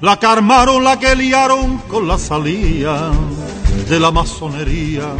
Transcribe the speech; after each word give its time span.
La 0.00 0.18
que 0.18 0.26
armaron, 0.26 0.82
la 0.82 0.98
que 0.98 1.14
liaron 1.14 1.78
con 1.88 2.08
la 2.08 2.18
salida 2.18 3.12
de 3.88 4.00
la 4.00 4.10
masonería 4.10 5.14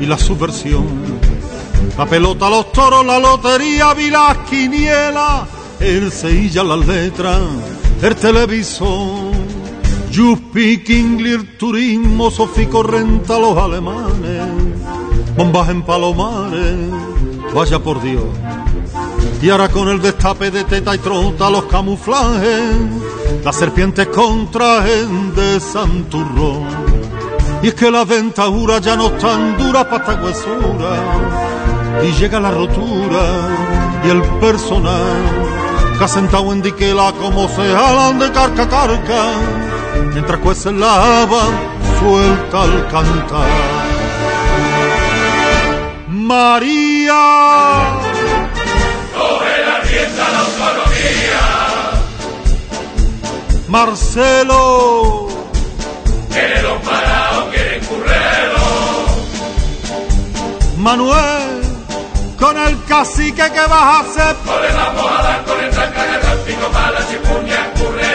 y 0.00 0.06
la 0.06 0.18
subversión. 0.18 0.84
La 1.96 2.04
pelota, 2.06 2.50
los 2.50 2.72
toros, 2.72 3.06
la 3.06 3.20
lotería, 3.20 3.94
vi 3.94 4.10
las 4.10 4.38
quinielas, 4.38 5.46
el 5.78 6.10
seilla, 6.10 6.64
las 6.64 6.84
letras, 6.84 7.40
el 8.02 8.16
televisor. 8.16 9.32
You 10.10 10.36
speak 10.36 10.90
turismo, 11.58 12.28
Sofico 12.28 12.82
renta 12.82 13.38
los 13.38 13.56
alemanes, 13.56 14.48
bombas 15.36 15.68
en 15.68 15.82
palomares, 15.82 16.76
vaya 17.54 17.78
por 17.78 18.02
Dios. 18.02 18.24
Y 19.42 19.50
ahora 19.50 19.68
con 19.68 19.88
el 19.88 20.00
destape 20.00 20.52
de 20.52 20.62
teta 20.62 20.94
y 20.94 20.98
trota 20.98 21.50
los 21.50 21.64
camuflajes, 21.64 22.76
las 23.44 23.56
serpientes 23.56 24.06
contraen 24.06 25.34
de 25.34 25.58
santurrón. 25.58 26.68
Y 27.60 27.66
es 27.68 27.74
que 27.74 27.90
la 27.90 28.04
dentadura 28.04 28.78
ya 28.78 28.94
no 28.94 29.08
están 29.08 29.58
dura 29.58 29.88
para 29.90 30.04
esta 30.04 30.24
huesura. 30.24 30.94
Y 32.04 32.12
llega 32.12 32.38
la 32.38 32.52
rotura 32.52 33.22
y 34.04 34.10
el 34.10 34.22
personal 34.40 35.12
que 35.98 36.04
ha 36.04 36.08
sentado 36.08 36.52
en 36.52 36.62
diquela 36.62 37.12
como 37.20 37.48
se 37.48 37.68
jalan 37.68 38.20
de 38.20 38.30
carca 38.30 38.62
a 38.62 38.68
carca 38.68 39.24
mientras 40.12 40.40
cuece 40.40 40.70
la 40.70 41.22
haba 41.22 41.42
suelta 41.98 42.62
al 42.62 42.88
cantar. 42.88 43.48
María. 46.08 46.92
Coge 50.02 50.32
la 50.32 50.38
autonomía. 50.40 51.44
Marcelo. 53.68 55.28
Que 56.32 56.62
los 56.62 56.82
parados 56.82 57.44
quieren 57.52 57.84
currero. 57.84 58.62
Manuel. 60.78 61.62
Con 62.36 62.58
el 62.58 62.84
cacique 62.84 63.48
que 63.52 63.60
vas 63.60 63.70
a 63.72 64.00
hacer. 64.00 64.36
No 64.44 64.60
le 64.60 64.72
vamos 64.72 65.06
a 65.06 65.22
dar 65.22 65.44
con 65.44 65.60
el 65.64 65.70
tranca 65.70 66.04
garrantico 66.04 66.66
para 66.72 66.90
la 66.90 67.08
chipuña 67.08 67.70
currera. 67.78 68.11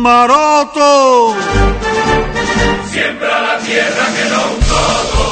Maroto. 0.00 1.34
Siembra 2.90 3.40
la 3.42 3.58
tierra 3.58 4.06
que 4.16 4.24
no 4.30 4.40
un 4.52 4.60
todo. 4.70 5.24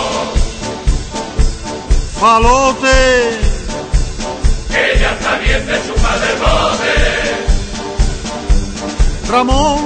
Falote. 2.20 2.98
Ya 5.00 5.10
está 5.12 5.32
bien 5.38 5.66
de 5.66 5.74
chupar 5.86 6.18
del 6.20 6.36
bote. 6.38 6.94
Ramón. 9.30 9.78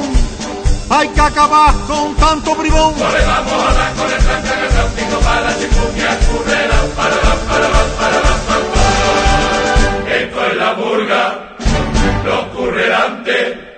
Hay 0.91 1.09
que 1.09 1.21
acabar 1.21 1.75
con 1.87 2.15
tanto 2.17 2.55
bribón. 2.57 2.95
No 2.99 3.11
le 3.11 3.25
vamos 3.25 3.53
a 3.53 3.73
dar 3.75 3.95
con 3.95 4.11
el 4.11 4.19
tranca 4.19 4.55
garrantico 4.57 5.19
para 5.21 5.41
la 5.43 5.59
chipuña 5.59 6.19
currera. 6.27 6.77
Para 6.97 7.17
la, 7.17 7.35
para 7.49 7.69
la, 7.69 7.83
para 7.99 8.17
la, 8.17 8.35
para 8.49 8.59
la. 8.59 8.83
Esto 10.17 10.47
es 10.47 10.57
la 10.57 10.75
murga, 10.75 11.57
los 12.25 12.45
currerantes, 12.57 13.72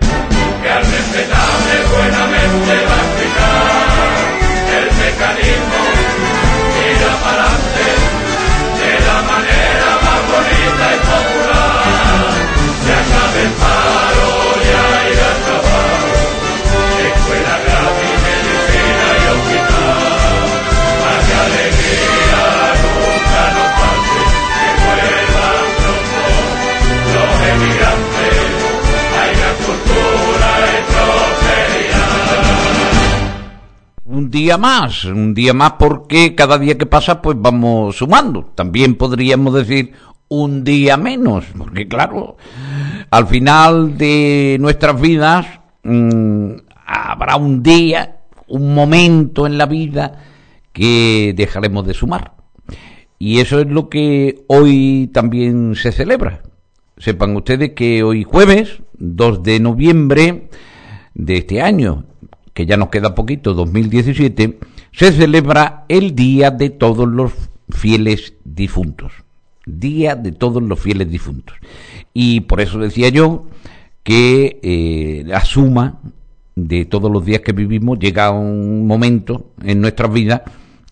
mecanismo. 5.04 5.80
Tira 6.74 7.12
para 7.22 7.44
adelante, 7.44 7.86
de 8.80 8.92
la 9.06 9.18
manera 9.22 9.90
más 10.04 10.20
bonita 10.32 10.84
y 10.94 11.33
día 34.34 34.58
más, 34.58 35.04
un 35.04 35.32
día 35.32 35.54
más 35.54 35.74
porque 35.78 36.34
cada 36.34 36.58
día 36.58 36.76
que 36.76 36.86
pasa 36.86 37.22
pues 37.22 37.36
vamos 37.38 37.96
sumando. 37.96 38.50
También 38.56 38.96
podríamos 38.96 39.54
decir 39.54 39.92
un 40.28 40.64
día 40.64 40.96
menos, 40.96 41.44
porque 41.56 41.86
claro, 41.86 42.36
al 43.10 43.28
final 43.28 43.96
de 43.96 44.56
nuestras 44.58 45.00
vidas 45.00 45.46
mm, 45.84 46.50
habrá 46.84 47.36
un 47.36 47.62
día, 47.62 48.22
un 48.48 48.74
momento 48.74 49.46
en 49.46 49.56
la 49.56 49.66
vida 49.66 50.24
que 50.72 51.32
dejaremos 51.36 51.86
de 51.86 51.94
sumar. 51.94 52.32
Y 53.20 53.38
eso 53.38 53.60
es 53.60 53.68
lo 53.68 53.88
que 53.88 54.44
hoy 54.48 55.12
también 55.14 55.76
se 55.76 55.92
celebra. 55.92 56.42
Sepan 56.96 57.36
ustedes 57.36 57.70
que 57.70 58.02
hoy 58.02 58.24
jueves, 58.24 58.82
2 58.98 59.44
de 59.44 59.60
noviembre 59.60 60.48
de 61.14 61.36
este 61.36 61.62
año, 61.62 62.04
que 62.54 62.66
ya 62.66 62.76
nos 62.76 62.88
queda 62.88 63.14
poquito, 63.14 63.52
2017, 63.52 64.58
se 64.92 65.12
celebra 65.12 65.84
el 65.88 66.14
Día 66.14 66.50
de 66.50 66.70
todos 66.70 67.08
los 67.08 67.32
fieles 67.68 68.34
difuntos. 68.44 69.12
Día 69.66 70.14
de 70.14 70.32
todos 70.32 70.62
los 70.62 70.78
fieles 70.78 71.10
difuntos. 71.10 71.56
Y 72.12 72.42
por 72.42 72.60
eso 72.60 72.78
decía 72.78 73.08
yo 73.08 73.46
que 74.04 74.60
eh, 74.62 75.24
la 75.26 75.44
suma 75.44 75.98
de 76.54 76.84
todos 76.84 77.10
los 77.10 77.24
días 77.24 77.40
que 77.40 77.52
vivimos 77.52 77.98
llega 77.98 78.30
un 78.30 78.86
momento 78.86 79.50
en 79.62 79.80
nuestras 79.80 80.12
vidas 80.12 80.42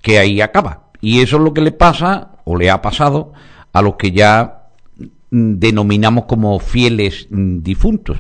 que 0.01 0.19
ahí 0.19 0.41
acaba. 0.41 0.89
Y 1.01 1.21
eso 1.21 1.37
es 1.37 1.43
lo 1.43 1.55
que 1.55 1.61
le 1.61 1.73
pasa 1.73 2.33
o 2.45 2.57
le 2.57 2.71
ha 2.71 2.83
pasado 2.83 3.33
a 3.73 3.83
los 3.83 3.97
que 3.97 4.11
ya 4.11 4.62
denominamos 5.33 6.27
como 6.27 6.59
fieles 6.59 7.27
mm, 7.31 7.63
difuntos. 7.63 8.19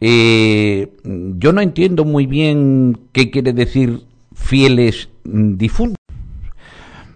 Eh, 0.00 0.90
yo 1.04 1.52
no 1.52 1.60
entiendo 1.60 2.04
muy 2.04 2.26
bien 2.26 2.98
qué 3.12 3.30
quiere 3.30 3.52
decir 3.52 4.04
fieles 4.34 5.10
mm, 5.24 5.56
difuntos. 5.56 6.02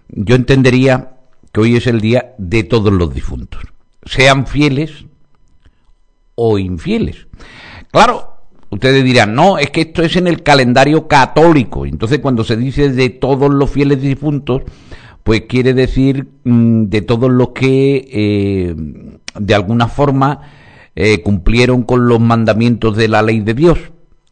Yo 0.09 0.35
entendería 0.35 1.15
que 1.51 1.59
hoy 1.59 1.75
es 1.75 1.87
el 1.87 1.99
día 2.01 2.35
de 2.37 2.63
todos 2.63 2.93
los 2.93 3.13
difuntos, 3.13 3.63
sean 4.05 4.45
fieles 4.45 5.05
o 6.35 6.59
infieles. 6.59 7.27
Claro, 7.91 8.35
ustedes 8.69 9.03
dirán, 9.03 9.33
no, 9.33 9.57
es 9.57 9.71
que 9.71 9.81
esto 9.81 10.03
es 10.03 10.15
en 10.17 10.27
el 10.27 10.43
calendario 10.43 11.07
católico. 11.07 11.85
Entonces, 11.85 12.19
cuando 12.19 12.43
se 12.43 12.57
dice 12.57 12.89
de 12.89 13.09
todos 13.09 13.51
los 13.51 13.71
fieles 13.71 14.01
difuntos, 14.01 14.61
pues 15.23 15.41
quiere 15.41 15.73
decir 15.73 16.27
mm, 16.43 16.85
de 16.85 17.01
todos 17.01 17.31
los 17.31 17.49
que 17.49 18.07
eh, 18.11 18.75
de 19.37 19.55
alguna 19.55 19.87
forma 19.87 20.41
eh, 20.95 21.21
cumplieron 21.21 21.83
con 21.83 22.07
los 22.07 22.19
mandamientos 22.19 22.97
de 22.97 23.07
la 23.07 23.21
ley 23.21 23.39
de 23.39 23.53
Dios 23.53 23.79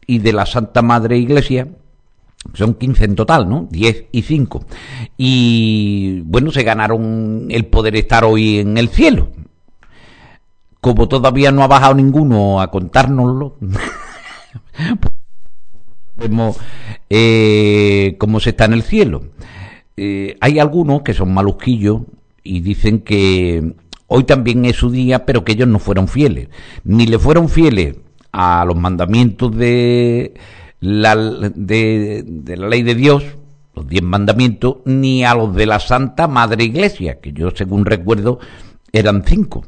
y 0.06 0.18
de 0.18 0.32
la 0.32 0.46
Santa 0.46 0.82
Madre 0.82 1.18
Iglesia. 1.18 1.68
Son 2.54 2.74
15 2.74 3.04
en 3.04 3.14
total, 3.14 3.48
¿no? 3.48 3.68
10 3.70 4.06
y 4.12 4.22
5. 4.22 4.64
Y 5.16 6.22
bueno, 6.24 6.50
se 6.50 6.62
ganaron 6.62 7.46
el 7.50 7.66
poder 7.66 7.96
estar 7.96 8.24
hoy 8.24 8.58
en 8.58 8.78
el 8.78 8.88
cielo. 8.88 9.28
Como 10.80 11.08
todavía 11.08 11.52
no 11.52 11.62
ha 11.62 11.68
bajado 11.68 11.94
ninguno 11.94 12.60
a 12.60 12.70
contárnoslo, 12.70 13.56
vemos 16.16 16.56
eh, 17.10 18.16
cómo 18.18 18.40
se 18.40 18.50
está 18.50 18.64
en 18.64 18.72
el 18.72 18.82
cielo. 18.82 19.22
Eh, 19.96 20.38
hay 20.40 20.58
algunos 20.58 21.02
que 21.02 21.12
son 21.12 21.34
malusquillos 21.34 22.02
y 22.42 22.60
dicen 22.60 23.00
que 23.00 23.74
hoy 24.12 24.24
también 24.24 24.64
es 24.64 24.76
su 24.76 24.90
día, 24.90 25.24
pero 25.24 25.44
que 25.44 25.52
ellos 25.52 25.68
no 25.68 25.78
fueron 25.78 26.08
fieles. 26.08 26.48
Ni 26.84 27.06
le 27.06 27.18
fueron 27.18 27.48
fieles 27.48 27.96
a 28.32 28.64
los 28.64 28.76
mandamientos 28.76 29.56
de 29.56 30.34
la, 30.80 31.14
ley 31.14 32.82
de 32.82 32.94
Dios, 32.96 33.24
los 33.74 33.88
diez 33.88 34.02
mandamientos, 34.02 34.78
ni 34.84 35.24
a 35.24 35.34
los 35.34 35.54
de 35.54 35.66
la 35.66 35.78
Santa 35.78 36.26
Madre 36.26 36.64
Iglesia, 36.64 37.20
que 37.20 37.32
yo 37.32 37.50
según 37.52 37.84
recuerdo 37.84 38.40
eran 38.92 39.22
cinco. 39.24 39.64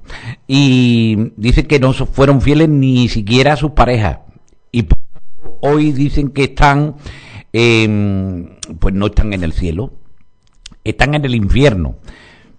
Y 0.49 1.31
dice 1.37 1.69
que 1.69 1.79
no 1.79 1.93
fueron 1.93 2.41
fieles 2.41 2.69
ni 2.69 3.09
siquiera 3.09 3.53
a 3.53 3.57
sus 3.57 3.71
parejas. 3.71 4.19
Y 4.73 4.89
hoy 5.61 5.93
dicen 5.93 6.31
que 6.31 6.45
están, 6.45 6.97
pues 7.53 8.95
no 8.95 9.07
están 9.07 9.35
en 9.35 9.45
el 9.45 9.53
cielo, 9.53 9.93
están 10.83 11.15
en 11.15 11.25
el 11.25 11.37
infierno. 11.37 11.97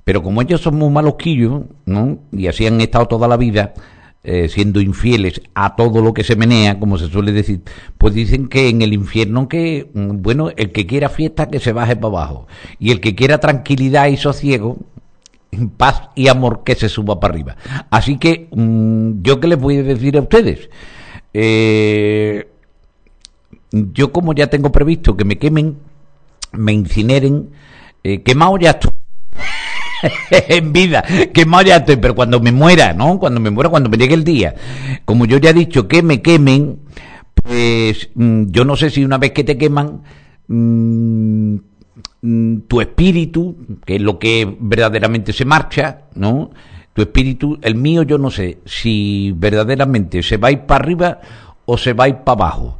Pero 0.03 0.21
como 0.21 0.41
ellos 0.41 0.61
son 0.61 0.75
muy 0.75 0.89
malosquillos, 0.89 1.63
¿no? 1.85 2.19
Y 2.31 2.47
así 2.47 2.67
han 2.67 2.81
estado 2.81 3.07
toda 3.07 3.27
la 3.27 3.37
vida, 3.37 3.73
eh, 4.23 4.47
siendo 4.49 4.79
infieles 4.79 5.41
a 5.53 5.75
todo 5.75 6.01
lo 6.01 6.13
que 6.13 6.23
se 6.23 6.35
menea, 6.35 6.79
como 6.79 6.97
se 6.97 7.07
suele 7.07 7.31
decir, 7.31 7.61
pues 7.97 8.13
dicen 8.13 8.47
que 8.47 8.69
en 8.69 8.81
el 8.81 8.93
infierno 8.93 9.47
que, 9.47 9.89
mm, 9.93 10.21
bueno, 10.21 10.49
el 10.55 10.71
que 10.71 10.85
quiera 10.85 11.09
fiesta 11.09 11.49
que 11.49 11.59
se 11.59 11.73
baje 11.73 11.95
para 11.95 12.07
abajo, 12.07 12.47
y 12.79 12.91
el 12.91 13.01
que 13.01 13.15
quiera 13.15 13.39
tranquilidad 13.39 14.07
y 14.07 14.17
sosiego, 14.17 14.77
paz 15.77 16.03
y 16.15 16.27
amor 16.27 16.63
que 16.63 16.75
se 16.75 16.89
suba 16.89 17.19
para 17.19 17.33
arriba. 17.33 17.55
Así 17.89 18.17
que, 18.17 18.47
mm, 18.51 19.21
yo 19.21 19.39
qué 19.39 19.47
les 19.47 19.59
voy 19.59 19.77
a 19.77 19.83
decir 19.83 20.17
a 20.17 20.21
ustedes, 20.21 20.69
eh, 21.33 22.47
yo 23.71 24.11
como 24.11 24.33
ya 24.33 24.47
tengo 24.47 24.71
previsto 24.71 25.17
que 25.17 25.25
me 25.25 25.37
quemen, 25.37 25.77
me 26.51 26.73
incineren, 26.73 27.49
eh, 28.03 28.21
quemado 28.21 28.57
ya 28.57 28.71
estoy. 28.71 28.91
en 30.31 30.73
vida, 30.73 31.03
quemado 31.33 31.63
ya 31.63 31.77
estoy, 31.77 31.97
pero 31.97 32.15
cuando 32.15 32.39
me 32.39 32.51
muera, 32.51 32.93
¿no? 32.93 33.19
Cuando 33.19 33.39
me 33.39 33.49
muera, 33.49 33.69
cuando 33.69 33.89
me 33.89 33.97
llegue 33.97 34.13
el 34.13 34.23
día, 34.23 34.55
como 35.05 35.25
yo 35.25 35.37
ya 35.37 35.51
he 35.51 35.53
dicho 35.53 35.87
que 35.87 36.03
me 36.03 36.21
quemen, 36.21 36.79
pues 37.33 38.09
mm, 38.15 38.45
yo 38.47 38.65
no 38.65 38.75
sé 38.75 38.89
si 38.89 39.03
una 39.03 39.17
vez 39.17 39.31
que 39.31 39.43
te 39.43 39.57
queman, 39.57 40.01
mm, 40.47 41.55
mm, 42.21 42.57
tu 42.67 42.81
espíritu, 42.81 43.55
que 43.85 43.95
es 43.95 44.01
lo 44.01 44.19
que 44.19 44.57
verdaderamente 44.59 45.33
se 45.33 45.45
marcha, 45.45 46.03
¿no? 46.15 46.51
Tu 46.93 47.01
espíritu, 47.01 47.57
el 47.61 47.75
mío 47.75 48.03
yo 48.03 48.17
no 48.17 48.29
sé 48.29 48.59
si 48.65 49.33
verdaderamente 49.35 50.21
se 50.21 50.37
va 50.37 50.49
a 50.49 50.51
ir 50.51 50.61
para 50.61 50.83
arriba 50.83 51.19
o 51.65 51.77
se 51.77 51.93
va 51.93 52.05
a 52.05 52.09
ir 52.09 52.17
para 52.17 52.45
abajo. 52.45 52.77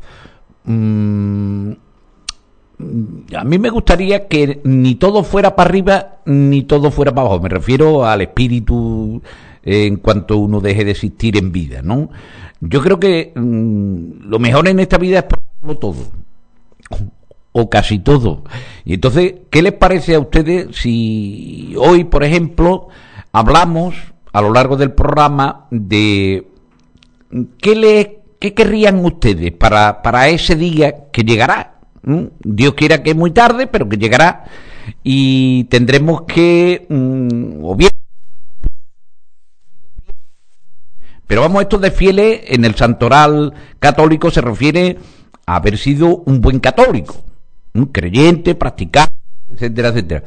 A 3.36 3.44
mí 3.44 3.60
me 3.60 3.70
gustaría 3.70 4.28
que 4.28 4.62
ni 4.64 4.96
todo 4.96 5.24
fuera 5.24 5.56
para 5.56 5.70
arriba 5.70 6.18
ni 6.26 6.64
todo 6.64 6.92
fuera 6.92 7.14
para 7.14 7.28
abajo. 7.28 7.44
Me 7.44 7.50
refiero 7.50 8.06
al 8.06 8.22
espíritu 8.22 9.22
en 9.64 9.98
cuanto 9.98 10.38
uno 10.38 10.60
deje 10.60 10.84
de 10.86 10.92
existir 10.92 11.38
en 11.38 11.52
vida, 11.52 11.82
¿no? 11.82 12.10
Yo 12.60 12.82
creo 12.82 13.00
que 13.00 13.34
mm, 13.36 14.30
lo 14.30 14.40
mejor 14.40 14.68
en 14.68 14.80
esta 14.80 14.98
vida 14.98 15.20
es 15.20 15.26
probarlo 15.26 15.80
todo. 15.80 16.12
O 17.52 17.70
casi 17.70 18.00
todo. 18.00 18.44
Y 18.84 18.96
entonces, 18.96 19.34
¿qué 19.50 19.62
les 19.62 19.74
parece 19.74 20.16
a 20.16 20.20
ustedes 20.20 20.76
si 20.76 21.76
hoy, 21.78 22.04
por 22.04 22.24
ejemplo, 22.24 22.88
hablamos 23.32 23.96
a 24.32 24.42
lo 24.42 24.52
largo 24.52 24.76
del 24.76 24.92
programa 24.92 25.68
de 25.70 26.48
qué 27.60 27.76
le 27.76 28.20
qué 28.40 28.54
querrían 28.54 29.06
ustedes 29.06 29.54
para, 29.54 30.02
para 30.02 30.28
ese 30.30 30.56
día 30.56 31.10
que 31.12 31.24
llegará? 31.24 31.73
Dios 32.04 32.74
quiera 32.74 33.02
que 33.02 33.12
es 33.12 33.16
muy 33.16 33.32
tarde, 33.32 33.68
pero 33.68 33.88
que 33.88 33.98
llegará. 33.98 34.46
Y 35.04 35.66
tendremos 35.66 36.24
que 36.24 36.86
mm, 36.90 37.64
o 37.64 37.76
bien 37.76 37.92
pero 41.28 41.42
vamos 41.42 41.64
esto 41.64 41.80
de 41.80 41.90
fieles 41.90 42.42
en 42.48 42.66
el 42.66 42.76
santoral 42.76 43.54
católico 43.80 44.30
se 44.30 44.42
refiere 44.42 44.98
a 45.46 45.56
haber 45.56 45.78
sido 45.78 46.18
un 46.26 46.42
buen 46.42 46.60
católico 46.60 47.24
un 47.74 47.86
creyente 47.88 48.56
practicante 48.56 49.14
etcétera 49.52 49.90
etcétera 49.90 50.24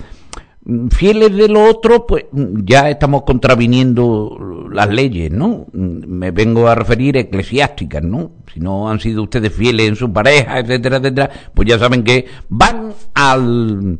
fieles 0.90 1.34
de 1.34 1.48
lo 1.48 1.64
otro, 1.64 2.06
pues 2.06 2.24
ya 2.32 2.90
estamos 2.90 3.22
contraviniendo 3.22 4.66
las 4.70 4.88
leyes, 4.88 5.30
¿no? 5.30 5.66
Me 5.72 6.32
vengo 6.32 6.68
a 6.68 6.74
referir 6.74 7.16
a 7.16 7.20
eclesiásticas, 7.20 8.02
¿no? 8.02 8.32
Si 8.52 8.60
no 8.60 8.88
han 8.90 8.98
sido 8.98 9.22
ustedes 9.22 9.52
fieles 9.52 9.88
en 9.88 9.96
su 9.96 10.12
pareja, 10.12 10.58
etcétera, 10.58 10.96
etcétera, 10.96 11.30
pues 11.54 11.68
ya 11.68 11.78
saben 11.78 12.02
que 12.02 12.26
van 12.48 12.92
al... 13.14 13.98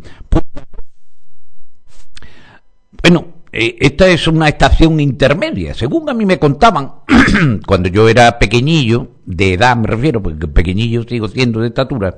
Bueno, 3.03 3.27
eh, 3.53 3.77
esta 3.81 4.09
es 4.09 4.27
una 4.27 4.49
estación 4.49 4.99
intermedia. 4.99 5.73
Según 5.73 6.11
a 6.11 6.15
mí 6.15 6.27
me 6.27 6.39
contaban, 6.39 6.93
cuando 7.67 7.89
yo 7.89 8.09
era 8.09 8.39
pequeñillo, 8.39 9.13
de 9.25 9.55
edad 9.55 9.77
me 9.77 9.87
refiero, 9.87 10.23
porque 10.23 10.49
pequeñillo 10.49 11.05
sigo 11.05 11.29
siendo 11.29 11.61
de 11.61 11.69
estatura, 11.69 12.17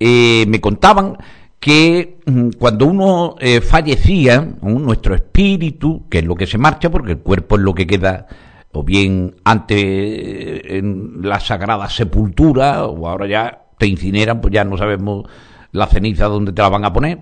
eh, 0.00 0.44
me 0.48 0.60
contaban 0.60 1.16
que 1.60 2.18
mm, 2.24 2.50
cuando 2.58 2.86
uno 2.86 3.36
eh, 3.40 3.60
fallecía, 3.60 4.46
nuestro 4.62 5.14
espíritu, 5.14 6.08
que 6.08 6.18
es 6.18 6.24
lo 6.24 6.34
que 6.34 6.46
se 6.46 6.58
marcha, 6.58 6.90
porque 6.90 7.12
el 7.12 7.18
cuerpo 7.18 7.56
es 7.56 7.62
lo 7.62 7.74
que 7.74 7.86
queda 7.86 8.26
o 8.72 8.84
bien 8.84 9.36
ante 9.44 10.78
en 10.78 11.22
la 11.22 11.40
sagrada 11.40 11.88
sepultura, 11.88 12.84
o 12.86 13.08
ahora 13.08 13.26
ya 13.26 13.62
te 13.78 13.86
incineran, 13.86 14.40
pues 14.40 14.52
ya 14.52 14.64
no 14.64 14.76
sabemos 14.76 15.26
la 15.72 15.86
ceniza 15.86 16.26
dónde 16.26 16.52
te 16.52 16.62
la 16.62 16.68
van 16.68 16.84
a 16.84 16.92
poner. 16.92 17.18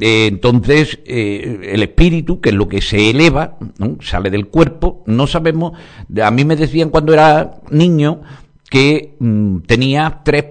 Eh, 0.00 0.26
entonces, 0.26 0.98
eh, 1.06 1.60
el 1.72 1.82
espíritu, 1.82 2.40
que 2.40 2.50
es 2.50 2.54
lo 2.54 2.68
que 2.68 2.82
se 2.82 3.10
eleva, 3.10 3.56
sale 4.00 4.30
del 4.30 4.48
cuerpo, 4.48 5.04
no 5.06 5.26
sabemos, 5.26 5.72
a 6.20 6.30
mí 6.30 6.44
me 6.44 6.56
decían 6.56 6.90
cuando 6.90 7.12
era 7.12 7.52
niño 7.70 8.22
que 8.68 9.14
mm, 9.20 9.58
tenía 9.60 10.22
tres 10.24 10.46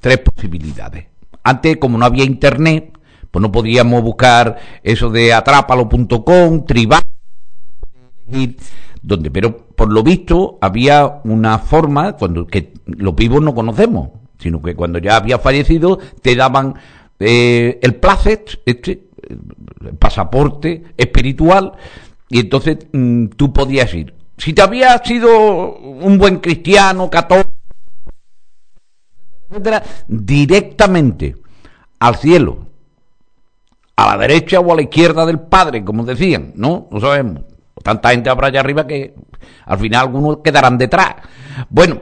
tres 0.00 0.18
posibilidades. 0.18 1.06
Antes, 1.42 1.76
como 1.76 1.98
no 1.98 2.04
había 2.04 2.24
internet, 2.24 2.98
pues 3.30 3.40
no 3.40 3.52
podíamos 3.52 4.02
buscar 4.02 4.58
eso 4.82 5.10
de 5.10 5.32
atrápalo.com, 5.32 6.64
tribal, 6.66 7.02
donde, 9.02 9.30
pero 9.30 9.56
por 9.56 9.92
lo 9.92 10.02
visto 10.02 10.58
había 10.60 11.20
una 11.24 11.58
forma 11.58 12.12
cuando 12.16 12.46
que 12.46 12.72
los 12.86 13.14
vivos 13.14 13.42
no 13.42 13.54
conocemos, 13.54 14.10
sino 14.38 14.60
que 14.60 14.74
cuando 14.74 14.98
ya 14.98 15.16
había 15.16 15.38
fallecido 15.38 15.98
te 16.22 16.34
daban 16.34 16.74
eh, 17.18 17.78
el 17.82 17.94
placet, 17.94 18.60
este, 18.66 19.08
el 19.28 19.96
pasaporte 19.98 20.84
espiritual, 20.96 21.72
y 22.28 22.40
entonces 22.40 22.78
mm, 22.92 23.26
tú 23.36 23.52
podías 23.52 23.92
ir. 23.94 24.14
Si 24.36 24.52
te 24.54 24.62
habías 24.62 25.02
sido 25.04 25.76
un 25.76 26.18
buen 26.18 26.38
cristiano, 26.38 27.10
católico, 27.10 27.49
directamente 30.08 31.36
al 31.98 32.16
cielo, 32.16 32.66
a 33.96 34.06
la 34.06 34.18
derecha 34.18 34.60
o 34.60 34.72
a 34.72 34.76
la 34.76 34.82
izquierda 34.82 35.26
del 35.26 35.40
Padre, 35.40 35.84
como 35.84 36.04
decían, 36.04 36.52
¿no? 36.56 36.88
No 36.90 37.00
sabemos. 37.00 37.42
Tanta 37.82 38.10
gente 38.10 38.30
habrá 38.30 38.48
allá 38.48 38.60
arriba 38.60 38.86
que 38.86 39.14
al 39.66 39.78
final 39.78 40.02
algunos 40.02 40.38
quedarán 40.38 40.78
detrás. 40.78 41.16
Bueno, 41.68 42.00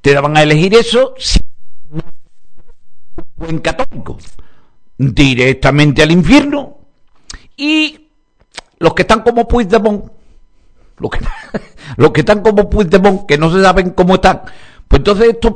te 0.00 0.12
daban 0.12 0.36
a 0.36 0.42
elegir 0.42 0.74
eso 0.74 1.14
si 1.18 1.40
buen 3.36 3.58
católico, 3.58 4.18
directamente 4.98 6.02
al 6.02 6.10
infierno 6.10 6.78
y 7.56 8.08
los 8.78 8.94
que 8.94 9.02
están 9.02 9.22
como 9.22 9.46
Puigdemont, 9.46 10.10
los 10.98 11.10
que, 11.10 11.18
los 11.96 12.10
que 12.10 12.20
están 12.20 12.42
como 12.42 12.68
Puigdemont, 12.68 13.26
que 13.26 13.38
no 13.38 13.50
se 13.50 13.62
saben 13.62 13.90
cómo 13.90 14.14
están, 14.14 14.42
pues 14.88 15.00
entonces 15.00 15.28
estos 15.30 15.54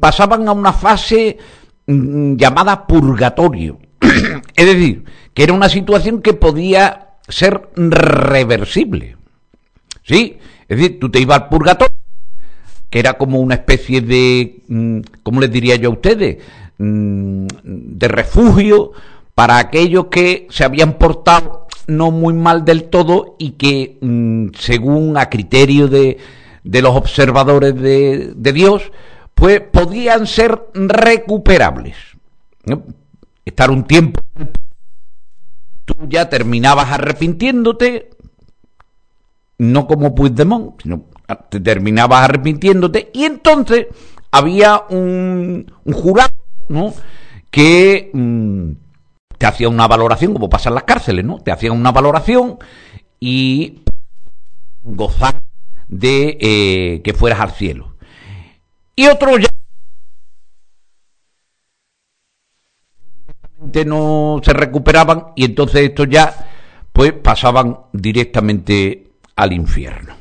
pasaban 0.00 0.48
a 0.48 0.52
una 0.52 0.72
fase 0.72 1.38
mm, 1.86 2.36
llamada 2.36 2.86
purgatorio. 2.86 3.78
es 4.56 4.66
decir, 4.66 5.04
que 5.34 5.42
era 5.42 5.52
una 5.52 5.68
situación 5.68 6.22
que 6.22 6.34
podía 6.34 7.08
ser 7.28 7.68
reversible. 7.76 9.16
¿Sí? 10.02 10.38
Es 10.68 10.78
decir, 10.78 10.98
tú 10.98 11.10
te 11.10 11.20
ibas 11.20 11.42
al 11.42 11.48
purgatorio, 11.48 11.94
que 12.88 12.98
era 12.98 13.14
como 13.14 13.40
una 13.40 13.54
especie 13.54 14.00
de, 14.00 14.62
mm, 14.68 15.00
¿cómo 15.22 15.40
les 15.40 15.50
diría 15.50 15.76
yo 15.76 15.90
a 15.90 15.92
ustedes? 15.92 16.38
De 16.78 18.08
refugio 18.08 18.92
para 19.34 19.58
aquellos 19.58 20.06
que 20.06 20.46
se 20.50 20.64
habían 20.64 20.94
portado 20.94 21.66
no 21.86 22.10
muy 22.10 22.32
mal 22.32 22.64
del 22.64 22.84
todo 22.84 23.36
y 23.38 23.52
que, 23.52 23.98
según 24.58 25.16
a 25.18 25.28
criterio 25.28 25.88
de, 25.88 26.18
de 26.64 26.82
los 26.82 26.96
observadores 26.96 27.74
de, 27.74 28.52
Dios, 28.52 28.92
pues 29.40 29.62
podían 29.62 30.26
ser 30.26 30.66
recuperables. 30.74 31.96
Estar 33.42 33.70
un 33.70 33.84
tiempo, 33.84 34.20
tú 35.86 35.94
ya 36.06 36.28
terminabas 36.28 36.92
arrepintiéndote, 36.92 38.10
no 39.56 39.86
como 39.86 40.14
Puigdemont, 40.14 40.82
sino 40.82 41.06
te 41.48 41.58
terminabas 41.58 42.24
arrepintiéndote, 42.24 43.10
y 43.14 43.24
entonces 43.24 43.86
había 44.30 44.84
un, 44.90 45.72
jurado, 45.90 46.34
¿no? 46.68 46.92
que 47.50 48.10
mm, 48.12 48.72
te 49.38 49.46
hacía 49.46 49.70
una 49.70 49.88
valoración, 49.88 50.34
como 50.34 50.50
pasa 50.50 50.68
las 50.68 50.84
cárceles, 50.84 51.24
¿no? 51.24 51.38
Te 51.38 51.50
hacían 51.50 51.72
una 51.72 51.92
valoración 51.92 52.58
y 53.18 53.80
gozar 54.82 55.40
de 55.88 56.36
eh, 56.40 57.00
que 57.02 57.14
fueras 57.14 57.40
al 57.40 57.52
cielo. 57.52 57.89
Y 59.00 59.06
otro 59.06 59.38
ya 59.38 59.48
no 63.86 64.42
se 64.44 64.52
recuperaban 64.52 65.28
y 65.36 65.46
entonces 65.46 65.88
estos 65.88 66.06
ya 66.10 66.50
pues 66.92 67.14
pasaban 67.14 67.78
directamente 67.94 69.12
al 69.36 69.54
infierno. 69.54 70.14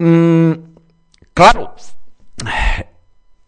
Mm, 0.00 0.52
claro, 1.32 1.74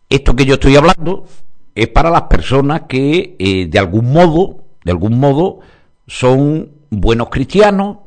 esto 0.09 0.35
que 0.35 0.47
yo 0.47 0.55
estoy 0.55 0.77
hablando 0.77 1.27
es 1.75 1.89
para 1.89 2.09
las 2.09 2.23
personas 2.23 2.85
que 2.89 3.37
eh, 3.39 3.67
de 3.67 3.79
algún 3.79 4.11
modo, 4.11 4.65
de 4.83 4.91
algún 4.91 5.21
modo, 5.21 5.61
son 6.07 6.71
buenos 6.89 7.29
cristianos, 7.29 7.99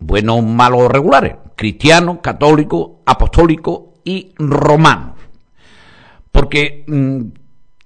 buenos 0.00 0.42
malos 0.42 0.90
regulares, 0.90 1.36
cristianos, 1.54 2.18
católicos, 2.22 2.90
apostólicos 3.04 3.82
y 4.04 4.32
romanos. 4.38 5.14
Porque 6.32 6.84
mm, 6.86 7.20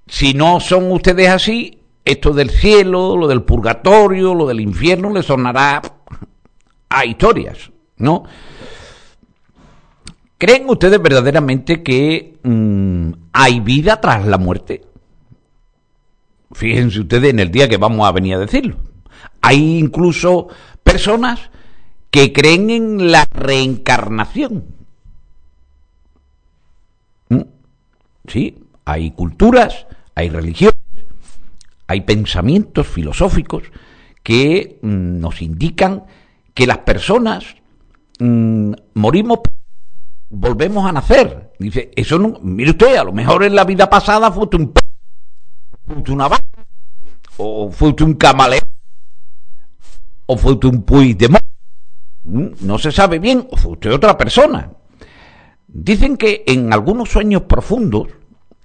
si 0.06 0.34
no 0.34 0.60
son 0.60 0.90
ustedes 0.92 1.28
así, 1.28 1.80
esto 2.04 2.32
del 2.32 2.50
cielo, 2.50 3.16
lo 3.16 3.26
del 3.26 3.42
purgatorio, 3.42 4.34
lo 4.34 4.46
del 4.46 4.60
infierno, 4.60 5.10
les 5.10 5.26
sonará 5.26 5.82
a 6.88 7.04
historias, 7.04 7.70
¿no? 7.96 8.24
¿Creen 10.38 10.68
ustedes 10.68 11.00
verdaderamente 11.00 11.82
que 11.82 12.38
mm, 12.42 13.12
hay 13.32 13.60
vida 13.60 14.00
tras 14.00 14.26
la 14.26 14.38
muerte? 14.38 14.82
Fíjense 16.52 17.00
ustedes 17.00 17.30
en 17.30 17.40
el 17.40 17.50
día 17.50 17.68
que 17.68 17.78
vamos 17.78 18.06
a 18.06 18.12
venir 18.12 18.34
a 18.34 18.38
decirlo. 18.38 18.76
Hay 19.40 19.78
incluso 19.78 20.48
personas 20.82 21.50
que 22.14 22.32
creen 22.32 22.70
en 22.70 23.10
la 23.10 23.26
reencarnación. 23.28 24.66
¿Mm? 27.28 27.40
Sí, 28.28 28.68
hay 28.84 29.10
culturas, 29.10 29.88
hay 30.14 30.28
religiones, 30.28 30.78
hay 31.88 32.02
pensamientos 32.02 32.86
filosóficos 32.86 33.64
que 34.22 34.78
mm, 34.80 35.18
nos 35.18 35.42
indican 35.42 36.04
que 36.54 36.68
las 36.68 36.78
personas 36.78 37.56
morimos 38.20 39.40
volvemos 40.30 40.86
a 40.88 40.92
nacer. 40.92 41.52
Dice, 41.58 41.90
eso 41.96 42.20
no, 42.20 42.38
mire 42.42 42.70
usted, 42.70 42.94
a 42.94 43.02
lo 43.02 43.12
mejor 43.12 43.42
en 43.42 43.56
la 43.56 43.64
vida 43.64 43.90
pasada 43.90 44.30
fue 44.30 44.48
un 44.52 44.72
fue 45.84 46.14
una 46.14 46.28
vaca, 46.28 46.44
o 47.38 47.72
fue 47.72 47.92
un 48.00 48.14
camaleón, 48.14 48.68
o 50.26 50.36
fue 50.36 50.56
un 50.62 50.84
puy 50.84 51.14
de 51.14 51.28
no 52.24 52.78
se 52.78 52.90
sabe 52.90 53.18
bien, 53.18 53.46
o 53.50 53.56
fue 53.56 53.72
usted 53.72 53.92
otra 53.92 54.16
persona. 54.16 54.70
Dicen 55.68 56.16
que 56.16 56.44
en 56.46 56.72
algunos 56.72 57.10
sueños 57.10 57.42
profundos, 57.42 58.08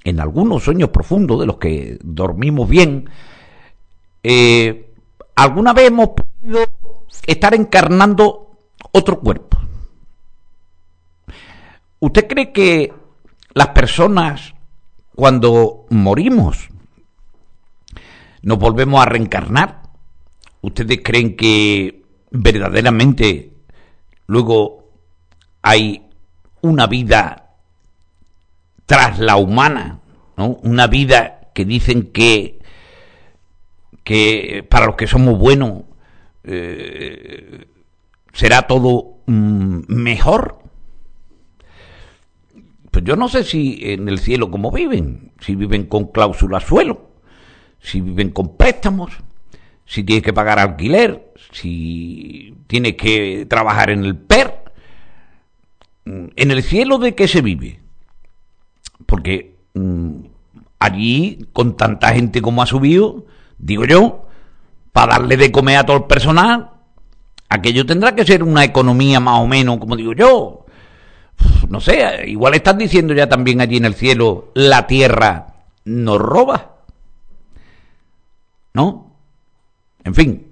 en 0.04 0.20
algunos 0.20 0.64
sueños 0.64 0.90
profundos 0.90 1.40
de 1.40 1.46
los 1.46 1.58
que 1.58 1.98
dormimos 2.02 2.70
bien, 2.70 3.10
eh, 4.24 4.94
alguna 5.36 5.74
vez 5.74 5.88
hemos 5.88 6.10
podido 6.10 6.60
estar 7.26 7.54
encarnando 7.54 8.58
otro 8.92 9.20
cuerpo. 9.20 9.58
¿Usted 12.00 12.28
cree 12.28 12.52
que 12.54 12.94
las 13.54 13.70
personas 13.70 14.54
cuando 15.16 15.86
morimos 15.90 16.70
nos 18.42 18.58
volvemos 18.58 19.02
a 19.02 19.06
reencarnar? 19.06 19.82
¿Ustedes 20.62 21.00
creen 21.04 21.36
que 21.36 21.99
verdaderamente 22.32 23.54
luego 24.28 24.90
hay 25.62 26.08
una 26.62 26.88
vida 26.88 27.50
tras 28.86 29.20
la 29.20 29.38
humana, 29.38 30.00
¿no? 30.38 30.60
Una 30.64 30.88
vida 30.88 31.52
que 31.54 31.66
dicen 31.66 32.12
que 32.12 32.60
que 34.04 34.66
para 34.68 34.88
los 34.88 34.96
que 34.96 35.06
somos 35.06 35.38
buenos 35.38 35.84
eh, 36.44 37.68
será 38.34 38.64
todo 38.64 39.18
mm, 39.28 39.82
mejor. 39.88 40.60
Pues 42.90 43.06
yo 43.06 43.16
no 43.16 43.30
sé 43.30 43.44
si 43.44 43.80
en 43.92 44.10
el 44.10 44.18
cielo 44.18 44.50
cómo 44.50 44.72
viven, 44.72 45.32
si 45.40 45.54
viven 45.56 45.86
con 45.86 46.06
cláusula 46.08 46.60
suelo, 46.60 47.12
si 47.80 48.02
viven 48.02 48.32
con 48.32 48.58
préstamos, 48.58 49.12
si 49.90 50.04
tienes 50.04 50.24
que 50.24 50.34
pagar 50.34 50.60
alquiler, 50.60 51.34
si 51.52 52.56
tienes 52.68 52.94
que 52.94 53.48
trabajar 53.50 53.90
en 53.90 54.06
el 54.06 54.16
PER. 54.16 54.66
¿En 56.06 56.52
el 56.52 56.62
cielo 56.62 57.00
de 57.00 57.16
qué 57.16 57.28
se 57.28 57.42
vive? 57.42 57.80
Porque 59.08 59.56
mm, 59.74 60.12
allí, 60.78 61.48
con 61.54 61.76
tanta 61.76 62.14
gente 62.14 62.40
como 62.40 62.62
ha 62.62 62.68
subido, 62.68 63.26
digo 63.58 63.86
yo, 63.86 64.28
para 64.94 65.14
darle 65.14 65.38
de 65.38 65.52
comer 65.52 65.78
a 65.78 65.86
todo 65.88 65.98
el 65.98 66.04
personal, 66.04 66.70
aquello 67.50 67.84
tendrá 67.84 68.14
que 68.14 68.26
ser 68.26 68.44
una 68.44 68.64
economía 68.64 69.20
más 69.20 69.40
o 69.40 69.48
menos, 69.48 69.80
como 69.80 69.96
digo 69.96 70.14
yo, 70.14 70.66
no 71.68 71.82
sé, 71.82 72.26
igual 72.28 72.54
están 72.54 72.78
diciendo 72.78 73.16
ya 73.16 73.28
también 73.28 73.60
allí 73.60 73.78
en 73.78 73.86
el 73.86 73.96
cielo, 73.96 74.52
la 74.54 74.86
tierra 74.86 75.48
nos 75.84 76.20
roba. 76.20 76.76
¿No? 78.74 79.09
En 80.10 80.16
fin, 80.16 80.48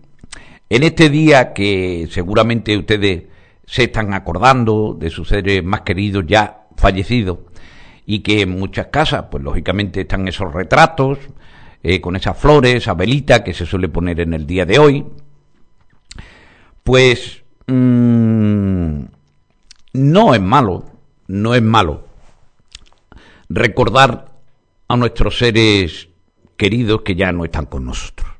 en 0.70 0.84
este 0.84 1.10
día 1.10 1.52
que 1.52 2.08
seguramente 2.12 2.78
ustedes 2.78 3.24
se 3.66 3.86
están 3.86 4.14
acordando 4.14 4.94
de 4.94 5.10
sus 5.10 5.30
seres 5.30 5.64
más 5.64 5.82
queridos 5.82 6.26
ya 6.28 6.68
fallecidos 6.76 7.40
y 8.06 8.20
que 8.20 8.42
en 8.42 8.52
muchas 8.52 8.88
casas, 8.88 9.26
pues 9.32 9.44
lógicamente 9.44 10.02
están 10.02 10.28
esos 10.28 10.54
retratos 10.54 11.18
eh, 11.82 12.00
con 12.00 12.16
esas 12.16 12.38
flores, 12.38 12.76
esa 12.76 12.94
velita 12.94 13.44
que 13.44 13.56
se 13.56 13.66
suele 13.66 13.90
poner 13.90 14.20
en 14.20 14.36
el 14.36 14.46
día 14.46 14.64
de 14.64 14.78
hoy, 14.78 15.06
pues 16.84 17.42
mmm, 17.66 19.06
no 19.94 20.36
es 20.36 20.42
malo, 20.42 20.86
no 21.26 21.56
es 21.56 21.64
malo 21.64 22.06
recordar 23.50 24.34
a 24.88 24.96
nuestros 24.98 25.40
seres 25.40 26.10
queridos 26.58 27.02
que 27.02 27.16
ya 27.16 27.32
no 27.32 27.44
están 27.44 27.66
con 27.66 27.86
nosotros. 27.86 28.37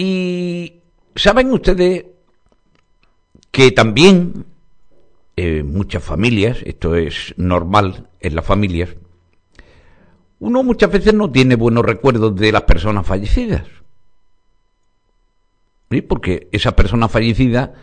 Y 0.00 0.74
saben 1.16 1.52
ustedes 1.52 2.04
que 3.50 3.72
también 3.72 4.46
en 5.34 5.72
muchas 5.72 6.04
familias, 6.04 6.58
esto 6.64 6.94
es 6.94 7.34
normal 7.36 8.08
en 8.20 8.36
las 8.36 8.44
familias, 8.46 8.90
uno 10.38 10.62
muchas 10.62 10.92
veces 10.92 11.14
no 11.14 11.32
tiene 11.32 11.56
buenos 11.56 11.84
recuerdos 11.84 12.36
de 12.36 12.52
las 12.52 12.62
personas 12.62 13.08
fallecidas. 13.08 13.64
¿Sí? 15.90 16.00
Porque 16.00 16.48
esa 16.52 16.76
persona 16.76 17.08
fallecida 17.08 17.74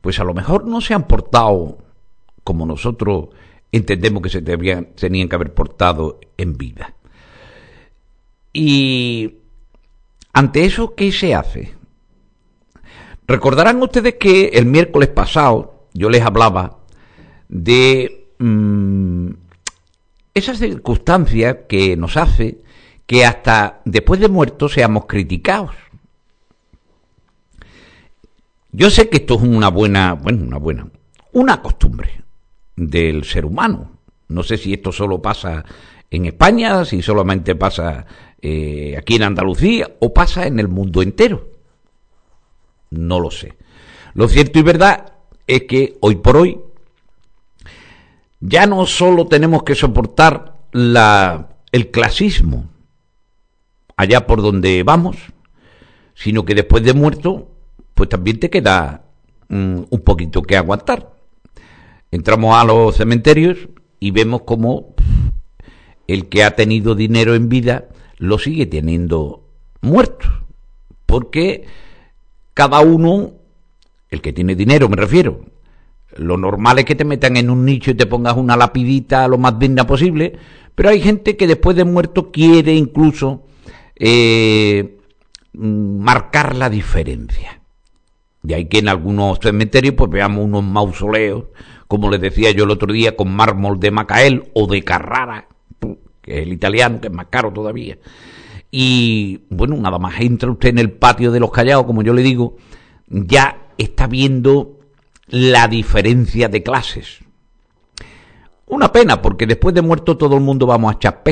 pues 0.00 0.20
a 0.20 0.24
lo 0.24 0.32
mejor 0.32 0.66
no 0.66 0.80
se 0.80 0.94
han 0.94 1.08
portado 1.08 1.78
como 2.44 2.66
nosotros 2.66 3.30
entendemos 3.72 4.22
que 4.22 4.28
se 4.28 4.42
tenían 4.42 5.28
que 5.28 5.34
haber 5.34 5.52
portado 5.52 6.20
en 6.36 6.56
vida. 6.56 6.94
Y 8.52 9.38
ante 10.34 10.64
eso, 10.64 10.94
¿qué 10.94 11.12
se 11.12 11.34
hace? 11.34 11.74
Recordarán 13.26 13.80
ustedes 13.80 14.16
que 14.16 14.48
el 14.48 14.66
miércoles 14.66 15.08
pasado 15.08 15.86
yo 15.94 16.10
les 16.10 16.22
hablaba 16.22 16.78
de 17.48 18.32
mm, 18.38 19.28
esa 20.34 20.54
circunstancia 20.54 21.66
que 21.66 21.96
nos 21.96 22.16
hace 22.16 22.62
que 23.06 23.24
hasta 23.24 23.80
después 23.84 24.18
de 24.20 24.28
muertos 24.28 24.72
seamos 24.72 25.06
criticados. 25.06 25.76
Yo 28.72 28.90
sé 28.90 29.08
que 29.08 29.18
esto 29.18 29.36
es 29.36 29.42
una 29.42 29.68
buena, 29.68 30.14
bueno, 30.14 30.42
una 30.44 30.58
buena, 30.58 30.88
una 31.32 31.62
costumbre 31.62 32.24
del 32.74 33.22
ser 33.24 33.44
humano. 33.44 33.92
No 34.26 34.42
sé 34.42 34.56
si 34.56 34.72
esto 34.72 34.90
solo 34.90 35.22
pasa 35.22 35.64
en 36.16 36.26
España, 36.26 36.84
si 36.84 37.02
solamente 37.02 37.54
pasa 37.54 38.06
eh, 38.40 38.94
aquí 38.96 39.16
en 39.16 39.22
Andalucía 39.22 39.96
o 40.00 40.12
pasa 40.12 40.46
en 40.46 40.60
el 40.60 40.68
mundo 40.68 41.02
entero. 41.02 41.50
No 42.90 43.20
lo 43.20 43.30
sé. 43.30 43.54
Lo 44.14 44.28
cierto 44.28 44.58
y 44.58 44.62
verdad 44.62 45.14
es 45.46 45.64
que 45.64 45.96
hoy 46.00 46.16
por 46.16 46.36
hoy 46.36 46.60
ya 48.40 48.66
no 48.66 48.86
solo 48.86 49.26
tenemos 49.26 49.62
que 49.62 49.74
soportar 49.74 50.58
la, 50.72 51.48
el 51.72 51.90
clasismo 51.90 52.68
allá 53.96 54.26
por 54.26 54.42
donde 54.42 54.82
vamos, 54.82 55.16
sino 56.14 56.44
que 56.44 56.54
después 56.54 56.84
de 56.84 56.94
muerto 56.94 57.50
pues 57.94 58.08
también 58.08 58.38
te 58.38 58.50
queda 58.50 59.04
mm, 59.48 59.82
un 59.88 60.00
poquito 60.04 60.42
que 60.42 60.56
aguantar. 60.56 61.12
Entramos 62.10 62.54
a 62.54 62.64
los 62.64 62.96
cementerios 62.96 63.68
y 63.98 64.10
vemos 64.10 64.42
como 64.42 64.94
el 66.06 66.28
que 66.28 66.44
ha 66.44 66.56
tenido 66.56 66.94
dinero 66.94 67.34
en 67.34 67.48
vida 67.48 67.88
lo 68.18 68.38
sigue 68.38 68.66
teniendo 68.66 69.44
muerto. 69.80 70.26
Porque 71.06 71.64
cada 72.54 72.80
uno, 72.80 73.32
el 74.10 74.20
que 74.20 74.32
tiene 74.32 74.54
dinero 74.54 74.88
me 74.88 74.96
refiero, 74.96 75.40
lo 76.16 76.36
normal 76.36 76.78
es 76.78 76.84
que 76.84 76.94
te 76.94 77.04
metan 77.04 77.36
en 77.36 77.50
un 77.50 77.64
nicho 77.64 77.90
y 77.90 77.94
te 77.94 78.06
pongas 78.06 78.36
una 78.36 78.56
lapidita 78.56 79.26
lo 79.28 79.38
más 79.38 79.58
digna 79.58 79.86
posible, 79.86 80.38
Pero 80.74 80.88
hay 80.88 81.00
gente 81.00 81.36
que 81.36 81.46
después 81.46 81.76
de 81.76 81.84
muerto 81.84 82.32
quiere 82.32 82.74
incluso 82.74 83.46
eh, 83.96 84.98
marcar 85.52 86.56
la 86.56 86.68
diferencia. 86.68 87.60
De 88.42 88.56
ahí 88.56 88.66
que 88.66 88.78
en 88.78 88.88
algunos 88.88 89.38
cementerios 89.40 89.94
pues 89.94 90.10
veamos 90.10 90.44
unos 90.44 90.64
mausoleos, 90.64 91.44
como 91.86 92.10
les 92.10 92.20
decía 92.20 92.50
yo 92.50 92.64
el 92.64 92.70
otro 92.70 92.92
día, 92.92 93.16
con 93.16 93.34
mármol 93.34 93.78
de 93.78 93.90
Macael 93.90 94.50
o 94.52 94.66
de 94.66 94.82
Carrara, 94.82 95.48
que 96.24 96.38
es 96.38 96.42
el 96.46 96.52
italiano, 96.52 97.00
que 97.00 97.08
es 97.08 97.12
más 97.12 97.26
caro 97.26 97.52
todavía. 97.52 97.98
Y 98.70 99.42
bueno, 99.50 99.76
nada 99.76 99.98
más 99.98 100.18
entra 100.20 100.50
usted 100.50 100.70
en 100.70 100.78
el 100.78 100.90
patio 100.90 101.30
de 101.30 101.38
los 101.38 101.52
callados, 101.52 101.84
como 101.84 102.02
yo 102.02 102.14
le 102.14 102.22
digo, 102.22 102.56
ya 103.06 103.68
está 103.76 104.06
viendo 104.06 104.80
la 105.28 105.68
diferencia 105.68 106.48
de 106.48 106.62
clases. 106.62 107.18
Una 108.66 108.90
pena, 108.90 109.20
porque 109.20 109.46
después 109.46 109.74
de 109.74 109.82
muerto 109.82 110.16
todo 110.16 110.36
el 110.36 110.42
mundo 110.42 110.66
vamos 110.66 110.92
a 110.92 110.96
echar 110.96 111.22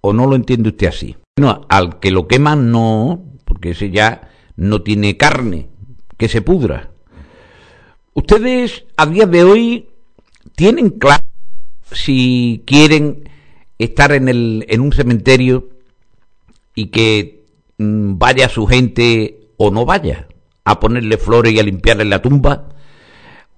¿O 0.00 0.12
no 0.12 0.26
lo 0.26 0.36
entiende 0.36 0.70
usted 0.70 0.86
así? 0.86 1.16
Bueno, 1.36 1.66
al 1.68 2.00
que 2.00 2.10
lo 2.10 2.26
queman 2.26 2.70
no, 2.70 3.22
porque 3.44 3.70
ese 3.70 3.90
ya 3.90 4.30
no 4.56 4.82
tiene 4.82 5.18
carne, 5.18 5.68
que 6.16 6.28
se 6.28 6.40
pudra. 6.40 6.90
Ustedes 8.14 8.84
a 8.96 9.04
día 9.04 9.26
de 9.26 9.44
hoy 9.44 9.88
tienen 10.54 10.90
claro 10.90 11.25
si 11.92 12.62
quieren 12.66 13.28
estar 13.78 14.12
en, 14.12 14.28
el, 14.28 14.66
en 14.68 14.80
un 14.80 14.92
cementerio 14.92 15.68
y 16.74 16.86
que 16.86 17.44
mm, 17.78 18.18
vaya 18.18 18.48
su 18.48 18.66
gente 18.66 19.50
o 19.56 19.70
no 19.70 19.84
vaya 19.84 20.28
a 20.64 20.80
ponerle 20.80 21.16
flores 21.16 21.52
y 21.52 21.58
a 21.58 21.62
limpiarle 21.62 22.04
la 22.04 22.20
tumba, 22.20 22.68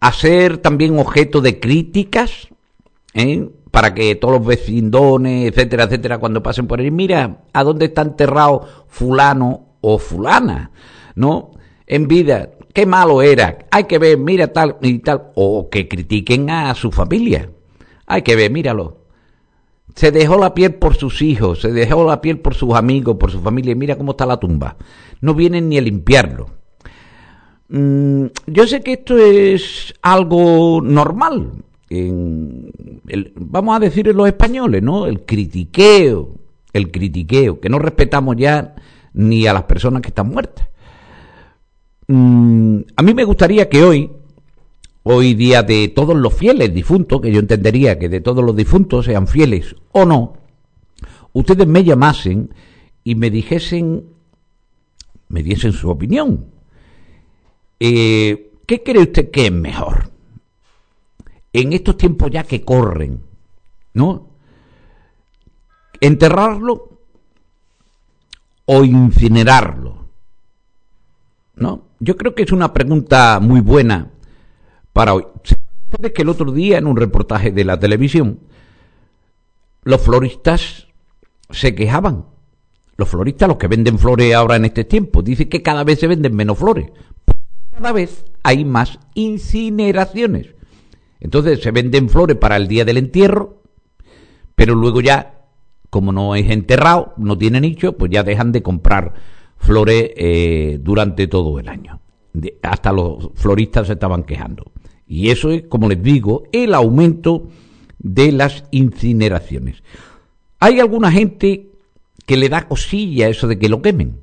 a 0.01 0.13
ser 0.13 0.59
también 0.59 0.99
objeto 0.99 1.41
de 1.41 1.59
críticas, 1.59 2.49
¿eh? 3.15 3.49
para 3.71 3.95
que 3.95 4.15
todos 4.15 4.39
los 4.39 4.47
vecindones, 4.47 5.51
etcétera, 5.51 5.85
etcétera, 5.85 6.19
cuando 6.19 6.43
pasen 6.43 6.67
por 6.67 6.81
ahí, 6.81 6.91
mira, 6.91 7.45
¿a 7.53 7.65
dónde 7.65 7.87
está 7.87 8.03
enterrado 8.03 8.67
fulano 8.89 9.67
o 9.81 9.99
fulana? 9.99 10.71
¿No? 11.15 11.53
En 11.87 12.07
vida, 12.07 12.51
qué 12.73 12.87
malo 12.87 13.23
era, 13.23 13.59
hay 13.71 13.85
que 13.85 13.99
ver, 13.99 14.19
mira 14.19 14.53
tal 14.53 14.77
y 14.83 14.99
tal, 14.99 15.33
o 15.35 15.69
que 15.71 15.89
critiquen 15.89 16.51
a 16.51 16.75
su 16.75 16.93
familia, 16.93 17.51
hay 18.09 18.23
que 18.23 18.35
ver, 18.35 18.51
míralo. 18.51 18.99
Se 19.95 20.11
dejó 20.11 20.39
la 20.39 20.55
piel 20.55 20.75
por 20.75 20.97
sus 20.97 21.23
hijos, 21.23 21.61
se 21.61 21.73
dejó 21.73 22.05
la 22.05 22.21
piel 22.21 22.41
por 22.41 22.55
sus 22.55 22.75
amigos, 22.75 23.17
por 23.19 23.31
su 23.31 23.41
familia, 23.41 23.75
mira 23.75 23.97
cómo 23.97 24.13
está 24.13 24.27
la 24.27 24.39
tumba. 24.39 24.77
No 25.21 25.35
vienen 25.35 25.69
ni 25.69 25.79
a 25.79 25.83
limpiarlo. 25.83 26.51
Mm, 27.69 28.27
yo 28.47 28.67
sé 28.67 28.81
que 28.81 28.95
esto 28.95 29.19
es 29.19 29.95
algo 30.01 30.81
normal, 30.83 31.53
en 31.91 32.71
vamos 33.35 33.77
a 33.77 33.81
decir 33.81 34.09
en 34.09 34.17
los 34.17 34.27
españoles, 34.27 34.83
¿no? 34.83 35.07
El 35.07 35.25
critiqueo, 35.25 36.35
el 36.73 36.91
critiqueo, 36.91 37.61
que 37.61 37.69
no 37.69 37.79
respetamos 37.79 38.37
ya 38.37 38.75
ni 39.13 39.47
a 39.47 39.53
las 39.53 39.65
personas 39.65 40.01
que 40.01 40.09
están 40.09 40.29
muertas. 40.29 40.67
Mm, 42.07 42.81
a 42.97 43.03
mí 43.03 43.15
me 43.15 43.25
gustaría 43.25 43.69
que 43.69 43.85
hoy, 43.85 44.11
hoy 45.11 45.33
día 45.33 45.63
de 45.63 45.89
todos 45.89 46.15
los 46.15 46.35
fieles 46.35 46.75
difuntos, 46.75 47.23
que 47.23 47.33
yo 47.33 47.41
entendería 47.41 47.99
que 47.99 48.11
de 48.11 48.21
todos 48.21 48.45
los 48.45 48.55
difuntos 48.55 49.07
sean 49.07 49.27
fieles 49.27 49.75
o 49.93 50.05
no, 50.05 50.35
ustedes 51.33 51.67
me 51.67 51.83
llamasen 51.83 52.53
y 53.05 53.15
me 53.15 53.31
dijesen, 53.31 54.05
me 55.29 55.43
diesen 55.43 55.73
su 55.73 55.89
opinión. 55.89 56.51
Eh, 57.81 58.53
¿Qué 58.67 58.83
cree 58.83 59.05
usted 59.05 59.31
que 59.31 59.47
es 59.47 59.53
mejor? 59.53 60.11
En 61.55 61.73
estos 61.73 61.97
tiempos 61.97 62.31
ya 62.31 62.45
que 62.45 62.63
corren, 62.63 63.23
¿no? 63.95 64.29
Enterrarlo 66.03 66.99
o 68.67 68.85
incinerarlo. 68.85 70.05
¿No? 71.57 71.85
Yo 71.99 72.15
creo 72.19 72.35
que 72.35 72.43
es 72.43 72.53
una 72.53 72.75
pregunta 72.75 73.41
muy 73.41 73.63
buena 73.63 74.11
para 74.99 75.15
hoy. 75.15 75.23
¿Sabes 75.45 76.13
que 76.13 76.23
el 76.23 76.29
otro 76.29 76.51
día 76.51 76.79
en 76.79 76.89
un 76.89 76.97
reportaje 76.97 77.53
de 77.53 77.63
la 77.65 77.79
televisión 77.79 78.41
los 79.85 80.01
floristas 80.01 80.89
se 81.51 81.77
quejaban? 81.77 82.25
Los 82.97 83.09
floristas, 83.09 83.49
los 83.49 83.59
que 83.59 83.69
venden 83.69 83.97
flores 83.97 84.35
ahora 84.35 84.57
en 84.57 84.65
este 84.65 84.83
tiempo, 84.83 85.23
dicen 85.23 85.49
que 85.49 85.63
cada 85.63 85.85
vez 85.85 86.01
se 86.01 86.09
venden 86.09 86.35
menos 86.35 86.59
flores. 86.59 86.91
Cada 87.71 87.93
vez 87.93 88.25
hay 88.43 88.65
más 88.65 88.99
incineraciones. 89.15 90.49
Entonces 91.21 91.61
se 91.61 91.71
venden 91.71 92.09
flores 92.09 92.37
para 92.37 92.57
el 92.57 92.67
día 92.67 92.85
del 92.85 92.97
entierro, 92.97 93.63
pero 94.57 94.75
luego 94.75 95.01
ya, 95.01 95.45
como 95.91 96.11
no 96.11 96.35
es 96.35 96.51
enterrado, 96.51 97.15
no 97.19 97.39
tiene 97.39 97.61
nicho, 97.61 97.97
pues 97.97 98.11
ya 98.11 98.25
dejan 98.25 98.51
de 98.51 98.65
comprar 98.65 99.15
flores 99.59 100.11
eh, 100.17 100.81
durante 100.83 101.29
todo 101.29 101.61
el 101.61 101.69
año. 101.69 102.01
hasta 102.63 102.93
los 102.93 103.31
floristas 103.37 103.87
se 103.87 103.93
estaban 103.93 104.25
quejando. 104.25 104.73
Y 105.09 105.31
eso 105.31 105.51
es, 105.51 105.63
como 105.63 105.89
les 105.89 106.03
digo, 106.03 106.45
el 106.53 106.75
aumento 106.75 107.49
de 107.99 108.31
las 108.31 108.65
incineraciones. 108.71 109.83
Hay 110.61 110.81
alguna 110.81 111.11
gente 111.11 111.71
que 112.27 112.37
le 112.37 112.51
da 112.51 112.69
cosilla 112.69 113.29
eso 113.29 113.49
de 113.49 113.59
que 113.59 113.71
lo 113.71 113.81
quemen. 113.81 114.21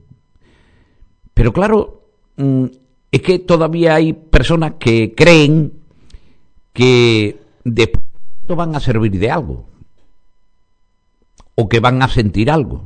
Pero 1.34 1.52
claro, 1.52 2.04
mm, 2.38 2.65
es 3.12 3.21
que 3.21 3.39
todavía 3.39 3.95
hay 3.95 4.13
personas 4.13 4.74
que 4.80 5.15
creen 5.15 5.74
que 6.71 7.41
después 7.63 8.04
van 8.48 8.76
a 8.76 8.80
servir 8.80 9.17
de 9.17 9.32
algo 9.32 9.65
o 11.56 11.67
que 11.67 11.80
van 11.80 12.02
a 12.04 12.10
sentir 12.10 12.52
algo. 12.52 12.84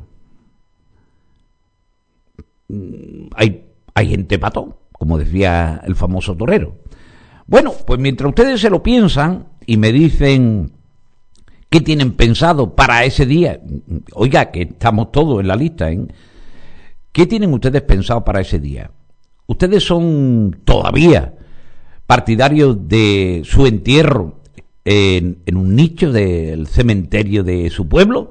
Mm, 2.68 3.26
hay, 3.34 3.66
hay 3.92 4.08
gente 4.08 4.38
patón, 4.38 4.74
como 4.92 5.18
decía 5.18 5.82
el 5.84 5.96
famoso 5.96 6.34
torero. 6.34 6.76
Bueno, 7.50 7.74
pues 7.84 7.98
mientras 7.98 8.28
ustedes 8.28 8.60
se 8.60 8.70
lo 8.70 8.80
piensan 8.80 9.48
y 9.66 9.76
me 9.76 9.90
dicen 9.90 10.70
qué 11.68 11.80
tienen 11.80 12.12
pensado 12.12 12.76
para 12.76 13.04
ese 13.04 13.26
día, 13.26 13.60
oiga, 14.12 14.52
que 14.52 14.62
estamos 14.62 15.10
todos 15.10 15.40
en 15.40 15.48
la 15.48 15.56
lista, 15.56 15.90
¿eh? 15.90 16.06
¿qué 17.10 17.26
tienen 17.26 17.52
ustedes 17.52 17.82
pensado 17.82 18.24
para 18.24 18.40
ese 18.40 18.60
día? 18.60 18.92
¿Ustedes 19.48 19.82
son 19.82 20.60
todavía 20.64 21.34
partidarios 22.06 22.86
de 22.86 23.42
su 23.44 23.66
entierro 23.66 24.42
en, 24.84 25.42
un 25.52 25.74
nicho 25.74 26.12
del 26.12 26.68
cementerio 26.68 27.42
de 27.42 27.68
su 27.70 27.88
pueblo? 27.88 28.30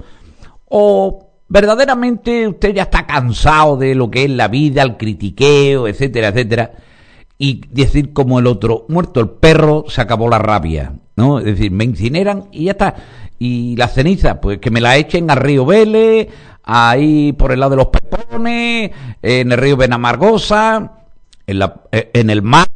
¿O 0.70 1.34
verdaderamente 1.50 2.48
usted 2.48 2.74
ya 2.74 2.84
está 2.84 3.06
cansado 3.06 3.76
de 3.76 3.96
lo 3.96 4.10
que 4.10 4.24
es 4.24 4.30
la 4.30 4.48
vida, 4.48 4.82
el 4.82 4.96
critiqueo, 4.96 5.90
etcétera, 5.90 6.30
etcétera? 6.30 6.72
Y 7.42 7.62
decir 7.72 8.12
como 8.12 8.38
el 8.38 8.48
otro, 8.48 8.86
muerto 8.90 9.22
el 9.22 9.30
perro, 9.30 9.86
se 9.88 10.02
acabó 10.02 10.28
la 10.30 10.40
rabia, 10.40 10.94
¿no? 11.16 11.40
Es 11.40 11.46
decir, 11.46 11.72
me 11.72 11.86
incineran 11.86 12.50
y 12.52 12.66
ya 12.66 12.72
está. 12.72 12.96
Y 13.40 13.78
la 13.78 13.88
ceniza, 13.88 14.42
pues 14.42 14.60
que 14.60 14.70
me 14.70 14.82
la 14.82 14.98
echen 14.98 15.32
al 15.32 15.38
río 15.38 15.66
Vélez, 15.66 16.28
ahí 16.64 17.32
por 17.34 17.54
el 17.54 17.62
lado 17.62 17.72
de 17.72 17.78
los 17.78 17.88
Pepones, 17.88 18.92
en 19.22 19.52
el 19.52 19.58
río 19.58 19.78
Benamargosa, 19.78 20.92
en, 21.48 21.60
la, 21.60 21.82
eh, 21.94 22.12
en 22.14 22.30
el 22.30 22.42
mar, 22.42 22.68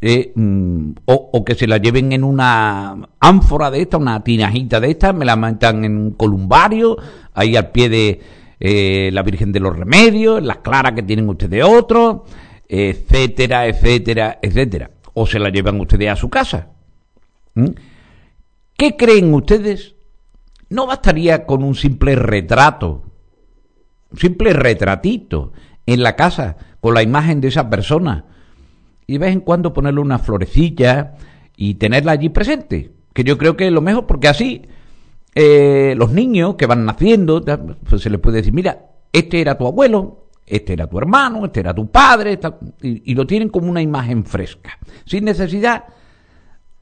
eh, 0.00 0.32
mm, 0.34 0.92
o, 1.04 1.44
que 1.44 1.54
se 1.54 1.66
la 1.66 1.76
lleven 1.76 2.12
en 2.12 2.24
una 2.24 2.96
ánfora 3.20 3.70
de 3.70 3.82
esta, 3.82 3.98
una 3.98 4.24
tinajita 4.24 4.80
de 4.80 4.92
esta, 4.92 5.12
me 5.12 5.26
la 5.26 5.36
metan 5.36 5.84
en 5.84 5.96
un 5.96 6.10
columbario, 6.12 6.96
ahí 7.34 7.54
al 7.54 7.70
pie 7.70 7.90
de 7.90 8.20
eh, 8.58 9.10
la 9.12 9.22
Virgen 9.22 9.52
de 9.52 9.60
los 9.60 9.76
Remedios, 9.76 10.42
las 10.42 10.58
claras 10.58 10.92
que 10.92 11.02
tienen 11.02 11.28
ustedes 11.28 11.62
otros, 11.62 12.22
etcétera, 12.70 13.66
etcétera, 13.66 14.38
etcétera. 14.40 14.90
O 15.14 15.26
se 15.26 15.38
la 15.38 15.50
llevan 15.50 15.80
ustedes 15.80 16.08
a 16.08 16.16
su 16.16 16.30
casa. 16.30 16.68
¿Qué 18.76 18.96
creen 18.96 19.34
ustedes? 19.34 19.96
¿No 20.68 20.86
bastaría 20.86 21.46
con 21.46 21.64
un 21.64 21.74
simple 21.74 22.14
retrato, 22.14 23.02
un 24.12 24.18
simple 24.18 24.52
retratito 24.52 25.52
en 25.84 26.02
la 26.02 26.14
casa 26.14 26.56
con 26.80 26.94
la 26.94 27.02
imagen 27.02 27.40
de 27.40 27.48
esa 27.48 27.68
persona? 27.68 28.26
y 29.10 29.14
de 29.14 29.18
vez 29.18 29.32
en 29.32 29.40
cuando 29.40 29.72
ponerle 29.72 30.00
una 30.00 30.20
florecilla 30.20 31.14
y 31.56 31.74
tenerla 31.74 32.12
allí 32.12 32.28
presente, 32.28 32.92
que 33.12 33.24
yo 33.24 33.38
creo 33.38 33.56
que 33.56 33.66
es 33.66 33.72
lo 33.72 33.80
mejor, 33.80 34.06
porque 34.06 34.28
así 34.28 34.62
eh, 35.34 35.94
los 35.96 36.12
niños 36.12 36.54
que 36.54 36.66
van 36.66 36.84
naciendo, 36.84 37.44
pues 37.88 38.02
se 38.02 38.08
les 38.08 38.20
puede 38.20 38.36
decir, 38.36 38.52
mira, 38.52 38.86
este 39.12 39.40
era 39.40 39.58
tu 39.58 39.66
abuelo, 39.66 40.19
este 40.50 40.72
era 40.72 40.86
tu 40.86 40.98
hermano, 40.98 41.44
este 41.44 41.60
era 41.60 41.74
tu 41.74 41.90
padre, 41.90 42.38
y, 42.82 43.14
lo 43.14 43.26
tienen 43.26 43.48
como 43.48 43.70
una 43.70 43.80
imagen 43.80 44.24
fresca, 44.24 44.78
sin 45.04 45.24
necesidad 45.24 45.84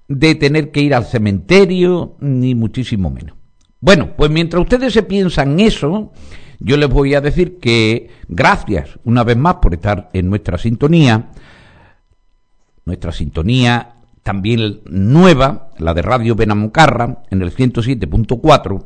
de 0.08 0.34
tener 0.34 0.70
que 0.70 0.80
ir 0.80 0.94
al 0.94 1.04
cementerio, 1.04 2.16
ni 2.20 2.54
muchísimo 2.54 3.10
menos. 3.10 3.36
Bueno, 3.80 4.14
pues 4.16 4.30
mientras 4.30 4.62
ustedes 4.62 4.92
se 4.92 5.02
piensan 5.02 5.60
eso, 5.60 6.12
yo 6.58 6.76
les 6.76 6.88
voy 6.88 7.14
a 7.14 7.20
decir 7.20 7.58
que 7.58 8.10
gracias 8.26 8.98
una 9.04 9.22
vez 9.22 9.36
más 9.36 9.56
por 9.56 9.74
estar 9.74 10.08
en 10.12 10.28
nuestra 10.28 10.58
sintonía, 10.58 11.28
nuestra 12.86 13.12
sintonía 13.12 13.96
también 14.22 14.80
nueva, 14.86 15.70
la 15.78 15.94
de 15.94 16.02
Radio 16.02 16.34
Benamocarra, 16.34 17.22
en 17.30 17.42
el 17.42 17.54
107.4, 17.54 18.84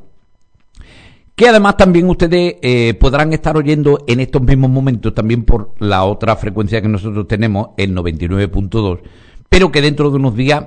que 1.35 1.49
además 1.49 1.77
también 1.77 2.09
ustedes 2.09 2.57
eh, 2.63 2.95
podrán 2.95 3.33
estar 3.33 3.57
oyendo 3.57 4.05
en 4.07 4.21
estos 4.21 4.43
mismos 4.43 4.71
momentos 4.71 5.15
también 5.15 5.45
por 5.45 5.75
la 5.79 6.05
otra 6.05 6.37
frecuencia 6.37 6.83
que 6.83 6.89
nosotros 6.89 7.27
tenemos, 7.27 7.71
el 7.77 7.95
99.2, 7.95 9.01
pero 9.49 9.73
que 9.73 9.81
dentro 9.81 10.11
de 10.11 10.17
unos 10.17 10.37
días 10.37 10.65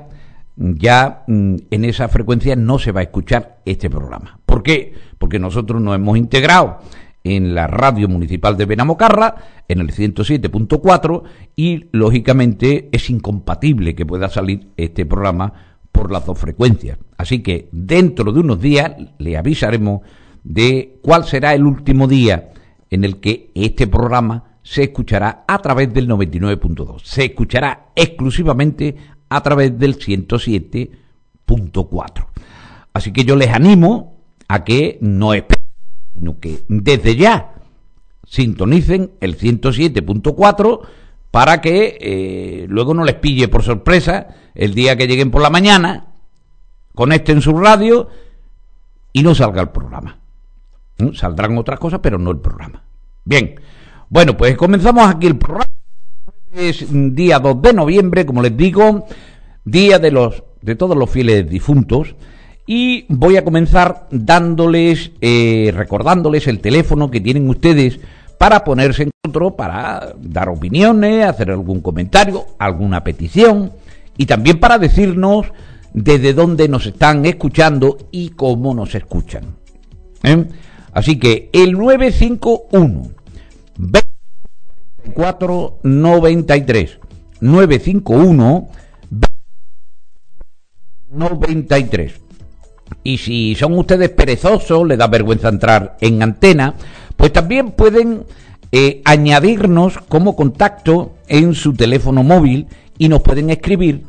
ya 0.56 1.24
mm, 1.28 1.56
en 1.70 1.86
esa 1.86 2.08
frecuencia 2.08 2.56
no 2.56 2.80
se 2.80 2.92
va 2.92 3.02
a 3.02 3.04
escuchar 3.04 3.60
este 3.66 3.90
programa. 3.90 4.40
¿Por 4.46 4.64
qué? 4.64 4.94
Porque 5.18 5.40
nosotros 5.40 5.82
nos 5.82 5.96
hemos 5.96 6.18
integrado 6.18 6.80
en 7.24 7.56
la 7.56 7.68
radio 7.68 8.08
municipal 8.08 8.56
de 8.56 8.66
Benamocarra, 8.66 9.36
en 9.68 9.80
el 9.80 9.92
107.4, 9.92 11.24
y 11.56 11.88
lógicamente 11.92 12.88
es 12.92 13.10
incompatible 13.10 13.96
que 13.96 14.06
pueda 14.06 14.30
salir 14.30 14.70
este 14.78 15.06
programa 15.06 15.54
por 15.92 16.12
las 16.12 16.26
dos 16.26 16.38
frecuencias. 16.38 17.00
Así 17.18 17.42
que 17.42 17.68
dentro 17.72 18.32
de 18.32 18.42
unos 18.42 18.62
días 18.62 18.92
le 19.18 19.38
avisaremos 19.38 20.02
de 20.46 21.00
cuál 21.02 21.26
será 21.26 21.54
el 21.54 21.66
último 21.66 22.08
día 22.08 22.54
en 22.90 23.04
el 23.04 23.20
que 23.20 23.52
este 23.56 23.88
programa 23.88 24.60
se 24.64 24.84
escuchará 24.84 25.44
a 25.48 25.60
través 25.60 25.94
del 25.94 26.08
99.2. 26.08 27.02
Se 27.04 27.26
escuchará 27.26 27.88
exclusivamente 27.96 28.96
a 29.28 29.42
través 29.42 29.78
del 29.78 30.00
107.4. 30.00 32.28
Así 32.94 33.12
que 33.12 33.26
yo 33.26 33.36
les 33.36 33.50
animo 33.50 34.22
a 34.48 34.64
que 34.64 34.98
no 35.02 35.34
esperen 35.34 35.66
sino 36.14 36.40
que 36.40 36.62
desde 36.70 37.18
ya 37.18 37.56
sintonicen 38.26 39.12
el 39.20 39.38
107.4 39.38 40.80
para 41.30 41.60
que 41.60 41.98
eh, 42.00 42.68
luego 42.70 42.94
no 42.94 43.04
les 43.04 43.16
pille 43.16 43.50
por 43.50 43.64
sorpresa 43.64 44.28
el 44.54 44.74
día 44.74 44.96
que 44.96 45.08
lleguen 45.08 45.32
por 45.32 45.42
la 45.42 45.50
mañana, 45.50 46.14
conecten 46.94 47.42
su 47.42 47.58
radio 47.58 48.08
y 49.12 49.24
no 49.24 49.36
salga 49.36 49.62
el 49.62 49.68
programa. 49.70 50.20
¿Mm? 50.98 51.14
Saldrán 51.14 51.58
otras 51.58 51.80
cosas, 51.80 52.00
pero 52.02 52.18
no 52.18 52.32
el 52.32 52.40
programa. 52.40 52.84
Bien, 53.24 53.56
bueno, 54.10 54.38
pues 54.38 54.56
comenzamos 54.56 55.08
aquí 55.08 55.28
el 55.28 55.38
programa. 55.38 55.66
Es 56.54 56.86
día 56.90 57.40
2 57.40 57.62
de 57.62 57.74
noviembre, 57.74 58.26
como 58.26 58.42
les 58.42 58.56
digo, 58.56 59.06
día 59.66 60.00
de 60.00 60.12
los 60.12 60.44
de 60.62 60.76
todos 60.76 60.98
los 60.98 61.10
fieles 61.10 61.48
difuntos. 61.50 62.16
Y 62.68 63.06
voy 63.10 63.38
a 63.38 63.44
comenzar 63.44 64.08
dándoles, 64.10 65.12
eh, 65.22 65.72
recordándoles 65.76 66.48
el 66.48 66.60
teléfono 66.60 67.12
que 67.12 67.22
tienen 67.22 67.48
ustedes 67.48 68.00
para 68.40 68.64
ponerse 68.64 69.04
en 69.04 69.12
control, 69.24 69.56
para 69.56 70.14
dar 70.20 70.50
opiniones, 70.50 71.26
hacer 71.26 71.52
algún 71.52 71.82
comentario, 71.82 72.46
alguna 72.58 73.04
petición 73.04 73.72
y 74.18 74.26
también 74.26 74.60
para 74.60 74.80
decirnos 74.80 75.48
desde 75.94 76.34
dónde 76.34 76.68
nos 76.68 76.86
están 76.88 77.26
escuchando 77.26 77.98
y 78.12 78.30
cómo 78.30 78.74
nos 78.74 78.96
escuchan. 78.96 79.56
¿Eh? 80.24 80.46
Así 80.96 81.20
que 81.20 81.52
el 81.54 81.74
951 81.74 83.12
24 83.78 85.80
93 85.84 87.00
951 87.42 88.70
93 91.12 92.22
y 93.04 93.18
si 93.18 93.56
son 93.56 93.78
ustedes 93.78 94.10
perezosos, 94.10 94.88
les 94.88 94.98
da 94.98 95.08
vergüenza 95.08 95.50
entrar 95.50 95.98
en 96.00 96.24
antena, 96.24 96.76
pues 97.18 97.34
también 97.34 97.72
pueden 97.72 98.24
eh, 98.72 99.02
añadirnos 99.06 100.00
como 100.10 100.36
contacto 100.36 101.16
en 101.28 101.56
su 101.56 101.74
teléfono 101.74 102.24
móvil 102.24 102.68
y 102.98 103.10
nos 103.10 103.22
pueden 103.22 103.50
escribir 103.50 104.04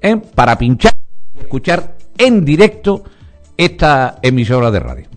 ¿eh? 0.00 0.16
para 0.34 0.56
pinchar 0.58 0.94
y 1.36 1.40
escuchar 1.40 1.96
en 2.16 2.44
directo 2.44 3.02
esta 3.56 4.18
emisora 4.22 4.70
de 4.70 4.80
radio. 4.80 5.08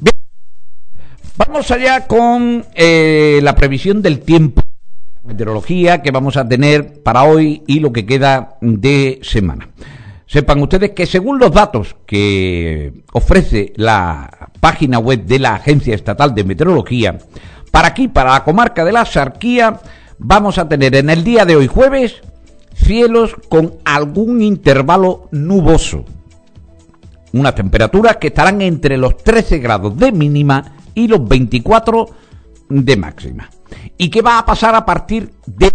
Bien, 0.00 0.14
vamos 1.36 1.70
allá 1.70 2.06
con 2.06 2.64
eh, 2.74 3.40
la 3.42 3.54
previsión 3.54 4.02
del 4.02 4.20
tiempo, 4.20 4.62
la 5.22 5.28
meteorología 5.28 6.02
que 6.02 6.10
vamos 6.10 6.36
a 6.36 6.48
tener 6.48 7.02
para 7.02 7.24
hoy 7.24 7.62
y 7.66 7.80
lo 7.80 7.92
que 7.92 8.06
queda 8.06 8.56
de 8.60 9.20
semana. 9.22 9.68
Sepan 10.26 10.60
ustedes 10.62 10.90
que 10.90 11.06
según 11.06 11.38
los 11.38 11.52
datos 11.52 11.96
que 12.04 13.04
ofrece 13.12 13.72
la 13.76 14.50
página 14.60 14.98
web 14.98 15.24
de 15.24 15.38
la 15.38 15.54
Agencia 15.54 15.94
Estatal 15.94 16.34
de 16.34 16.44
Meteorología, 16.44 17.18
para 17.70 17.88
aquí, 17.88 18.08
para 18.08 18.32
la 18.32 18.44
comarca 18.44 18.84
de 18.84 18.92
la 18.92 19.04
Sarquía, 19.04 19.80
vamos 20.18 20.58
a 20.58 20.68
tener 20.68 20.94
en 20.96 21.10
el 21.10 21.22
día 21.22 21.44
de 21.44 21.56
hoy 21.56 21.68
jueves 21.68 22.22
cielos 22.74 23.34
con 23.48 23.74
algún 23.84 24.42
intervalo 24.42 25.28
nuboso 25.30 26.04
unas 27.38 27.54
temperaturas 27.54 28.16
que 28.16 28.28
estarán 28.28 28.62
entre 28.62 28.96
los 28.96 29.16
13 29.18 29.58
grados 29.58 29.96
de 29.96 30.12
mínima 30.12 30.72
y 30.94 31.08
los 31.08 31.26
24 31.26 32.06
de 32.68 32.96
máxima. 32.96 33.50
¿Y 33.98 34.08
qué 34.08 34.22
va 34.22 34.38
a 34.38 34.46
pasar 34.46 34.74
a 34.74 34.84
partir 34.84 35.32
de... 35.46 35.72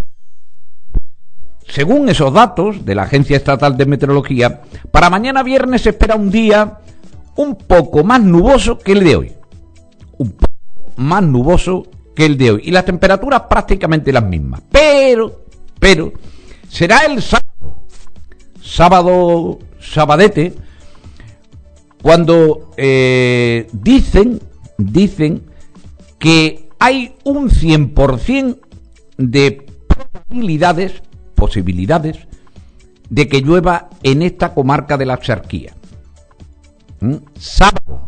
Según 1.71 2.09
esos 2.09 2.33
datos 2.33 2.83
de 2.83 2.95
la 2.95 3.03
Agencia 3.03 3.37
Estatal 3.37 3.77
de 3.77 3.85
Meteorología, 3.85 4.61
para 4.91 5.09
mañana 5.09 5.41
viernes 5.41 5.83
se 5.83 5.91
espera 5.91 6.15
un 6.15 6.29
día 6.29 6.79
un 7.37 7.55
poco 7.55 8.03
más 8.03 8.21
nuboso 8.21 8.77
que 8.77 8.91
el 8.91 9.05
de 9.05 9.15
hoy. 9.15 9.31
Un 10.17 10.33
poco 10.33 10.51
más 10.97 11.23
nuboso 11.23 11.87
que 12.13 12.25
el 12.25 12.37
de 12.37 12.51
hoy. 12.51 12.61
Y 12.65 12.71
las 12.71 12.83
temperaturas 12.83 13.43
prácticamente 13.49 14.11
las 14.11 14.25
mismas. 14.25 14.61
Pero, 14.69 15.45
pero, 15.79 16.11
será 16.67 17.05
el 17.05 17.21
sábado, 17.21 17.85
sábado, 18.61 19.59
sabadete, 19.79 20.53
cuando 22.01 22.71
eh, 22.75 23.69
dicen, 23.71 24.41
dicen 24.77 25.43
que 26.19 26.67
hay 26.79 27.15
un 27.23 27.49
100% 27.49 28.59
de 29.17 29.65
probabilidades, 29.87 31.01
posibilidades, 31.41 32.27
de 33.09 33.27
que 33.27 33.41
llueva 33.41 33.89
en 34.03 34.21
esta 34.21 34.53
comarca 34.53 34.95
de 34.95 35.07
la 35.07 35.15
Axarquía. 35.15 35.73
¿Mm? 36.99 37.15
Sábado, 37.35 38.05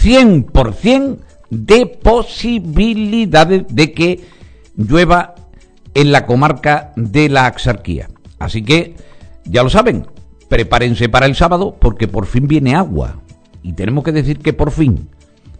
100% 0.00 1.18
de 1.50 1.86
posibilidades 1.86 3.64
de 3.68 3.92
que 3.92 4.20
llueva 4.76 5.34
en 5.94 6.12
la 6.12 6.26
comarca 6.26 6.92
de 6.94 7.28
la 7.28 7.46
Axarquía. 7.46 8.08
Así 8.38 8.62
que, 8.62 8.94
ya 9.44 9.64
lo 9.64 9.68
saben, 9.68 10.06
prepárense 10.48 11.08
para 11.08 11.26
el 11.26 11.34
sábado 11.34 11.76
porque 11.76 12.06
por 12.06 12.26
fin 12.26 12.46
viene 12.46 12.76
agua. 12.76 13.20
Y 13.64 13.72
tenemos 13.72 14.04
que 14.04 14.12
decir 14.12 14.38
que 14.38 14.52
por 14.52 14.70
fin. 14.70 15.08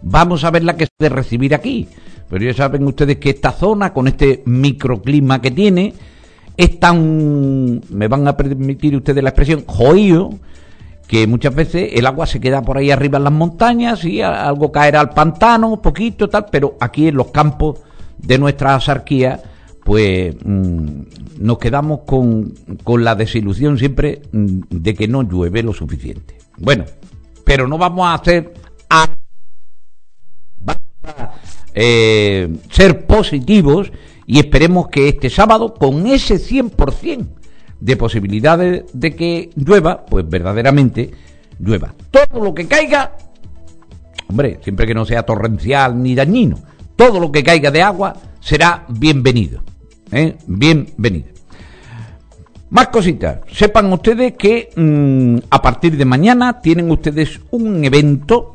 Vamos 0.01 0.45
a 0.45 0.51
ver 0.51 0.63
la 0.63 0.77
que 0.77 0.87
se 0.97 1.09
recibir 1.09 1.53
aquí. 1.53 1.89
Pero 2.29 2.45
ya 2.45 2.53
saben 2.53 2.87
ustedes 2.87 3.17
que 3.17 3.31
esta 3.31 3.51
zona, 3.51 3.91
con 3.91 4.07
este 4.07 4.43
microclima 4.45 5.41
que 5.41 5.51
tiene, 5.51 5.93
es 6.57 6.79
tan, 6.79 7.81
me 7.89 8.07
van 8.07 8.27
a 8.27 8.37
permitir 8.37 8.95
ustedes 8.95 9.23
la 9.23 9.29
expresión, 9.29 9.63
joío, 9.65 10.29
que 11.07 11.27
muchas 11.27 11.53
veces 11.53 11.91
el 11.93 12.05
agua 12.05 12.25
se 12.25 12.39
queda 12.39 12.61
por 12.61 12.77
ahí 12.77 12.91
arriba 12.91 13.17
en 13.17 13.25
las 13.25 13.33
montañas 13.33 14.05
y 14.05 14.21
algo 14.21 14.71
caerá 14.71 15.01
al 15.01 15.09
pantano, 15.09 15.69
un 15.69 15.81
poquito, 15.81 16.29
tal, 16.29 16.45
pero 16.51 16.77
aquí 16.79 17.07
en 17.09 17.15
los 17.15 17.31
campos 17.31 17.79
de 18.17 18.37
nuestra 18.37 18.75
asarquía, 18.75 19.41
pues 19.83 20.35
mm, 20.43 21.01
nos 21.39 21.57
quedamos 21.57 22.01
con, 22.05 22.53
con 22.83 23.03
la 23.03 23.15
desilusión 23.15 23.77
siempre 23.77 24.21
mm, 24.31 24.59
de 24.69 24.93
que 24.93 25.07
no 25.07 25.23
llueve 25.23 25.63
lo 25.63 25.73
suficiente. 25.73 26.37
Bueno, 26.57 26.85
pero 27.43 27.67
no 27.67 27.77
vamos 27.77 28.07
a 28.07 28.13
hacer 28.13 28.53
a, 28.89 29.07
vamos 30.59 30.81
a 31.03 31.31
eh, 31.73 32.49
ser 32.69 33.05
positivos 33.05 33.91
y 34.31 34.39
esperemos 34.39 34.87
que 34.87 35.09
este 35.09 35.29
sábado 35.29 35.73
con 35.73 36.07
ese 36.07 36.35
100% 36.35 37.27
de 37.81 37.97
posibilidades 37.97 38.85
de 38.93 39.13
que 39.13 39.49
llueva, 39.57 40.05
pues 40.05 40.25
verdaderamente 40.29 41.11
llueva. 41.59 41.93
Todo 42.09 42.41
lo 42.41 42.55
que 42.55 42.65
caiga, 42.65 43.17
hombre, 44.29 44.59
siempre 44.63 44.87
que 44.87 44.93
no 44.93 45.03
sea 45.03 45.23
torrencial 45.23 46.01
ni 46.01 46.15
dañino, 46.15 46.59
todo 46.95 47.19
lo 47.19 47.29
que 47.29 47.43
caiga 47.43 47.71
de 47.71 47.81
agua 47.81 48.13
será 48.39 48.85
bienvenido. 48.87 49.63
¿eh? 50.13 50.37
Bienvenido. 50.47 51.27
Más 52.69 52.87
cositas. 52.87 53.39
Sepan 53.51 53.91
ustedes 53.91 54.35
que 54.37 54.69
mm, 54.73 55.45
a 55.49 55.61
partir 55.61 55.97
de 55.97 56.05
mañana 56.05 56.61
tienen 56.61 56.89
ustedes 56.89 57.41
un 57.49 57.83
evento, 57.83 58.53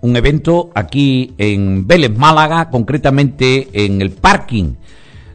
un 0.00 0.16
evento 0.16 0.70
aquí 0.74 1.34
en 1.38 1.86
Vélez, 1.86 2.16
Málaga, 2.16 2.70
concretamente 2.70 3.68
en 3.72 4.00
el 4.00 4.10
parking 4.10 4.74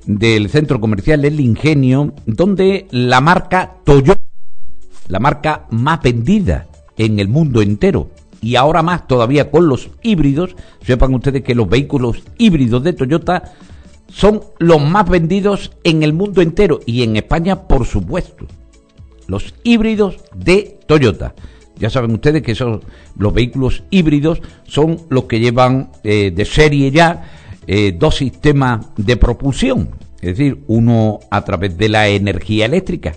del 0.06 0.49
centro 0.49 0.80
comercial 0.80 1.23
El 1.26 1.39
Ingenio, 1.39 2.13
donde 2.26 2.88
la 2.91 3.21
marca 3.21 3.76
Toyota, 3.84 4.21
la 5.08 5.19
marca 5.19 5.65
más 5.69 6.02
vendida 6.02 6.67
en 6.97 7.19
el 7.19 7.28
mundo 7.28 7.62
entero, 7.62 8.10
y 8.41 8.56
ahora 8.56 8.84
más 8.84 9.08
todavía 9.08 9.49
con 9.49 9.67
los 9.67 9.89
híbridos, 10.02 10.56
sepan 10.82 11.13
ustedes 11.13 11.43
que 11.43 11.56
los 11.56 11.69
vehículos 11.69 12.23
híbridos 12.38 12.84
de 12.84 12.93
Toyota 12.93 13.54
son 14.08 14.41
los 14.60 14.82
más 14.82 15.10
vendidos 15.10 15.71
en 15.84 16.04
el 16.04 16.13
mundo 16.13 16.41
entero 16.41 16.82
y 16.86 17.04
en 17.04 17.15
España, 17.15 17.67
por 17.67 17.86
supuesto. 17.86 18.45
Los 19.28 19.56
híbridos 19.63 20.17
de 20.36 20.78
Toyota. 20.86 21.34
Ya 21.77 21.89
saben 21.89 22.12
ustedes 22.12 22.41
que 22.41 22.55
son 22.55 22.81
los 23.17 23.33
vehículos 23.33 23.83
híbridos 23.89 24.41
son 24.63 24.99
los 25.09 25.25
que 25.25 25.39
llevan 25.39 25.91
eh, 26.03 26.31
de 26.31 26.45
serie 26.45 26.91
ya 26.91 27.23
eh, 27.67 27.95
dos 27.97 28.15
sistemas 28.15 28.86
de 28.97 29.17
propulsión, 29.17 29.89
es 30.21 30.38
decir, 30.38 30.63
uno 30.67 31.19
a 31.31 31.43
través 31.43 31.77
de 31.77 31.89
la 31.89 32.07
energía 32.09 32.65
eléctrica 32.65 33.13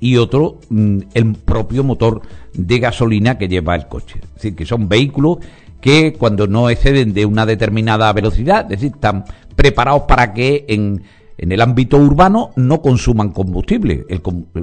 y 0.00 0.16
otro 0.16 0.58
mm, 0.70 0.98
el 1.12 1.34
propio 1.34 1.84
motor 1.84 2.22
de 2.54 2.78
gasolina 2.78 3.38
que 3.38 3.48
lleva 3.48 3.74
el 3.74 3.86
coche. 3.86 4.20
Es 4.22 4.34
decir, 4.34 4.56
que 4.56 4.64
son 4.64 4.88
vehículos 4.88 5.38
que 5.80 6.14
cuando 6.14 6.46
no 6.46 6.68
exceden 6.70 7.12
de 7.12 7.26
una 7.26 7.46
determinada 7.46 8.12
velocidad, 8.12 8.62
es 8.64 8.80
decir, 8.80 8.92
están 8.94 9.24
preparados 9.54 10.02
para 10.02 10.32
que 10.32 10.64
en, 10.68 11.02
en 11.42 11.52
el 11.52 11.62
ámbito 11.62 11.96
urbano 11.96 12.50
no 12.56 12.82
consuman 12.82 13.30
combustible. 13.30 14.04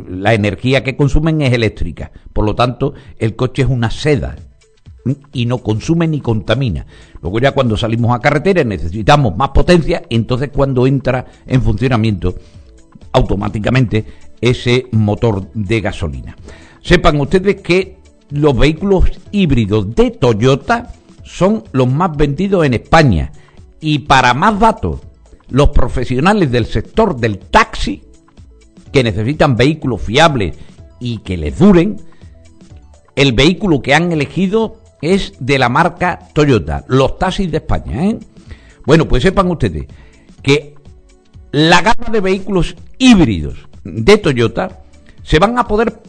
la 0.10 0.36
energía 0.36 0.84
que 0.84 0.96
consumen 0.96 1.42
es 1.42 1.52
eléctrica. 1.52 2.12
Por 2.32 2.46
lo 2.46 2.54
tanto, 2.54 2.94
el 3.18 3.36
coche 3.36 3.63
es 3.63 3.68
una 3.68 3.90
seda 3.90 4.36
y 5.34 5.48
no 5.48 5.58
consume 5.58 6.08
ni 6.08 6.22
contamina. 6.22 6.86
Luego 7.20 7.40
ya 7.40 7.54
cuando 7.54 7.78
salimos 7.78 8.16
a 8.16 8.20
carretera 8.20 8.63
necesitamos 8.63 9.36
más 9.36 9.50
potencia 9.50 10.04
entonces 10.08 10.52
cuando 10.54 10.86
entra 10.86 11.26
en 11.48 11.63
funcionamiento 11.63 12.36
automáticamente 13.12 14.06
ese 14.40 14.86
motor 14.92 15.52
de 15.56 15.82
gasolina. 15.82 16.38
Sepan 16.84 17.20
ustedes 17.20 17.60
que 17.62 17.98
los 18.30 18.56
vehículos 18.56 19.06
híbridos 19.32 19.96
de 19.96 20.12
Toyota 20.12 20.94
son 21.24 21.63
los 21.72 21.92
más 21.92 22.16
vendidos 22.16 22.68
en 22.68 22.76
España. 22.76 23.32
Y 23.80 24.00
para 24.00 24.36
más 24.36 24.60
datos, 24.60 25.07
los 25.50 25.70
profesionales 25.70 26.52
del 26.52 26.66
sector 26.66 27.16
del 27.16 27.40
taxi, 27.40 28.04
que 28.92 29.04
necesitan 29.04 29.56
vehículos 29.56 30.02
fiables 30.02 30.56
y 31.00 31.20
que 31.20 31.38
les 31.38 31.58
duren, 31.58 31.98
el 33.16 33.34
vehículo 33.34 33.82
que 33.82 33.94
han 33.94 34.12
elegido 34.12 34.82
es 35.02 35.34
de 35.40 35.60
la 35.60 35.70
marca 35.70 36.20
Toyota, 36.34 36.86
los 36.88 37.18
taxis 37.18 37.52
de 37.52 37.58
España. 37.58 38.06
¿eh? 38.06 38.20
Bueno, 38.86 39.08
pues 39.08 39.24
sepan 39.24 39.50
ustedes 39.50 39.88
que 40.42 40.76
la 41.52 41.82
gama 41.82 42.10
de 42.12 42.22
vehículos 42.22 42.76
híbridos 42.98 43.68
de 43.84 44.18
Toyota 44.18 44.82
se 45.24 45.40
van 45.40 45.58
a 45.58 45.68
poder 45.68 46.02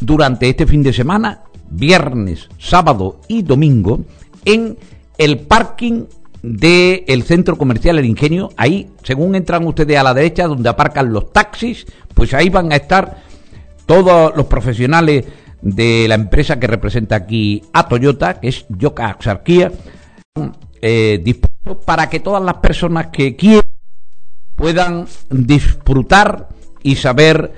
durante 0.00 0.48
este 0.48 0.66
fin 0.66 0.82
de 0.82 0.92
semana, 0.92 1.42
viernes, 1.70 2.48
sábado 2.58 3.20
y 3.28 3.42
domingo, 3.42 4.00
en 4.44 4.78
el 5.18 5.40
parking 5.40 6.04
del 6.42 7.22
centro 7.22 7.56
comercial 7.56 7.98
El 7.98 8.04
Ingenio. 8.04 8.50
Ahí, 8.56 8.90
según 9.02 9.34
entran 9.34 9.66
ustedes 9.66 9.98
a 9.98 10.02
la 10.02 10.14
derecha, 10.14 10.46
donde 10.46 10.68
aparcan 10.68 11.12
los 11.12 11.32
taxis, 11.32 11.86
pues 12.14 12.34
ahí 12.34 12.48
van 12.48 12.72
a 12.72 12.76
estar 12.76 13.22
todos 13.86 14.36
los 14.36 14.46
profesionales 14.46 15.24
de 15.62 16.06
la 16.08 16.14
empresa 16.14 16.58
que 16.60 16.66
representa 16.66 17.16
aquí 17.16 17.62
a 17.72 17.88
Toyota, 17.88 18.40
que 18.40 18.48
es 18.48 18.66
Yoka 18.68 19.08
Axarquía, 19.08 19.72
eh, 20.80 21.20
dispuestos 21.22 21.84
para 21.84 22.08
que 22.08 22.20
todas 22.20 22.42
las 22.42 22.54
personas 22.54 23.08
que 23.08 23.34
quieran 23.34 23.62
puedan 24.54 25.06
disfrutar 25.30 26.48
y 26.82 26.96
saber 26.96 27.52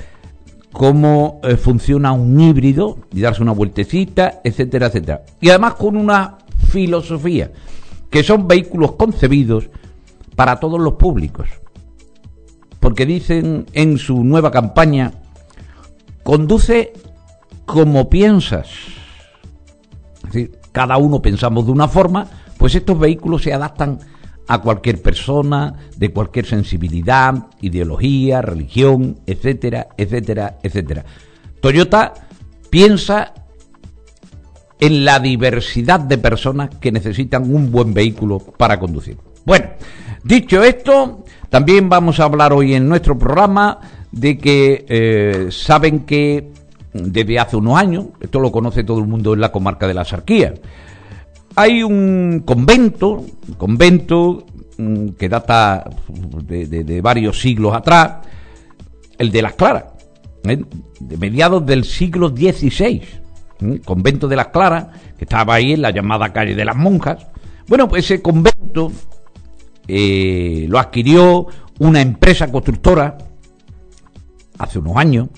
cómo 0.72 1.40
eh, 1.42 1.56
funciona 1.56 2.12
un 2.12 2.40
híbrido 2.40 2.98
y 3.12 3.20
darse 3.20 3.42
una 3.42 3.52
vueltecita, 3.52 4.40
etcétera, 4.44 4.86
etcétera. 4.86 5.22
Y 5.40 5.48
además 5.50 5.74
con 5.74 5.96
una 5.96 6.38
filosofía, 6.68 7.50
que 8.10 8.22
son 8.22 8.48
vehículos 8.48 8.92
concebidos 8.92 9.70
para 10.36 10.58
todos 10.60 10.80
los 10.80 10.94
públicos. 10.94 11.48
Porque 12.80 13.06
dicen 13.06 13.66
en 13.72 13.98
su 13.98 14.24
nueva 14.24 14.50
campaña, 14.50 15.12
conduce 16.22 16.92
como 17.64 18.10
piensas. 18.10 18.68
Es 20.16 20.22
decir, 20.32 20.58
cada 20.72 20.96
uno 20.96 21.22
pensamos 21.22 21.66
de 21.66 21.72
una 21.72 21.88
forma, 21.88 22.26
pues 22.58 22.74
estos 22.74 22.98
vehículos 22.98 23.42
se 23.42 23.52
adaptan 23.52 23.98
a 24.48 24.60
cualquier 24.60 25.00
persona, 25.00 25.74
de 25.96 26.12
cualquier 26.12 26.46
sensibilidad, 26.46 27.46
ideología, 27.60 28.42
religión, 28.42 29.20
etcétera, 29.26 29.88
etcétera, 29.96 30.58
etcétera. 30.62 31.04
Toyota 31.60 32.14
piensa 32.68 33.32
en 34.80 35.04
la 35.04 35.20
diversidad 35.20 36.00
de 36.00 36.18
personas 36.18 36.70
que 36.80 36.90
necesitan 36.90 37.54
un 37.54 37.70
buen 37.70 37.92
vehículo 37.92 38.38
para 38.38 38.80
conducir. 38.80 39.18
Bueno, 39.44 39.66
dicho 40.24 40.64
esto, 40.64 41.24
también 41.50 41.88
vamos 41.88 42.18
a 42.18 42.24
hablar 42.24 42.52
hoy 42.52 42.74
en 42.74 42.88
nuestro 42.88 43.18
programa 43.18 43.78
de 44.10 44.38
que 44.38 44.86
eh, 44.88 45.48
saben 45.50 46.00
que 46.00 46.50
desde 46.92 47.38
hace 47.38 47.56
unos 47.56 47.78
años, 47.78 48.06
esto 48.20 48.40
lo 48.40 48.50
conoce 48.50 48.82
todo 48.82 48.98
el 48.98 49.06
mundo 49.06 49.34
en 49.34 49.40
la 49.40 49.52
comarca 49.52 49.86
de 49.86 49.94
la 49.94 50.04
Sarquía, 50.04 50.54
hay 51.54 51.82
un 51.82 52.42
convento, 52.44 53.24
un 53.48 53.54
convento 53.56 54.46
mm, 54.78 55.08
que 55.10 55.28
data 55.28 55.88
de, 56.42 57.00
varios 57.02 57.40
siglos 57.40 57.74
atrás, 57.74 58.26
el 59.18 59.30
de 59.30 59.42
las 59.42 59.52
Claras, 59.54 59.84
¿eh? 60.44 60.62
de 61.00 61.16
mediados 61.18 61.64
del 61.66 61.84
siglo 61.84 62.30
XVI 62.30 63.02
convento 63.84 64.28
de 64.28 64.36
las 64.36 64.48
Claras, 64.48 64.86
que 65.16 65.24
estaba 65.24 65.54
ahí 65.54 65.72
en 65.72 65.82
la 65.82 65.90
llamada 65.90 66.32
calle 66.32 66.54
de 66.54 66.64
las 66.64 66.76
Monjas. 66.76 67.26
Bueno, 67.68 67.88
pues 67.88 68.04
ese 68.04 68.22
convento 68.22 68.92
eh, 69.86 70.66
lo 70.68 70.78
adquirió 70.78 71.46
una 71.78 72.00
empresa 72.00 72.50
constructora 72.50 73.18
hace 74.58 74.78
unos 74.78 74.96
años 74.96 75.28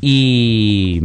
y 0.00 1.00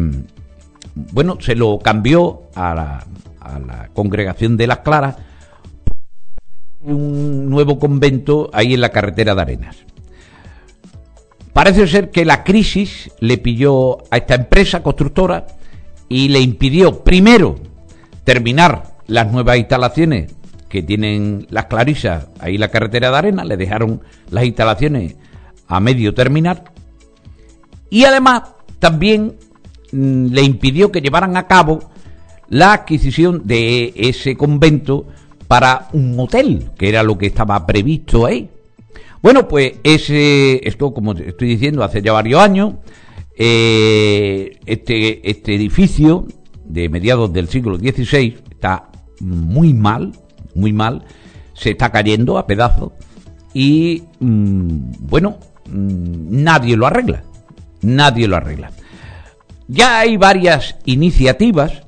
bueno, 0.95 1.37
se 1.39 1.55
lo 1.55 1.79
cambió 1.79 2.43
a 2.55 2.73
la, 2.73 3.05
a 3.39 3.59
la 3.59 3.89
congregación 3.93 4.57
de 4.57 4.67
las 4.67 4.79
Claras 4.79 5.15
un 6.81 7.49
nuevo 7.49 7.79
convento 7.79 8.49
ahí 8.53 8.73
en 8.73 8.81
la 8.81 8.89
carretera 8.89 9.35
de 9.35 9.41
Arenas. 9.41 9.77
Parece 11.53 11.87
ser 11.87 12.11
que 12.11 12.25
la 12.25 12.43
crisis 12.43 13.11
le 13.19 13.37
pilló 13.37 13.99
a 14.11 14.17
esta 14.17 14.35
empresa 14.35 14.83
constructora 14.83 15.47
y 16.09 16.29
le 16.29 16.39
impidió 16.39 17.03
primero 17.03 17.55
terminar 18.23 18.95
las 19.07 19.31
nuevas 19.31 19.57
instalaciones 19.57 20.33
que 20.69 20.83
tienen 20.83 21.47
las 21.49 21.65
clarisas 21.65 22.27
ahí 22.39 22.57
la 22.57 22.69
carretera 22.69 23.11
de 23.11 23.17
Arenas, 23.17 23.45
le 23.45 23.57
dejaron 23.57 24.01
las 24.29 24.45
instalaciones 24.45 25.15
a 25.67 25.79
medio 25.79 26.13
terminar 26.13 26.65
y 27.89 28.03
además 28.03 28.43
también 28.79 29.35
mm, 29.91 30.27
le 30.27 30.41
impidió 30.41 30.91
que 30.91 31.01
llevaran 31.01 31.37
a 31.37 31.47
cabo 31.47 31.79
la 32.49 32.73
adquisición 32.73 33.41
de 33.45 33.93
ese 33.95 34.35
convento 34.35 35.07
para 35.47 35.87
un 35.93 36.19
hotel, 36.19 36.71
que 36.77 36.89
era 36.89 37.03
lo 37.03 37.17
que 37.17 37.27
estaba 37.27 37.65
previsto 37.65 38.25
ahí. 38.25 38.49
Bueno, 39.21 39.47
pues 39.47 39.73
ese, 39.83 40.67
esto 40.67 40.93
como 40.93 41.13
estoy 41.13 41.47
diciendo, 41.47 41.83
hace 41.83 42.01
ya 42.01 42.13
varios 42.13 42.41
años, 42.41 42.73
eh, 43.37 44.59
este, 44.65 45.29
este 45.29 45.55
edificio 45.55 46.27
de 46.63 46.89
mediados 46.89 47.31
del 47.33 47.47
siglo 47.47 47.77
XVI 47.77 48.37
está 48.49 48.89
muy 49.19 49.73
mal, 49.73 50.13
muy 50.53 50.73
mal, 50.73 51.03
se 51.53 51.71
está 51.71 51.91
cayendo 51.91 52.37
a 52.37 52.47
pedazos 52.47 52.91
y, 53.53 54.03
mm, 54.19 54.91
bueno, 54.99 55.37
mm, 55.69 56.43
nadie 56.43 56.75
lo 56.75 56.87
arregla, 56.87 57.23
nadie 57.81 58.27
lo 58.27 58.35
arregla. 58.35 58.71
Ya 59.67 59.99
hay 59.99 60.17
varias 60.17 60.77
iniciativas, 60.85 61.83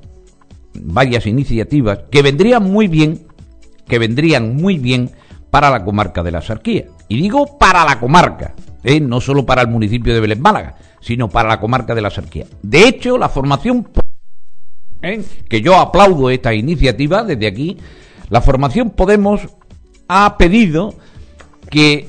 varias 0.74 1.26
iniciativas 1.26 2.00
que 2.10 2.22
vendrían 2.22 2.64
muy 2.64 2.88
bien 2.88 3.28
que 3.88 3.98
vendrían 3.98 4.54
muy 4.54 4.78
bien 4.78 5.10
para 5.50 5.70
la 5.70 5.84
comarca 5.84 6.22
de 6.22 6.30
la 6.30 6.42
Sarquía. 6.42 6.84
Y 7.08 7.20
digo 7.20 7.58
para 7.58 7.84
la 7.84 7.98
comarca, 7.98 8.54
¿eh? 8.84 9.00
no 9.00 9.20
solo 9.20 9.44
para 9.44 9.62
el 9.62 9.68
municipio 9.68 10.14
de 10.14 10.20
Vélez 10.20 10.38
Málaga, 10.38 10.76
sino 11.00 11.28
para 11.28 11.48
la 11.48 11.60
comarca 11.60 11.94
de 11.94 12.00
la 12.00 12.10
Sarquía. 12.10 12.46
De 12.62 12.86
hecho, 12.88 13.18
la 13.18 13.28
formación, 13.28 13.88
¿eh? 15.02 15.22
que 15.48 15.60
yo 15.60 15.76
aplaudo 15.76 16.30
esta 16.30 16.54
iniciativa 16.54 17.22
desde 17.22 17.46
aquí, 17.46 17.76
la 18.30 18.40
formación 18.40 18.90
Podemos 18.90 19.48
ha 20.08 20.36
pedido 20.38 20.94
que 21.70 22.08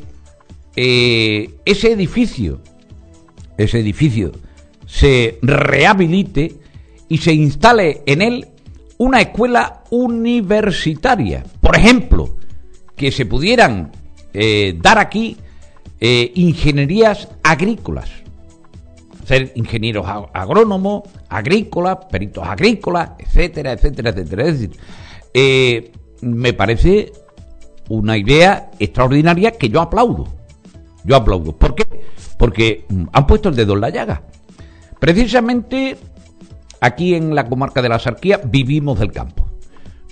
eh, 0.76 1.56
ese 1.66 1.92
edificio, 1.92 2.62
ese 3.58 3.80
edificio, 3.80 4.32
se 4.86 5.38
rehabilite 5.42 6.56
y 7.10 7.18
se 7.18 7.34
instale 7.34 8.02
en 8.06 8.22
él 8.22 8.48
una 8.98 9.22
escuela 9.22 9.84
universitaria. 9.90 11.44
Por 11.60 11.76
ejemplo, 11.76 12.38
que 12.96 13.12
se 13.12 13.26
pudieran 13.26 13.92
eh, 14.34 14.78
dar 14.82 15.00
aquí 15.00 15.38
eh, 16.00 16.32
ingenierías 16.36 17.30
agrícolas. 17.44 18.10
Ser 19.26 19.52
ingenieros 19.56 20.08
agrónomos, 20.34 21.04
agrícolas, 21.30 21.98
peritos 22.10 22.48
agrícolas, 22.48 23.12
etcétera, 23.20 23.74
etcétera, 23.74 24.10
etcétera. 24.10 24.44
Es 24.48 24.60
decir, 24.60 24.78
eh, 25.34 25.92
me 26.22 26.54
parece 26.54 27.12
una 27.90 28.18
idea 28.18 28.72
extraordinaria 28.80 29.52
que 29.52 29.70
yo 29.70 29.82
aplaudo. 29.82 30.28
Yo 31.04 31.16
aplaudo. 31.16 31.56
¿Por 31.56 31.76
qué? 31.76 31.86
Porque 32.38 32.86
mm, 32.90 33.04
han 33.12 33.28
puesto 33.28 33.50
el 33.50 33.56
dedo 33.56 33.74
en 33.74 33.82
la 33.82 33.90
llaga. 33.90 34.24
Precisamente 35.00 35.98
aquí 36.82 37.14
en 37.14 37.36
la 37.36 37.48
comarca 37.48 37.82
de 37.82 37.90
la 37.90 38.00
Sarquía 38.00 38.42
vivimos 38.44 39.00
del 39.00 39.12
campo. 39.12 39.48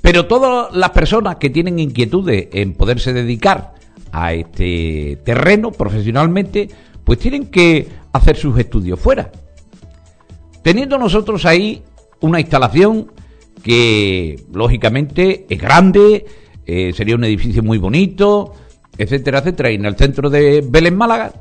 Pero 0.02 0.28
todas 0.28 0.74
las 0.76 0.92
personas 0.92 1.38
que 1.38 1.50
tienen 1.50 1.80
inquietudes 1.80 2.48
en 2.54 2.74
poderse 2.74 3.14
dedicar 3.14 3.74
a 4.12 4.34
este 4.34 5.20
terreno 5.24 5.72
profesionalmente, 5.72 6.70
pues 7.04 7.20
tienen 7.20 7.48
que 7.48 7.88
hacer 8.14 8.36
sus 8.36 8.58
estudios 8.58 9.00
fuera. 9.00 9.32
Teniendo 10.64 10.98
nosotros 10.98 11.46
ahí 11.46 11.84
una 12.20 12.40
instalación 12.40 13.12
que 13.64 14.44
lógicamente 14.54 15.46
es 15.50 15.60
grande, 15.60 16.26
eh, 16.66 16.92
sería 16.94 17.16
un 17.16 17.24
edificio 17.24 17.64
muy 17.64 17.78
bonito, 17.78 18.54
etcétera, 18.98 19.40
etcétera, 19.40 19.72
y 19.72 19.76
en 19.76 19.86
el 19.86 19.96
centro 19.96 20.30
de 20.30 20.64
Belén 20.68 20.98
Málaga, 20.98 21.32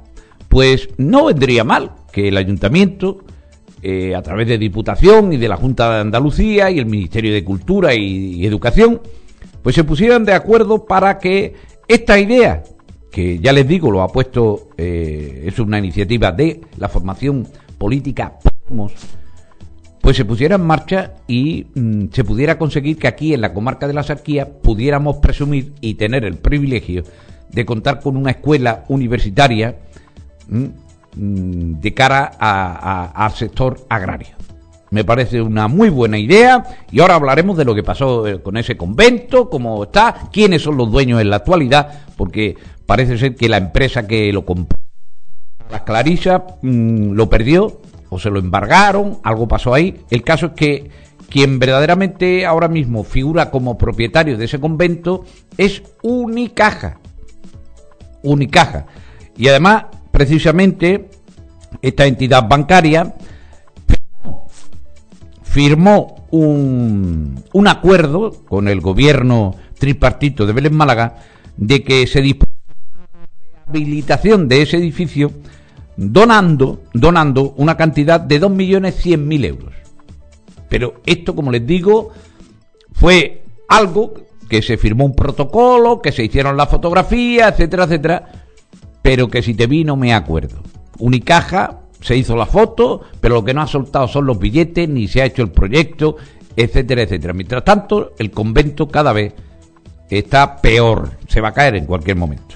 pues 0.48 0.88
no 0.96 1.26
vendría 1.26 1.64
mal 1.64 1.92
que 2.12 2.29
el 2.29 2.37
ayuntamiento 2.37 3.24
eh, 3.83 4.14
a 4.14 4.22
través 4.22 4.48
de 4.48 4.59
Diputación 4.59 5.33
y 5.33 5.37
de 5.37 5.48
la 5.48 5.57
Junta 5.57 5.94
de 5.94 6.00
Andalucía 6.00 6.70
y 6.70 6.79
el 6.79 6.87
Ministerio 6.87 7.33
de 7.33 7.44
Cultura 7.44 7.94
y, 7.94 8.44
Educación, 8.46 9.00
pues 9.62 9.74
se 9.74 9.85
pusieran 9.85 10.24
de 10.24 10.33
acuerdo 10.33 10.87
para 10.87 11.18
que 11.18 11.55
esta 11.88 12.18
idea, 12.18 12.62
que 13.11 13.38
ya 13.38 13.53
les 13.53 13.66
digo, 13.66 13.90
lo 13.90 14.03
ha 14.03 14.09
puesto, 14.09 14.68
eh, 14.77 15.44
es 15.46 15.59
una 15.59 15.79
iniciativa 15.79 16.33
de 16.33 16.61
la 16.79 16.88
formación 16.88 17.46
política 17.79 18.38
pues 20.01 20.16
se 20.16 20.25
pusiera 20.25 20.55
en 20.55 20.64
marcha 20.64 21.14
y 21.27 21.66
mm, 21.75 22.07
se 22.12 22.22
pudiera 22.22 22.59
conseguir 22.59 22.96
que 22.96 23.09
aquí 23.09 23.35
en 23.35 23.40
la 23.40 23.53
comarca 23.53 23.88
de 23.88 23.92
la 23.92 24.05
Sarquía 24.05 24.61
pudiéramos 24.61 25.16
presumir 25.16 25.72
y 25.81 25.94
tener 25.94 26.25
el 26.25 26.37
privilegio 26.37 27.03
de 27.51 27.66
contar 27.66 28.01
con 28.01 28.16
una 28.16 28.31
escuela 28.31 28.85
universitaria 28.88 29.77
mm, 30.49 30.66
Mm, 31.16 31.81
de 31.81 31.94
cara 31.94 32.25
al 33.14 33.33
sector 33.33 33.87
agrario. 33.88 34.37
Me 34.90 35.05
parece 35.05 35.42
una 35.42 35.68
muy 35.68 35.88
buena 35.88 36.18
idea 36.18 36.64
y 36.92 37.01
ahora 37.01 37.16
hablaremos 37.16 37.57
de 37.57 37.64
lo 37.64 37.75
que 37.75 37.83
pasó 37.83 38.27
eh, 38.27 38.40
con 38.40 38.57
ese 38.57 38.77
convento, 38.77 39.51
cómo 39.51 39.85
está, 39.85 40.29
quiénes 40.33 40.62
son 40.62 40.77
los 40.77 40.90
dueños 40.90 41.20
en 41.20 41.31
la 41.31 41.37
actualidad, 41.37 42.05
porque 42.16 42.57
parece 42.87 43.18
ser 43.18 43.35
que 43.35 43.49
la 43.49 43.57
empresa 43.57 44.07
que 44.07 44.33
lo 44.33 44.44
compró, 44.44 44.79
las 45.70 45.83
Clarisas, 45.83 46.42
mm, 46.62 47.12
lo 47.12 47.29
perdió 47.29 47.81
o 48.09 48.18
se 48.18 48.31
lo 48.31 48.38
embargaron, 48.38 49.18
algo 49.25 49.49
pasó 49.49 49.75
ahí. 49.75 49.96
El 50.11 50.22
caso 50.22 50.46
es 50.46 50.53
que 50.53 50.90
quien 51.29 51.59
verdaderamente 51.59 52.46
ahora 52.46 52.68
mismo 52.68 53.03
figura 53.03 53.51
como 53.51 53.77
propietario 53.77 54.37
de 54.37 54.44
ese 54.44 54.61
convento 54.61 55.25
es 55.57 55.83
Unicaja. 56.03 56.99
Unicaja. 58.22 58.87
Y 59.37 59.49
además 59.49 59.87
precisamente 60.12 61.11
esta 61.83 62.07
entidad 62.07 62.49
bancaria 62.49 63.14
firmó 65.57 66.27
un, 66.33 67.42
un 67.55 67.66
acuerdo 67.66 68.45
con 68.47 68.69
el 68.69 68.83
gobierno 68.83 69.55
tripartito 69.79 70.45
de 70.45 70.53
Vélez 70.53 70.71
Málaga 70.71 71.16
de 71.57 71.83
que 71.83 72.07
se 72.07 72.21
dispone 72.21 72.53
la 72.69 73.64
rehabilitación 73.64 74.49
de 74.49 74.61
ese 74.61 74.77
edificio 74.77 75.33
donando, 75.97 76.83
donando 76.92 77.55
una 77.57 77.74
cantidad 77.74 78.20
de 78.20 78.39
2.100.000 78.39 79.45
euros. 79.47 79.72
Pero 80.68 81.01
esto, 81.07 81.35
como 81.35 81.51
les 81.51 81.66
digo, 81.66 82.11
fue 82.93 83.43
algo 83.66 84.12
que 84.51 84.61
se 84.61 84.76
firmó 84.76 85.07
un 85.07 85.16
protocolo, 85.16 86.03
que 86.03 86.12
se 86.12 86.22
hicieron 86.22 86.59
las 86.59 86.68
fotografías, 86.68 87.53
etcétera, 87.53 87.85
etcétera, 87.85 88.28
pero 89.01 89.28
que 89.28 89.43
si 89.43 89.55
te 89.55 89.66
vi 89.66 89.85
no 89.85 89.97
me 89.97 90.12
acuerdo. 90.12 90.61
Unicaja 90.99 91.86
se 92.07 92.16
hizo 92.16 92.36
la 92.36 92.46
foto, 92.46 93.00
pero 93.20 93.34
lo 93.34 93.44
que 93.44 93.52
no 93.52 93.62
ha 93.62 93.66
soltado 93.66 94.07
son 94.07 94.26
los 94.26 94.38
billetes, 94.38 94.88
ni 94.88 95.09
se 95.09 95.22
ha 95.22 95.24
hecho 95.24 95.42
el 95.42 95.50
proyecto, 95.50 96.14
etcétera, 96.54 97.02
etcétera. 97.02 97.32
Mientras 97.32 97.64
tanto, 97.64 98.12
el 98.16 98.30
convento 98.30 98.86
cada 98.86 99.12
vez 99.12 99.34
está 100.09 100.54
peor, 100.62 101.11
se 101.26 101.40
va 101.40 101.48
a 101.48 101.52
caer 101.52 101.74
en 101.74 101.84
cualquier 101.84 102.16
momento. 102.16 102.54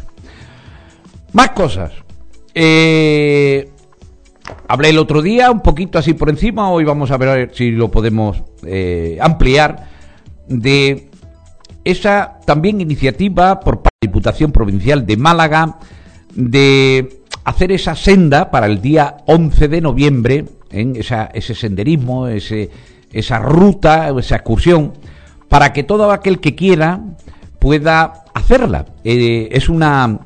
Más 1.32 1.50
cosas. 1.50 1.90
Eh, 2.54 3.68
hablé 4.68 4.90
el 4.90 4.98
otro 4.98 5.20
día, 5.20 5.50
un 5.50 5.62
poquito 5.62 5.98
así 5.98 6.14
por 6.14 6.30
encima, 6.30 6.70
hoy 6.70 6.84
vamos 6.84 7.10
a 7.10 7.16
ver 7.16 7.50
si 7.52 7.72
lo 7.72 7.90
podemos 7.90 8.40
eh, 8.64 9.18
ampliar, 9.20 9.88
de 10.46 11.10
esa 11.82 12.38
también 12.46 12.80
iniciativa 12.80 13.58
por 13.58 13.82
parte 13.82 13.96
de 14.00 14.06
la 14.06 14.12
Diputación 14.12 14.52
Provincial 14.52 15.04
de 15.04 15.16
Málaga, 15.16 15.78
de 16.36 17.19
hacer 17.50 17.72
esa 17.72 17.96
senda 17.96 18.50
para 18.50 18.66
el 18.66 18.80
día 18.80 19.16
11 19.26 19.66
de 19.66 19.80
noviembre, 19.80 20.44
en 20.70 20.94
esa, 20.94 21.26
ese 21.34 21.54
senderismo, 21.56 22.28
esa 22.28 23.38
ruta, 23.40 24.08
esa 24.16 24.36
excursión, 24.36 24.92
para 25.48 25.72
que 25.72 25.82
todo 25.82 26.12
aquel 26.12 26.38
que 26.38 26.54
quiera 26.54 27.00
pueda 27.58 28.24
hacerla. 28.34 28.86
Eh, 29.02 29.48
es 29.50 29.68
una, 29.68 30.20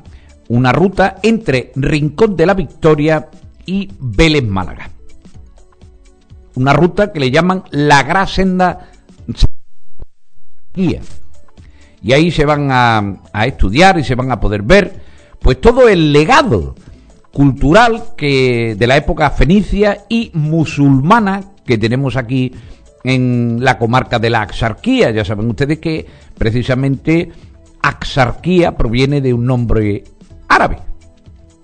una 0.49 0.71
ruta 0.71 1.15
entre 1.23 1.71
Rincón 1.75 2.35
de 2.37 2.45
la 2.45 2.53
Victoria 2.53 3.27
y 3.65 3.89
Vélez 3.99 4.43
Málaga. 4.43 4.91
una 6.53 6.73
ruta 6.73 7.11
que 7.11 7.19
le 7.19 7.31
llaman 7.31 7.63
la 7.71 8.03
Gran 8.03 8.27
Senda 8.27 8.87
Guía. 10.75 11.01
Y 12.03 12.13
ahí 12.13 12.29
se 12.29 12.45
van 12.45 12.69
a, 12.71 13.17
a 13.33 13.47
estudiar 13.47 13.97
y 13.97 14.03
se 14.03 14.13
van 14.13 14.31
a 14.31 14.39
poder 14.39 14.61
ver 14.61 15.03
pues 15.39 15.59
todo 15.59 15.89
el 15.89 16.13
legado 16.13 16.75
cultural 17.35 18.15
que 18.15 18.77
de 18.79 18.87
la 18.87 18.95
época 18.95 19.29
fenicia 19.29 20.05
y 20.07 20.31
musulmana 20.33 21.43
que 21.65 21.77
tenemos 21.77 22.15
aquí 22.15 22.53
en 23.03 23.57
la 23.59 23.77
comarca 23.77 24.19
de 24.19 24.29
la 24.29 24.41
Axarquía. 24.41 25.11
Ya 25.11 25.25
saben 25.25 25.49
ustedes 25.49 25.79
que 25.79 26.05
precisamente 26.37 27.33
Axarquía 27.81 28.77
proviene 28.77 29.19
de 29.19 29.33
un 29.33 29.45
nombre 29.45 30.05
árabe. 30.47 30.77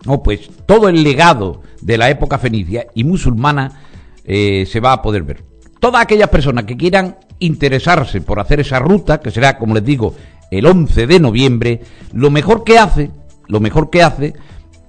No, 0.05 0.21
pues 0.21 0.49
todo 0.65 0.89
el 0.89 1.05
legado 1.05 1.61
de 1.81 1.97
la 1.97 2.09
época 2.09 2.37
fenicia 2.37 2.87
y 2.93 3.05
musulmana 3.05 3.79
eh, 4.25 4.67
se 4.69 4.81
va 4.81 4.91
a 4.91 5.01
poder 5.01 5.23
ver. 5.23 5.45
Todas 5.79 6.01
aquellas 6.01 6.27
personas 6.27 6.65
que 6.65 6.75
quieran 6.75 7.15
interesarse 7.39 8.19
por 8.19 8.41
hacer 8.41 8.59
esa 8.59 8.79
ruta, 8.79 9.21
que 9.21 9.31
será, 9.31 9.57
como 9.57 9.75
les 9.75 9.85
digo, 9.85 10.15
el 10.51 10.65
11 10.65 11.07
de 11.07 11.19
noviembre, 11.21 11.81
lo 12.11 12.29
mejor 12.29 12.65
que 12.65 12.77
hace, 12.77 13.09
lo 13.47 13.61
mejor 13.61 13.89
que 13.89 14.03
hace 14.03 14.33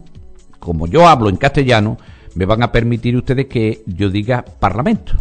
como 0.60 0.86
yo 0.86 1.06
hablo 1.06 1.28
en 1.28 1.36
castellano, 1.36 1.98
me 2.36 2.46
van 2.46 2.62
a 2.62 2.72
permitir 2.72 3.18
ustedes 3.18 3.46
que 3.46 3.82
yo 3.86 4.08
diga 4.08 4.46
parlamento 4.58 5.12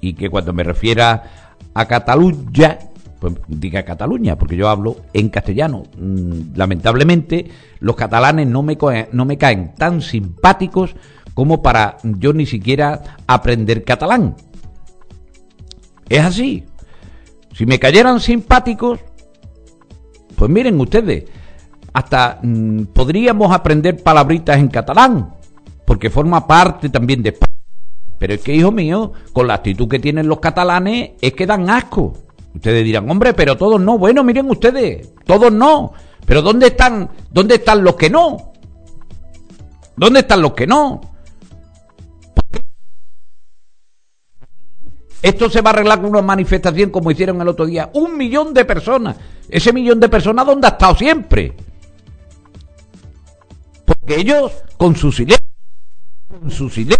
y 0.00 0.14
que 0.14 0.28
cuando 0.28 0.52
me 0.52 0.64
refiera 0.64 1.49
a 1.74 1.86
Cataluña 1.86 2.78
pues 3.20 3.34
diga 3.48 3.84
Cataluña, 3.84 4.36
porque 4.36 4.56
yo 4.56 4.68
hablo 4.68 4.96
en 5.12 5.28
castellano. 5.28 5.84
Mm, 5.98 6.56
lamentablemente, 6.56 7.50
los 7.78 7.94
catalanes 7.94 8.48
no 8.48 8.62
me, 8.62 8.78
no 9.12 9.24
me 9.26 9.36
caen 9.36 9.74
tan 9.76 10.00
simpáticos 10.00 10.96
como 11.34 11.62
para 11.62 11.98
yo 12.02 12.32
ni 12.32 12.46
siquiera 12.46 13.18
aprender 13.26 13.84
catalán. 13.84 14.36
Es 16.08 16.20
así. 16.24 16.64
Si 17.52 17.66
me 17.66 17.78
cayeran 17.78 18.20
simpáticos, 18.20 19.00
pues 20.34 20.50
miren 20.50 20.80
ustedes, 20.80 21.24
hasta 21.92 22.40
mm, 22.42 22.84
podríamos 22.94 23.52
aprender 23.52 24.02
palabritas 24.02 24.58
en 24.58 24.68
catalán, 24.68 25.34
porque 25.84 26.08
forma 26.08 26.46
parte 26.46 26.88
también 26.88 27.22
de 27.22 27.32
Pero 28.20 28.34
es 28.34 28.42
que, 28.42 28.54
hijo 28.54 28.70
mío, 28.70 29.14
con 29.32 29.46
la 29.46 29.54
actitud 29.54 29.88
que 29.88 29.98
tienen 29.98 30.28
los 30.28 30.40
catalanes, 30.40 31.12
es 31.22 31.32
que 31.32 31.46
dan 31.46 31.70
asco. 31.70 32.12
Ustedes 32.54 32.84
dirán, 32.84 33.10
hombre, 33.10 33.32
pero 33.32 33.56
todos 33.56 33.80
no. 33.80 33.96
Bueno, 33.96 34.22
miren 34.22 34.50
ustedes, 34.50 35.08
todos 35.24 35.50
no. 35.50 35.94
Pero 36.26 36.42
¿dónde 36.42 36.66
están, 36.66 37.08
dónde 37.30 37.54
están 37.54 37.82
los 37.82 37.96
que 37.96 38.10
no? 38.10 38.52
¿Dónde 39.96 40.20
están 40.20 40.42
los 40.42 40.52
que 40.52 40.66
no? 40.66 41.00
Esto 45.22 45.48
se 45.48 45.62
va 45.62 45.70
a 45.70 45.72
arreglar 45.72 46.02
con 46.02 46.10
una 46.10 46.20
manifestación 46.20 46.90
como 46.90 47.10
hicieron 47.10 47.40
el 47.40 47.48
otro 47.48 47.64
día. 47.64 47.88
Un 47.94 48.18
millón 48.18 48.52
de 48.52 48.66
personas. 48.66 49.16
Ese 49.48 49.72
millón 49.72 49.98
de 49.98 50.10
personas, 50.10 50.44
¿dónde 50.44 50.66
ha 50.66 50.70
estado 50.70 50.94
siempre? 50.94 51.54
Porque 53.86 54.16
ellos, 54.20 54.52
con 54.76 54.94
su 54.94 55.10
silencio, 55.10 55.46
con 56.28 56.50
su 56.50 56.68
silencio, 56.68 56.99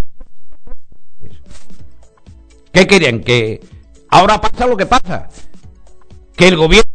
¿qué 2.73 2.87
querían? 2.87 3.21
Que 3.21 3.61
Ahora 4.11 4.41
pasa 4.41 4.67
lo 4.67 4.77
que 4.77 4.87
pasa, 4.87 5.29
que 6.37 6.49
el 6.49 6.57
gobierno... 6.57 6.91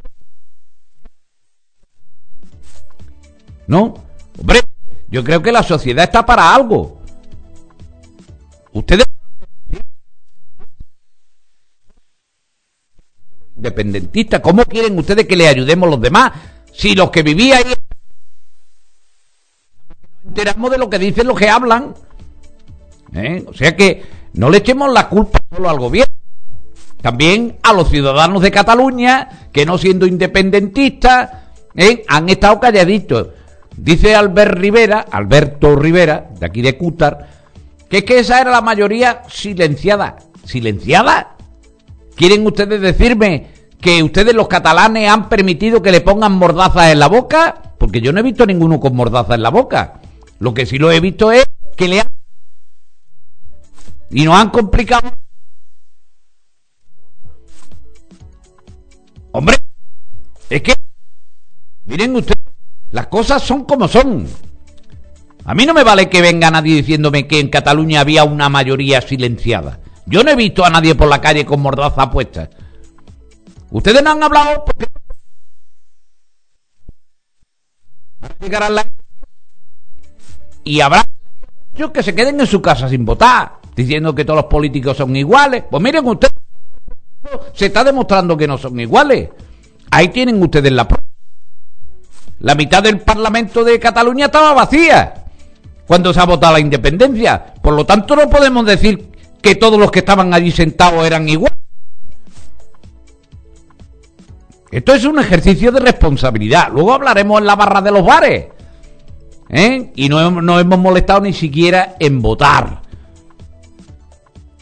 No, 3.67 3.93
hombre, 4.37 4.61
yo 5.09 5.23
creo 5.23 5.41
que 5.41 5.51
la 5.51 5.63
sociedad 5.63 6.03
está 6.03 6.25
para 6.25 6.53
algo. 6.53 7.01
Ustedes... 8.73 9.05
Independentistas, 13.55 14.41
¿cómo 14.41 14.65
quieren 14.65 14.99
ustedes 14.99 15.25
que 15.25 15.37
le 15.37 15.47
ayudemos 15.47 15.89
los 15.89 16.01
demás? 16.01 16.33
Si 16.73 16.93
los 16.93 17.09
que 17.09 17.23
vivían 17.23 17.65
ahí... 17.65 17.73
enteramos 20.25 20.69
de 20.69 20.77
lo 20.77 20.89
que 20.89 20.99
dicen 20.99 21.27
los 21.27 21.39
que 21.39 21.49
hablan. 21.49 21.95
¿Eh? 23.13 23.45
O 23.47 23.53
sea 23.53 23.73
que 23.73 24.03
no 24.35 24.49
le 24.49 24.57
echemos 24.57 24.91
la 24.91 25.07
culpa 25.07 25.39
solo 25.53 25.69
al 25.69 25.79
gobierno. 25.79 26.13
También 27.01 27.57
a 27.63 27.73
los 27.73 27.89
ciudadanos 27.89 28.41
de 28.41 28.51
Cataluña, 28.51 29.49
que 29.51 29.65
no 29.65 29.77
siendo 29.77 30.07
independentistas, 30.07 31.29
¿eh? 31.75 32.03
han 32.07 32.29
estado 32.29 32.59
calladitos. 32.59 33.27
Dice 33.77 34.15
Albert 34.15 34.57
Rivera, 34.57 35.05
Alberto 35.11 35.75
Rivera, 35.75 36.29
de 36.39 36.45
aquí 36.45 36.61
de 36.61 36.77
Cútar, 36.77 37.27
que 37.89 37.99
es 37.99 38.03
que 38.03 38.19
esa 38.19 38.41
era 38.41 38.51
la 38.51 38.61
mayoría 38.61 39.23
silenciada. 39.29 40.17
¿Silenciada? 40.43 41.35
¿Quieren 42.15 42.45
ustedes 42.45 42.81
decirme 42.81 43.47
que 43.79 44.01
ustedes 44.01 44.33
los 44.33 44.47
catalanes 44.47 45.09
han 45.09 45.29
permitido 45.29 45.81
que 45.81 45.91
le 45.91 46.01
pongan 46.01 46.33
mordazas 46.33 46.91
en 46.91 46.99
la 46.99 47.07
boca? 47.07 47.73
Porque 47.77 48.01
yo 48.01 48.11
no 48.11 48.19
he 48.19 48.23
visto 48.23 48.45
ninguno 48.45 48.79
con 48.79 48.95
mordazas 48.95 49.35
en 49.35 49.43
la 49.43 49.49
boca. 49.49 50.01
Lo 50.39 50.53
que 50.53 50.65
sí 50.65 50.77
lo 50.77 50.91
he 50.91 50.99
visto 50.99 51.31
es 51.31 51.45
que 51.75 51.87
le 51.87 51.99
han... 52.01 52.14
Y 54.09 54.23
nos 54.23 54.35
han 54.35 54.49
complicado 54.49 55.11
Hombre, 59.37 59.57
es 60.49 60.61
que, 60.61 60.73
miren 61.83 62.15
ustedes, 62.15 62.41
las 62.91 63.07
cosas 63.07 63.43
son 63.43 63.65
como 63.65 63.85
son. 63.85 64.25
A 65.43 65.53
mí 65.53 65.65
no 65.65 65.73
me 65.73 65.83
vale 65.83 66.09
que 66.09 66.21
venga 66.21 66.49
nadie 66.49 66.75
diciéndome 66.75 67.27
que 67.27 67.41
en 67.41 67.49
Cataluña 67.49 67.99
había 67.99 68.23
una 68.23 68.47
mayoría 68.47 69.01
silenciada. 69.01 69.81
Yo 70.05 70.23
no 70.23 70.31
he 70.31 70.37
visto 70.37 70.63
a 70.63 70.69
nadie 70.69 70.95
por 70.95 71.09
la 71.09 71.19
calle 71.19 71.45
con 71.45 71.59
mordaza 71.59 72.09
puesta. 72.09 72.49
Ustedes 73.71 74.01
no 74.01 74.11
han 74.11 74.23
hablado 74.23 74.63
porque... 74.63 74.87
Y 80.63 80.79
habrá 80.79 81.03
muchos 81.73 81.91
que 81.91 82.03
se 82.03 82.15
queden 82.15 82.39
en 82.39 82.47
su 82.47 82.61
casa 82.61 82.87
sin 82.87 83.03
votar, 83.03 83.59
diciendo 83.75 84.15
que 84.15 84.25
todos 84.25 84.37
los 84.37 84.45
políticos 84.45 84.97
son 84.97 85.15
iguales. 85.15 85.63
Pues 85.69 85.81
miren 85.83 86.05
ustedes 86.07 86.33
se 87.53 87.67
está 87.67 87.83
demostrando 87.83 88.37
que 88.37 88.47
no 88.47 88.57
son 88.57 88.79
iguales. 88.79 89.29
Ahí 89.91 90.09
tienen 90.09 90.41
ustedes 90.41 90.71
la 90.71 90.87
prueba. 90.87 91.03
La 92.39 92.55
mitad 92.55 92.83
del 92.83 92.99
Parlamento 92.99 93.63
de 93.63 93.79
Cataluña 93.79 94.25
estaba 94.25 94.53
vacía 94.53 95.25
cuando 95.87 96.13
se 96.13 96.19
ha 96.19 96.25
votado 96.25 96.53
la 96.53 96.59
independencia. 96.59 97.53
Por 97.61 97.73
lo 97.73 97.85
tanto, 97.85 98.15
no 98.15 98.29
podemos 98.29 98.65
decir 98.65 99.11
que 99.41 99.55
todos 99.55 99.79
los 99.79 99.91
que 99.91 99.99
estaban 99.99 100.33
allí 100.33 100.51
sentados 100.51 101.05
eran 101.05 101.27
iguales. 101.27 101.57
Esto 104.71 104.93
es 104.93 105.05
un 105.05 105.19
ejercicio 105.19 105.71
de 105.71 105.79
responsabilidad. 105.79 106.69
Luego 106.73 106.93
hablaremos 106.93 107.39
en 107.39 107.47
la 107.47 107.55
barra 107.55 107.81
de 107.81 107.91
los 107.91 108.05
bares. 108.05 108.47
¿eh? 109.49 109.91
Y 109.95 110.09
no, 110.09 110.29
no 110.41 110.59
hemos 110.59 110.79
molestado 110.79 111.21
ni 111.21 111.31
siquiera 111.31 111.95
en 111.99 112.21
votar. 112.21 112.81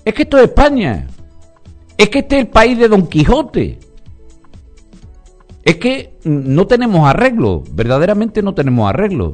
Es 0.05 0.13
que 0.13 0.23
esto 0.23 0.37
es 0.37 0.43
España. 0.45 1.07
Es 1.97 2.09
que 2.09 2.19
este 2.19 2.37
es 2.37 2.45
el 2.45 2.49
país 2.49 2.77
de 2.77 2.87
Don 2.87 3.07
Quijote. 3.07 3.79
Es 5.63 5.77
que 5.77 6.17
no 6.25 6.67
tenemos 6.67 7.07
arreglo, 7.07 7.63
verdaderamente 7.71 8.41
no 8.41 8.53
tenemos 8.53 8.89
arreglo. 8.89 9.31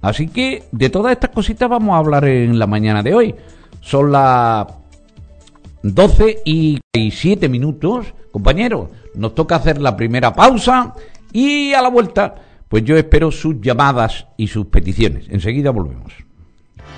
Así 0.00 0.26
que 0.26 0.64
de 0.72 0.90
todas 0.90 1.12
estas 1.12 1.30
cositas 1.30 1.68
vamos 1.68 1.94
a 1.94 1.98
hablar 1.98 2.24
en 2.24 2.58
la 2.58 2.66
mañana 2.66 3.02
de 3.04 3.14
hoy. 3.14 3.34
Son 3.80 4.10
las 4.10 4.66
12 5.82 6.42
y 6.44 6.80
7 6.92 7.48
minutos. 7.48 8.14
Compañeros, 8.32 8.88
nos 9.14 9.34
toca 9.34 9.56
hacer 9.56 9.80
la 9.80 9.96
primera 9.96 10.32
pausa 10.34 10.94
y 11.32 11.72
a 11.72 11.82
la 11.82 11.88
vuelta, 11.88 12.34
pues 12.68 12.82
yo 12.84 12.96
espero 12.96 13.30
sus 13.30 13.60
llamadas 13.60 14.26
y 14.36 14.48
sus 14.48 14.66
peticiones. 14.66 15.26
Enseguida 15.28 15.70
volvemos. 15.70 16.12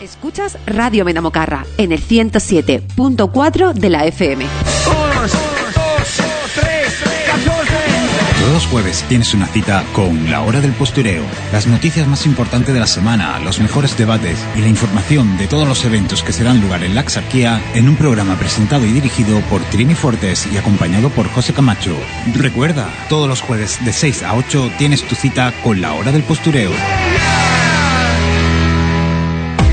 Escuchas 0.01 0.59
Radio 0.67 1.05
Benamocarra 1.05 1.65
en 1.79 1.93
el 1.93 2.01
107.4 2.01 3.73
de 3.73 3.91
la 3.91 4.05
FM. 4.07 4.45
Todos 8.41 8.53
los 8.53 8.67
jueves 8.67 9.05
tienes 9.09 9.33
una 9.33 9.47
cita 9.47 9.85
con 9.95 10.31
La 10.31 10.43
Hora 10.43 10.61
del 10.61 10.73
Postureo. 10.73 11.25
Las 11.53 11.67
noticias 11.67 12.07
más 12.07 12.27
importantes 12.27 12.75
de 12.75 12.81
la 12.81 12.87
semana, 12.87 13.39
los 13.41 13.59
mejores 13.59 13.97
debates 13.97 14.39
y 14.55 14.61
la 14.61 14.69
información 14.69 15.39
de 15.39 15.47
todos 15.47 15.67
los 15.67 15.85
eventos 15.85 16.23
que 16.23 16.33
se 16.33 16.45
dan 16.45 16.61
lugar 16.61 16.85
en 16.85 16.95
la 16.95 17.01
Axarquía 17.01 17.63
en 17.75 17.89
un 17.89 17.97
programa 17.97 18.37
presentado 18.39 18.85
y 18.85 18.93
dirigido 18.93 19.41
por 19.43 19.63
Trini 19.63 19.95
Fortes 19.95 20.47
y 20.53 20.59
acompañado 20.59 21.09
por 21.09 21.29
José 21.31 21.55
Camacho. 21.55 21.97
Recuerda, 22.35 22.89
todos 23.09 23.29
los 23.29 23.41
jueves 23.41 23.83
de 23.85 23.93
6 23.93 24.23
a 24.25 24.35
8 24.35 24.73
tienes 24.77 25.03
tu 25.03 25.15
cita 25.15 25.53
con 25.63 25.81
La 25.81 25.95
Hora 25.95 26.13
del 26.13 26.23
Postureo. 26.23 26.73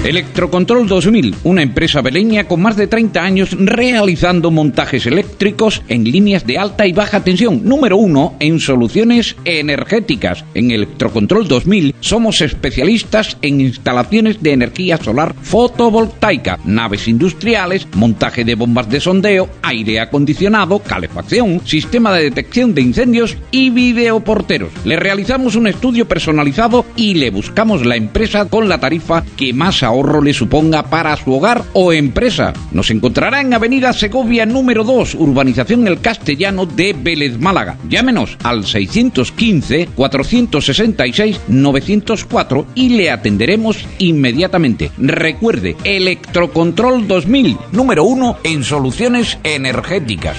Electrocontrol 0.03 0.87
2000, 0.87 1.35
una 1.43 1.61
empresa 1.61 2.01
beleña 2.01 2.45
con 2.45 2.59
más 2.59 2.75
de 2.75 2.87
30 2.87 3.21
años 3.21 3.55
realizando 3.59 4.49
montajes 4.49 5.05
eléctricos 5.05 5.83
en 5.89 6.05
líneas 6.05 6.43
de 6.47 6.57
alta 6.57 6.87
y 6.87 6.91
baja 6.91 7.23
tensión. 7.23 7.61
Número 7.63 7.97
uno 7.97 8.33
en 8.39 8.59
soluciones 8.59 9.35
energéticas. 9.45 10.43
En 10.55 10.71
Electrocontrol 10.71 11.47
2000 11.47 11.93
somos 11.99 12.41
especialistas 12.41 13.37
en 13.43 13.61
instalaciones 13.61 14.41
de 14.41 14.53
energía 14.53 14.97
solar 14.97 15.35
fotovoltaica, 15.39 16.59
naves 16.65 17.07
industriales, 17.07 17.87
montaje 17.93 18.43
de 18.43 18.55
bombas 18.55 18.89
de 18.89 19.01
sondeo, 19.01 19.49
aire 19.61 19.99
acondicionado, 19.99 20.79
calefacción, 20.79 21.61
sistema 21.63 22.11
de 22.11 22.23
detección 22.23 22.73
de 22.73 22.81
incendios 22.81 23.37
y 23.51 23.69
videoporteros. 23.69 24.71
Le 24.83 24.95
realizamos 24.95 25.55
un 25.55 25.67
estudio 25.67 26.07
personalizado 26.07 26.87
y 26.95 27.13
le 27.13 27.29
buscamos 27.29 27.85
la 27.85 27.97
empresa 27.97 28.49
con 28.49 28.67
la 28.67 28.79
tarifa 28.79 29.23
que 29.37 29.53
más 29.53 29.83
ahorro 29.91 30.21
le 30.21 30.33
suponga 30.33 30.83
para 30.83 31.15
su 31.15 31.33
hogar 31.33 31.63
o 31.73 31.93
empresa. 31.93 32.53
Nos 32.71 32.89
encontrará 32.89 33.41
en 33.41 33.53
Avenida 33.53 33.93
Segovia 33.93 34.45
número 34.45 34.83
2, 34.83 35.15
Urbanización 35.15 35.87
El 35.87 36.01
Castellano 36.01 36.65
de 36.65 36.93
Vélez 36.97 37.37
Málaga. 37.37 37.77
Llámenos 37.87 38.37
al 38.43 38.65
615 38.65 39.89
466 39.95 41.41
904 41.47 42.65
y 42.73 42.89
le 42.89 43.11
atenderemos 43.11 43.85
inmediatamente. 43.99 44.91
Recuerde, 44.97 45.75
Electrocontrol 45.83 47.07
2000, 47.07 47.57
número 47.71 48.03
1 48.05 48.37
en 48.43 48.63
soluciones 48.63 49.37
energéticas. 49.43 50.37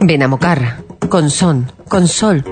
Benamocarra, 0.00 0.82
con 1.08 1.28
son, 1.28 1.70
con 1.88 2.08
sol. 2.08 2.44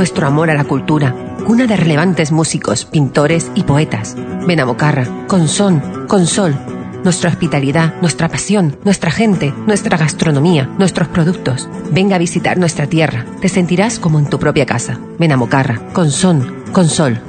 Nuestro 0.00 0.26
amor 0.26 0.48
a 0.48 0.54
la 0.54 0.64
cultura, 0.64 1.14
cuna 1.46 1.66
de 1.66 1.76
relevantes 1.76 2.32
músicos, 2.32 2.86
pintores 2.86 3.52
y 3.54 3.64
poetas. 3.64 4.16
Benamocarra, 4.46 5.26
con 5.26 5.46
son, 5.46 6.06
con 6.08 6.26
sol. 6.26 6.56
Nuestra 7.04 7.28
hospitalidad, 7.28 8.00
nuestra 8.00 8.30
pasión, 8.30 8.78
nuestra 8.82 9.10
gente, 9.10 9.52
nuestra 9.66 9.98
gastronomía, 9.98 10.70
nuestros 10.78 11.08
productos. 11.08 11.68
Venga 11.92 12.16
a 12.16 12.18
visitar 12.18 12.56
nuestra 12.56 12.86
tierra. 12.86 13.26
Te 13.42 13.50
sentirás 13.50 13.98
como 13.98 14.18
en 14.18 14.30
tu 14.30 14.38
propia 14.38 14.64
casa. 14.64 14.98
Benamocarra, 15.18 15.92
con 15.92 16.10
son, 16.10 16.64
con 16.72 16.88
sol. 16.88 17.20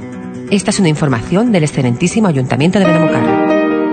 Esta 0.50 0.70
es 0.70 0.80
una 0.80 0.88
información 0.88 1.52
del 1.52 1.64
excelentísimo 1.64 2.28
Ayuntamiento 2.28 2.78
de 2.78 2.86
Benamocarra. 2.86 3.51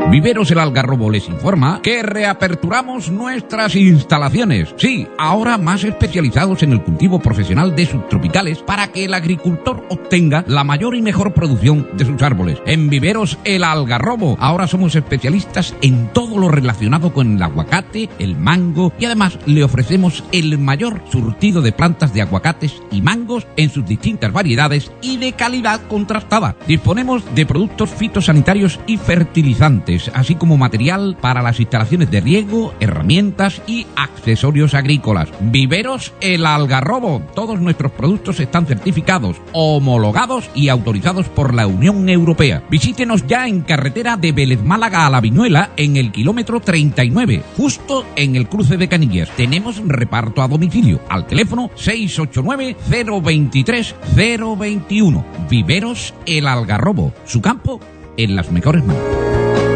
Viveros 0.10 0.50
el 0.50 0.58
Algarrobo 0.58 1.12
les 1.12 1.30
informa 1.30 1.84
que 1.84 2.02
reaperturamos 2.02 3.12
nuestras 3.12 3.76
instalaciones. 3.76 4.74
Sí, 4.76 5.08
ahora 5.20 5.60
más 5.60 5.84
especializados 5.84 6.64
en 6.64 6.72
el 6.72 6.82
cultivo 6.82 7.20
profesional 7.20 7.76
de 7.76 7.86
subtropicales 7.86 8.58
para 8.64 8.88
que 8.88 9.06
el 9.06 9.14
agricultor 9.14 9.86
obtenga 9.88 10.44
la 10.48 10.64
mayor 10.64 10.96
y 10.96 11.04
mejor 11.04 11.36
producción 11.36 11.88
de 11.94 12.06
sus 12.06 12.20
árboles. 12.24 12.58
En 12.66 12.90
Viveros 12.90 13.38
el 13.44 13.64
Algarrobo 13.64 14.36
ahora 14.40 14.66
somos 14.66 14.96
especialistas 14.96 15.76
en 15.84 16.08
todo 16.12 16.40
lo 16.40 16.50
relacionado 16.50 17.14
con 17.14 17.36
el 17.36 17.44
aguacate, 17.44 18.10
el 18.18 18.36
mango 18.36 18.92
y 18.98 19.06
además 19.06 19.38
le 19.46 19.64
ofrecemos 19.64 20.24
el 20.32 20.58
mayor 20.58 21.04
surtido 21.12 21.62
de 21.62 21.72
plantas 21.72 22.16
de 22.16 22.24
aguacates 22.24 22.82
y 22.92 23.04
mangos 23.04 23.46
en 23.58 23.70
sus 23.70 23.86
distintas 23.86 24.34
variedades 24.34 24.92
y 25.04 25.18
de 25.18 25.34
calidad 25.34 25.82
contrastada. 25.88 26.56
Disponemos 26.68 27.24
de 27.36 27.46
productos 27.46 27.92
fitosanitarios 27.92 28.80
y 28.88 28.98
fertilizantes 28.98 29.99
así 30.14 30.36
como 30.36 30.58
material 30.58 31.18
para 31.20 31.42
las 31.42 31.60
instalaciones 31.60 32.10
de 32.12 32.22
riego, 32.22 32.74
herramientas 32.80 33.62
y 33.68 33.86
accesorios 33.96 34.74
agrícolas. 34.74 35.30
Viveros 35.42 36.14
El 36.22 36.46
Algarrobo. 36.46 37.22
Todos 37.36 37.60
nuestros 37.60 37.92
productos 37.92 38.40
están 38.40 38.66
certificados, 38.66 39.38
homologados 39.52 40.50
y 40.56 40.70
autorizados 40.70 41.28
por 41.28 41.54
la 41.54 41.68
Unión 41.68 42.10
Europea. 42.10 42.64
Visítenos 42.70 43.28
ya 43.28 43.48
en 43.48 43.62
carretera 43.62 44.18
de 44.18 44.32
Vélez 44.32 44.62
Málaga 44.64 45.06
a 45.06 45.10
la 45.10 45.22
Viñuela 45.22 45.72
en 45.76 45.98
el 45.98 46.12
kilómetro 46.12 46.60
39, 46.60 47.44
justo 47.58 48.06
en 48.16 48.36
el 48.36 48.48
cruce 48.48 48.78
de 48.78 48.88
Canillas. 48.88 49.30
Tenemos 49.36 49.82
reparto 49.86 50.42
a 50.42 50.48
domicilio 50.48 51.02
al 51.10 51.28
teléfono 51.28 51.70
689 51.76 52.78
023 53.22 53.96
021. 54.16 55.26
Viveros 55.50 56.14
El 56.26 56.48
Algarrobo. 56.48 57.14
Su 57.26 57.42
campo 57.42 57.80
en 58.18 58.36
las 58.36 58.52
mejores 58.52 58.84
manos. 58.84 59.69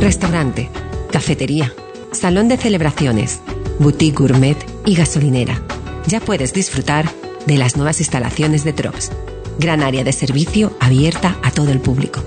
Restaurante, 0.00 0.70
cafetería, 1.10 1.72
salón 2.12 2.48
de 2.48 2.56
celebraciones, 2.56 3.40
boutique 3.78 4.18
gourmet 4.18 4.56
y 4.84 4.94
gasolinera. 4.94 5.62
Ya 6.06 6.20
puedes 6.20 6.52
disfrutar 6.52 7.08
de 7.46 7.56
las 7.56 7.76
nuevas 7.76 8.00
instalaciones 8.00 8.64
de 8.64 8.72
Trops. 8.72 9.10
Gran 9.58 9.82
área 9.82 10.04
de 10.04 10.12
servicio 10.12 10.76
abierta 10.80 11.38
a 11.42 11.50
todo 11.50 11.70
el 11.70 11.80
público. 11.80 12.22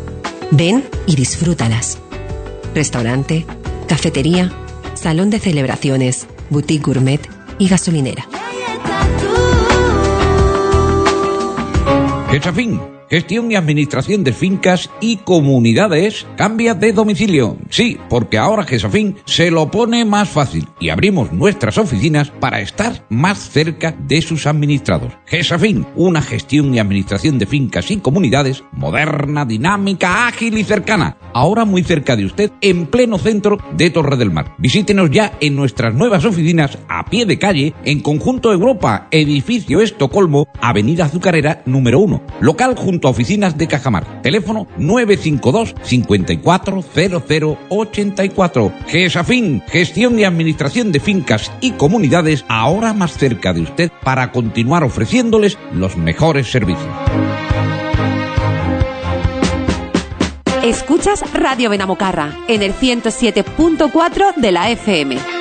Ven 0.51 0.83
y 1.05 1.15
disfrútalas. 1.15 1.99
Restaurante, 2.73 3.45
cafetería, 3.87 4.51
salón 4.93 5.29
de 5.29 5.39
celebraciones, 5.39 6.27
boutique 6.49 6.85
gourmet 6.85 7.21
y 7.59 7.67
gasolinera. 7.67 8.27
Gesafin, 12.29 12.96
gestión 13.09 13.51
y 13.51 13.55
administración 13.55 14.23
de 14.23 14.33
fincas 14.33 14.89
y 14.99 15.17
comunidades, 15.17 16.25
cambia 16.35 16.73
de 16.73 16.93
domicilio. 16.93 17.57
Sí, 17.69 17.97
porque 18.09 18.37
ahora 18.37 18.63
Gesafin 18.63 19.17
se 19.25 19.51
lo 19.51 19.71
pone 19.71 20.05
más 20.05 20.29
fácil 20.29 20.67
y 20.79 20.89
abrimos 20.89 21.31
nuestras 21.31 21.77
oficinas 21.77 22.29
para 22.29 22.59
estar 22.59 23.05
más 23.09 23.49
cerca 23.49 23.95
de 23.97 24.21
sus 24.21 24.45
administrados. 24.45 25.13
Gesafin, 25.25 25.85
una 25.95 26.21
gestión 26.21 26.73
y 26.73 26.79
administración 26.79 27.39
de 27.39 27.45
fincas 27.45 27.91
y 27.91 27.97
comunidades 27.97 28.63
moderna, 28.71 29.45
dinámica, 29.45 30.27
ágil 30.27 30.57
y 30.57 30.63
cercana. 30.63 31.17
Ahora 31.33 31.65
muy 31.65 31.83
cerca 31.83 32.15
de 32.15 32.25
usted, 32.25 32.51
en 32.61 32.87
pleno 32.87 33.17
centro 33.17 33.57
de 33.75 33.89
Torre 33.89 34.17
del 34.17 34.31
Mar. 34.31 34.55
Visítenos 34.57 35.11
ya 35.11 35.33
en 35.39 35.55
nuestras 35.55 35.93
nuevas 35.93 36.25
oficinas 36.25 36.77
a 36.89 37.05
pie 37.05 37.25
de 37.25 37.39
calle 37.39 37.73
en 37.85 37.99
Conjunto 37.99 38.51
Europa, 38.51 39.07
edificio 39.11 39.81
Estocolmo, 39.81 40.47
Avenida 40.61 41.05
Azucarera 41.05 41.61
número 41.65 41.99
1, 41.99 42.21
local 42.41 42.75
junto 42.75 42.96
oficinas 43.05 43.57
de 43.57 43.67
Cajamar. 43.67 44.21
Teléfono 44.21 44.67
952 44.77 45.75
540084. 45.83 48.71
GESAFIN, 48.87 49.63
gestión 49.67 50.19
y 50.19 50.23
administración 50.23 50.91
de 50.91 50.99
fincas 50.99 51.51
y 51.61 51.71
comunidades 51.71 52.45
ahora 52.47 52.93
más 52.93 53.17
cerca 53.17 53.53
de 53.53 53.61
usted 53.61 53.91
para 54.03 54.31
continuar 54.31 54.83
ofreciéndoles 54.83 55.57
los 55.73 55.97
mejores 55.97 56.51
servicios. 56.51 56.87
Escuchas 60.63 61.23
Radio 61.33 61.69
Benamocarra 61.69 62.35
en 62.47 62.61
el 62.61 62.73
107.4 62.73 64.35
de 64.35 64.51
la 64.51 64.69
FM. 64.71 65.36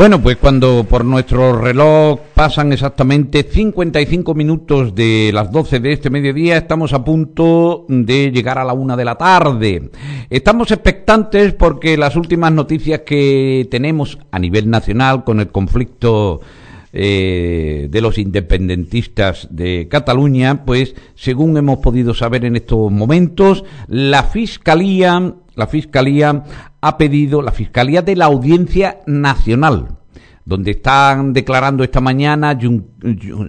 Bueno, 0.00 0.22
pues 0.22 0.38
cuando 0.38 0.86
por 0.88 1.04
nuestro 1.04 1.60
reloj 1.60 2.20
pasan 2.32 2.72
exactamente 2.72 3.42
55 3.42 4.34
minutos 4.34 4.94
de 4.94 5.30
las 5.30 5.52
12 5.52 5.78
de 5.78 5.92
este 5.92 6.08
mediodía, 6.08 6.56
estamos 6.56 6.94
a 6.94 7.04
punto 7.04 7.84
de 7.86 8.30
llegar 8.30 8.56
a 8.56 8.64
la 8.64 8.72
una 8.72 8.96
de 8.96 9.04
la 9.04 9.16
tarde. 9.16 9.90
Estamos 10.30 10.70
expectantes 10.70 11.52
porque 11.52 11.98
las 11.98 12.16
últimas 12.16 12.50
noticias 12.50 13.00
que 13.00 13.68
tenemos 13.70 14.18
a 14.30 14.38
nivel 14.38 14.70
nacional 14.70 15.22
con 15.22 15.38
el 15.38 15.48
conflicto 15.48 16.40
eh, 16.94 17.88
de 17.90 18.00
los 18.00 18.16
independentistas 18.16 19.48
de 19.50 19.86
Cataluña, 19.90 20.64
pues 20.64 20.94
según 21.14 21.58
hemos 21.58 21.80
podido 21.80 22.14
saber 22.14 22.46
en 22.46 22.56
estos 22.56 22.90
momentos, 22.90 23.64
la 23.86 24.22
Fiscalía, 24.22 25.34
la 25.56 25.66
Fiscalía 25.66 26.42
ha 26.80 26.96
pedido, 26.98 27.42
la 27.42 27.52
Fiscalía 27.52 28.02
de 28.02 28.16
la 28.16 28.26
Audiencia 28.26 29.00
Nacional, 29.06 29.88
donde 30.44 30.72
están 30.72 31.32
declarando 31.32 31.84
esta 31.84 32.00
mañana 32.00 32.58
Jun- 32.58 32.86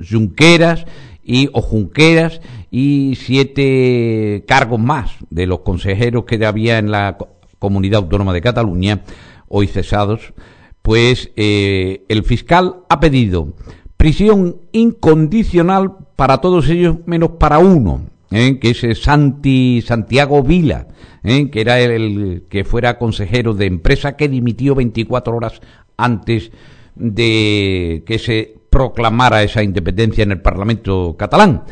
Junqueras 0.10 0.86
y 1.24 1.50
o 1.54 1.62
Junqueras 1.62 2.42
y 2.72 3.14
siete 3.16 4.44
cargos 4.48 4.80
más 4.80 5.12
de 5.30 5.48
los 5.48 5.60
consejeros 5.60 6.26
que 6.26 6.44
había 6.46 6.78
en 6.78 6.92
la 6.92 7.18
co- 7.18 7.30
Comunidad 7.60 8.02
Autónoma 8.04 8.34
de 8.34 8.42
Cataluña, 8.42 9.02
hoy 9.48 9.68
cesados, 9.68 10.34
pues 10.82 11.32
eh, 11.36 12.04
el 12.10 12.24
fiscal 12.24 12.78
ha 12.90 13.00
pedido 13.00 13.54
prisión 13.98 14.58
incondicional 14.72 15.92
para 16.16 16.40
todos 16.40 16.68
ellos 16.70 16.98
menos 17.06 17.32
para 17.40 17.60
uno, 17.60 18.02
¿eh? 18.32 18.60
que 18.60 18.72
es 18.72 18.84
eh, 18.84 18.96
Santi 18.96 19.84
Santiago 19.86 20.42
Vila, 20.42 20.88
¿eh? 21.24 21.50
que 21.52 21.62
era 21.62 21.80
el, 21.80 21.92
el 21.92 22.44
que 22.50 22.64
fuera 22.64 22.98
consejero 22.98 23.54
de 23.54 23.68
empresa 23.68 24.16
que 24.16 24.30
dimitió 24.30 24.74
24 24.76 25.36
horas 25.36 25.62
antes 25.98 26.52
de 26.96 28.04
que 28.06 28.20
se 28.20 28.56
proclamara 28.70 29.44
esa 29.44 29.64
independencia 29.64 30.24
en 30.24 30.32
el 30.32 30.42
Parlamento 30.42 31.16
catalán. 31.18 31.64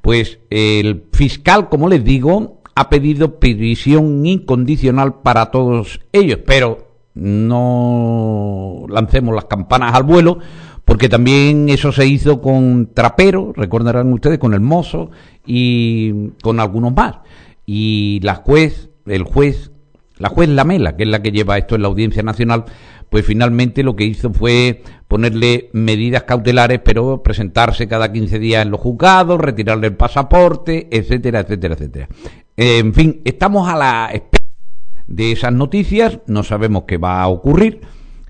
Pues 0.00 0.38
el 0.50 1.04
fiscal, 1.12 1.68
como 1.68 1.88
les 1.88 2.04
digo, 2.04 2.62
ha 2.74 2.88
pedido 2.88 3.38
prisión 3.38 4.24
incondicional 4.26 5.20
para 5.22 5.50
todos 5.50 6.00
ellos, 6.12 6.40
pero 6.46 6.94
no 7.14 8.86
lancemos 8.88 9.34
las 9.34 9.44
campanas 9.44 9.94
al 9.94 10.02
vuelo, 10.02 10.38
porque 10.84 11.08
también 11.08 11.68
eso 11.68 11.92
se 11.92 12.06
hizo 12.06 12.40
con 12.40 12.90
Trapero, 12.92 13.52
recordarán 13.56 14.12
ustedes, 14.12 14.38
con 14.38 14.54
el 14.54 14.60
mozo 14.60 15.10
y 15.46 16.30
con 16.42 16.60
algunos 16.60 16.94
más. 16.94 17.16
Y 17.64 18.20
la 18.22 18.36
juez, 18.36 18.90
el 19.06 19.22
juez, 19.22 19.70
la 20.18 20.28
juez 20.28 20.48
Lamela, 20.48 20.96
que 20.96 21.04
es 21.04 21.08
la 21.08 21.22
que 21.22 21.32
lleva 21.32 21.56
esto 21.56 21.74
en 21.74 21.82
la 21.82 21.88
Audiencia 21.88 22.22
Nacional, 22.22 22.64
pues 23.08 23.24
finalmente 23.24 23.82
lo 23.82 23.96
que 23.96 24.04
hizo 24.04 24.32
fue 24.32 24.82
ponerle 25.08 25.70
medidas 25.72 26.24
cautelares, 26.24 26.80
pero 26.84 27.22
presentarse 27.22 27.88
cada 27.88 28.12
15 28.12 28.38
días 28.38 28.62
en 28.64 28.70
los 28.70 28.80
juzgados, 28.80 29.40
retirarle 29.40 29.86
el 29.86 29.96
pasaporte, 29.96 30.88
etcétera, 30.90 31.40
etcétera, 31.40 31.74
etcétera. 31.74 32.08
En 32.56 32.92
fin, 32.92 33.22
estamos 33.24 33.68
a 33.68 33.76
la 33.76 34.10
espera 34.12 34.44
de 35.06 35.32
esas 35.32 35.52
noticias, 35.52 36.20
no 36.26 36.42
sabemos 36.42 36.84
qué 36.86 36.98
va 36.98 37.22
a 37.22 37.28
ocurrir. 37.28 37.80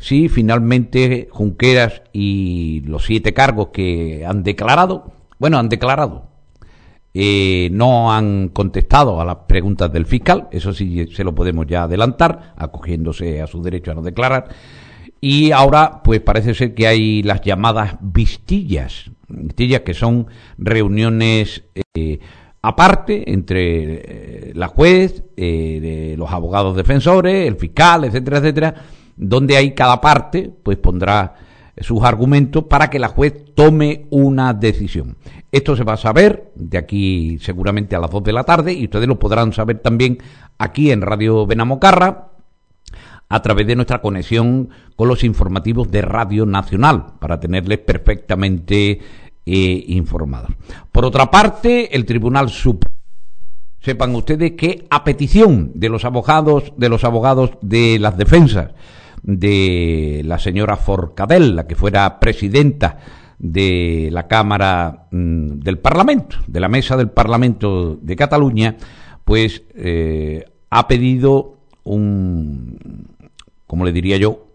Si 0.04 0.28
finalmente 0.28 1.28
Junqueras 1.30 2.02
y 2.12 2.82
los 2.84 3.06
siete 3.06 3.32
cargos 3.32 3.68
que 3.68 4.22
han 4.26 4.42
declarado, 4.42 5.14
bueno, 5.38 5.58
han 5.58 5.70
declarado, 5.70 6.26
eh, 7.14 7.70
no 7.72 8.12
han 8.12 8.50
contestado 8.50 9.18
a 9.18 9.24
las 9.24 9.36
preguntas 9.48 9.90
del 9.90 10.04
fiscal, 10.04 10.48
eso 10.50 10.74
sí 10.74 11.06
se 11.06 11.24
lo 11.24 11.34
podemos 11.34 11.66
ya 11.66 11.84
adelantar, 11.84 12.52
acogiéndose 12.58 13.40
a 13.40 13.46
su 13.46 13.62
derecho 13.62 13.92
a 13.92 13.94
no 13.94 14.02
declarar. 14.02 14.48
Y 15.22 15.52
ahora, 15.52 16.02
pues 16.04 16.20
parece 16.20 16.52
ser 16.52 16.74
que 16.74 16.86
hay 16.86 17.22
las 17.22 17.40
llamadas 17.40 17.96
vistillas, 18.02 19.10
vistillas 19.26 19.80
que 19.80 19.94
son 19.94 20.26
reuniones 20.58 21.64
eh, 21.94 22.18
aparte 22.60 23.32
entre 23.32 24.48
eh, 24.48 24.52
la 24.54 24.68
juez, 24.68 25.24
eh, 25.38 26.14
los 26.18 26.30
abogados 26.30 26.76
defensores, 26.76 27.48
el 27.48 27.56
fiscal, 27.56 28.04
etcétera, 28.04 28.36
etcétera, 28.36 28.74
donde 29.16 29.56
ahí 29.56 29.74
cada 29.74 30.00
parte 30.00 30.50
pues 30.62 30.78
pondrá 30.78 31.34
sus 31.78 32.02
argumentos 32.04 32.64
para 32.64 32.88
que 32.88 32.98
la 32.98 33.08
juez 33.08 33.54
tome 33.54 34.06
una 34.10 34.54
decisión. 34.54 35.16
Esto 35.50 35.76
se 35.76 35.84
va 35.84 35.94
a 35.94 35.98
saber 35.98 36.52
de 36.54 36.78
aquí 36.78 37.38
seguramente 37.40 37.96
a 37.96 38.00
las 38.00 38.10
2 38.10 38.24
de 38.24 38.32
la 38.32 38.44
tarde 38.44 38.72
y 38.72 38.84
ustedes 38.84 39.08
lo 39.08 39.18
podrán 39.18 39.52
saber 39.52 39.80
también 39.80 40.18
aquí 40.58 40.90
en 40.90 41.02
Radio 41.02 41.46
Benamocarra 41.46 42.28
a 43.28 43.42
través 43.42 43.66
de 43.66 43.76
nuestra 43.76 44.00
conexión 44.00 44.68
con 44.96 45.08
los 45.08 45.24
informativos 45.24 45.90
de 45.90 46.02
Radio 46.02 46.46
Nacional 46.46 47.14
para 47.18 47.40
tenerles 47.40 47.78
perfectamente 47.78 49.00
eh, 49.46 49.84
informados. 49.88 50.50
Por 50.92 51.04
otra 51.04 51.30
parte, 51.30 51.94
el 51.94 52.04
Tribunal 52.04 52.48
Supremo 52.50 52.94
sepan 53.80 54.14
ustedes 54.14 54.52
que 54.52 54.86
a 54.88 55.04
petición 55.04 55.72
de 55.74 55.90
los 55.90 56.06
abogados 56.06 56.72
de 56.78 56.88
los 56.88 57.04
abogados 57.04 57.50
de 57.60 57.98
las 57.98 58.16
defensas 58.16 58.70
de 59.24 60.22
la 60.24 60.38
señora 60.38 60.76
Forcadell, 60.76 61.56
la 61.56 61.66
que 61.66 61.74
fuera 61.74 62.20
presidenta 62.20 62.98
de 63.38 64.10
la 64.12 64.28
Cámara 64.28 65.06
mm, 65.10 65.60
del 65.60 65.78
Parlamento, 65.78 66.36
de 66.46 66.60
la 66.60 66.68
Mesa 66.68 66.96
del 66.96 67.10
Parlamento 67.10 67.96
de 67.96 68.16
Cataluña, 68.16 68.76
pues 69.24 69.62
eh, 69.74 70.44
ha 70.70 70.86
pedido 70.86 71.56
un, 71.84 72.78
como 73.66 73.84
le 73.86 73.92
diría 73.92 74.18
yo, 74.18 74.46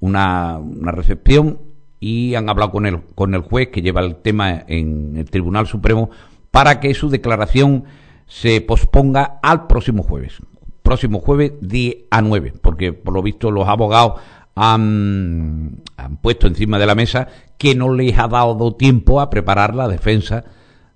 una, 0.00 0.58
una 0.58 0.92
recepción 0.92 1.58
y 2.00 2.34
han 2.34 2.48
hablado 2.48 2.72
con 2.72 2.86
el, 2.86 3.02
con 3.14 3.34
el 3.34 3.42
juez 3.42 3.68
que 3.68 3.82
lleva 3.82 4.00
el 4.00 4.16
tema 4.16 4.64
en 4.66 5.16
el 5.16 5.30
Tribunal 5.30 5.66
Supremo 5.66 6.10
para 6.50 6.80
que 6.80 6.94
su 6.94 7.10
declaración 7.10 7.84
se 8.26 8.60
posponga 8.62 9.38
al 9.42 9.66
próximo 9.66 10.02
jueves. 10.02 10.38
Próximo 10.86 11.18
jueves, 11.18 11.54
día 11.60 11.94
a 12.12 12.22
9, 12.22 12.52
porque 12.62 12.92
por 12.92 13.12
lo 13.12 13.20
visto 13.20 13.50
los 13.50 13.66
abogados 13.66 14.20
han, 14.54 15.82
han 15.96 16.16
puesto 16.18 16.46
encima 16.46 16.78
de 16.78 16.86
la 16.86 16.94
mesa 16.94 17.26
que 17.58 17.74
no 17.74 17.92
les 17.92 18.16
ha 18.16 18.28
dado 18.28 18.76
tiempo 18.76 19.20
a 19.20 19.28
preparar 19.28 19.74
la 19.74 19.88
defensa 19.88 20.44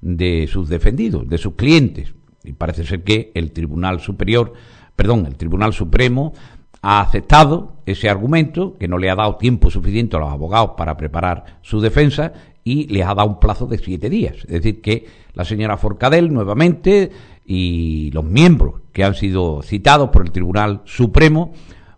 de 0.00 0.46
sus 0.48 0.68
defendidos, 0.68 1.28
de 1.28 1.38
sus 1.38 1.54
clientes. 1.54 2.14
Y 2.44 2.52
parece 2.52 2.84
ser 2.84 3.02
que 3.02 3.32
el 3.34 3.50
Tribunal 3.50 3.98
Superior, 3.98 4.52
perdón, 4.94 5.26
el 5.26 5.34
Tribunal 5.34 5.72
Supremo 5.72 6.34
ha 6.82 7.00
aceptado 7.00 7.82
ese 7.84 8.08
argumento, 8.08 8.78
que 8.78 8.86
no 8.86 8.96
le 8.96 9.10
ha 9.10 9.16
dado 9.16 9.38
tiempo 9.38 9.72
suficiente 9.72 10.16
a 10.16 10.20
los 10.20 10.30
abogados 10.30 10.74
para 10.76 10.96
preparar 10.96 11.58
su 11.62 11.80
defensa 11.80 12.32
y 12.62 12.86
les 12.86 13.04
ha 13.04 13.14
dado 13.16 13.28
un 13.28 13.40
plazo 13.40 13.66
de 13.66 13.78
siete 13.78 14.08
días. 14.08 14.36
Es 14.42 14.62
decir, 14.62 14.80
que 14.82 15.06
la 15.34 15.44
señora 15.44 15.76
Forcadell 15.76 16.32
nuevamente 16.32 17.10
y 17.44 18.10
los 18.12 18.24
miembros 18.24 18.82
que 18.92 19.04
han 19.04 19.14
sido 19.14 19.62
citados 19.62 20.10
por 20.10 20.22
el 20.22 20.32
Tribunal 20.32 20.82
Supremo, 20.84 21.52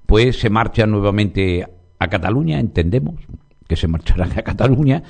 pues 0.06 0.38
se 0.40 0.50
marchan 0.50 0.90
nuevamente 0.90 1.66
a 1.98 2.08
Cataluña, 2.08 2.60
entendemos 2.60 3.20
que 3.66 3.76
se 3.76 3.88
marcharán 3.88 4.32
a 4.32 4.42
Cataluña, 4.42 5.02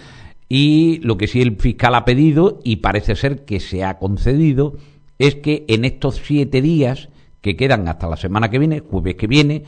y 0.48 1.00
lo 1.02 1.16
que 1.16 1.28
sí 1.28 1.40
el 1.40 1.56
fiscal 1.56 1.94
ha 1.94 2.04
pedido, 2.04 2.60
y 2.62 2.76
parece 2.76 3.16
ser 3.16 3.44
que 3.44 3.60
se 3.60 3.84
ha 3.84 3.98
concedido, 3.98 4.76
es 5.18 5.36
que 5.36 5.64
en 5.68 5.84
estos 5.84 6.20
siete 6.24 6.60
días 6.60 7.08
que 7.40 7.56
quedan 7.56 7.88
hasta 7.88 8.08
la 8.08 8.16
semana 8.16 8.50
que 8.50 8.58
viene, 8.58 8.80
jueves 8.80 9.16
que 9.16 9.26
viene, 9.26 9.64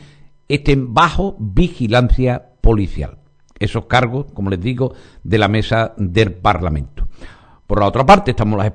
estén 0.48 0.94
bajo 0.94 1.36
vigilancia 1.38 2.50
policial. 2.60 3.18
Esos 3.58 3.86
cargos, 3.86 4.26
como 4.32 4.50
les 4.50 4.60
digo, 4.60 4.94
de 5.22 5.38
la 5.38 5.48
mesa 5.48 5.94
del 5.96 6.32
Parlamento. 6.32 7.08
Por 7.66 7.80
la 7.80 7.86
otra 7.86 8.04
parte, 8.04 8.32
estamos 8.32 8.58
las 8.58 8.66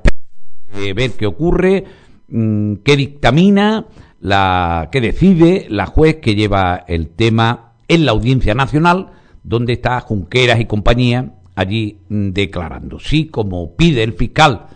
de 0.75 0.93
ver 0.93 1.11
qué 1.11 1.25
ocurre, 1.25 1.85
mm, 2.27 2.75
qué 2.83 2.95
dictamina, 2.95 3.85
la, 4.21 4.89
qué 4.91 5.01
decide 5.01 5.67
la 5.69 5.85
juez 5.85 6.17
que 6.17 6.35
lleva 6.35 6.83
el 6.87 7.09
tema 7.09 7.73
en 7.87 8.05
la 8.05 8.11
Audiencia 8.11 8.53
Nacional, 8.53 9.11
donde 9.43 9.73
está 9.73 9.99
Junqueras 10.01 10.59
y 10.59 10.65
compañía 10.65 11.33
allí 11.55 11.97
mm, 12.09 12.29
declarando. 12.29 12.99
Si, 12.99 13.27
como 13.27 13.75
pide 13.75 14.03
el 14.03 14.13
fiscal, 14.13 14.67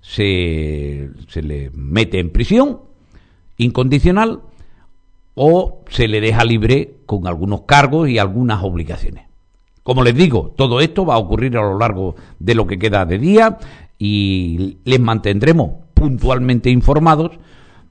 se, 0.00 1.10
se 1.28 1.42
le 1.42 1.70
mete 1.74 2.18
en 2.18 2.30
prisión, 2.30 2.80
incondicional 3.56 4.40
o 5.34 5.84
se 5.88 6.08
le 6.08 6.20
deja 6.20 6.44
libre 6.44 6.96
con 7.06 7.26
algunos 7.26 7.62
cargos 7.62 8.08
y 8.08 8.18
algunas 8.18 8.62
obligaciones. 8.62 9.26
Como 9.82 10.02
les 10.02 10.14
digo, 10.14 10.52
todo 10.56 10.80
esto 10.80 11.06
va 11.06 11.14
a 11.14 11.18
ocurrir 11.18 11.56
a 11.56 11.62
lo 11.62 11.78
largo 11.78 12.14
de 12.38 12.54
lo 12.54 12.66
que 12.66 12.78
queda 12.78 13.04
de 13.04 13.18
día 13.18 13.58
y 14.02 14.78
les 14.86 14.98
mantendremos 14.98 15.72
puntualmente 15.92 16.70
informados 16.70 17.38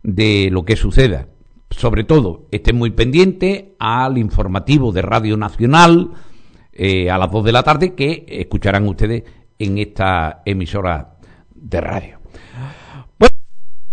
de 0.02 0.50
lo 0.52 0.66
que 0.66 0.76
suceda. 0.76 1.28
Sobre 1.70 2.04
todo, 2.04 2.48
estén 2.52 2.78
muy 2.78 2.90
pendientes 2.90 3.66
al 3.78 4.18
informativo 4.18 4.92
de 4.92 5.04
Radio 5.04 5.38
Nacional 5.38 6.10
eh, 6.74 7.12
a 7.12 7.20
las 7.20 7.32
2 7.32 7.46
de 7.46 7.52
la 7.52 7.62
tarde 7.62 7.94
que 7.94 8.26
escucharán 8.28 8.88
ustedes 8.88 9.24
en 9.60 9.78
esta 9.78 10.42
emisora 10.46 11.20
de 11.54 11.80
radio. 11.80 12.20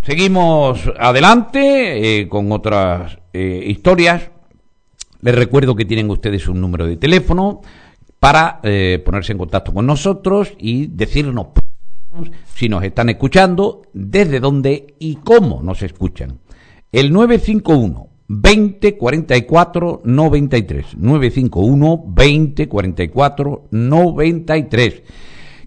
Seguimos 0.00 0.90
adelante 0.98 2.20
eh, 2.20 2.28
con 2.28 2.50
otras 2.50 3.18
eh, 3.34 3.62
historias. 3.66 4.30
Les 5.20 5.34
recuerdo 5.34 5.76
que 5.76 5.84
tienen 5.84 6.08
ustedes 6.08 6.48
un 6.48 6.62
número 6.62 6.86
de 6.86 6.96
teléfono 6.96 7.60
para 8.18 8.60
ponerse 9.04 9.32
en 9.32 9.38
contacto 9.38 9.72
con 9.72 9.86
nosotros 9.86 10.54
y 10.58 10.86
decirnos 10.86 11.48
si 12.54 12.68
nos 12.68 12.82
están 12.84 13.08
escuchando, 13.08 13.82
desde 13.92 14.40
dónde 14.40 14.94
y 14.98 15.16
cómo 15.16 15.62
nos 15.62 15.82
escuchan. 15.82 16.38
El 16.92 17.12
951 17.12 18.08
20 18.28 18.96
44 18.96 20.02
93 20.04 20.96
951 20.96 22.04
20 22.08 22.68
44 22.68 23.68
93 23.70 25.02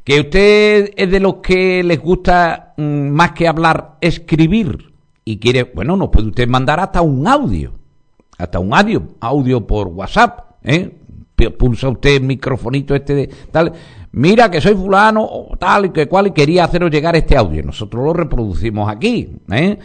que 0.10 0.22
usted 0.22 0.92
es 0.96 1.12
de 1.12 1.20
los 1.20 1.36
que 1.36 1.84
les 1.84 2.00
gusta 2.00 2.74
mm, 2.78 3.10
más 3.10 3.34
que 3.34 3.48
hablar, 3.48 3.98
escribir. 4.02 4.92
Y 5.24 5.38
quiere, 5.38 5.66
bueno, 5.66 5.96
nos 5.96 6.10
puede 6.10 6.30
usted 6.30 6.48
mandar 6.48 6.80
hasta 6.80 7.02
un 7.04 7.28
audio, 7.28 7.74
hasta 8.40 8.58
un 8.58 8.74
audio, 8.74 9.04
audio 9.20 9.68
por 9.68 9.90
WhatsApp, 9.90 10.56
¿eh? 10.64 10.96
Pulsa 11.60 11.90
usted 11.90 12.16
el 12.16 12.24
microfonito 12.24 12.96
este 12.96 13.14
de 13.14 13.28
tal, 13.52 13.72
mira 14.12 14.50
que 14.50 14.62
soy 14.62 14.76
fulano 14.76 15.24
o 15.24 15.56
tal 15.58 15.86
y 15.86 15.90
que 15.90 16.08
cual 16.08 16.28
y 16.28 16.32
quería 16.32 16.66
haceros 16.66 16.92
llegar 16.92 17.16
este 17.16 17.38
audio. 17.38 17.64
Nosotros 17.64 18.04
lo 18.04 18.14
reproducimos 18.14 18.90
aquí, 18.90 19.38
¿eh? 19.52 19.78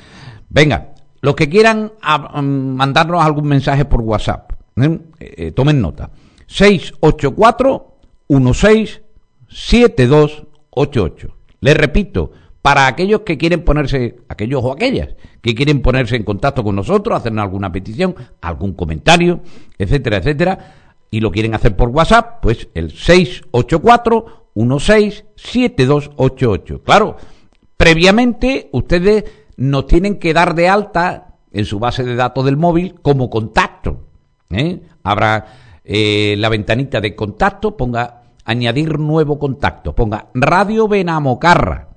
Venga, 0.49 0.95
los 1.21 1.35
que 1.35 1.49
quieran 1.49 1.93
mm, 2.03 2.43
mandarnos 2.43 3.25
algún 3.25 3.47
mensaje 3.47 3.85
por 3.85 4.01
WhatsApp, 4.01 4.53
¿eh? 4.77 4.99
Eh, 5.21 5.53
tomen 5.53 5.81
nota. 5.81 6.11
684 6.47 7.97
16 8.29 9.01
7288. 9.49 11.37
Les 11.61 11.77
repito, 11.77 12.33
para 12.61 12.87
aquellos 12.87 13.21
que 13.21 13.37
quieren 13.37 13.63
ponerse, 13.63 14.17
aquellos 14.29 14.65
o 14.65 14.73
aquellas 14.73 15.11
que 15.43 15.55
quieren 15.55 15.83
ponerse 15.83 16.17
en 16.17 16.25
contacto 16.25 16.65
con 16.65 16.75
nosotros, 16.75 17.19
hacer 17.19 17.39
alguna 17.39 17.71
petición, 17.71 18.15
algún 18.41 18.73
comentario, 18.73 19.41
etcétera, 19.79 20.17
etcétera, 20.17 20.75
y 21.11 21.21
lo 21.21 21.31
quieren 21.31 21.55
hacer 21.55 21.77
por 21.77 21.91
WhatsApp, 21.91 22.39
pues 22.43 22.69
el 22.75 22.91
684 22.91 24.45
167288. 24.55 26.83
Claro, 26.83 27.17
previamente 27.77 28.71
ustedes 28.73 29.25
nos 29.57 29.87
tienen 29.87 30.19
que 30.19 30.33
dar 30.33 30.55
de 30.55 30.69
alta 30.69 31.37
en 31.53 31.65
su 31.65 31.79
base 31.79 32.03
de 32.05 32.17
datos 32.17 32.45
del 32.45 32.57
móvil 32.57 33.01
como 33.01 33.31
contacto. 33.31 34.09
¿eh? 34.51 34.81
Habrá 35.03 35.47
eh, 35.85 36.35
la 36.39 36.49
ventanita 36.49 37.01
de 37.01 37.15
contacto, 37.15 37.77
ponga 37.77 38.23
añadir 38.45 38.99
nuevo 38.99 39.39
contacto. 39.39 39.95
Ponga 39.95 40.29
Radio 40.35 40.89
Benamocarra. 40.89 41.89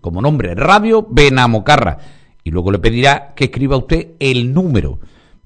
Como 0.00 0.22
nombre, 0.22 0.54
Radio 0.54 1.06
Benamocarra. 1.08 1.98
Y 2.44 2.50
luego 2.50 2.72
le 2.72 2.78
pedirá 2.78 3.34
que 3.34 3.44
escriba 3.44 3.76
usted 3.76 4.12
el 4.18 4.52
número, 4.52 4.98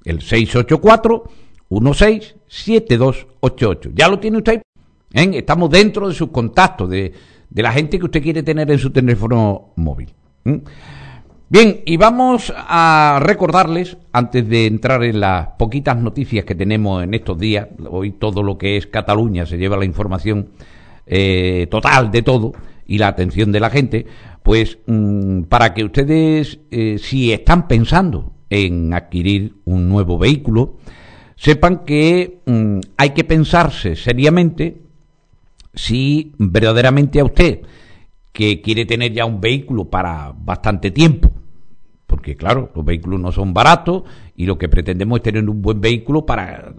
el 0.03 0.21
684 0.21 1.29
167288. 1.69 3.91
Ya 3.93 4.07
lo 4.07 4.19
tiene 4.19 4.37
usted. 4.37 4.61
¿eh? 5.13 5.31
Estamos 5.33 5.69
dentro 5.69 6.07
de 6.07 6.13
sus 6.13 6.29
contactos, 6.29 6.89
de, 6.89 7.11
de, 7.49 7.61
la 7.61 7.71
gente 7.71 7.99
que 7.99 8.05
usted 8.05 8.21
quiere 8.21 8.43
tener 8.43 8.69
en 8.71 8.79
su 8.79 8.91
teléfono 8.91 9.73
móvil. 9.75 10.13
¿Mm? 10.43 10.57
Bien, 11.49 11.81
y 11.85 11.95
vamos 11.95 12.53
a 12.55 13.19
recordarles, 13.21 13.95
antes 14.11 14.49
de 14.49 14.65
entrar 14.65 15.01
en 15.03 15.21
las 15.21 15.47
poquitas 15.57 15.95
noticias 15.95 16.43
que 16.43 16.55
tenemos 16.55 17.03
en 17.03 17.13
estos 17.13 17.37
días, 17.37 17.69
hoy 17.89 18.11
todo 18.11 18.43
lo 18.43 18.57
que 18.57 18.75
es 18.75 18.87
Cataluña 18.87 19.45
se 19.45 19.57
lleva 19.57 19.77
la 19.77 19.85
información 19.85 20.49
eh, 21.05 21.67
total 21.71 22.11
de 22.11 22.21
todo, 22.21 22.51
y 22.87 22.97
la 22.97 23.09
atención 23.09 23.51
de 23.51 23.59
la 23.59 23.69
gente, 23.69 24.05
pues 24.41 24.79
mm, 24.87 25.43
para 25.43 25.73
que 25.73 25.83
ustedes, 25.83 26.59
eh, 26.71 26.97
si 26.99 27.33
están 27.33 27.67
pensando 27.67 28.33
en 28.49 28.93
adquirir 28.93 29.55
un 29.65 29.89
nuevo 29.89 30.17
vehículo, 30.17 30.77
sepan 31.37 31.85
que 31.85 32.39
mm, 32.45 32.79
hay 32.97 33.11
que 33.11 33.23
pensarse 33.23 33.95
seriamente 33.95 34.81
si 35.73 36.33
verdaderamente 36.37 37.19
a 37.19 37.25
usted, 37.25 37.61
que 38.33 38.61
quiere 38.61 38.85
tener 38.85 39.13
ya 39.13 39.25
un 39.25 39.39
vehículo 39.39 39.85
para 39.85 40.33
bastante 40.35 40.91
tiempo, 40.91 41.31
porque 42.07 42.35
claro, 42.35 42.71
los 42.75 42.83
vehículos 42.83 43.19
no 43.19 43.31
son 43.31 43.53
baratos 43.53 44.03
y 44.35 44.45
lo 44.45 44.57
que 44.57 44.69
pretendemos 44.69 45.19
es 45.19 45.23
tener 45.23 45.47
un 45.47 45.61
buen 45.61 45.79
vehículo 45.79 46.25
para 46.25 46.73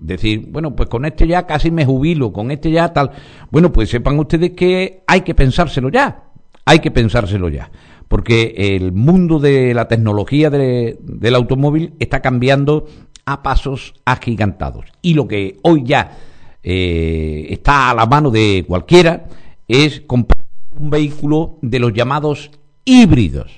decir, 0.00 0.46
bueno, 0.50 0.76
pues 0.76 0.88
con 0.88 1.04
este 1.04 1.26
ya 1.26 1.46
casi 1.46 1.70
me 1.70 1.84
jubilo, 1.84 2.32
con 2.32 2.50
este 2.50 2.70
ya 2.70 2.92
tal. 2.92 3.10
Bueno, 3.50 3.72
pues 3.72 3.88
sepan 3.88 4.18
ustedes 4.18 4.50
que 4.50 5.02
hay 5.06 5.22
que 5.22 5.34
pensárselo 5.34 5.88
ya, 5.88 6.24
hay 6.64 6.80
que 6.80 6.90
pensárselo 6.90 7.48
ya, 7.48 7.70
porque 8.08 8.54
el 8.56 8.92
mundo 8.92 9.38
de 9.38 9.74
la 9.74 9.88
tecnología 9.88 10.50
del 10.50 11.34
automóvil 11.34 11.94
está 11.98 12.20
cambiando 12.20 12.86
a 13.28 13.42
pasos 13.42 13.92
agigantados. 14.06 14.86
Y 15.02 15.12
lo 15.12 15.28
que 15.28 15.58
hoy 15.62 15.82
ya 15.84 16.16
eh, 16.62 17.46
está 17.50 17.90
a 17.90 17.94
la 17.94 18.06
mano 18.06 18.30
de 18.30 18.64
cualquiera 18.66 19.26
es 19.68 20.00
comprar 20.00 20.46
un 20.78 20.88
vehículo 20.88 21.58
de 21.60 21.78
los 21.78 21.92
llamados 21.92 22.50
híbridos. 22.86 23.52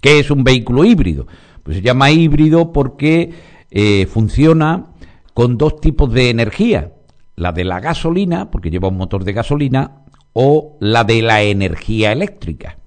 ¿Qué 0.00 0.18
es 0.18 0.32
un 0.32 0.42
vehículo 0.42 0.84
híbrido? 0.84 1.28
Pues 1.62 1.76
se 1.76 1.82
llama 1.84 2.10
híbrido 2.10 2.72
porque 2.72 3.32
eh, 3.70 4.06
funciona 4.06 4.86
con 5.34 5.56
dos 5.56 5.80
tipos 5.80 6.12
de 6.12 6.30
energía, 6.30 6.92
la 7.36 7.52
de 7.52 7.62
la 7.62 7.78
gasolina, 7.78 8.50
porque 8.50 8.70
lleva 8.70 8.88
un 8.88 8.96
motor 8.96 9.22
de 9.22 9.34
gasolina, 9.34 10.02
o 10.32 10.76
la 10.80 11.04
de 11.04 11.22
la 11.22 11.42
energía 11.42 12.10
eléctrica. 12.10 12.78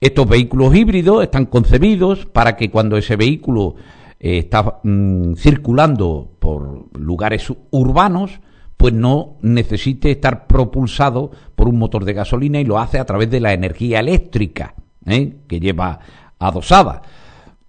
Estos 0.00 0.28
vehículos 0.28 0.74
híbridos 0.74 1.22
están 1.22 1.46
concebidos 1.46 2.26
para 2.26 2.56
que 2.56 2.70
cuando 2.70 2.96
ese 2.96 3.14
vehículo 3.14 3.76
eh, 4.18 4.38
está 4.38 4.80
mm, 4.82 5.34
circulando 5.34 6.36
por 6.38 6.86
lugares 6.98 7.52
urbanos, 7.70 8.40
pues 8.76 8.92
no 8.92 9.36
necesite 9.42 10.10
estar 10.10 10.46
propulsado 10.46 11.30
por 11.54 11.68
un 11.68 11.78
motor 11.78 12.04
de 12.04 12.12
gasolina 12.12 12.60
y 12.60 12.64
lo 12.64 12.78
hace 12.78 12.98
a 12.98 13.04
través 13.04 13.30
de 13.30 13.40
la 13.40 13.52
energía 13.52 14.00
eléctrica 14.00 14.74
¿eh? 15.06 15.36
que 15.46 15.60
lleva 15.60 15.98
adosada. 16.38 17.02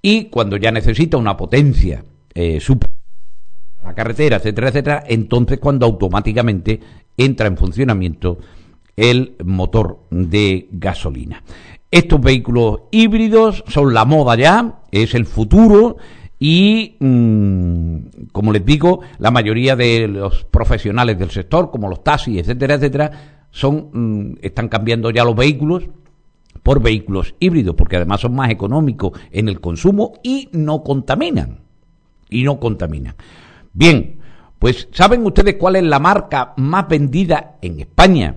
Y 0.02 0.26
cuando 0.26 0.58
ya 0.58 0.72
necesita 0.72 1.18
una 1.18 1.36
potencia 1.36 2.04
eh, 2.34 2.60
la 3.84 3.94
carretera, 3.94 4.38
etcétera, 4.38 4.70
etcétera, 4.70 5.04
entonces 5.08 5.60
cuando 5.60 5.86
automáticamente 5.86 6.80
entra 7.16 7.48
en 7.48 7.58
funcionamiento 7.58 8.38
el 8.96 9.36
motor 9.44 10.08
de 10.10 10.68
gasolina. 10.72 11.44
Estos 11.90 12.20
vehículos 12.20 12.82
híbridos 12.92 13.64
son 13.68 13.94
la 13.94 14.04
moda 14.04 14.36
ya, 14.36 14.82
es 14.92 15.16
el 15.16 15.26
futuro 15.26 15.98
y, 16.40 16.98
mm, 17.00 18.28
como 18.32 18.54
les 18.54 18.64
digo, 18.64 19.02
la 19.18 19.32
mayoría 19.32 19.76
de 19.76 20.08
los 20.08 20.46
profesionales 20.46 21.18
del 21.18 21.32
sector, 21.32 21.72
como 21.72 21.90
los 21.90 22.04
taxis, 22.04 22.40
etcétera, 22.40 22.76
etcétera, 22.76 23.12
son, 23.50 23.90
mm, 23.92 24.38
están 24.42 24.70
cambiando 24.70 25.10
ya 25.10 25.24
los 25.24 25.36
vehículos 25.36 25.84
por 26.62 26.82
vehículos 26.82 27.34
híbridos, 27.40 27.76
porque 27.76 27.96
además 27.96 28.22
son 28.22 28.36
más 28.36 28.52
económicos 28.52 29.20
en 29.32 29.48
el 29.48 29.60
consumo 29.60 30.14
y 30.22 30.50
no 30.52 30.84
contaminan. 30.84 31.62
Y 32.30 32.44
no 32.44 32.60
contaminan. 32.60 33.16
Bien, 33.74 34.20
pues 34.60 34.90
¿saben 34.92 35.26
ustedes 35.26 35.56
cuál 35.56 35.78
es 35.78 35.84
la 35.84 36.00
marca 36.00 36.54
más 36.58 36.88
vendida 36.88 37.58
en 37.62 37.80
España? 37.80 38.36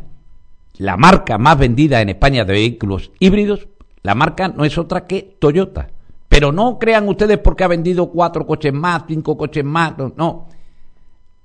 La 0.79 0.97
marca 0.97 1.39
más 1.39 1.59
vendida 1.59 2.01
en 2.01 2.11
España 2.11 2.45
de 2.45 2.53
vehículos 2.53 3.11
híbridos, 3.19 3.69
la 4.03 4.15
marca 4.15 4.49
no 4.49 4.65
es 4.65 4.79
otra 4.79 5.07
que 5.07 5.37
Toyota. 5.39 5.89
Pero 6.41 6.53
no 6.53 6.79
crean 6.79 7.07
ustedes 7.07 7.37
porque 7.37 7.65
ha 7.65 7.69
vendido 7.69 8.11
cuatro 8.11 8.47
coches 8.47 8.73
más, 8.73 9.03
cinco 9.07 9.37
coches 9.37 9.63
más, 9.63 9.93
no. 10.17 10.49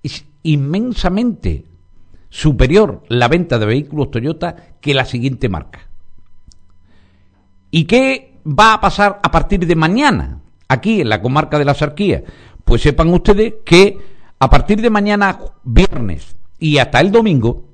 Es 0.02 0.24
inmensamente 0.44 1.66
superior 2.30 3.04
la 3.10 3.28
venta 3.28 3.60
de 3.60 3.66
vehículos 3.66 4.10
Toyota 4.10 4.56
que 4.80 4.94
la 4.94 5.04
siguiente 5.04 5.50
marca. 5.50 5.82
¿Y 7.72 7.84
qué 7.84 8.40
va 8.48 8.76
a 8.76 8.80
pasar 8.80 9.20
a 9.22 9.30
partir 9.30 9.68
de 9.68 9.76
mañana 9.76 10.40
aquí 10.70 11.02
en 11.02 11.10
la 11.10 11.22
comarca 11.22 11.60
de 11.60 11.66
la 11.66 11.74
Sarquía? 11.74 12.24
Pues 12.64 12.82
sepan 12.82 13.14
ustedes 13.14 13.56
que 13.66 13.98
a 14.40 14.50
partir 14.50 14.80
de 14.80 14.90
mañana 14.90 15.38
viernes 15.66 16.38
y 16.58 16.78
hasta 16.78 17.02
el 17.02 17.12
domingo, 17.12 17.66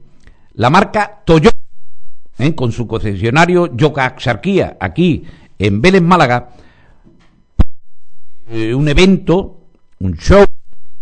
la 0.55 0.72
marca 0.72 1.22
Toyota, 1.24 1.55
¿eh? 2.39 2.55
con 2.55 2.72
su 2.72 2.88
concesionario 2.88 3.76
Yoka 3.76 4.15
Sarquía 4.17 4.76
aquí 4.80 5.24
en 5.59 5.84
Vélez, 5.84 6.01
Málaga, 6.01 6.49
eh, 8.50 8.74
un 8.74 8.88
evento, 8.88 9.62
un 10.00 10.16
show 10.18 10.46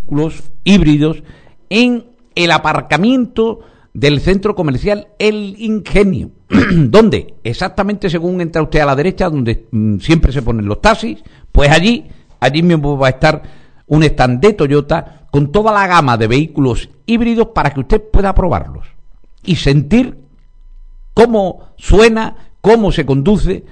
vehículos 0.09 0.43
híbridos 0.63 1.23
en 1.69 2.05
el 2.35 2.51
aparcamiento 2.51 3.59
del 3.93 4.21
centro 4.21 4.55
comercial 4.55 5.09
El 5.19 5.55
Ingenio. 5.59 6.31
¿Dónde? 6.71 7.35
Exactamente 7.43 8.09
según 8.09 8.41
entra 8.41 8.61
usted 8.61 8.79
a 8.79 8.85
la 8.85 8.95
derecha, 8.95 9.29
donde 9.29 9.67
mm, 9.71 9.99
siempre 9.99 10.31
se 10.31 10.41
ponen 10.41 10.65
los 10.65 10.81
taxis, 10.81 11.19
pues 11.51 11.69
allí, 11.69 12.07
allí 12.39 12.63
mismo 12.63 12.97
va 12.97 13.07
a 13.07 13.11
estar 13.11 13.43
un 13.87 14.03
stand 14.03 14.39
de 14.39 14.53
Toyota 14.53 15.27
con 15.31 15.51
toda 15.51 15.71
la 15.71 15.87
gama 15.87 16.17
de 16.17 16.27
vehículos 16.27 16.89
híbridos 17.05 17.47
para 17.47 17.71
que 17.71 17.81
usted 17.81 18.01
pueda 18.11 18.33
probarlos 18.33 18.87
y 19.43 19.55
sentir 19.55 20.17
cómo 21.13 21.69
suena, 21.77 22.35
cómo 22.61 22.91
se 22.91 23.05
conduce 23.05 23.63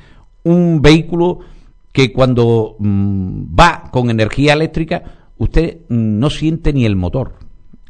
un 0.44 0.82
vehículo 0.82 1.40
que 1.98 2.14
cuando 2.14 2.76
mm, 2.78 3.60
va 3.60 3.90
con 3.92 4.12
energía 4.12 4.54
eléctrica, 4.54 5.32
usted 5.40 5.80
mm, 5.90 6.20
no 6.20 6.30
siente 6.30 6.72
ni 6.72 6.86
el 6.86 6.96
motor, 6.96 7.40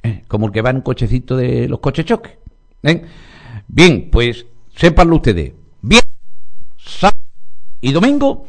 ¿eh? 0.01 0.23
como 0.29 0.45
el 0.45 0.53
que 0.53 0.61
va 0.61 0.69
en 0.69 0.77
un 0.77 0.81
cochecito 0.81 1.35
de 1.35 1.67
los 1.67 1.81
coches 1.81 2.05
choque. 2.05 2.39
¿eh? 2.83 3.03
Bien, 3.67 4.07
pues 4.09 4.45
sépanlo 4.73 5.17
ustedes. 5.17 5.51
Bien, 5.81 6.03
sábado 6.77 7.17
y 7.81 7.91
domingo 7.91 8.45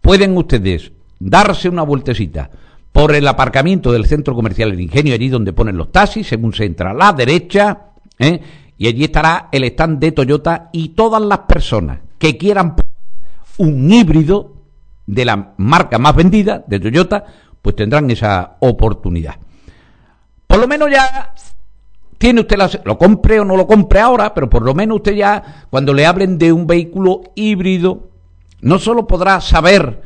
pueden 0.00 0.34
ustedes 0.34 0.92
darse 1.20 1.68
una 1.68 1.82
vueltecita 1.82 2.50
por 2.90 3.14
el 3.14 3.28
aparcamiento 3.28 3.92
del 3.92 4.06
centro 4.06 4.34
comercial 4.34 4.72
El 4.72 4.80
Ingenio, 4.80 5.12
allí 5.12 5.28
donde 5.28 5.52
ponen 5.52 5.76
los 5.76 5.92
taxis, 5.92 6.26
según 6.26 6.54
se 6.54 6.64
entra 6.64 6.92
a 6.92 6.94
la 6.94 7.12
derecha, 7.12 7.90
¿eh? 8.18 8.40
y 8.78 8.86
allí 8.86 9.04
estará 9.04 9.50
el 9.52 9.64
stand 9.64 9.98
de 9.98 10.12
Toyota 10.12 10.70
y 10.72 10.88
todas 10.94 11.20
las 11.20 11.40
personas 11.40 11.98
que 12.16 12.38
quieran 12.38 12.76
un 13.58 13.92
híbrido 13.92 14.51
de 15.12 15.24
la 15.26 15.54
marca 15.58 15.98
más 15.98 16.16
vendida 16.16 16.64
de 16.66 16.80
Toyota, 16.80 17.24
pues 17.60 17.76
tendrán 17.76 18.10
esa 18.10 18.56
oportunidad. 18.60 19.36
Por 20.46 20.58
lo 20.58 20.66
menos 20.66 20.90
ya 20.90 21.34
tiene 22.16 22.40
usted 22.40 22.56
la, 22.56 22.70
lo 22.84 22.96
compre 22.96 23.40
o 23.40 23.44
no 23.44 23.56
lo 23.56 23.66
compre 23.66 24.00
ahora, 24.00 24.32
pero 24.32 24.48
por 24.48 24.62
lo 24.62 24.74
menos 24.74 24.96
usted 24.96 25.14
ya 25.14 25.66
cuando 25.70 25.92
le 25.92 26.06
hablen 26.06 26.38
de 26.38 26.52
un 26.52 26.66
vehículo 26.66 27.20
híbrido, 27.34 28.08
no 28.62 28.78
solo 28.78 29.06
podrá 29.06 29.40
saber 29.40 30.02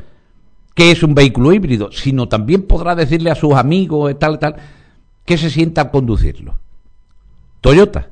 qué 0.74 0.90
es 0.90 1.02
un 1.02 1.14
vehículo 1.14 1.52
híbrido, 1.52 1.92
sino 1.92 2.28
también 2.28 2.62
podrá 2.62 2.94
decirle 2.94 3.30
a 3.30 3.36
sus 3.36 3.54
amigos 3.54 4.10
y 4.10 4.14
tal 4.14 4.38
tal 4.38 4.56
que 5.24 5.38
se 5.38 5.50
sienta 5.50 5.82
a 5.82 5.90
conducirlo. 5.90 6.58
Toyota, 7.60 8.10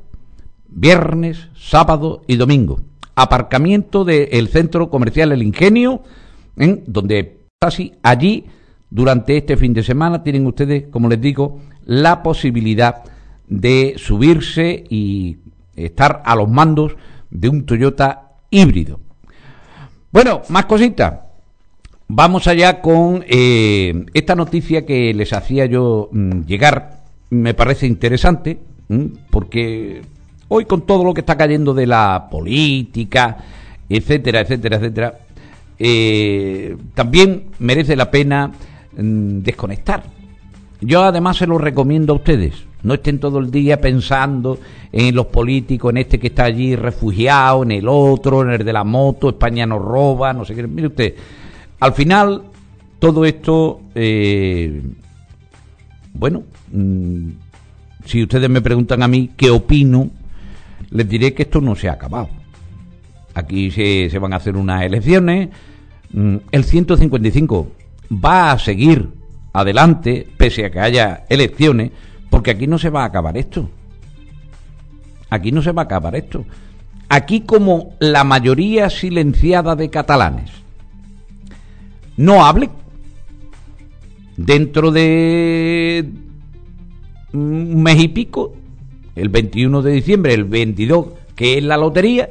viernes, 0.68 1.48
sábado 1.56 2.22
y 2.26 2.36
domingo. 2.36 2.80
Aparcamiento 3.16 4.04
del 4.04 4.48
centro 4.48 4.90
comercial 4.90 5.32
El 5.32 5.42
Ingenio, 5.42 6.02
¿eh? 6.56 6.82
donde 6.86 7.46
casi 7.60 7.92
allí, 8.02 8.44
durante 8.90 9.36
este 9.36 9.56
fin 9.56 9.72
de 9.74 9.82
semana, 9.82 10.22
tienen 10.22 10.46
ustedes, 10.46 10.84
como 10.90 11.08
les 11.08 11.20
digo, 11.20 11.60
la 11.84 12.22
posibilidad 12.22 13.02
de 13.48 13.94
subirse 13.96 14.84
y 14.88 15.38
estar 15.76 16.22
a 16.24 16.36
los 16.36 16.48
mandos 16.48 16.96
de 17.30 17.48
un 17.48 17.66
Toyota 17.66 18.32
híbrido. 18.50 19.00
Bueno, 20.12 20.42
más 20.48 20.66
cositas. 20.66 21.20
Vamos 22.06 22.46
allá 22.46 22.80
con 22.80 23.24
eh, 23.26 24.04
esta 24.12 24.34
noticia 24.34 24.86
que 24.86 25.12
les 25.14 25.32
hacía 25.32 25.66
yo 25.66 26.08
mm, 26.12 26.42
llegar. 26.42 27.02
Me 27.30 27.54
parece 27.54 27.86
interesante, 27.86 28.60
mm, 28.88 29.06
porque 29.30 30.02
hoy 30.48 30.66
con 30.66 30.82
todo 30.82 31.02
lo 31.02 31.14
que 31.14 31.20
está 31.20 31.36
cayendo 31.36 31.74
de 31.74 31.86
la 31.86 32.28
política, 32.30 33.38
etcétera, 33.88 34.40
etcétera, 34.40 34.76
etcétera, 34.76 35.18
eh, 35.78 36.76
también 36.94 37.50
merece 37.58 37.96
la 37.96 38.10
pena 38.10 38.52
mm, 38.96 39.40
desconectar. 39.40 40.04
Yo 40.80 41.02
además 41.02 41.38
se 41.38 41.46
lo 41.46 41.58
recomiendo 41.58 42.12
a 42.12 42.16
ustedes. 42.16 42.64
No 42.82 42.94
estén 42.94 43.18
todo 43.18 43.38
el 43.38 43.50
día 43.50 43.80
pensando 43.80 44.58
en 44.92 45.14
los 45.14 45.26
políticos, 45.26 45.90
en 45.90 45.96
este 45.96 46.18
que 46.18 46.26
está 46.26 46.44
allí 46.44 46.76
refugiado, 46.76 47.62
en 47.62 47.72
el 47.72 47.88
otro, 47.88 48.42
en 48.42 48.50
el 48.50 48.64
de 48.64 48.72
la 48.72 48.84
moto, 48.84 49.30
España 49.30 49.64
nos 49.66 49.82
roba, 49.82 50.34
no 50.34 50.44
sé 50.44 50.54
qué. 50.54 50.66
Mire 50.66 50.88
usted, 50.88 51.14
al 51.80 51.94
final 51.94 52.42
todo 52.98 53.24
esto, 53.24 53.80
eh, 53.94 54.82
bueno, 56.12 56.42
mm, 56.72 57.28
si 58.04 58.22
ustedes 58.22 58.50
me 58.50 58.60
preguntan 58.60 59.02
a 59.02 59.08
mí 59.08 59.30
qué 59.34 59.50
opino, 59.50 60.10
les 60.90 61.08
diré 61.08 61.32
que 61.32 61.44
esto 61.44 61.60
no 61.62 61.74
se 61.74 61.88
ha 61.88 61.92
acabado. 61.92 62.28
Aquí 63.34 63.70
se, 63.70 64.08
se 64.10 64.18
van 64.18 64.32
a 64.32 64.36
hacer 64.36 64.56
unas 64.56 64.82
elecciones. 64.82 65.48
Mm, 66.12 66.36
El 66.50 66.64
155 66.64 67.68
va 68.24 68.52
a 68.52 68.58
seguir 68.58 69.08
adelante, 69.52 70.26
pese 70.36 70.66
a 70.66 70.70
que 70.70 70.80
haya 70.80 71.24
elecciones, 71.28 71.90
porque 72.30 72.52
aquí 72.52 72.66
no 72.66 72.78
se 72.78 72.90
va 72.90 73.02
a 73.02 73.06
acabar 73.06 73.36
esto. 73.36 73.68
Aquí 75.30 75.52
no 75.52 75.62
se 75.62 75.72
va 75.72 75.82
a 75.82 75.84
acabar 75.86 76.14
esto. 76.14 76.44
Aquí 77.08 77.40
como 77.40 77.94
la 78.00 78.24
mayoría 78.24 78.90
silenciada 78.90 79.76
de 79.76 79.90
catalanes 79.90 80.50
no 82.16 82.44
hable 82.44 82.70
dentro 84.36 84.90
de 84.90 86.08
un 87.32 87.82
mes 87.82 88.00
y 88.00 88.08
pico, 88.08 88.54
el 89.16 89.28
21 89.28 89.82
de 89.82 89.92
diciembre, 89.92 90.34
el 90.34 90.44
22, 90.44 91.06
que 91.34 91.58
es 91.58 91.64
la 91.64 91.76
lotería, 91.76 92.30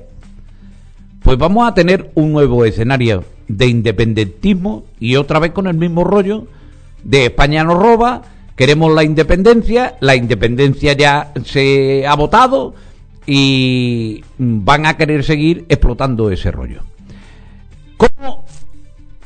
pues 1.33 1.39
vamos 1.39 1.67
a 1.67 1.73
tener 1.73 2.11
un 2.13 2.31
nuevo 2.31 2.63
escenario 2.63 3.23
de 3.47 3.65
independentismo 3.65 4.83
y 4.99 5.15
otra 5.15 5.39
vez 5.39 5.51
con 5.51 5.65
el 5.65 5.73
mismo 5.73 6.03
rollo 6.03 6.45
de 7.03 7.25
España 7.25 7.63
nos 7.63 7.81
roba, 7.81 8.21
queremos 8.55 8.93
la 8.93 9.03
independencia, 9.03 9.95
la 9.99 10.15
independencia 10.15 10.93
ya 10.93 11.31
se 11.43 12.05
ha 12.05 12.15
votado 12.15 12.75
y 13.25 14.23
van 14.37 14.85
a 14.85 14.95
querer 14.95 15.23
seguir 15.23 15.65
explotando 15.69 16.29
ese 16.29 16.51
rollo. 16.51 16.83
¿Cómo 17.97 18.45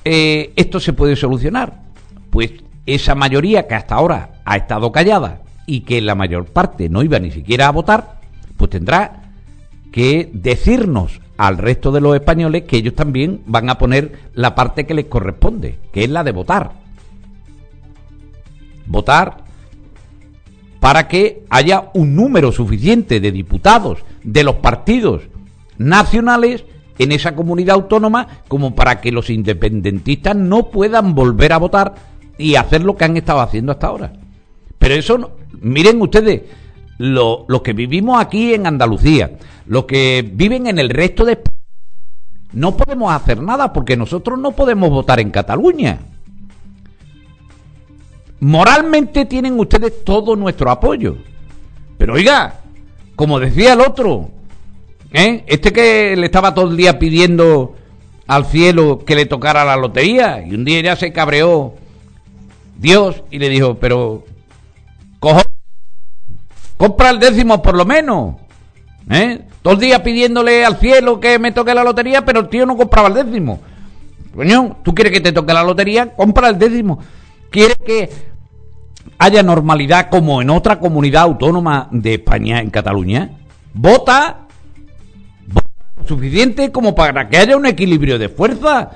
eh, 0.06 0.54
esto 0.56 0.80
se 0.80 0.94
puede 0.94 1.18
solucionar? 1.18 1.82
Pues 2.30 2.52
esa 2.86 3.16
mayoría 3.16 3.68
que 3.68 3.76
hasta 3.76 3.96
ahora 3.96 4.40
ha 4.46 4.56
estado 4.56 4.94
callada 4.94 5.42
y 5.66 5.82
que 5.82 6.00
la 6.00 6.16
mayor 6.16 6.46
parte 6.46 6.88
no 6.88 7.04
iba 7.04 7.20
ni 7.20 7.32
siquiera 7.32 7.68
a 7.68 7.72
votar, 7.72 8.22
pues 8.56 8.72
tendrá 8.72 9.24
que 9.92 10.30
decirnos 10.32 11.20
al 11.38 11.58
resto 11.58 11.92
de 11.92 12.02
los 12.02 12.16
españoles 12.16 12.64
que 12.64 12.78
ellos 12.78 12.96
también 12.96 13.42
van 13.46 13.70
a 13.70 13.78
poner 13.78 14.20
la 14.34 14.56
parte 14.56 14.86
que 14.86 14.94
les 14.94 15.06
corresponde, 15.06 15.78
que 15.92 16.04
es 16.04 16.10
la 16.10 16.24
de 16.24 16.32
votar. 16.32 16.72
Votar 18.86 19.46
para 20.80 21.08
que 21.08 21.44
haya 21.50 21.90
un 21.94 22.16
número 22.16 22.52
suficiente 22.52 23.20
de 23.20 23.32
diputados 23.32 24.00
de 24.24 24.44
los 24.44 24.56
partidos 24.56 25.24
nacionales 25.78 26.64
en 27.00 27.12
esa 27.12 27.36
comunidad 27.36 27.76
autónoma 27.76 28.28
como 28.48 28.76
para 28.76 29.02
que 29.02 29.12
los 29.12 29.30
independentistas 29.30 30.36
no 30.36 30.70
puedan 30.70 31.14
volver 31.16 31.54
a 31.54 31.58
votar 31.58 31.96
y 32.38 32.56
hacer 32.56 32.84
lo 32.84 32.96
que 32.96 33.06
han 33.06 33.18
estado 33.18 33.42
haciendo 33.42 33.72
hasta 33.72 33.88
ahora. 33.88 34.14
Pero 34.80 34.94
eso, 34.96 35.18
no- 35.18 35.32
miren 35.62 36.02
ustedes, 36.02 36.44
lo- 36.98 37.46
los 37.48 37.62
que 37.62 37.74
vivimos 37.74 38.20
aquí 38.22 38.54
en 38.54 38.66
Andalucía, 38.68 39.32
los 39.68 39.86
que 39.86 40.28
viven 40.34 40.68
en 40.68 40.80
el 40.80 40.90
resto 40.90 41.26
de 41.26 41.34
España, 41.34 41.58
no 42.54 42.76
podemos 42.78 43.12
hacer 43.14 43.42
nada 43.42 43.74
porque 43.74 43.98
nosotros 43.98 44.40
no 44.40 44.52
podemos 44.52 44.90
votar 44.90 45.20
en 45.20 45.32
Cataluña. 45.32 46.00
Moralmente 48.40 49.26
tienen 49.26 49.60
ustedes 49.60 50.04
todo 50.04 50.36
nuestro 50.36 50.70
apoyo. 50.72 51.18
Pero 51.98 52.14
oiga, 52.14 52.60
como 53.16 53.40
decía 53.40 53.74
el 53.74 53.82
otro, 53.82 54.30
¿eh? 55.12 55.44
este 55.48 55.74
que 55.74 56.16
le 56.16 56.26
estaba 56.28 56.54
todo 56.54 56.70
el 56.70 56.78
día 56.78 57.00
pidiendo 57.00 57.76
al 58.28 58.46
cielo 58.46 59.00
que 59.06 59.16
le 59.16 59.26
tocara 59.26 59.66
la 59.66 59.76
lotería 59.78 60.46
y 60.46 60.54
un 60.54 60.66
día 60.66 60.82
ya 60.82 60.96
se 60.96 61.12
cabreó 61.14 61.74
Dios 62.78 63.24
y 63.32 63.40
le 63.40 63.50
dijo, 63.50 63.76
pero 63.76 64.24
cojo, 65.20 65.42
compra 66.78 67.10
el 67.10 67.20
décimo 67.20 67.62
por 67.62 67.76
lo 67.76 67.86
menos. 67.86 68.36
¿eh? 69.10 69.42
Todo 69.62 69.74
el 69.74 69.80
día 69.80 70.02
pidiéndole 70.02 70.64
al 70.64 70.78
cielo 70.78 71.20
que 71.20 71.40
me 71.40 71.52
toque 71.52 71.74
la 71.74 71.84
lotería, 71.84 72.24
pero 72.24 72.40
el 72.42 72.50
tío 72.50 72.66
no 72.66 72.78
compraba 72.78 73.10
el 73.10 73.16
décimo. 73.16 73.60
Coño, 74.34 74.78
tú 74.84 74.94
quieres 74.94 75.12
que 75.12 75.22
te 75.22 75.32
toque 75.32 75.54
la 75.54 75.64
lotería, 75.64 76.16
compra 76.16 76.50
el 76.50 76.60
décimo. 76.60 77.00
Quieres 77.50 77.78
que 77.78 78.10
haya 79.18 79.44
normalidad 79.44 80.10
como 80.10 80.42
en 80.42 80.50
otra 80.50 80.80
comunidad 80.80 81.24
autónoma 81.24 81.90
de 81.92 82.16
España, 82.16 82.62
en 82.62 82.70
Cataluña. 82.70 83.32
Vota, 83.74 84.42
vota 85.48 85.68
suficiente 86.06 86.72
como 86.72 86.94
para 86.94 87.28
que 87.30 87.38
haya 87.38 87.58
un 87.58 87.66
equilibrio 87.66 88.20
de 88.20 88.30
fuerza. 88.30 88.92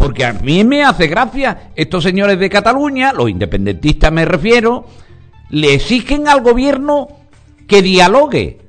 Porque 0.00 0.24
a 0.24 0.32
mí 0.32 0.64
me 0.64 0.82
hace 0.82 1.08
gracia 1.08 1.72
estos 1.76 2.02
señores 2.02 2.38
de 2.38 2.48
Cataluña, 2.48 3.12
los 3.12 3.28
independentistas 3.28 4.10
me 4.10 4.24
refiero, 4.24 4.86
le 5.50 5.74
exigen 5.74 6.26
al 6.26 6.40
gobierno 6.40 7.08
que 7.66 7.82
dialogue, 7.82 8.62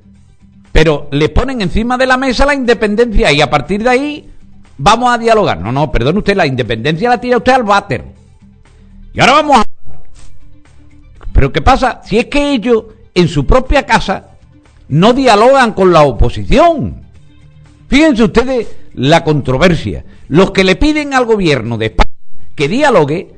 pero 0.72 1.08
le 1.10 1.30
ponen 1.30 1.62
encima 1.62 1.96
de 1.96 2.06
la 2.06 2.18
mesa 2.18 2.44
la 2.44 2.54
independencia 2.54 3.32
y 3.32 3.40
a 3.40 3.48
partir 3.48 3.82
de 3.82 3.88
ahí 3.88 4.30
vamos 4.76 5.10
a 5.10 5.16
dialogar. 5.16 5.58
No, 5.58 5.72
no, 5.72 5.90
perdone 5.90 6.18
usted, 6.18 6.36
la 6.36 6.46
independencia 6.46 7.08
la 7.08 7.18
tira 7.18 7.38
usted 7.38 7.52
al 7.52 7.62
váter. 7.62 8.04
Y 9.14 9.20
ahora 9.20 9.32
vamos 9.32 9.56
a... 9.56 9.64
Pero 11.32 11.50
¿qué 11.50 11.62
pasa? 11.62 12.02
Si 12.04 12.18
es 12.18 12.26
que 12.26 12.52
ellos 12.52 12.84
en 13.14 13.26
su 13.28 13.46
propia 13.46 13.86
casa 13.86 14.32
no 14.88 15.14
dialogan 15.14 15.72
con 15.72 15.94
la 15.94 16.02
oposición. 16.02 17.06
Fíjense 17.88 18.22
ustedes 18.22 18.68
la 18.92 19.24
controversia. 19.24 20.04
Los 20.32 20.52
que 20.52 20.64
le 20.64 20.76
piden 20.76 21.12
al 21.12 21.26
gobierno 21.26 21.76
de 21.76 21.86
España 21.86 22.10
que 22.54 22.66
dialogue, 22.66 23.34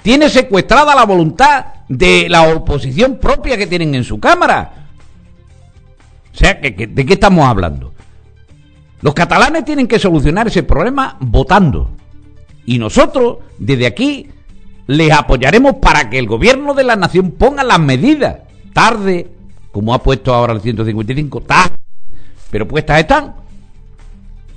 tiene 0.00 0.28
secuestrada 0.28 0.94
la 0.94 1.04
voluntad 1.04 1.66
de 1.88 2.28
la 2.28 2.54
oposición 2.54 3.18
propia 3.18 3.56
que 3.56 3.66
tienen 3.66 3.92
en 3.96 4.04
su 4.04 4.20
Cámara. 4.20 4.86
O 6.32 6.36
sea, 6.36 6.54
¿de 6.54 6.72
qué 7.04 7.12
estamos 7.12 7.44
hablando? 7.48 7.92
Los 9.00 9.12
catalanes 9.12 9.64
tienen 9.64 9.88
que 9.88 9.98
solucionar 9.98 10.46
ese 10.46 10.62
problema 10.62 11.16
votando. 11.18 11.90
Y 12.64 12.78
nosotros, 12.78 13.38
desde 13.58 13.86
aquí, 13.86 14.28
les 14.86 15.10
apoyaremos 15.10 15.78
para 15.82 16.08
que 16.08 16.20
el 16.20 16.28
gobierno 16.28 16.74
de 16.74 16.84
la 16.84 16.94
nación 16.94 17.32
ponga 17.32 17.64
las 17.64 17.80
medidas. 17.80 18.36
Tarde, 18.72 19.32
como 19.72 19.94
ha 19.94 20.00
puesto 20.00 20.32
ahora 20.32 20.52
el 20.52 20.60
155, 20.60 21.40
tarde, 21.40 21.74
pero 22.52 22.68
puestas 22.68 23.00
están. 23.00 23.34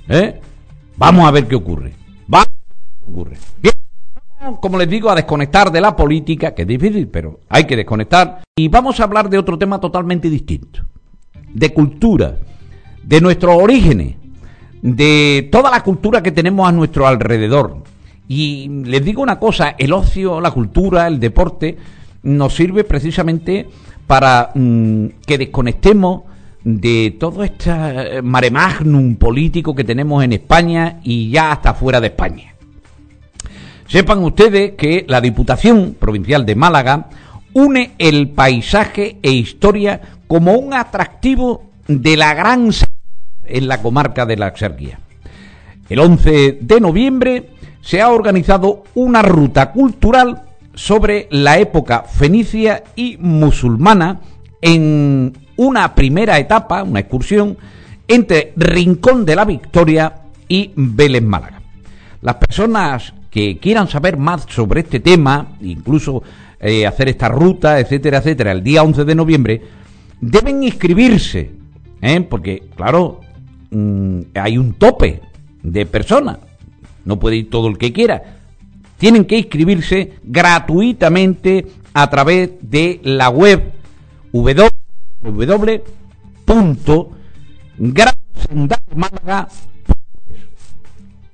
¿Eh? 0.08 0.40
Vamos 1.00 1.26
a 1.26 1.30
ver 1.30 1.48
qué 1.48 1.54
ocurre. 1.54 1.94
Vamos 2.26 2.48
a 2.48 2.74
ver 2.74 2.88
qué 2.98 3.10
ocurre. 3.10 3.36
Bien, 3.62 3.74
vamos, 4.38 4.60
como 4.60 4.76
les 4.76 4.86
digo, 4.86 5.08
a 5.08 5.14
desconectar 5.14 5.72
de 5.72 5.80
la 5.80 5.96
política, 5.96 6.54
que 6.54 6.62
es 6.62 6.68
difícil, 6.68 7.08
pero 7.08 7.40
hay 7.48 7.64
que 7.64 7.74
desconectar. 7.74 8.42
Y 8.54 8.68
vamos 8.68 9.00
a 9.00 9.04
hablar 9.04 9.30
de 9.30 9.38
otro 9.38 9.56
tema 9.56 9.80
totalmente 9.80 10.28
distinto. 10.28 10.84
De 11.54 11.72
cultura, 11.72 12.36
de 13.02 13.20
nuestros 13.22 13.56
orígenes, 13.56 14.16
de 14.82 15.48
toda 15.50 15.70
la 15.70 15.82
cultura 15.82 16.22
que 16.22 16.32
tenemos 16.32 16.68
a 16.68 16.72
nuestro 16.72 17.06
alrededor. 17.06 17.78
Y 18.28 18.68
les 18.68 19.02
digo 19.02 19.22
una 19.22 19.38
cosa, 19.38 19.74
el 19.78 19.94
ocio, 19.94 20.38
la 20.38 20.50
cultura, 20.50 21.06
el 21.06 21.18
deporte, 21.18 21.78
nos 22.24 22.54
sirve 22.54 22.84
precisamente 22.84 23.70
para 24.06 24.50
mm, 24.54 25.06
que 25.26 25.38
desconectemos 25.38 26.24
de 26.64 27.16
todo 27.18 27.42
este 27.42 27.70
eh, 27.70 28.22
mare 28.22 28.50
magnum 28.50 29.16
político 29.16 29.74
que 29.74 29.84
tenemos 29.84 30.22
en 30.22 30.32
España 30.32 31.00
y 31.02 31.30
ya 31.30 31.52
hasta 31.52 31.74
fuera 31.74 32.00
de 32.00 32.08
España. 32.08 32.54
Sepan 33.86 34.22
ustedes 34.22 34.72
que 34.72 35.04
la 35.08 35.20
Diputación 35.20 35.96
Provincial 35.98 36.46
de 36.46 36.54
Málaga 36.54 37.08
une 37.54 37.92
el 37.98 38.28
paisaje 38.30 39.18
e 39.22 39.32
historia 39.32 40.00
como 40.28 40.52
un 40.52 40.74
atractivo 40.74 41.70
de 41.88 42.16
la 42.16 42.34
gran 42.34 42.70
en 43.44 43.68
la 43.68 43.82
comarca 43.82 44.26
de 44.26 44.36
la 44.36 44.46
Axarquía. 44.46 45.00
El 45.88 45.98
11 45.98 46.58
de 46.60 46.80
noviembre 46.80 47.50
se 47.80 48.00
ha 48.00 48.10
organizado 48.10 48.84
una 48.94 49.22
ruta 49.22 49.72
cultural 49.72 50.42
sobre 50.74 51.26
la 51.30 51.58
época 51.58 52.04
fenicia 52.04 52.84
y 52.94 53.16
musulmana 53.18 54.20
en 54.62 55.32
una 55.60 55.94
primera 55.94 56.38
etapa, 56.38 56.82
una 56.82 57.00
excursión, 57.00 57.58
entre 58.08 58.54
Rincón 58.56 59.26
de 59.26 59.36
la 59.36 59.44
Victoria 59.44 60.14
y 60.48 60.70
Vélez 60.74 61.22
Málaga. 61.22 61.60
Las 62.22 62.36
personas 62.36 63.12
que 63.30 63.58
quieran 63.58 63.86
saber 63.86 64.16
más 64.16 64.46
sobre 64.48 64.80
este 64.80 65.00
tema, 65.00 65.48
incluso 65.60 66.22
eh, 66.58 66.86
hacer 66.86 67.10
esta 67.10 67.28
ruta, 67.28 67.78
etcétera, 67.78 68.18
etcétera, 68.18 68.52
el 68.52 68.62
día 68.62 68.82
11 68.82 69.04
de 69.04 69.14
noviembre, 69.14 69.62
deben 70.18 70.62
inscribirse, 70.62 71.50
¿eh? 72.00 72.22
porque, 72.22 72.62
claro, 72.74 73.20
mm, 73.70 74.20
hay 74.36 74.56
un 74.56 74.72
tope 74.72 75.20
de 75.62 75.84
personas, 75.84 76.38
no 77.04 77.18
puede 77.18 77.36
ir 77.36 77.50
todo 77.50 77.68
el 77.68 77.76
que 77.76 77.92
quiera. 77.92 78.38
Tienen 78.96 79.26
que 79.26 79.36
inscribirse 79.36 80.14
gratuitamente 80.24 81.66
a 81.92 82.08
través 82.08 82.50
de 82.62 82.98
la 83.04 83.28
web 83.28 83.74
www.gransendalmálaga.es. 84.32 84.79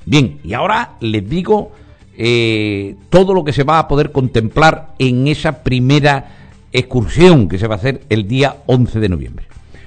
Bien, 0.05 0.39
y 0.45 0.55
ahora 0.55 0.93
les 1.01 1.29
digo 1.29 1.73
eh, 2.17 2.97
todo 3.11 3.35
lo 3.35 3.45
que 3.45 3.53
se 3.53 3.65
va 3.65 3.79
a 3.79 3.89
poder 3.89 4.13
contemplar 4.13 4.95
en 4.99 5.27
esa 5.27 5.63
primera 5.63 6.37
excursión 6.73 7.49
que 7.49 7.59
se 7.59 7.67
va 7.67 7.75
a 7.75 7.79
hacer 7.79 8.03
el 8.09 8.29
día 8.29 8.57
11 8.67 9.01
de 9.01 9.09
noviembre. 9.09 9.47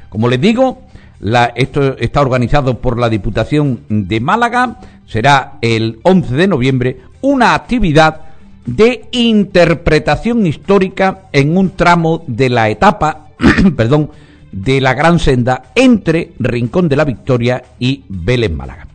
Como 0.10 0.28
les 0.28 0.42
digo, 0.42 0.82
la, 1.20 1.46
esto 1.56 1.98
está 1.98 2.22
organizado 2.22 2.80
por 2.80 3.00
la 3.00 3.10
Diputación 3.10 3.82
de 3.90 4.20
Málaga, 4.20 4.80
será 5.08 5.58
el 5.62 6.00
11 6.04 6.36
de 6.36 6.48
noviembre 6.48 6.98
una 7.22 7.54
actividad 7.54 8.22
de 8.66 9.08
interpretación 9.12 10.46
histórica 10.46 11.24
en 11.32 11.58
un 11.58 11.72
tramo 11.72 12.24
de 12.28 12.50
la 12.50 12.70
etapa, 12.70 13.29
perdón, 13.76 14.12
de 14.52 14.82
la 14.82 14.94
Gran 14.94 15.20
Senda 15.20 15.72
entre 15.76 16.34
Rincón 16.40 16.90
de 16.90 16.96
la 16.96 17.06
Victoria 17.06 17.64
y 17.80 18.04
Vélez 18.10 18.52
Málaga. 18.52 18.88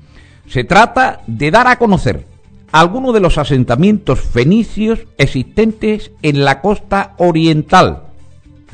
Se 0.48 0.64
trata 0.64 1.20
de 1.26 1.50
dar 1.50 1.66
a 1.66 1.76
conocer 1.76 2.26
algunos 2.72 3.14
de 3.14 3.20
los 3.20 3.38
asentamientos 3.38 4.20
fenicios 4.20 5.00
existentes 5.16 6.10
en 6.22 6.44
la 6.44 6.60
costa 6.60 7.14
oriental, 7.18 8.02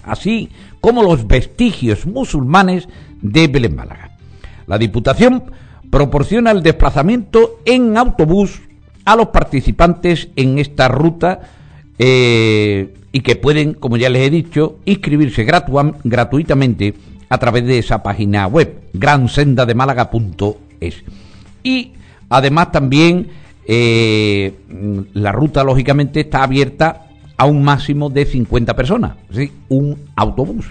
así 0.04 0.48
como 0.80 1.02
los 1.02 1.26
vestigios 1.26 2.06
musulmanes 2.06 2.88
de 3.20 3.46
Vélez 3.48 3.72
Málaga. 3.72 4.16
La 4.66 4.78
Diputación 4.78 5.44
proporciona 5.90 6.50
el 6.50 6.62
desplazamiento 6.62 7.58
en 7.64 7.96
autobús 7.98 8.62
a 9.04 9.16
los 9.16 9.28
participantes 9.28 10.28
en 10.36 10.58
esta 10.58 10.88
ruta 10.88 11.40
eh, 11.98 12.94
y 13.12 13.20
que 13.20 13.36
pueden, 13.36 13.74
como 13.74 13.96
ya 13.96 14.08
les 14.08 14.26
he 14.26 14.30
dicho, 14.30 14.78
inscribirse 14.84 15.44
gratuitamente 15.44 16.94
a 17.28 17.38
través 17.38 17.64
de 17.64 17.78
esa 17.78 18.02
página 18.02 18.46
web, 18.46 18.74
gransendademálaga.es. 18.92 21.04
Y 21.62 21.92
además 22.28 22.72
también 22.72 23.28
eh, 23.66 24.54
la 25.14 25.32
ruta, 25.32 25.62
lógicamente, 25.62 26.20
está 26.20 26.42
abierta 26.42 27.06
a 27.36 27.46
un 27.46 27.62
máximo 27.62 28.10
de 28.10 28.26
50 28.26 28.74
personas, 28.74 29.12
es 29.32 29.50
un 29.68 29.96
autobús. 30.16 30.66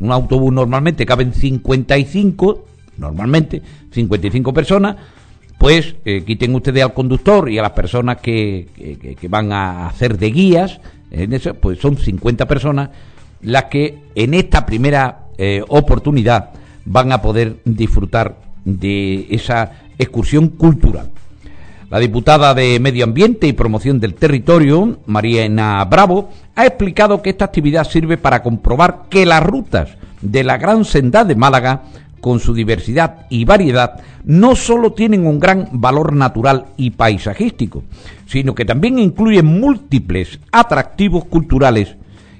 Un 0.00 0.10
autobús 0.10 0.52
normalmente 0.52 1.06
caben 1.06 1.32
55, 1.32 2.64
normalmente 2.98 3.62
55 3.92 4.52
personas, 4.52 4.96
pues 5.58 5.94
eh, 6.04 6.24
quiten 6.24 6.52
ustedes 6.56 6.82
al 6.82 6.92
conductor 6.92 7.48
y 7.48 7.58
a 7.58 7.62
las 7.62 7.70
personas 7.70 8.16
que, 8.16 8.66
que, 9.20 9.28
van 9.28 9.52
a 9.52 9.86
hacer 9.86 10.18
de 10.18 10.32
guías, 10.32 10.80
en 11.12 11.32
eso, 11.32 11.54
pues 11.54 11.78
son 11.78 11.96
50 11.96 12.48
personas 12.48 12.90
las 13.42 13.64
que 13.64 13.98
en 14.14 14.34
esta 14.34 14.64
primera 14.64 15.26
eh, 15.36 15.62
oportunidad 15.68 16.50
van 16.84 17.12
a 17.12 17.20
poder 17.20 17.56
disfrutar 17.64 18.36
de 18.64 19.26
esa 19.30 19.72
excursión 19.98 20.48
cultural. 20.48 21.10
La 21.90 21.98
diputada 21.98 22.54
de 22.54 22.80
Medio 22.80 23.04
Ambiente 23.04 23.46
y 23.46 23.52
Promoción 23.52 24.00
del 24.00 24.14
Territorio, 24.14 25.00
Mariana 25.06 25.84
Bravo, 25.84 26.30
ha 26.54 26.64
explicado 26.64 27.20
que 27.20 27.30
esta 27.30 27.44
actividad 27.44 27.84
sirve 27.84 28.16
para 28.16 28.42
comprobar 28.42 29.02
que 29.10 29.26
las 29.26 29.42
rutas 29.42 29.90
de 30.22 30.44
la 30.44 30.56
Gran 30.56 30.86
Senda 30.86 31.24
de 31.24 31.36
Málaga 31.36 31.82
con 32.22 32.38
su 32.38 32.54
diversidad 32.54 33.26
y 33.30 33.44
variedad, 33.44 34.00
no 34.24 34.54
solo 34.54 34.92
tienen 34.92 35.26
un 35.26 35.40
gran 35.40 35.68
valor 35.72 36.14
natural 36.14 36.66
y 36.76 36.90
paisajístico, 36.90 37.82
sino 38.26 38.54
que 38.54 38.64
también 38.64 39.00
incluyen 39.00 39.44
múltiples 39.44 40.38
atractivos 40.52 41.24
culturales 41.24 41.96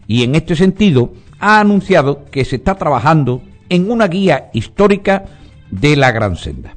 y 0.06 0.22
en 0.22 0.36
este 0.36 0.54
sentido 0.54 1.12
ha 1.40 1.58
anunciado 1.58 2.24
que 2.30 2.44
se 2.44 2.56
está 2.56 2.76
trabajando 2.76 3.42
en 3.68 3.90
una 3.90 4.06
guía 4.06 4.50
histórica 4.52 5.24
de 5.72 5.96
la 5.96 6.12
Gran 6.12 6.36
Senda. 6.36 6.74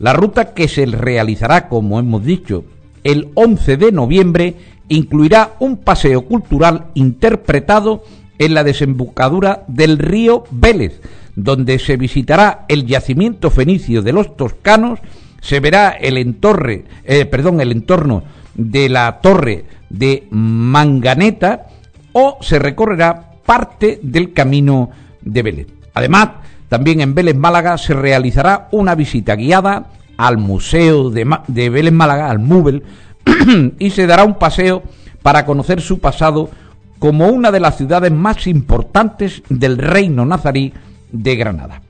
La 0.00 0.12
ruta 0.12 0.52
que 0.52 0.66
se 0.66 0.86
realizará, 0.86 1.68
como 1.68 2.00
hemos 2.00 2.24
dicho, 2.24 2.64
el 3.04 3.28
11 3.34 3.76
de 3.76 3.92
noviembre 3.92 4.56
incluirá 4.88 5.52
un 5.60 5.76
paseo 5.76 6.22
cultural 6.22 6.86
interpretado 6.94 8.02
en 8.40 8.54
la 8.54 8.64
desembocadura 8.64 9.62
del 9.68 9.98
río 9.98 10.44
Vélez, 10.50 11.00
donde 11.42 11.78
se 11.78 11.96
visitará 11.96 12.64
el 12.68 12.86
yacimiento 12.86 13.50
fenicio 13.50 14.02
de 14.02 14.12
los 14.12 14.36
toscanos, 14.36 14.98
se 15.40 15.60
verá 15.60 15.90
el, 15.90 16.18
entorre, 16.18 16.84
eh, 17.04 17.24
perdón, 17.24 17.60
el 17.60 17.72
entorno 17.72 18.22
de 18.54 18.88
la 18.88 19.20
torre 19.20 19.64
de 19.88 20.26
Manganeta 20.30 21.66
o 22.12 22.38
se 22.40 22.58
recorrerá 22.58 23.32
parte 23.44 24.00
del 24.02 24.32
camino 24.32 24.90
de 25.22 25.42
Vélez. 25.42 25.66
Además, 25.94 26.30
también 26.68 27.00
en 27.00 27.14
Vélez 27.14 27.36
Málaga 27.36 27.78
se 27.78 27.94
realizará 27.94 28.68
una 28.70 28.94
visita 28.94 29.34
guiada 29.34 29.86
al 30.16 30.36
Museo 30.38 31.10
de, 31.10 31.70
Vélez 31.70 31.92
Málaga, 31.92 32.30
al 32.30 32.38
MUBEL, 32.38 32.82
y 33.78 33.90
se 33.90 34.06
dará 34.06 34.24
un 34.24 34.34
paseo 34.34 34.82
para 35.22 35.46
conocer 35.46 35.80
su 35.80 35.98
pasado 35.98 36.50
como 36.98 37.28
una 37.28 37.50
de 37.50 37.60
las 37.60 37.78
ciudades 37.78 38.12
más 38.12 38.46
importantes 38.46 39.42
del 39.48 39.78
reino 39.78 40.26
nazarí 40.26 40.72
de 41.12 41.36
Granada. 41.36 41.82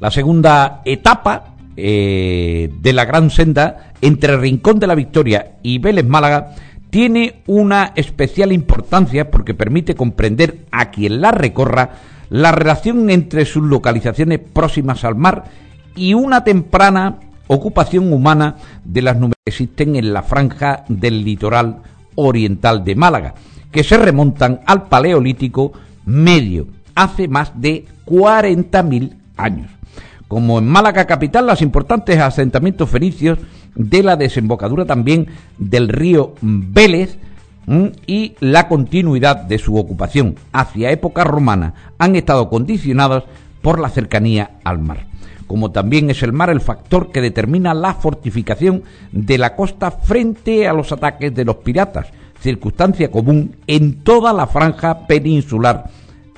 La 0.00 0.10
segunda 0.10 0.82
etapa 0.84 1.56
eh, 1.76 2.70
de 2.80 2.92
la 2.92 3.04
Gran 3.04 3.30
Senda 3.30 3.92
entre 4.00 4.36
Rincón 4.36 4.78
de 4.78 4.86
la 4.86 4.94
Victoria 4.94 5.56
y 5.62 5.78
Vélez 5.78 6.06
Málaga 6.06 6.54
tiene 6.90 7.42
una 7.46 7.92
especial 7.96 8.52
importancia 8.52 9.30
porque 9.30 9.54
permite 9.54 9.94
comprender 9.94 10.66
a 10.70 10.90
quien 10.90 11.20
la 11.20 11.32
recorra 11.32 11.90
la 12.30 12.52
relación 12.52 13.10
entre 13.10 13.44
sus 13.44 13.62
localizaciones 13.62 14.38
próximas 14.38 15.04
al 15.04 15.16
mar 15.16 15.44
y 15.94 16.14
una 16.14 16.44
temprana 16.44 17.20
ocupación 17.46 18.12
humana 18.12 18.56
de 18.84 19.02
las 19.02 19.16
nubes 19.16 19.36
que 19.44 19.50
existen 19.50 19.96
en 19.96 20.12
la 20.12 20.22
franja 20.22 20.84
del 20.88 21.24
litoral 21.24 21.82
oriental 22.14 22.84
de 22.84 22.96
Málaga, 22.96 23.34
que 23.70 23.84
se 23.84 23.96
remontan 23.98 24.60
al 24.66 24.88
Paleolítico 24.88 25.72
medio, 26.04 26.66
hace 26.94 27.28
más 27.28 27.52
de 27.60 27.86
40.000 28.06 29.16
años. 29.36 29.70
Como 30.28 30.58
en 30.58 30.66
Málaga 30.66 31.06
capital, 31.06 31.46
los 31.46 31.62
importantes 31.62 32.18
asentamientos 32.18 32.90
fenicios 32.90 33.38
de 33.74 34.02
la 34.02 34.16
desembocadura 34.16 34.84
también 34.84 35.28
del 35.58 35.88
río 35.88 36.34
Vélez 36.40 37.18
y 38.06 38.34
la 38.40 38.68
continuidad 38.68 39.36
de 39.36 39.58
su 39.58 39.76
ocupación 39.76 40.36
hacia 40.52 40.90
época 40.90 41.24
romana 41.24 41.74
han 41.98 42.16
estado 42.16 42.48
condicionados 42.48 43.24
por 43.60 43.80
la 43.80 43.88
cercanía 43.88 44.52
al 44.64 44.78
mar. 44.78 45.06
Como 45.46 45.70
también 45.70 46.10
es 46.10 46.22
el 46.22 46.32
mar 46.32 46.50
el 46.50 46.60
factor 46.60 47.12
que 47.12 47.20
determina 47.20 47.74
la 47.74 47.94
fortificación 47.94 48.82
de 49.12 49.38
la 49.38 49.54
costa 49.54 49.90
frente 49.90 50.66
a 50.66 50.72
los 50.72 50.90
ataques 50.90 51.34
de 51.34 51.44
los 51.44 51.56
piratas, 51.56 52.08
circunstancia 52.40 53.10
común 53.10 53.56
en 53.66 54.02
toda 54.02 54.32
la 54.32 54.46
franja 54.46 55.06
peninsular 55.06 55.84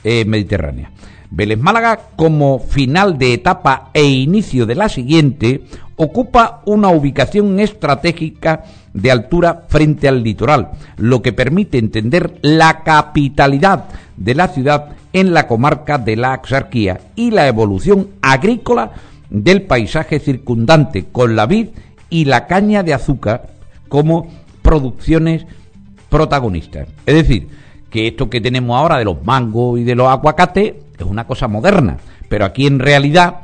eh, 0.05 0.25
mediterránea. 0.27 0.91
Vélez 1.31 1.59
Málaga, 1.59 2.01
como 2.17 2.59
final 2.59 3.19
de 3.19 3.35
etapa 3.35 3.91
e 3.93 4.05
inicio 4.05 4.65
de 4.67 4.75
la 4.75 4.89
siguiente, 4.89 5.63
ocupa 5.97 6.63
una 6.65 6.89
ubicación 6.89 7.61
estratégica 7.61 8.65
de 8.95 9.11
altura 9.11 9.65
frente 9.69 10.09
al 10.09 10.23
litoral, 10.23 10.71
lo 10.97 11.21
que 11.21 11.33
permite 11.33 11.79
entender 11.79 12.39
la 12.43 12.83
capitalidad 12.83 13.85
de 14.17 14.35
la 14.35 14.49
ciudad 14.49 14.97
en 15.13 15.35
la 15.35 15.47
comarca 15.47 15.99
de 15.99 16.17
la 16.17 16.33
Axarquía 16.33 17.01
y 17.15 17.31
la 17.31 17.47
evolución 17.47 18.09
agrícola 18.23 18.93
del 19.29 19.63
paisaje 19.63 20.21
circundante 20.21 21.07
con 21.11 21.37
la 21.37 21.47
vid 21.47 21.69
y 22.09 22.25
la 22.25 22.47
caña 22.47 22.83
de 22.83 22.95
azúcar 22.95 23.51
como 23.89 24.29
producciones 24.63 25.47
protagonistas. 26.09 26.89
Es 27.05 27.15
decir, 27.15 27.49
que 27.91 28.09
esto 28.09 28.31
que 28.31 28.41
tenemos 28.41 28.77
ahora 28.77 28.99
de 28.99 29.05
los 29.05 29.25
mangos 29.25 29.79
y 29.79 29.85
de 29.85 29.95
los 29.95 30.09
aguacates 30.09 30.75
es 31.05 31.11
una 31.11 31.27
cosa 31.27 31.49
moderna, 31.49 31.99
pero 32.29 32.45
aquí 32.45 32.67
en 32.67 32.79
realidad 32.79 33.41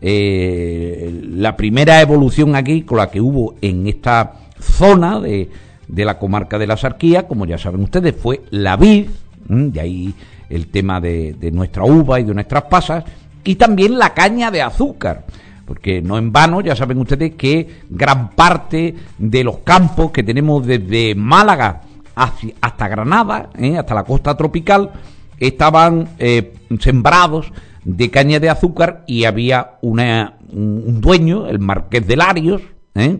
eh, 0.00 1.22
la 1.30 1.56
primera 1.56 2.00
evolución 2.00 2.54
agrícola 2.54 3.10
que 3.10 3.20
hubo 3.20 3.54
en 3.60 3.86
esta 3.86 4.34
zona 4.60 5.20
de, 5.20 5.50
de 5.88 6.04
la 6.04 6.18
comarca 6.18 6.58
de 6.58 6.66
la 6.66 6.76
Sarquía, 6.76 7.26
como 7.26 7.46
ya 7.46 7.58
saben 7.58 7.82
ustedes, 7.82 8.14
fue 8.16 8.42
la 8.50 8.76
vid, 8.76 9.08
de 9.48 9.80
ahí 9.80 10.14
el 10.48 10.68
tema 10.68 11.00
de, 11.00 11.36
nuestra 11.52 11.84
uva 11.84 12.20
y 12.20 12.24
de 12.24 12.34
nuestras 12.34 12.64
pasas, 12.64 13.04
y 13.44 13.54
también 13.56 13.98
la 13.98 14.14
caña 14.14 14.50
de 14.50 14.62
azúcar 14.62 15.24
porque 15.66 16.00
no 16.00 16.16
en 16.16 16.30
vano, 16.30 16.60
ya 16.60 16.76
saben 16.76 16.98
ustedes 16.98 17.34
que 17.34 17.80
gran 17.90 18.30
parte 18.30 18.94
de 19.18 19.42
los 19.42 19.58
campos 19.58 20.12
que 20.12 20.22
tenemos 20.22 20.64
desde 20.64 21.16
Málaga 21.16 21.82
hasta 22.14 22.86
Granada, 22.86 23.50
¿eh? 23.58 23.76
hasta 23.76 23.92
la 23.92 24.04
costa 24.04 24.36
tropical, 24.36 24.92
estaban 25.38 26.08
eh, 26.18 26.54
sembrados 26.80 27.52
de 27.84 28.10
caña 28.10 28.40
de 28.40 28.50
azúcar 28.50 29.04
y 29.06 29.24
había 29.24 29.72
una, 29.80 30.34
un 30.52 31.00
dueño, 31.00 31.46
el 31.46 31.58
marqués 31.58 32.06
de 32.06 32.16
Larios, 32.16 32.62
¿eh? 32.94 33.18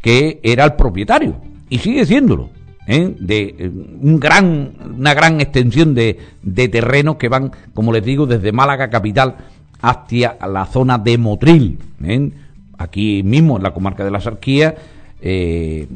que 0.00 0.40
era 0.42 0.64
el 0.64 0.74
propietario 0.74 1.36
y 1.68 1.78
sigue 1.78 2.04
siéndolo. 2.04 2.50
de 2.86 3.70
un 4.00 4.18
gran, 4.20 4.72
una 4.98 5.14
gran 5.14 5.40
extensión 5.40 5.94
de, 5.94 6.18
de 6.42 6.68
terrenos 6.68 7.16
que 7.16 7.28
van, 7.28 7.52
como 7.72 7.92
les 7.92 8.04
digo, 8.04 8.26
desde 8.26 8.52
Málaga 8.52 8.90
capital 8.90 9.36
hacia 9.80 10.36
la 10.48 10.66
zona 10.66 10.98
de 10.98 11.18
Motril. 11.18 11.78
Aquí 12.78 13.22
mismo, 13.22 13.56
en 13.56 13.62
la 13.62 13.72
comarca 13.72 14.04
de 14.04 14.10
la 14.10 14.20
Sarquía, 14.20 14.74
eh, 15.20 15.86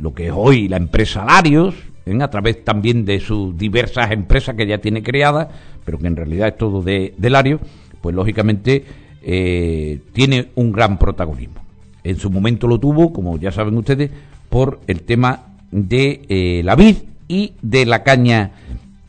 lo 0.00 0.12
que 0.14 0.26
es 0.26 0.32
hoy 0.34 0.68
la 0.68 0.76
empresa 0.76 1.24
Larios, 1.24 1.74
¿eh? 1.74 1.92
A 2.20 2.30
través 2.30 2.64
también 2.64 3.04
de 3.04 3.20
sus 3.20 3.56
diversas 3.56 4.10
empresas 4.10 4.54
que 4.54 4.66
ya 4.66 4.78
tiene 4.78 5.02
creadas, 5.02 5.48
pero 5.84 5.98
que 5.98 6.06
en 6.06 6.16
realidad 6.16 6.48
es 6.48 6.58
todo 6.58 6.82
de, 6.82 7.14
de 7.16 7.30
Lario, 7.30 7.60
pues 8.00 8.14
lógicamente 8.14 8.84
eh, 9.22 10.00
tiene 10.12 10.48
un 10.54 10.70
gran 10.72 10.98
protagonismo. 10.98 11.64
En 12.02 12.18
su 12.18 12.30
momento 12.30 12.66
lo 12.66 12.78
tuvo, 12.78 13.12
como 13.12 13.38
ya 13.38 13.50
saben 13.50 13.76
ustedes, 13.78 14.10
por 14.50 14.80
el 14.86 15.02
tema 15.02 15.46
de 15.70 16.22
eh, 16.28 16.62
la 16.62 16.76
vid 16.76 16.96
y 17.26 17.54
de 17.62 17.86
la 17.86 18.02
caña 18.02 18.52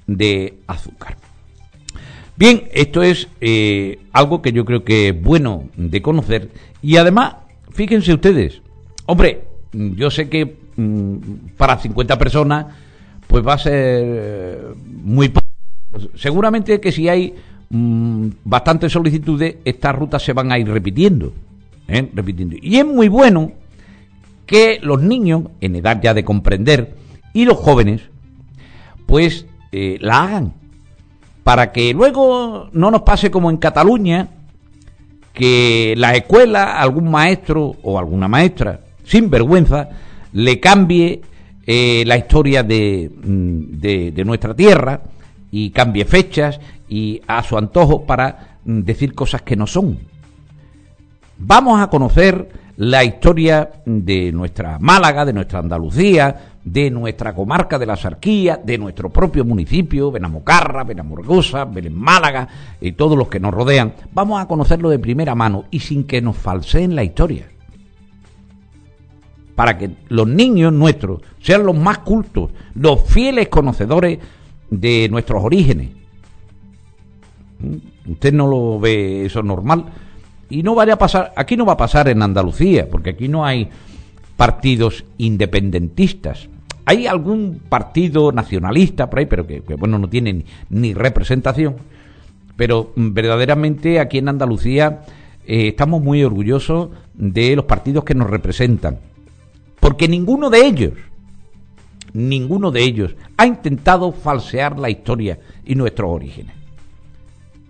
de 0.08 0.60
azúcar. 0.68 1.18
Bien, 2.38 2.64
esto 2.74 3.04
es 3.04 3.28
eh, 3.42 4.00
algo 4.14 4.42
que 4.42 4.54
yo 4.54 4.66
creo 4.66 4.84
que 4.84 5.10
es 5.10 5.22
bueno 5.22 5.66
de 5.76 6.02
conocer 6.02 6.50
y 6.82 6.98
además, 6.98 7.36
fíjense 7.72 8.14
ustedes, 8.14 8.62
hombre, 9.06 9.44
yo 9.74 10.10
sé 10.10 10.30
que 10.30 10.56
para 11.58 11.78
50 11.78 12.18
personas 12.18 12.66
pues 13.28 13.46
va 13.46 13.54
a 13.54 13.58
ser 13.58 13.74
eh, 13.76 14.62
muy. 14.86 15.32
Seguramente 16.16 16.80
que 16.80 16.92
si 16.92 17.10
hay 17.10 17.34
mm, 17.70 18.28
bastantes 18.44 18.92
solicitudes, 18.92 19.58
estas 19.66 19.96
rutas 19.96 20.24
se 20.24 20.34
van 20.34 20.52
a 20.52 20.60
ir 20.60 20.68
repitiendo, 20.70 21.34
¿eh? 21.88 22.10
repitiendo. 22.14 22.56
Y 22.62 22.78
es 22.78 22.86
muy 22.86 23.08
bueno 23.08 23.54
que 24.46 24.80
los 24.82 25.02
niños, 25.02 25.44
en 25.62 25.76
edad 25.76 26.00
ya 26.02 26.14
de 26.14 26.24
comprender, 26.24 26.96
y 27.34 27.46
los 27.46 27.58
jóvenes, 27.58 28.02
pues 29.06 29.46
eh, 29.72 29.98
la 30.02 30.24
hagan. 30.24 30.54
Para 31.44 31.72
que 31.72 31.94
luego 31.94 32.70
no 32.74 32.92
nos 32.92 33.02
pase 33.04 33.32
como 33.32 33.50
en 33.50 33.58
Cataluña, 33.58 34.30
que 35.34 35.94
la 35.98 36.16
escuela, 36.16 36.80
algún 36.80 37.10
maestro 37.12 37.76
o 37.84 38.00
alguna 38.00 38.28
maestra, 38.28 38.82
sin 39.04 39.30
vergüenza, 39.30 39.90
le 40.36 40.60
cambie 40.60 41.22
eh, 41.66 42.04
la 42.06 42.18
historia 42.18 42.62
de, 42.62 43.10
mm, 43.10 43.80
de, 43.80 44.12
de 44.12 44.26
nuestra 44.26 44.54
tierra 44.54 45.02
y 45.50 45.70
cambie 45.70 46.04
fechas 46.04 46.60
y 46.90 47.22
a 47.26 47.42
su 47.42 47.58
antojo 47.58 48.06
para 48.06 48.58
mm, 48.66 48.82
decir 48.82 49.16
cosas 49.16 49.44
que 49.44 49.56
no 49.56 49.66
son. 49.66 49.98
Vamos 51.38 51.82
a 51.82 51.88
conocer 51.88 52.50
la 52.76 53.06
historia 53.06 53.70
de 53.86 54.34
nuestra 54.34 54.78
Málaga, 54.78 55.24
de 55.24 55.32
nuestra 55.32 55.60
Andalucía, 55.60 56.58
de 56.66 56.92
nuestra 56.92 57.34
comarca 57.34 57.80
de 57.80 57.86
la 57.86 57.96
Sarquía, 57.96 58.60
de 58.62 58.78
nuestro 58.78 59.10
propio 59.10 59.46
municipio, 59.46 60.12
Benamocarra, 60.12 60.84
Benamorgosa, 60.84 61.64
Belén 61.64 61.96
Málaga 61.96 62.46
y 62.82 62.92
todos 62.92 63.18
los 63.18 63.30
que 63.30 63.40
nos 63.40 63.54
rodean. 63.54 63.94
Vamos 64.12 64.42
a 64.42 64.48
conocerlo 64.48 64.90
de 64.90 65.00
primera 65.00 65.34
mano 65.34 65.64
y 65.72 65.80
sin 65.80 66.04
que 66.04 66.22
nos 66.22 66.36
falseen 66.36 66.94
la 66.94 67.06
historia. 67.06 67.55
Para 69.56 69.78
que 69.78 69.92
los 70.10 70.28
niños 70.28 70.74
nuestros 70.74 71.22
sean 71.42 71.66
los 71.66 71.78
más 71.78 72.00
cultos, 72.00 72.52
los 72.76 73.02
fieles 73.04 73.48
conocedores 73.48 74.20
de 74.70 75.08
nuestros 75.10 75.44
orígenes. 75.44 75.92
¿Mm? 77.60 78.12
Usted 78.12 78.34
no 78.34 78.48
lo 78.48 78.80
ve 78.80 79.26
eso 79.26 79.42
normal. 79.42 79.86
Y 80.50 80.62
no 80.62 80.76
vaya 80.76 80.94
a 80.94 80.98
pasar, 80.98 81.34
aquí 81.36 81.58
no 81.58 81.66
va 81.66 81.74
a 81.74 81.78
pasar 81.78 82.08
en 82.08 82.22
Andalucía, 82.22 82.88
porque 82.90 83.12
aquí 83.12 83.28
no 83.28 83.46
hay 83.46 83.70
partidos 84.38 85.06
independentistas. 85.18 86.50
Hay 86.86 87.08
algún 87.08 87.62
partido 87.68 88.32
nacionalista 88.32 89.10
por 89.10 89.20
ahí, 89.20 89.26
pero 89.26 89.48
que, 89.48 89.62
bueno, 89.78 89.98
no 89.98 90.08
tiene 90.08 90.34
ni, 90.34 90.46
ni 90.70 90.94
representación. 90.94 91.78
Pero 92.56 92.92
mm, 92.96 93.14
verdaderamente 93.14 94.00
aquí 94.00 94.20
en 94.20 94.30
Andalucía 94.30 95.02
eh, 95.48 95.70
estamos 95.70 96.02
muy 96.02 96.24
orgullosos 96.24 96.90
de 97.14 97.56
los 97.56 97.66
partidos 97.66 98.04
que 98.04 98.14
nos 98.14 98.30
representan. 98.30 99.00
Porque 99.80 100.08
ninguno 100.08 100.50
de 100.50 100.66
ellos, 100.66 100.94
ninguno 102.14 102.72
de 102.72 102.84
ellos 102.84 103.16
ha 103.38 103.46
intentado 103.46 104.12
falsear 104.12 104.80
la 104.80 104.90
historia 104.90 105.40
y 105.66 105.76
nuestros 105.76 106.10
orígenes. 106.10 106.56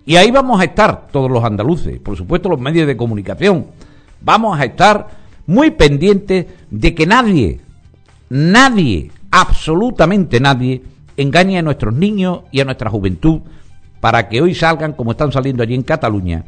Y 0.05 0.17
ahí 0.17 0.29
vamos 0.29 0.61
a 0.61 0.65
estar 0.65 1.07
todos 1.07 1.31
los 1.31 1.43
andaluces, 1.43 1.99
por 1.99 2.15
supuesto 2.15 2.49
los 2.49 2.59
medios 2.59 2.85
de 2.85 2.95
comunicación. 2.95 3.65
Vamos 4.21 4.59
a 4.59 4.65
estar 4.65 5.07
muy 5.47 5.71
pendientes 5.71 6.45
de 6.69 6.93
que 6.93 7.07
nadie, 7.07 7.59
nadie, 8.29 9.11
absolutamente 9.31 10.39
nadie, 10.39 10.83
engañe 11.17 11.57
a 11.57 11.63
nuestros 11.63 11.93
niños 11.93 12.41
y 12.51 12.59
a 12.59 12.65
nuestra 12.65 12.89
juventud 12.89 13.41
para 13.99 14.29
que 14.29 14.41
hoy 14.41 14.53
salgan 14.53 14.93
como 14.93 15.11
están 15.11 15.31
saliendo 15.31 15.63
allí 15.63 15.73
en 15.73 15.81
Cataluña, 15.81 16.45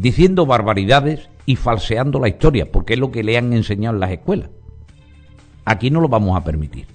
diciendo 0.00 0.44
barbaridades 0.44 1.30
y 1.46 1.56
falseando 1.56 2.20
la 2.20 2.28
historia, 2.28 2.70
porque 2.70 2.94
es 2.94 2.98
lo 2.98 3.10
que 3.10 3.24
le 3.24 3.38
han 3.38 3.52
enseñado 3.52 3.94
en 3.94 4.00
las 4.00 4.10
escuelas. 4.10 4.50
Aquí 5.64 5.90
no 5.90 6.00
lo 6.00 6.08
vamos 6.08 6.36
a 6.36 6.44
permitir. 6.44 6.86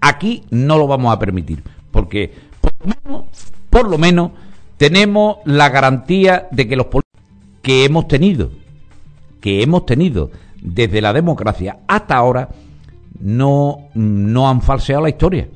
Aquí 0.00 0.44
no 0.50 0.76
lo 0.76 0.86
vamos 0.86 1.14
a 1.14 1.18
permitir, 1.18 1.62
porque 1.90 2.32
por 2.60 2.72
lo 2.80 2.94
menos, 2.94 3.24
por 3.68 3.88
lo 3.88 3.98
menos 3.98 4.30
tenemos 4.76 5.36
la 5.44 5.68
garantía 5.68 6.48
de 6.50 6.66
que 6.66 6.76
los 6.76 6.86
que 7.62 7.84
hemos 7.84 8.08
tenido, 8.08 8.50
que 9.40 9.62
hemos 9.62 9.86
tenido 9.86 10.30
desde 10.60 11.00
la 11.00 11.12
democracia 11.12 11.78
hasta 11.86 12.16
ahora, 12.16 12.48
no, 13.20 13.88
no 13.94 14.48
han 14.48 14.62
falseado 14.62 15.02
la 15.02 15.10
historia. 15.10 15.48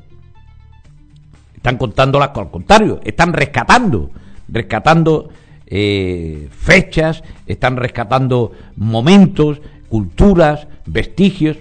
Están 1.56 1.78
contándolas 1.78 2.30
al 2.34 2.50
contrario, 2.50 3.00
están 3.02 3.32
rescatando, 3.32 4.10
rescatando 4.46 5.30
eh, 5.76 6.48
fechas, 6.52 7.24
están 7.48 7.76
rescatando 7.76 8.52
momentos, 8.76 9.60
culturas, 9.88 10.68
vestigios, 10.86 11.56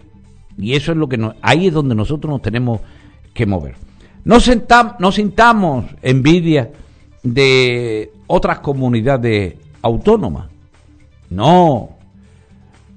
y 0.56 0.76
eso 0.76 0.92
es 0.92 1.00
lo 1.00 1.10
que 1.10 1.18
nos, 1.18 1.34
ahí 1.42 1.66
es 1.66 1.74
donde 1.74 1.96
nosotros 1.96 2.30
nos 2.30 2.44
tenemos 2.44 2.82
que 3.34 3.48
mover. 3.48 3.74
No, 4.24 4.40
sentam, 4.40 4.98
no 5.00 5.12
sintamos 5.12 5.86
envidia 6.04 6.70
de 7.24 8.12
otras 8.28 8.60
comunidades 8.60 9.56
autónomas. 9.82 10.46
No. 11.32 11.90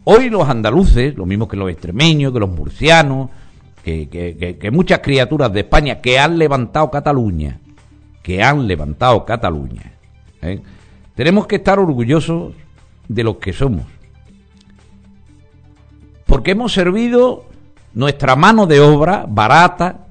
Hoy 0.05 0.29
los 0.29 0.47
andaluces, 0.47 1.17
lo 1.17 1.25
mismo 1.25 1.49
que 1.49 1.57
los 1.57 1.71
extremeños, 1.71 2.31
que 2.35 2.41
los 2.41 2.51
murcianos, 2.51 3.31
que, 3.83 4.07
que 4.61 4.71
muchas 4.71 4.99
criaturas 4.99 5.51
de 5.51 5.61
España 5.61 6.03
que 6.03 6.19
han 6.19 6.37
levantado 6.37 6.91
Cataluña, 6.91 7.59
que 8.23 8.43
han 8.43 8.67
levantado 8.67 9.25
Cataluña, 9.25 9.93
¿eh? 10.43 10.61
Tenemos 11.17 11.47
que 11.47 11.57
estar 11.57 11.79
orgullosos 11.79 12.55
de 13.09 13.25
los 13.25 13.39
que 13.39 13.53
somos. 13.53 13.87
Porque 16.27 16.53
hemos 16.53 16.73
servido 16.73 17.47
nuestra 17.95 18.37
mano 18.37 18.67
de 18.67 18.81
obra 18.81 19.27
barata, 19.29 20.07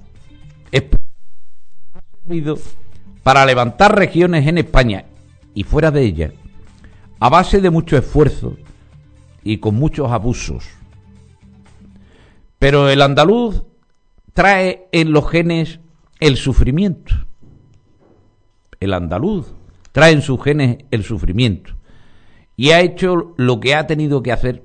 para 3.22 3.45
levantar 3.45 3.95
regiones 3.95 4.48
en 4.48 4.57
España 4.57 5.06
y 5.53 5.64
fuera 5.64 5.91
de 5.91 6.02
ella, 6.02 6.32
a 7.19 7.30
base 7.30 7.61
de 7.61 7.69
mucho 7.69 7.98
esfuerzo 7.98 8.57
y 9.44 9.57
con 9.60 9.76
muchos 9.76 10.11
abusos. 10.11 10.65
Pero 12.57 12.90
el 12.90 13.02
andaluz 13.02 13.64
trae 14.34 14.88
en 14.91 15.11
los 15.11 15.30
genes 15.30 15.80
el 16.19 16.38
sufrimiento. 16.38 17.14
El 18.80 18.94
andaluz 18.94 19.55
trae 19.96 20.12
en 20.12 20.22
sus 20.22 20.44
genes 20.44 20.80
el 20.92 21.06
sufrimiento. 21.06 21.72
Y 22.58 22.72
ha 22.72 22.82
hecho 22.82 23.34
lo 23.38 23.62
que 23.62 23.76
ha 23.76 23.88
tenido 23.88 24.22
que 24.22 24.34
hacer 24.34 24.62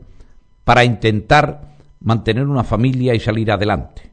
para 0.64 0.82
intentar 0.82 1.76
mantener 2.00 2.48
una 2.48 2.64
familia 2.64 3.14
y 3.14 3.20
salir 3.20 3.52
adelante. 3.52 4.10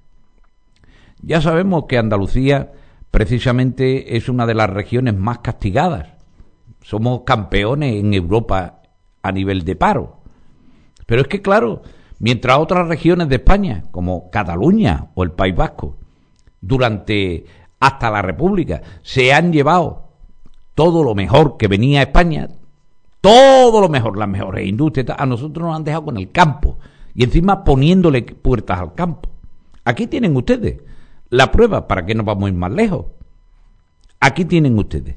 Ya 1.23 1.41
sabemos 1.41 1.85
que 1.89 1.98
Andalucía 1.98 2.72
precisamente 3.10 4.15
es 4.15 4.30
una 4.30 4.45
de 4.45 4.53
las 4.53 4.69
regiones 4.69 5.15
más 5.15 5.39
castigadas. 5.39 6.10
Somos 6.84 7.22
campeones 7.26 7.95
en 7.95 8.14
Europa 8.14 8.84
a 9.23 9.31
nivel 9.31 9.65
de 9.65 9.76
paro. 9.76 10.18
Pero 11.07 11.23
es 11.23 11.27
que, 11.27 11.41
claro, 11.41 11.81
mientras 12.19 12.60
otras 12.60 12.88
regiones 12.88 13.27
de 13.27 13.38
España, 13.38 13.85
como 13.89 14.30
Cataluña 14.30 15.07
o 15.15 15.23
el 15.23 15.31
País 15.31 15.56
Vasco, 15.56 15.98
durante 16.61 17.44
hasta 17.80 18.11
la 18.11 18.22
República, 18.22 18.84
se 19.02 19.34
han 19.34 19.52
llevado 19.52 20.06
todo 20.77 21.03
lo 21.03 21.15
mejor 21.15 21.57
que 21.57 21.67
venía 21.67 22.01
a 22.01 22.03
España, 22.03 22.49
todo 23.19 23.81
lo 23.81 23.89
mejor, 23.89 24.15
las 24.15 24.29
mejores 24.29 24.67
industrias, 24.67 25.07
a 25.17 25.25
nosotros 25.25 25.65
nos 25.65 25.75
han 25.75 25.83
dejado 25.83 26.05
con 26.05 26.17
el 26.17 26.29
campo 26.31 26.77
y 27.15 27.23
encima 27.23 27.63
poniéndole 27.63 28.21
puertas 28.21 28.79
al 28.79 28.93
campo. 28.93 29.27
Aquí 29.83 30.05
tienen 30.05 30.37
ustedes 30.37 30.77
la 31.29 31.51
prueba, 31.51 31.87
¿para 31.87 32.05
qué 32.05 32.13
nos 32.13 32.27
vamos 32.27 32.45
a 32.45 32.49
ir 32.49 32.53
más 32.53 32.71
lejos? 32.71 33.07
Aquí 34.19 34.45
tienen 34.45 34.77
ustedes. 34.77 35.15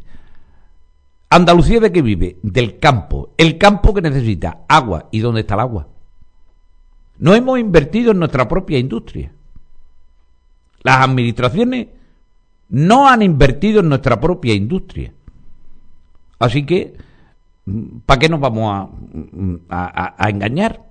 Andalucía 1.29 1.79
de 1.79 1.93
qué 1.93 2.01
vive? 2.01 2.39
Del 2.43 2.79
campo. 2.79 3.35
El 3.37 3.59
campo 3.59 3.93
que 3.93 4.01
necesita 4.01 4.63
agua. 4.67 5.09
¿Y 5.11 5.21
dónde 5.21 5.43
está 5.43 5.57
el 5.57 5.61
agua? 5.61 5.89
No 7.19 7.35
hemos 7.35 7.59
invertido 7.59 8.13
en 8.13 8.19
nuestra 8.19 8.49
propia 8.49 8.79
industria. 8.79 9.31
Las 10.83 11.03
administraciones 11.07 11.89
no 12.71 13.07
han 13.07 13.21
invertido 13.21 13.81
en 13.81 13.91
nuestra 13.91 14.19
propia 14.19 14.55
industria. 14.55 15.13
Así 16.41 16.67
que, 16.67 16.97
¿para 18.07 18.19
qué 18.19 18.29
nos 18.29 18.41
vamos 18.41 18.73
a, 18.73 18.89
a, 19.69 20.15
a 20.19 20.31
engañar? 20.31 20.83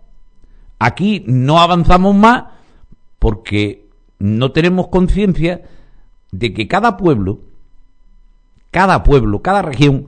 Aquí 0.80 1.26
no 1.27 1.59
avanzamos 1.59 2.15
más 2.15 2.45
porque 3.19 3.89
no 4.19 4.53
tenemos 4.53 4.88
conciencia 4.88 5.63
de 6.31 6.53
que 6.53 6.67
cada 6.67 6.95
pueblo, 6.95 7.41
cada 8.71 9.03
pueblo, 9.03 9.41
cada 9.41 9.61
región, 9.61 10.07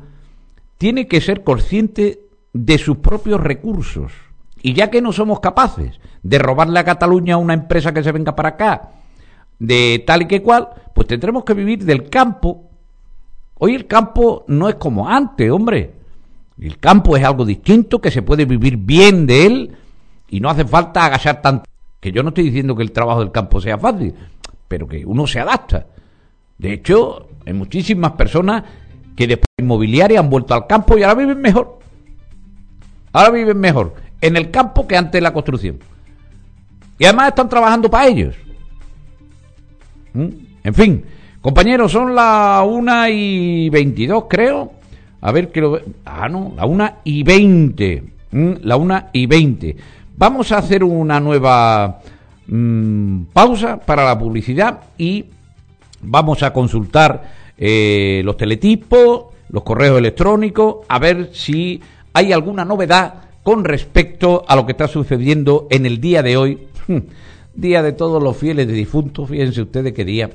tiene 0.77 1.07
que 1.07 1.21
ser 1.21 1.43
consciente 1.43 2.21
de 2.53 2.77
sus 2.77 2.97
propios 2.97 3.39
recursos. 3.39 4.11
Y 4.61 4.73
ya 4.73 4.89
que 4.89 5.01
no 5.01 5.11
somos 5.11 5.39
capaces 5.39 5.99
de 6.23 6.39
robarle 6.39 6.79
a 6.79 6.83
Cataluña 6.83 7.35
a 7.35 7.37
una 7.37 7.53
empresa 7.53 7.93
que 7.93 8.03
se 8.03 8.11
venga 8.11 8.35
para 8.35 8.49
acá, 8.49 8.91
de 9.59 10.03
tal 10.05 10.23
y 10.23 10.27
que 10.27 10.41
cual, 10.41 10.69
pues 10.93 11.07
tendremos 11.07 11.43
que 11.43 11.53
vivir 11.53 11.83
del 11.85 12.09
campo. 12.09 12.70
Hoy 13.63 13.75
el 13.75 13.85
campo 13.85 14.43
no 14.47 14.69
es 14.69 14.75
como 14.75 15.07
antes, 15.07 15.51
hombre. 15.51 15.91
El 16.59 16.79
campo 16.79 17.15
es 17.15 17.23
algo 17.23 17.45
distinto, 17.45 18.01
que 18.01 18.09
se 18.09 18.23
puede 18.23 18.45
vivir 18.45 18.75
bien 18.75 19.27
de 19.27 19.45
él 19.45 19.71
y 20.29 20.39
no 20.39 20.49
hace 20.49 20.65
falta 20.65 21.05
agachar 21.05 21.43
tanto. 21.43 21.69
Que 21.99 22.11
yo 22.11 22.23
no 22.23 22.29
estoy 22.29 22.45
diciendo 22.45 22.75
que 22.75 22.81
el 22.81 22.91
trabajo 22.91 23.19
del 23.19 23.31
campo 23.31 23.61
sea 23.61 23.77
fácil, 23.77 24.15
pero 24.67 24.87
que 24.87 25.05
uno 25.05 25.27
se 25.27 25.39
adapta. 25.39 25.85
De 26.57 26.73
hecho, 26.73 27.29
hay 27.45 27.53
muchísimas 27.53 28.13
personas 28.13 28.63
que 29.15 29.27
después 29.27 29.45
de 29.55 29.63
inmobiliaria 29.63 30.19
han 30.19 30.31
vuelto 30.31 30.55
al 30.55 30.65
campo 30.65 30.97
y 30.97 31.03
ahora 31.03 31.19
viven 31.19 31.39
mejor. 31.39 31.77
Ahora 33.13 33.29
viven 33.29 33.59
mejor 33.59 33.93
en 34.21 34.37
el 34.37 34.49
campo 34.49 34.87
que 34.87 34.97
antes 34.97 35.11
de 35.11 35.21
la 35.21 35.33
construcción. 35.33 35.77
Y 36.97 37.05
además 37.05 37.27
están 37.27 37.47
trabajando 37.47 37.91
para 37.91 38.07
ellos. 38.07 38.35
¿Mm? 40.13 40.29
En 40.63 40.73
fin, 40.73 41.05
compañeros, 41.41 41.91
son 41.91 42.15
las 42.15 42.65
una 42.65 43.09
y 43.09 43.69
veintidós, 43.69 44.25
creo. 44.29 44.73
A 45.21 45.31
ver 45.31 45.51
que 45.51 45.61
lo. 45.61 45.79
Ah, 46.05 46.29
no, 46.29 46.53
la 46.55 46.65
una 46.65 46.97
y 47.03 47.23
veinte. 47.23 48.03
¿Mm? 48.31 48.53
La 48.61 48.77
una 48.77 49.09
y 49.13 49.25
veinte. 49.25 49.75
Vamos 50.17 50.51
a 50.51 50.59
hacer 50.59 50.83
una 50.83 51.19
nueva 51.19 51.99
mm, 52.47 53.23
pausa 53.33 53.77
para 53.77 54.05
la 54.05 54.17
publicidad 54.17 54.81
y 54.97 55.25
vamos 56.01 56.43
a 56.43 56.53
consultar 56.53 57.23
eh, 57.57 58.21
los 58.23 58.37
teletipos, 58.37 59.25
los 59.49 59.63
correos 59.63 59.97
electrónicos, 59.97 60.77
a 60.87 60.99
ver 60.99 61.29
si 61.33 61.81
hay 62.13 62.31
alguna 62.31 62.65
novedad 62.65 63.15
con 63.43 63.63
respecto 63.63 64.43
a 64.47 64.55
lo 64.55 64.65
que 64.65 64.73
está 64.73 64.87
sucediendo 64.87 65.67
en 65.69 65.85
el 65.85 65.99
día 65.99 66.23
de 66.23 66.37
hoy, 66.37 66.67
día 67.55 67.81
de 67.83 67.93
todos 67.93 68.21
los 68.21 68.37
fieles 68.37 68.67
de 68.67 68.73
difuntos, 68.73 69.29
fíjense 69.29 69.61
ustedes 69.61 69.93
qué 69.93 70.05
día, 70.05 70.29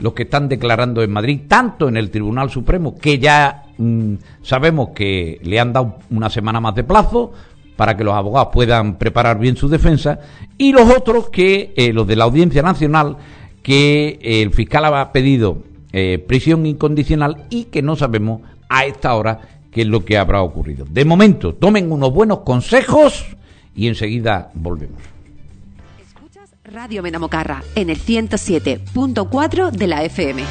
los 0.00 0.14
que 0.14 0.24
están 0.24 0.48
declarando 0.48 1.02
en 1.02 1.12
Madrid, 1.12 1.42
tanto 1.46 1.88
en 1.88 1.96
el 1.96 2.10
Tribunal 2.10 2.50
Supremo, 2.50 2.96
que 2.96 3.18
ya 3.18 3.64
mm, 3.78 4.14
sabemos 4.42 4.90
que 4.94 5.38
le 5.42 5.60
han 5.60 5.72
dado 5.72 5.98
una 6.10 6.30
semana 6.30 6.60
más 6.60 6.74
de 6.74 6.84
plazo 6.84 7.32
para 7.76 7.96
que 7.96 8.04
los 8.04 8.14
abogados 8.14 8.50
puedan 8.52 8.96
preparar 8.96 9.38
bien 9.38 9.56
su 9.56 9.68
defensa, 9.68 10.20
y 10.58 10.72
los 10.72 10.90
otros 10.90 11.30
que, 11.30 11.72
eh, 11.76 11.92
los 11.92 12.06
de 12.06 12.16
la 12.16 12.24
Audiencia 12.24 12.62
Nacional, 12.62 13.16
que 13.62 14.18
eh, 14.20 14.42
el 14.42 14.52
fiscal 14.52 14.84
ha 14.84 15.12
pedido 15.12 15.62
eh, 15.92 16.22
prisión 16.26 16.66
incondicional 16.66 17.46
y 17.50 17.64
que 17.64 17.82
no 17.82 17.96
sabemos 17.96 18.42
a 18.68 18.84
esta 18.84 19.14
hora 19.14 19.40
qué 19.70 19.82
es 19.82 19.86
lo 19.86 20.04
que 20.04 20.18
habrá 20.18 20.42
ocurrido. 20.42 20.86
De 20.88 21.04
momento, 21.04 21.54
tomen 21.54 21.90
unos 21.90 22.12
buenos 22.12 22.40
consejos 22.40 23.24
y 23.74 23.88
enseguida 23.88 24.50
volvemos. 24.54 25.00
Radio 26.72 27.02
Menamocarra 27.02 27.64
en 27.74 27.90
el 27.90 27.98
107.4 27.98 29.70
de 29.72 29.86
la 29.88 30.04
FM. 30.04 30.44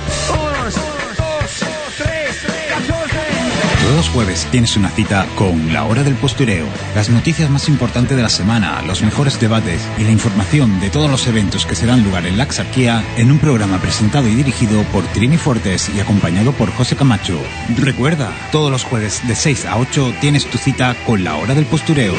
Todos 3.82 3.96
los 3.96 4.10
jueves 4.10 4.46
tienes 4.52 4.76
una 4.76 4.90
cita 4.90 5.26
con 5.36 5.72
La 5.72 5.86
Hora 5.86 6.04
del 6.04 6.16
Postureo. 6.16 6.66
Las 6.94 7.10
noticias 7.10 7.50
más 7.50 7.70
importantes 7.70 8.18
de 8.18 8.24
la 8.24 8.30
semana, 8.30 8.82
los 8.82 9.02
mejores 9.02 9.40
debates 9.40 9.82
y 9.98 10.04
la 10.04 10.12
información 10.12 10.80
de 10.82 10.90
todos 10.90 11.10
los 11.10 11.26
eventos 11.28 11.66
que 11.66 11.76
se 11.76 11.86
dan 11.86 12.04
lugar 12.04 12.26
en 12.26 12.38
la 12.38 12.44
Axarquía 12.44 13.04
en 13.18 13.32
un 13.32 13.40
programa 13.40 13.80
presentado 13.80 14.28
y 14.28 14.36
dirigido 14.36 14.84
por 14.92 15.06
Trini 15.06 15.38
Fortes 15.38 15.90
y 15.96 16.02
acompañado 16.02 16.52
por 16.52 16.70
José 16.72 16.98
Camacho. 16.98 17.40
Recuerda, 17.78 18.32
todos 18.52 18.70
los 18.70 18.84
jueves 18.84 19.26
de 19.28 19.36
6 19.36 19.66
a 19.66 19.78
8 19.78 20.16
tienes 20.20 20.46
tu 20.46 20.58
cita 20.58 20.96
con 21.06 21.24
La 21.24 21.38
Hora 21.38 21.56
del 21.56 21.66
Postureo. 21.66 22.14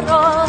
Rosa 0.00 0.39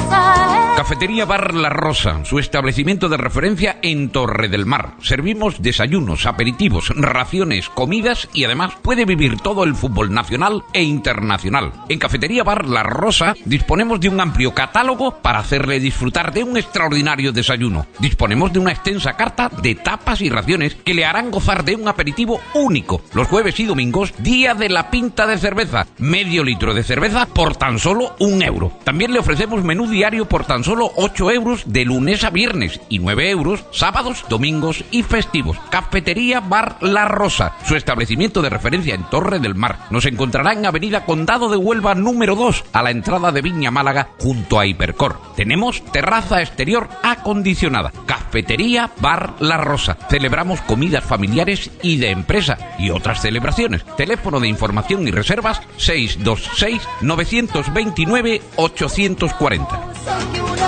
Cafetería 0.81 1.25
Bar 1.25 1.53
La 1.53 1.69
Rosa, 1.69 2.25
su 2.25 2.39
establecimiento 2.39 3.07
de 3.07 3.15
referencia 3.15 3.77
en 3.83 4.09
Torre 4.09 4.49
del 4.49 4.65
Mar. 4.65 4.95
Servimos 5.03 5.61
desayunos, 5.61 6.25
aperitivos, 6.25 6.91
raciones, 6.95 7.69
comidas 7.69 8.27
y 8.33 8.45
además 8.45 8.73
puede 8.81 9.05
vivir 9.05 9.37
todo 9.37 9.63
el 9.63 9.75
fútbol 9.75 10.11
nacional 10.11 10.63
e 10.73 10.81
internacional. 10.81 11.71
En 11.87 11.99
Cafetería 11.99 12.43
Bar 12.43 12.65
La 12.67 12.81
Rosa 12.81 13.35
disponemos 13.45 13.99
de 13.99 14.09
un 14.09 14.19
amplio 14.19 14.55
catálogo 14.55 15.19
para 15.21 15.37
hacerle 15.37 15.79
disfrutar 15.79 16.33
de 16.33 16.43
un 16.43 16.57
extraordinario 16.57 17.31
desayuno. 17.31 17.85
Disponemos 17.99 18.51
de 18.51 18.57
una 18.57 18.71
extensa 18.71 19.13
carta 19.13 19.51
de 19.61 19.75
tapas 19.75 20.19
y 20.21 20.31
raciones 20.31 20.73
que 20.73 20.95
le 20.95 21.05
harán 21.05 21.29
gozar 21.29 21.63
de 21.63 21.75
un 21.75 21.87
aperitivo 21.89 22.41
único. 22.55 23.03
Los 23.13 23.27
jueves 23.27 23.59
y 23.59 23.65
domingos, 23.65 24.15
día 24.17 24.55
de 24.55 24.69
la 24.69 24.89
pinta 24.89 25.27
de 25.27 25.37
cerveza. 25.37 25.85
Medio 25.99 26.43
litro 26.43 26.73
de 26.73 26.81
cerveza 26.81 27.27
por 27.27 27.55
tan 27.55 27.77
solo 27.77 28.15
un 28.17 28.41
euro. 28.41 28.71
También 28.83 29.13
le 29.13 29.19
ofrecemos 29.19 29.63
menú 29.63 29.87
diario 29.87 30.27
por 30.27 30.45
tan 30.45 30.63
solo 30.63 30.70
8 30.79 31.31
euros 31.31 31.63
de 31.65 31.85
lunes 31.85 32.23
a 32.23 32.29
viernes 32.29 32.79
y 32.87 32.99
9 32.99 33.29
euros 33.29 33.65
sábados, 33.71 34.25
domingos 34.29 34.83
y 34.91 35.03
festivos. 35.03 35.57
Cafetería 35.69 36.39
Bar 36.39 36.77
La 36.81 37.05
Rosa, 37.05 37.55
su 37.65 37.75
establecimiento 37.75 38.41
de 38.41 38.49
referencia 38.49 38.95
en 38.95 39.03
Torre 39.09 39.39
del 39.39 39.55
Mar. 39.55 39.79
Nos 39.89 40.05
encontrará 40.05 40.53
en 40.53 40.65
Avenida 40.65 41.05
Condado 41.05 41.49
de 41.49 41.57
Huelva 41.57 41.95
número 41.95 42.35
2, 42.35 42.65
a 42.71 42.83
la 42.83 42.91
entrada 42.91 43.31
de 43.31 43.41
Viña 43.41 43.71
Málaga, 43.71 44.11
junto 44.19 44.59
a 44.59 44.65
Hipercor. 44.65 45.19
Tenemos 45.35 45.83
terraza 45.91 46.41
exterior 46.41 46.87
acondicionada. 47.03 47.91
Cafetería 48.05 48.91
Bar 49.01 49.33
La 49.39 49.57
Rosa. 49.57 49.97
Celebramos 50.09 50.61
comidas 50.61 51.03
familiares 51.03 51.71
y 51.81 51.97
de 51.97 52.11
empresa 52.11 52.57
y 52.79 52.91
otras 52.91 53.21
celebraciones. 53.21 53.83
Teléfono 53.97 54.39
de 54.39 54.47
información 54.47 55.07
y 55.07 55.11
reservas 55.11 55.61
626 55.77 56.81
929 57.01 58.41
840. 58.55 60.60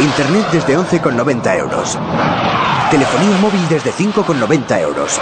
Internet 0.00 0.46
desde 0.52 0.76
11,90 0.76 1.58
euros. 1.58 1.98
Telefonía 2.90 3.38
móvil 3.38 3.60
desde 3.68 3.90
5,90 3.92 4.80
euros. 4.82 5.18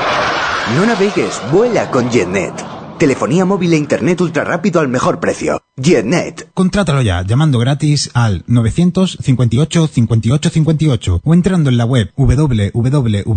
No 0.77 0.85
navegues, 0.87 1.41
vuela 1.51 1.91
con 1.91 2.11
JetNet. 2.11 2.53
Telefonía 2.99 3.45
móvil 3.45 3.73
e 3.73 3.77
internet 3.77 4.21
ultra 4.21 4.45
rápido 4.45 4.81
al 4.81 4.89
mejor 4.89 5.19
precio. 5.19 5.61
JetNet. 5.77 6.51
Contrátalo 6.55 7.03
ya 7.03 7.23
llamando 7.23 7.59
gratis 7.59 8.11
al 8.15 8.45
958 8.47 9.89
58 9.89 10.51
58 10.51 11.21
o 11.25 11.35
entrando 11.35 11.71
en 11.71 11.79
la 11.79 11.85
web 11.85 12.13
www.jetnet.es. 12.17 13.37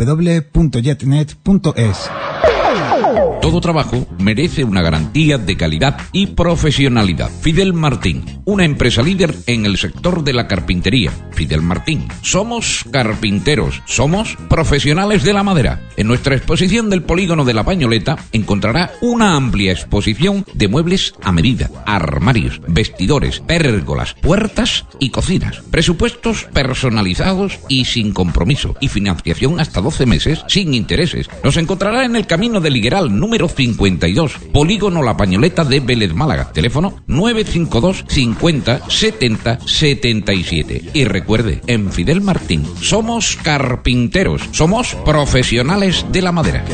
Todo 3.46 3.62
trabajo 3.62 4.08
merece 4.18 4.64
una 4.64 4.82
garantía 4.82 5.38
de 5.38 5.56
calidad 5.56 6.00
y 6.12 6.26
profesionalidad. 6.26 7.30
Fidel 7.30 7.74
Martín, 7.74 8.26
una 8.44 8.66
empresa 8.66 9.04
líder 9.04 9.36
en 9.46 9.68
el 9.68 9.78
sector 9.78 10.24
de 10.24 10.34
la 10.34 10.48
carpintería. 10.48 11.12
Fidel 11.30 11.62
Martín, 11.62 12.08
somos 12.24 12.84
carpinteros, 12.90 13.84
somos 13.86 14.36
profesionales 14.50 15.24
de 15.24 15.34
la 15.34 15.44
madera. 15.44 15.80
En 15.96 16.08
nuestra 16.08 16.36
exposición 16.36 16.90
del 16.90 17.04
polígono 17.04 17.46
de 17.46 17.54
la 17.54 17.64
Pañoleta 17.64 18.18
encontrará 18.32 18.94
una 19.02 19.36
amplia 19.36 19.74
exposición 19.74 20.44
de 20.56 20.68
muebles 20.68 21.14
a 21.22 21.32
medida, 21.32 21.70
armarios, 21.86 22.62
vestidores, 22.68 23.42
pérgolas, 23.42 24.16
puertas 24.24 24.86
y 25.00 25.12
cocinas. 25.12 25.62
Presupuestos 25.70 26.46
personalizados 26.52 27.60
y 27.70 27.86
sin 27.86 28.12
compromiso 28.12 28.74
y 28.80 28.88
financiación 28.88 29.60
hasta 29.60 29.82
12 29.82 30.08
meses 30.08 30.44
sin 30.48 30.74
intereses. 30.74 31.30
Nos 31.44 31.58
encontrará 31.58 32.06
en 32.06 32.16
el 32.16 32.26
camino 32.26 32.60
del 32.60 32.74
Ligueral 32.74 33.16
número 33.16 33.35
52, 33.48 34.38
Polígono 34.54 35.04
La 35.04 35.18
Pañoleta 35.18 35.64
de 35.64 35.80
Vélez 35.80 36.14
Málaga. 36.14 36.52
Teléfono 36.52 37.04
952 37.08 38.06
50 38.08 38.90
70 38.90 39.60
77. 39.66 40.92
Y 40.94 41.06
recuerde, 41.06 41.62
en 41.68 41.92
Fidel 41.92 42.22
Martín, 42.22 42.66
somos 42.82 43.36
carpinteros, 43.36 44.42
somos 44.52 44.96
profesionales 45.06 46.06
de 46.12 46.22
la 46.22 46.32
madera. 46.32 46.66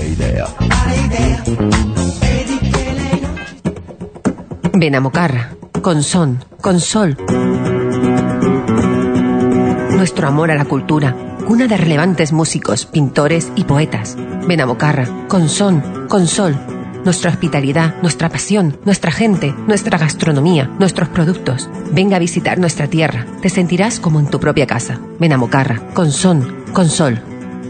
Benamocarra, 4.74 5.56
con 5.82 6.04
son, 6.04 6.44
con 6.62 6.80
sol. 6.80 7.18
Nuestro 9.92 10.28
amor 10.28 10.52
a 10.52 10.56
la 10.56 10.66
cultura, 10.66 11.31
cuna 11.42 11.68
de 11.68 11.78
relevantes 11.78 12.32
músicos, 12.32 12.86
pintores 12.86 13.52
y 13.56 13.64
poetas. 13.64 14.18
Benamocarra, 14.48 15.08
con 15.28 15.50
son, 15.50 16.08
con 16.08 16.28
sol. 16.28 16.56
Nuestra 17.04 17.32
hospitalidad, 17.32 17.96
nuestra 18.02 18.30
pasión, 18.30 18.78
nuestra 18.86 19.12
gente, 19.12 19.54
nuestra 19.68 19.98
gastronomía, 19.98 20.70
nuestros 20.80 21.10
productos. 21.10 21.70
Venga 21.92 22.18
a 22.18 22.20
visitar 22.20 22.60
nuestra 22.60 22.88
tierra. 22.88 23.26
Te 23.42 23.50
sentirás 23.50 24.00
como 24.00 24.20
en 24.20 24.28
tu 24.28 24.40
propia 24.40 24.68
casa. 24.68 25.00
Benamocarra, 25.20 25.82
con 25.94 26.12
sol. 26.12 27.22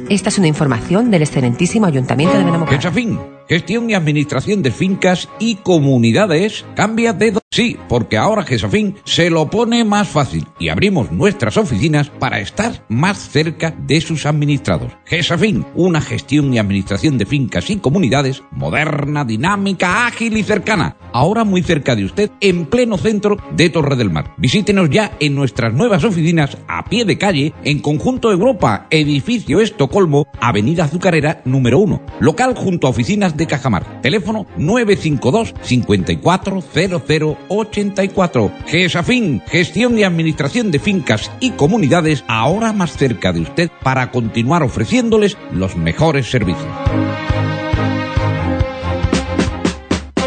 Esta 0.09 0.29
es 0.29 0.37
una 0.37 0.47
información 0.47 1.09
del 1.09 1.21
excelentísimo 1.21 1.85
Ayuntamiento 1.85 2.37
de 2.37 2.43
Benamocarra. 2.43 3.40
Gestión 3.51 3.89
y 3.89 3.95
administración 3.95 4.63
de 4.63 4.71
fincas 4.71 5.27
y 5.37 5.55
comunidades, 5.55 6.63
cambia 6.73 7.11
de 7.11 7.33
Sí, 7.53 7.75
porque 7.89 8.15
ahora 8.15 8.43
Gesafín 8.43 8.95
se 9.03 9.29
lo 9.29 9.49
pone 9.49 9.83
más 9.83 10.07
fácil 10.07 10.47
y 10.57 10.69
abrimos 10.69 11.11
nuestras 11.11 11.57
oficinas 11.57 12.09
para 12.09 12.39
estar 12.39 12.85
más 12.87 13.17
cerca 13.29 13.75
de 13.77 13.99
sus 13.99 14.25
administrados. 14.25 14.93
Gesafín, 15.03 15.65
una 15.75 15.99
gestión 15.99 16.53
y 16.53 16.59
administración 16.59 17.17
de 17.17 17.25
fincas 17.25 17.69
y 17.69 17.75
comunidades 17.75 18.41
moderna, 18.51 19.25
dinámica, 19.25 20.07
ágil 20.07 20.37
y 20.37 20.43
cercana. 20.43 20.95
Ahora 21.11 21.43
muy 21.43 21.61
cerca 21.61 21.93
de 21.93 22.05
usted, 22.05 22.31
en 22.39 22.67
pleno 22.67 22.97
centro 22.97 23.35
de 23.53 23.69
Torre 23.69 23.97
del 23.97 24.11
Mar. 24.11 24.33
Visítenos 24.37 24.89
ya 24.89 25.11
en 25.19 25.35
nuestras 25.35 25.73
nuevas 25.73 26.05
oficinas 26.05 26.57
a 26.69 26.85
pie 26.85 27.03
de 27.03 27.17
calle 27.17 27.53
en 27.65 27.79
Conjunto 27.79 28.31
Europa, 28.31 28.87
edificio 28.91 29.59
Estocolmo, 29.59 30.25
Avenida 30.39 30.85
Azucarera 30.85 31.41
número 31.43 31.79
1, 31.79 32.01
local 32.21 32.55
junto 32.55 32.87
a 32.87 32.91
oficinas 32.91 33.35
de 33.35 33.40
Cajamar. 33.47 34.01
Teléfono 34.01 34.45
952 34.57 35.53
5400 35.61 37.37
84. 37.47 38.51
GESAFIN, 38.67 39.41
gestión 39.47 39.97
y 39.97 40.03
administración 40.03 40.71
de 40.71 40.79
fincas 40.79 41.31
y 41.39 41.51
comunidades, 41.51 42.23
ahora 42.27 42.73
más 42.73 42.97
cerca 42.97 43.31
de 43.33 43.41
usted 43.41 43.71
para 43.83 44.11
continuar 44.11 44.63
ofreciéndoles 44.63 45.37
los 45.51 45.75
mejores 45.75 46.29
servicios. 46.29 46.67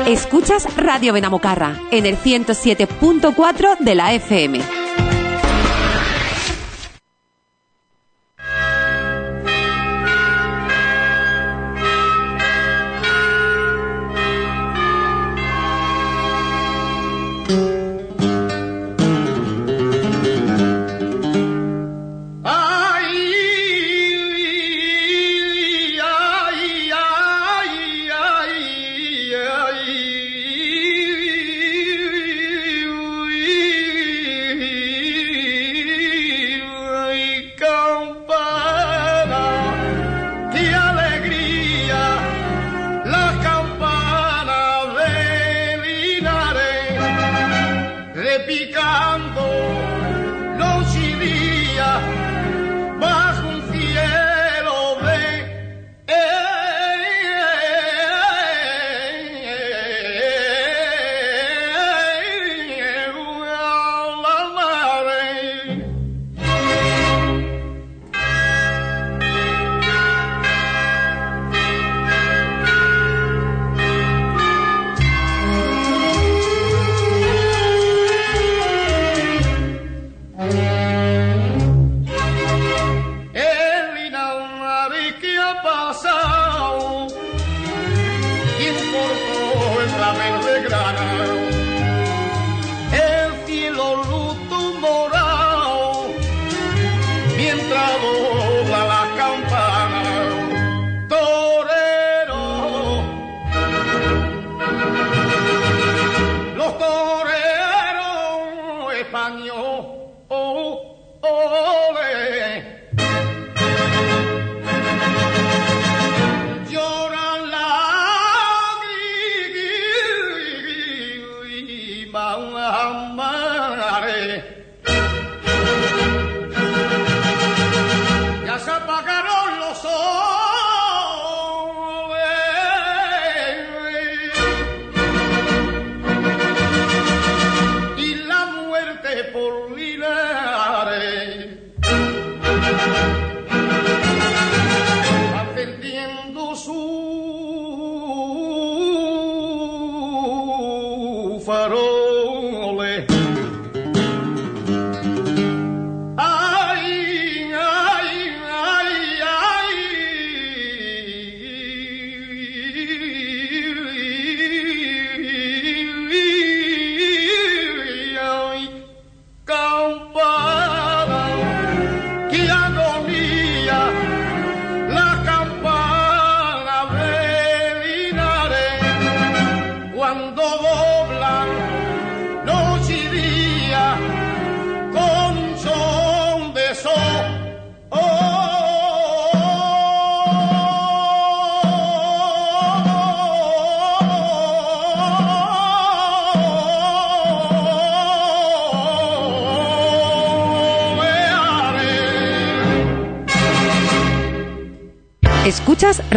Escuchas 0.06 0.66
Radio 0.76 1.14
Benamocarra 1.14 1.80
en 1.90 2.04
el 2.04 2.16
107.4 2.18 3.78
de 3.80 3.94
la 3.94 4.12
FM. 4.12 4.83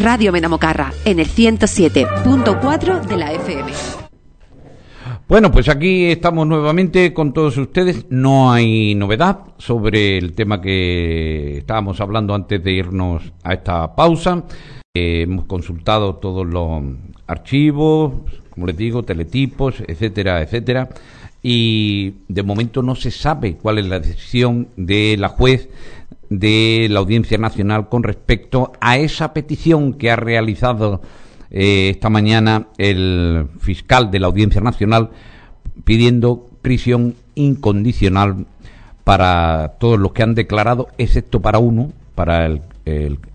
Radio 0.08 0.32
Menamocarra 0.32 0.94
en 1.04 1.20
el 1.20 1.28
107.4 1.28 3.02
de 3.02 3.18
la 3.18 3.34
FM. 3.34 3.70
Bueno, 5.28 5.52
pues 5.52 5.68
aquí 5.68 6.06
estamos 6.06 6.48
nuevamente 6.48 7.14
con 7.14 7.34
todos 7.34 7.58
ustedes. 7.58 8.06
No 8.10 8.50
hay 8.50 8.96
novedad 8.96 9.40
sobre 9.58 10.18
el 10.18 10.32
tema 10.32 10.62
que 10.62 11.58
estábamos 11.58 12.00
hablando 12.00 12.34
antes 12.34 12.64
de 12.64 12.72
irnos 12.72 13.34
a 13.44 13.52
esta 13.52 13.98
pausa. 13.98 14.46
Eh, 14.96 15.24
hemos 15.24 15.44
consultado 15.44 16.16
todos 16.16 16.48
los 16.48 16.84
archivos, 17.28 18.14
como 18.50 18.66
les 18.66 18.78
digo, 18.78 19.04
teletipos, 19.04 19.84
etcétera, 19.86 20.42
etcétera. 20.42 20.88
Y 21.44 22.14
de 22.30 22.44
momento 22.44 22.82
no 22.82 22.96
se 22.96 23.12
sabe 23.12 23.58
cuál 23.58 23.80
es 23.80 23.88
la 23.88 24.00
decisión 24.00 24.70
de 24.78 25.18
la 25.20 25.28
juez 25.28 25.68
de 26.30 26.88
la 26.90 27.00
Audiencia 27.00 27.38
Nacional 27.38 27.90
con 27.90 28.04
respecto 28.04 28.74
a 28.80 28.98
esa 28.98 29.34
petición 29.34 29.94
que 29.94 30.12
ha 30.12 30.16
realizado 30.16 31.02
eh, 31.50 31.90
esta 31.90 32.10
mañana 32.10 32.68
el 32.78 33.48
fiscal 33.60 34.12
de 34.12 34.20
la 34.20 34.28
Audiencia 34.28 34.62
Nacional 34.62 35.12
pidiendo 35.84 36.50
prisión 36.62 37.16
incondicional 37.36 38.46
para 39.04 39.76
todos 39.80 39.98
los 39.98 40.12
que 40.12 40.24
han 40.24 40.36
declarado, 40.36 40.90
excepto 40.98 41.42
para 41.42 41.60
uno, 41.60 41.94
para 42.14 42.46
el, 42.46 42.62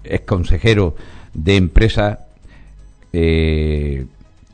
ex 0.04 0.26
consejero 0.26 0.94
de 1.32 1.56
empresa 1.56 2.26
eh, 3.12 4.04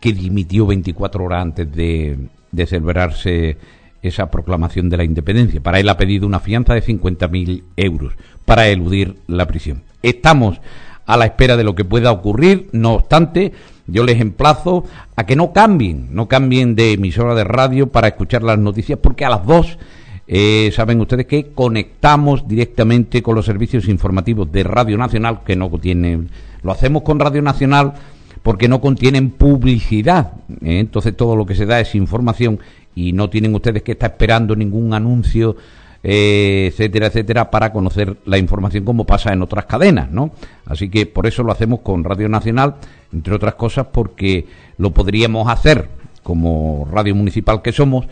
que 0.01 0.13
dimitió 0.13 0.67
24 0.67 1.25
horas 1.25 1.43
antes 1.43 1.73
de, 1.73 2.19
de 2.53 2.67
celebrarse 2.67 3.57
esa 4.03 4.31
proclamación 4.31 4.89
de 4.89 4.97
la 4.97 5.05
independencia. 5.05 5.61
Para 5.61 5.81
él 5.81 5.89
ha 5.89 5.97
pedido 5.97 6.27
una 6.27 6.41
fianza 6.41 6.75
de 6.75 6.83
50.000 6.83 7.63
euros 7.77 8.15
para 8.45 8.69
eludir 8.69 9.17
la 9.27 9.47
prisión. 9.47 9.83
Estamos 10.03 10.61
a 11.07 11.17
la 11.17 11.25
espera 11.25 11.57
de 11.57 11.65
lo 11.65 11.75
que 11.75 11.85
pueda 11.85 12.13
ocurrir, 12.13 12.69
no 12.73 12.95
obstante, 12.95 13.53
yo 13.87 14.05
les 14.05 14.21
emplazo 14.21 14.85
a 15.17 15.25
que 15.25 15.37
no 15.37 15.53
cambien, 15.55 16.09
no 16.11 16.29
cambien 16.29 16.75
de 16.75 16.93
emisora 16.93 17.35
de 17.35 17.45
radio 17.45 17.87
para 17.87 18.09
escuchar 18.09 18.43
las 18.43 18.59
noticias, 18.59 18.99
porque 19.03 19.25
a 19.25 19.31
las 19.31 19.47
dos 19.47 19.79
eh, 20.27 20.71
saben 20.75 21.01
ustedes 21.01 21.25
que 21.25 21.53
conectamos 21.55 22.47
directamente 22.47 23.23
con 23.23 23.35
los 23.35 23.47
servicios 23.47 23.89
informativos 23.89 24.53
de 24.53 24.63
Radio 24.63 24.99
Nacional, 24.99 25.41
que 25.45 25.57
no 25.57 25.71
tienen, 25.71 26.29
lo 26.63 26.73
hacemos 26.73 27.03
con 27.03 27.19
Radio 27.19 27.41
Nacional 27.41 27.95
porque 28.43 28.69
no 28.69 28.83
contienen 28.83 29.31
publicidad, 29.31 30.33
¿eh? 30.63 30.79
entonces 30.79 31.17
todo 31.17 31.35
lo 31.35 31.47
que 31.47 31.55
se 31.55 31.65
da 31.65 31.81
es 31.81 31.95
información 31.95 32.61
y 32.99 33.13
no 33.13 33.31
tienen 33.31 33.55
ustedes 33.55 33.83
que 33.83 33.93
estar 33.93 34.11
esperando 34.11 34.57
ningún 34.57 34.93
anuncio 34.93 35.57
eh, 36.03 36.69
etcétera, 36.73 37.09
etcétera, 37.09 37.51
para 37.51 37.73
conocer 37.73 38.17
la 38.25 38.39
información 38.39 38.85
como 38.85 39.05
pasa 39.05 39.33
en 39.33 39.43
otras 39.43 39.67
cadenas, 39.67 40.11
¿no? 40.11 40.31
Así 40.67 40.89
que 40.89 41.07
por 41.07 41.27
eso 41.27 41.43
lo 41.43 41.51
hacemos 41.53 41.81
con 41.81 42.05
Radio 42.05 42.29
Nacional, 42.29 42.77
entre 43.13 43.35
otras 43.35 43.55
cosas 43.55 43.87
porque 43.93 44.47
lo 44.79 44.93
podríamos 44.93 45.49
hacer 45.49 45.89
como 46.23 46.89
radio 46.93 47.15
municipal 47.15 47.63
que 47.63 47.73
somos, 47.73 48.07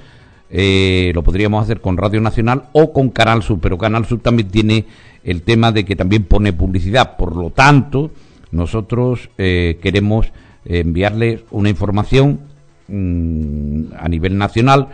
eh, 0.50 1.12
lo 1.14 1.22
podríamos 1.22 1.62
hacer 1.62 1.80
con 1.80 1.96
Radio 1.96 2.20
Nacional 2.20 2.64
o 2.72 2.92
con 2.92 3.10
Canal 3.10 3.42
Sur, 3.42 3.60
pero 3.60 3.78
Canal 3.78 4.04
Sur 4.04 4.20
también 4.20 4.48
tiene 4.48 4.84
el 5.22 5.42
tema 5.42 5.70
de 5.70 5.84
que 5.84 5.96
también 5.96 6.24
pone 6.24 6.52
publicidad, 6.52 7.16
por 7.16 7.36
lo 7.36 7.50
tanto, 7.50 8.10
nosotros 8.50 9.30
eh, 9.38 9.78
queremos 9.82 10.26
enviarles 10.64 11.42
una 11.52 11.68
información 11.68 12.40
mm, 12.88 13.94
a 13.98 14.08
nivel 14.08 14.36
nacional 14.36 14.88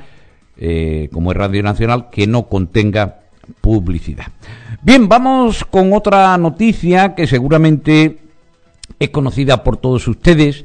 eh, 0.65 1.09
como 1.13 1.33
es 1.33 1.37
Radio 1.37 1.63
Nacional, 1.63 2.11
que 2.11 2.27
no 2.27 2.45
contenga 2.45 3.21
publicidad. 3.61 4.27
Bien, 4.83 5.09
vamos 5.09 5.65
con 5.65 5.93
otra 5.93 6.37
noticia 6.39 7.15
que 7.15 7.27
seguramente 7.27 8.19
es 8.99 9.11
conocida 9.11 9.65
por 9.65 9.79
todos 9.79 10.07
ustedes 10.07 10.65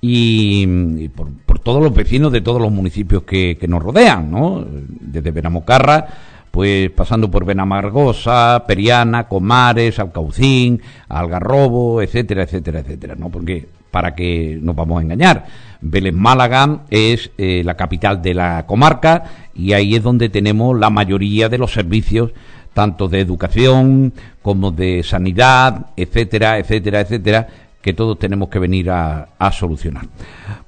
y, 0.00 1.08
por, 1.10 1.58
todos 1.60 1.82
los 1.82 1.94
vecinos 1.94 2.32
de 2.32 2.40
todos 2.40 2.60
los 2.60 2.72
municipios 2.72 3.24
que, 3.24 3.58
nos 3.68 3.82
rodean, 3.82 4.30
¿no? 4.30 4.64
Desde 4.68 5.30
Benamocarra, 5.30 6.06
pues 6.50 6.90
pasando 6.90 7.30
por 7.30 7.44
Benamargosa, 7.44 8.64
Periana, 8.66 9.28
Comares, 9.28 9.98
Alcaucín, 9.98 10.80
Algarrobo, 11.08 12.02
etcétera, 12.02 12.44
etcétera, 12.44 12.80
etcétera, 12.80 13.14
¿no? 13.16 13.28
Porque 13.28 13.68
para 13.96 14.14
que 14.14 14.58
nos 14.60 14.76
vamos 14.76 14.98
a 14.98 15.02
engañar. 15.04 15.46
Vélez 15.80 16.12
Málaga 16.12 16.80
es 16.90 17.30
eh, 17.38 17.62
la 17.64 17.78
capital 17.78 18.20
de 18.20 18.34
la 18.34 18.66
comarca 18.66 19.24
y 19.54 19.72
ahí 19.72 19.94
es 19.94 20.02
donde 20.02 20.28
tenemos 20.28 20.78
la 20.78 20.90
mayoría 20.90 21.48
de 21.48 21.56
los 21.56 21.72
servicios, 21.72 22.32
tanto 22.74 23.08
de 23.08 23.20
educación 23.20 24.12
como 24.42 24.70
de 24.70 25.02
sanidad, 25.02 25.86
etcétera, 25.96 26.58
etcétera, 26.58 27.00
etcétera, 27.00 27.46
que 27.80 27.94
todos 27.94 28.18
tenemos 28.18 28.50
que 28.50 28.58
venir 28.58 28.90
a, 28.90 29.28
solucionar. 29.50 30.04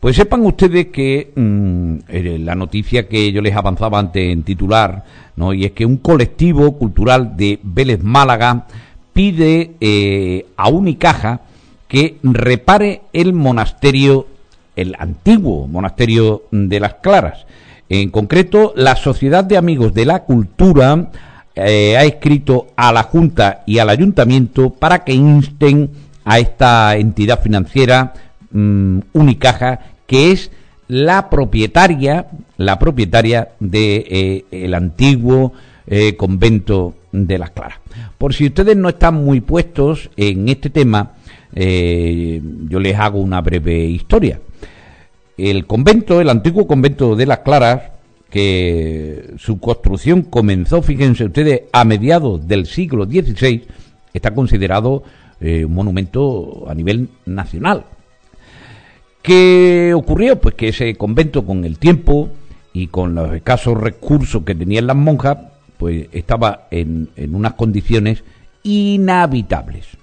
Pues 0.00 0.16
sepan 0.16 0.46
ustedes 0.46 0.86
que 0.86 1.30
mm, 1.36 1.96
eh, 2.08 2.38
la 2.40 2.54
noticia 2.54 3.06
que 3.06 3.30
yo 3.30 3.42
les 3.42 3.54
avanzaba 3.54 3.98
antes 3.98 4.32
en 4.32 4.42
titular, 4.42 5.04
¿no? 5.36 5.52
y 5.52 5.66
es 5.66 5.72
que 5.72 5.84
un 5.84 5.98
colectivo 5.98 6.78
cultural 6.78 7.36
de 7.36 7.60
Vélez 7.62 8.02
Málaga 8.02 8.64
pide 9.12 9.72
eh, 9.82 10.46
a 10.56 10.70
Unicaja 10.70 11.42
que 11.88 12.18
repare 12.22 13.02
el 13.12 13.32
monasterio, 13.32 14.26
el 14.76 14.94
antiguo 14.98 15.66
monasterio 15.66 16.44
de 16.50 16.80
las 16.80 16.94
Claras. 16.94 17.46
En 17.88 18.10
concreto, 18.10 18.74
la 18.76 18.94
Sociedad 18.96 19.42
de 19.42 19.56
Amigos 19.56 19.94
de 19.94 20.04
la 20.04 20.24
Cultura 20.24 21.10
eh, 21.54 21.96
ha 21.96 22.04
escrito 22.04 22.68
a 22.76 22.92
la 22.92 23.02
Junta 23.02 23.62
y 23.66 23.78
al 23.78 23.88
Ayuntamiento 23.88 24.70
para 24.70 25.02
que 25.04 25.14
insten 25.14 25.90
a 26.24 26.38
esta 26.38 26.94
entidad 26.96 27.40
financiera 27.42 28.12
mm, 28.50 28.98
Unicaja, 29.14 29.80
que 30.06 30.30
es 30.30 30.50
la 30.88 31.30
propietaria, 31.30 32.26
la 32.58 32.78
propietaria 32.78 33.48
de 33.60 34.44
eh, 34.50 34.74
antiguo 34.74 35.52
eh, 35.86 36.16
convento 36.16 36.94
de 37.12 37.38
las 37.38 37.50
Claras. 37.50 37.78
Por 38.18 38.34
si 38.34 38.46
ustedes 38.46 38.76
no 38.76 38.90
están 38.90 39.14
muy 39.14 39.40
puestos 39.40 40.10
en 40.16 40.48
este 40.48 40.70
tema, 40.70 41.12
eh, 41.54 42.40
yo 42.68 42.80
les 42.80 42.96
hago 42.96 43.20
una 43.20 43.40
breve 43.40 43.84
historia. 43.84 44.40
El 45.36 45.66
convento, 45.66 46.20
el 46.20 46.30
antiguo 46.30 46.66
convento 46.66 47.14
de 47.16 47.26
las 47.26 47.38
Claras, 47.40 47.82
que 48.30 49.34
su 49.38 49.58
construcción 49.58 50.22
comenzó, 50.22 50.82
fíjense 50.82 51.24
ustedes, 51.24 51.62
a 51.72 51.84
mediados 51.84 52.46
del 52.46 52.66
siglo 52.66 53.04
XVI, 53.04 53.64
está 54.12 54.34
considerado 54.34 55.04
eh, 55.40 55.64
un 55.64 55.74
monumento 55.74 56.66
a 56.68 56.74
nivel 56.74 57.08
nacional. 57.24 57.84
¿Qué 59.22 59.92
ocurrió? 59.94 60.40
Pues 60.40 60.54
que 60.54 60.68
ese 60.68 60.94
convento 60.96 61.44
con 61.44 61.64
el 61.64 61.78
tiempo 61.78 62.30
y 62.72 62.88
con 62.88 63.14
los 63.14 63.32
escasos 63.34 63.78
recursos 63.78 64.42
que 64.44 64.54
tenían 64.54 64.86
las 64.86 64.96
monjas, 64.96 65.38
pues 65.76 66.08
estaba 66.12 66.66
en, 66.70 67.10
en 67.16 67.34
unas 67.34 67.54
condiciones 67.54 68.24
inhabitables 68.62 69.97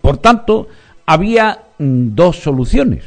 Por 0.00 0.18
tanto, 0.18 0.68
había 1.06 1.64
mm, 1.78 2.14
dos 2.14 2.36
soluciones. 2.36 3.04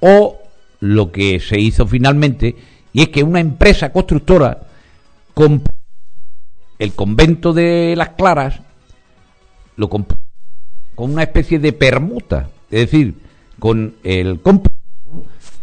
O 0.00 0.38
lo 0.80 1.10
que 1.10 1.40
se 1.40 1.58
hizo 1.58 1.86
finalmente, 1.86 2.54
y 2.92 3.02
es 3.02 3.08
que 3.08 3.22
una 3.22 3.40
empresa 3.40 3.92
constructora 3.92 4.66
compró 5.34 5.74
el 6.78 6.92
convento 6.92 7.52
de 7.52 7.94
las 7.96 8.10
Claras, 8.10 8.60
lo 9.76 9.88
compró 9.88 10.18
con 10.94 11.12
una 11.12 11.22
especie 11.22 11.58
de 11.58 11.72
permuta, 11.72 12.50
es 12.70 12.90
decir, 12.90 13.14
con 13.58 13.96
el 14.02 14.40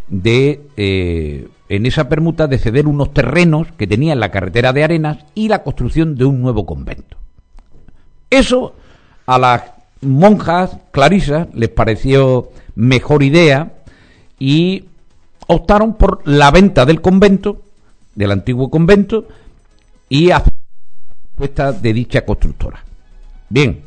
de 0.07 0.61
eh, 0.77 1.47
en 1.69 1.85
esa 1.85 2.09
permuta 2.09 2.47
de 2.47 2.57
ceder 2.57 2.87
unos 2.87 3.13
terrenos 3.13 3.67
que 3.77 3.87
tenía 3.87 4.13
en 4.13 4.19
la 4.19 4.31
carretera 4.31 4.73
de 4.73 4.83
Arenas 4.83 5.25
y 5.33 5.47
la 5.47 5.63
construcción 5.63 6.15
de 6.15 6.25
un 6.25 6.41
nuevo 6.41 6.65
convento. 6.65 7.17
Eso 8.29 8.75
a 9.25 9.39
las 9.39 9.63
monjas 10.01 10.77
clarisas 10.91 11.47
les 11.53 11.69
pareció 11.69 12.49
mejor 12.75 13.23
idea 13.23 13.73
y 14.39 14.85
optaron 15.47 15.95
por 15.95 16.27
la 16.27 16.51
venta 16.51 16.85
del 16.85 17.01
convento, 17.01 17.61
del 18.15 18.31
antiguo 18.31 18.69
convento, 18.69 19.27
y 20.09 20.27
la 20.27 20.43
de 21.81 21.93
dicha 21.93 22.25
constructora. 22.25 22.83
Bien, 23.49 23.81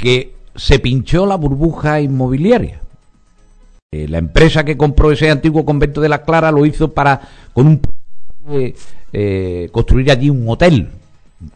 que 0.00 0.34
se 0.56 0.78
pinchó 0.78 1.26
la 1.26 1.36
burbuja 1.36 2.00
inmobiliaria. 2.00 2.80
Eh, 3.92 4.06
la 4.06 4.18
empresa 4.18 4.64
que 4.64 4.76
compró 4.76 5.10
ese 5.10 5.30
antiguo 5.30 5.64
convento 5.64 6.00
de 6.00 6.08
la 6.08 6.22
Clara 6.22 6.52
lo 6.52 6.64
hizo 6.64 6.92
para 6.92 7.22
con 7.52 7.66
un 7.66 7.80
eh, 9.12 9.68
construir 9.72 10.12
allí 10.12 10.30
un 10.30 10.48
hotel. 10.48 10.90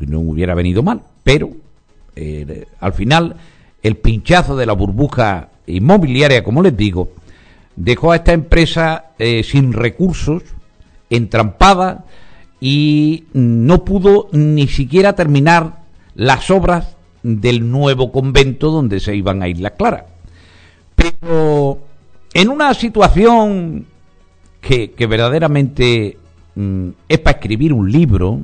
No 0.00 0.18
hubiera 0.18 0.52
venido 0.56 0.82
mal, 0.82 1.02
pero 1.22 1.50
eh, 2.16 2.66
al 2.80 2.92
final 2.92 3.36
el 3.84 3.98
pinchazo 3.98 4.56
de 4.56 4.66
la 4.66 4.72
burbuja 4.72 5.50
inmobiliaria, 5.68 6.42
como 6.42 6.60
les 6.60 6.76
digo, 6.76 7.12
dejó 7.76 8.10
a 8.10 8.16
esta 8.16 8.32
empresa 8.32 9.12
sin 9.44 9.72
recursos, 9.72 10.42
entrampada 11.10 12.04
y 12.58 13.26
no 13.32 13.84
pudo 13.84 14.28
ni 14.32 14.66
siquiera 14.66 15.12
terminar 15.12 15.84
las 16.16 16.50
obras 16.50 16.96
del 17.22 17.70
nuevo 17.70 18.10
convento 18.10 18.72
donde 18.72 18.98
se 18.98 19.14
iban 19.14 19.40
a 19.40 19.46
ir 19.46 19.60
las 19.60 19.72
Claras. 19.72 20.06
Pero 20.96 21.93
en 22.34 22.48
una 22.48 22.74
situación 22.74 23.86
que, 24.60 24.94
verdaderamente 25.08 26.18
mm, 26.54 26.88
es 27.08 27.18
para 27.20 27.38
escribir 27.38 27.72
un 27.72 27.90
libro, 27.90 28.42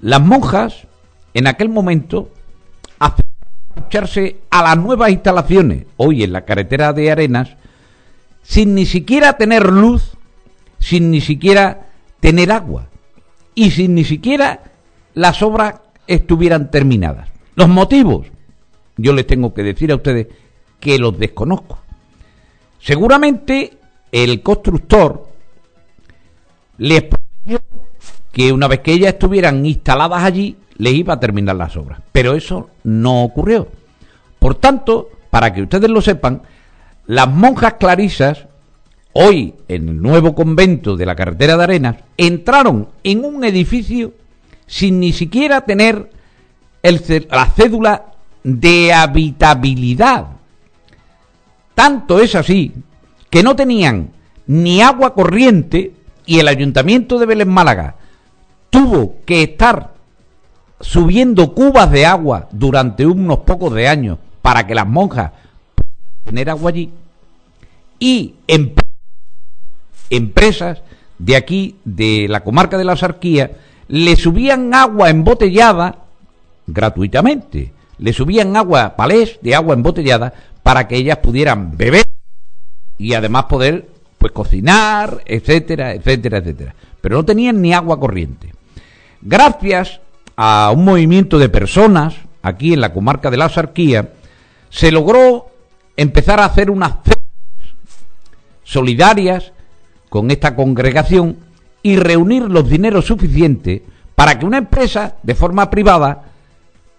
las 0.00 0.20
monjas 0.20 0.86
en 1.34 1.46
aquel 1.46 1.68
momento 1.68 2.30
marcharse 3.74 4.36
a 4.50 4.62
las 4.62 4.76
nuevas 4.76 5.10
instalaciones, 5.10 5.86
hoy 5.96 6.22
en 6.22 6.32
la 6.32 6.44
carretera 6.44 6.92
de 6.92 7.10
Arenas, 7.10 7.56
sin 8.42 8.74
ni 8.74 8.86
siquiera 8.86 9.34
tener 9.34 9.70
luz, 9.70 10.12
sin 10.78 11.10
ni 11.10 11.20
siquiera 11.20 11.88
tener 12.20 12.52
agua 12.52 12.88
y 13.54 13.70
sin 13.70 13.94
ni 13.94 14.04
siquiera 14.04 14.62
las 15.14 15.42
obras 15.42 15.74
estuvieran 16.06 16.70
terminadas. 16.70 17.28
Los 17.54 17.68
motivos, 17.68 18.26
yo 18.96 19.12
les 19.12 19.26
tengo 19.26 19.54
que 19.54 19.62
decir 19.62 19.92
a 19.92 19.96
ustedes 19.96 20.28
que 20.80 20.98
los 20.98 21.18
desconozco. 21.18 21.78
Seguramente 22.82 23.78
el 24.10 24.42
constructor 24.42 25.28
les 26.78 27.02
prometió 27.02 27.60
que 28.32 28.52
una 28.52 28.66
vez 28.66 28.80
que 28.80 28.92
ellas 28.92 29.12
estuvieran 29.12 29.64
instaladas 29.64 30.24
allí, 30.24 30.56
les 30.78 30.94
iba 30.94 31.14
a 31.14 31.20
terminar 31.20 31.54
las 31.54 31.76
obras. 31.76 32.00
Pero 32.10 32.34
eso 32.34 32.70
no 32.82 33.22
ocurrió. 33.22 33.68
Por 34.40 34.56
tanto, 34.56 35.10
para 35.30 35.54
que 35.54 35.62
ustedes 35.62 35.88
lo 35.88 36.00
sepan, 36.00 36.42
las 37.06 37.28
monjas 37.28 37.74
clarisas, 37.74 38.46
hoy 39.12 39.54
en 39.68 39.88
el 39.88 40.02
nuevo 40.02 40.34
convento 40.34 40.96
de 40.96 41.06
la 41.06 41.14
carretera 41.14 41.56
de 41.56 41.62
Arenas, 41.62 41.96
entraron 42.16 42.88
en 43.04 43.24
un 43.24 43.44
edificio 43.44 44.12
sin 44.66 44.98
ni 44.98 45.12
siquiera 45.12 45.60
tener 45.60 46.10
la 46.82 47.46
cédula 47.46 48.06
de 48.42 48.92
habitabilidad. 48.92 50.26
Tanto 51.74 52.20
es 52.20 52.34
así 52.34 52.72
que 53.30 53.42
no 53.42 53.56
tenían 53.56 54.10
ni 54.46 54.82
agua 54.82 55.14
corriente 55.14 55.94
y 56.26 56.38
el 56.38 56.48
ayuntamiento 56.48 57.18
de 57.18 57.26
Belén 57.26 57.48
Málaga 57.48 57.96
tuvo 58.70 59.16
que 59.24 59.42
estar 59.42 59.92
subiendo 60.80 61.54
cubas 61.54 61.90
de 61.90 62.06
agua 62.06 62.48
durante 62.52 63.06
unos 63.06 63.38
pocos 63.38 63.72
de 63.72 63.88
años 63.88 64.18
para 64.42 64.66
que 64.66 64.74
las 64.74 64.86
monjas 64.86 65.32
pudieran 65.74 66.24
tener 66.24 66.50
agua 66.50 66.70
allí 66.70 66.90
y 67.98 68.34
empresas 70.10 70.82
de 71.18 71.36
aquí, 71.36 71.76
de 71.84 72.26
la 72.28 72.42
comarca 72.42 72.76
de 72.76 72.84
la 72.84 72.96
Sarquía, 72.96 73.52
le 73.86 74.16
subían 74.16 74.74
agua 74.74 75.08
embotellada 75.08 75.98
gratuitamente. 76.66 77.72
Le 78.02 78.12
subían 78.12 78.56
agua, 78.56 78.96
palés 78.96 79.38
de 79.42 79.54
agua 79.54 79.74
embotellada 79.74 80.34
para 80.64 80.88
que 80.88 80.96
ellas 80.96 81.18
pudieran 81.18 81.76
beber 81.76 82.04
y 82.98 83.14
además 83.14 83.44
poder 83.44 83.88
pues 84.18 84.32
cocinar, 84.32 85.22
etcétera, 85.24 85.94
etcétera, 85.94 86.38
etcétera. 86.38 86.74
Pero 87.00 87.16
no 87.16 87.24
tenían 87.24 87.62
ni 87.62 87.72
agua 87.72 88.00
corriente. 88.00 88.52
Gracias 89.20 90.00
a 90.36 90.72
un 90.74 90.84
movimiento 90.84 91.38
de 91.38 91.48
personas 91.48 92.14
aquí 92.42 92.72
en 92.72 92.80
la 92.80 92.92
comarca 92.92 93.30
de 93.30 93.36
la 93.36 93.48
Sarquía, 93.48 94.14
se 94.68 94.90
logró 94.90 95.46
empezar 95.96 96.40
a 96.40 96.46
hacer 96.46 96.72
unas 96.72 96.94
solidarias 98.64 99.52
con 100.08 100.32
esta 100.32 100.56
congregación 100.56 101.36
y 101.84 101.94
reunir 101.94 102.42
los 102.42 102.68
dineros 102.68 103.06
suficientes 103.06 103.82
para 104.16 104.40
que 104.40 104.46
una 104.46 104.58
empresa 104.58 105.14
de 105.22 105.36
forma 105.36 105.70
privada 105.70 106.31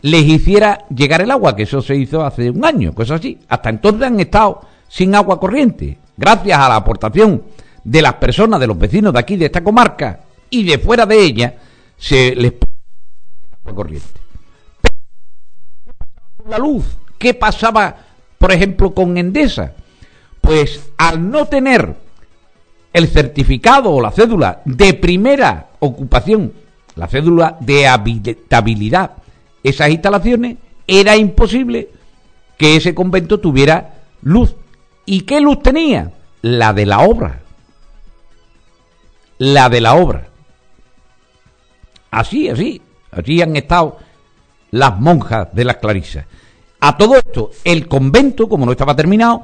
les 0.03 0.25
hiciera 0.25 0.85
llegar 0.89 1.21
el 1.21 1.31
agua, 1.31 1.55
que 1.55 1.63
eso 1.63 1.81
se 1.81 1.95
hizo 1.95 2.25
hace 2.25 2.49
un 2.49 2.65
año, 2.65 2.93
cosas 2.93 3.19
así. 3.19 3.39
Hasta 3.47 3.69
entonces 3.69 4.03
han 4.03 4.19
estado 4.19 4.61
sin 4.87 5.15
agua 5.15 5.39
corriente, 5.39 5.97
gracias 6.17 6.59
a 6.59 6.69
la 6.69 6.75
aportación 6.75 7.43
de 7.83 8.01
las 8.01 8.15
personas, 8.15 8.59
de 8.59 8.67
los 8.67 8.77
vecinos 8.77 9.13
de 9.13 9.19
aquí, 9.19 9.37
de 9.37 9.45
esta 9.45 9.63
comarca, 9.63 10.19
y 10.49 10.63
de 10.63 10.77
fuera 10.77 11.05
de 11.05 11.23
ella, 11.23 11.55
se 11.97 12.35
les 12.35 12.51
el 12.51 12.59
agua 13.63 13.75
corriente. 13.75 14.19
La 16.49 16.57
luz, 16.57 16.83
¿qué 17.17 17.33
pasaba, 17.33 17.95
por 18.37 18.51
ejemplo, 18.51 18.93
con 18.93 19.17
Endesa? 19.17 19.71
Pues 20.41 20.91
al 20.97 21.31
no 21.31 21.45
tener 21.45 21.95
el 22.91 23.07
certificado 23.07 23.91
o 23.91 24.01
la 24.01 24.11
cédula 24.11 24.61
de 24.65 24.93
primera 24.95 25.69
ocupación, 25.79 26.51
la 26.95 27.07
cédula 27.07 27.55
de 27.61 27.87
habitabilidad 27.87 29.22
esas 29.63 29.89
instalaciones, 29.89 30.57
era 30.87 31.15
imposible 31.15 31.89
que 32.57 32.75
ese 32.75 32.93
convento 32.93 33.39
tuviera 33.39 33.95
luz. 34.21 34.55
¿Y 35.05 35.21
qué 35.21 35.41
luz 35.41 35.61
tenía? 35.61 36.11
La 36.41 36.73
de 36.73 36.85
la 36.85 36.99
obra. 36.99 37.41
La 39.37 39.69
de 39.69 39.81
la 39.81 39.95
obra. 39.95 40.27
Así, 42.11 42.49
así. 42.49 42.81
Así 43.11 43.41
han 43.41 43.55
estado 43.55 43.97
las 44.71 44.99
monjas 44.99 45.53
de 45.53 45.65
las 45.65 45.77
clarisas. 45.77 46.25
A 46.79 46.97
todo 46.97 47.15
esto, 47.15 47.51
el 47.63 47.87
convento, 47.87 48.49
como 48.49 48.65
no 48.65 48.71
estaba 48.71 48.95
terminado, 48.95 49.43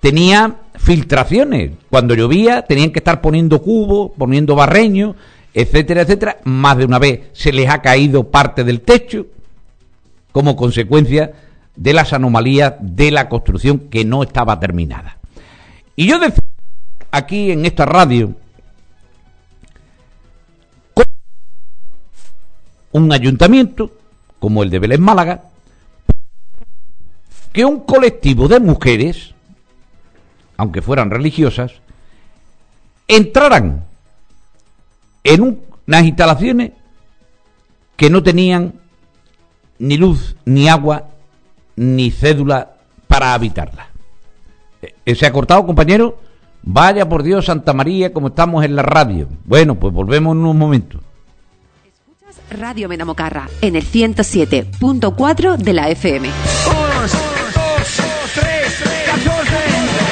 tenía 0.00 0.56
filtraciones. 0.74 1.72
Cuando 1.88 2.14
llovía, 2.14 2.62
tenían 2.62 2.90
que 2.90 2.98
estar 2.98 3.20
poniendo 3.20 3.62
cubos, 3.62 4.12
poniendo 4.18 4.56
barreños, 4.56 5.14
etcétera, 5.54 6.02
etcétera. 6.02 6.38
Más 6.44 6.76
de 6.78 6.84
una 6.84 6.98
vez 6.98 7.20
se 7.32 7.52
les 7.52 7.68
ha 7.68 7.80
caído 7.82 8.30
parte 8.30 8.64
del 8.64 8.80
techo 8.80 9.26
como 10.32 10.56
consecuencia 10.56 11.32
de 11.76 11.92
las 11.92 12.12
anomalías 12.12 12.74
de 12.80 13.10
la 13.10 13.28
construcción 13.28 13.78
que 13.90 14.04
no 14.04 14.22
estaba 14.22 14.60
terminada. 14.60 15.18
Y 15.96 16.06
yo 16.08 16.18
decía 16.18 16.40
aquí 17.10 17.50
en 17.50 17.64
esta 17.64 17.86
radio, 17.86 18.34
un 22.92 23.12
ayuntamiento 23.12 23.92
como 24.38 24.62
el 24.62 24.70
de 24.70 24.78
Belén 24.78 25.02
Málaga, 25.02 25.44
que 27.52 27.64
un 27.64 27.80
colectivo 27.80 28.48
de 28.48 28.60
mujeres, 28.60 29.34
aunque 30.56 30.82
fueran 30.82 31.10
religiosas, 31.10 31.72
entraran 33.06 33.84
en 35.24 35.62
unas 35.86 36.04
instalaciones 36.04 36.72
que 37.96 38.08
no 38.08 38.22
tenían 38.22 38.74
ni 39.80 39.96
luz, 39.96 40.36
ni 40.44 40.68
agua, 40.68 41.08
ni 41.74 42.10
cédula 42.10 42.76
para 43.08 43.34
habitarla. 43.34 43.88
Eh, 45.04 45.14
¿Se 45.14 45.26
ha 45.26 45.32
cortado, 45.32 45.66
compañero? 45.66 46.18
Vaya 46.62 47.08
por 47.08 47.22
Dios, 47.22 47.46
Santa 47.46 47.72
María, 47.72 48.12
como 48.12 48.28
estamos 48.28 48.64
en 48.64 48.76
la 48.76 48.82
radio. 48.82 49.26
Bueno, 49.44 49.74
pues 49.74 49.92
volvemos 49.92 50.36
en 50.36 50.44
un 50.44 50.58
momento. 50.58 51.00
Escuchas 51.84 52.60
Radio 52.60 52.88
Menamocarra 52.88 53.48
en 53.62 53.76
el 53.76 53.84
107.4 53.84 55.56
de 55.56 55.72
la 55.72 55.88
FM. 55.88 56.28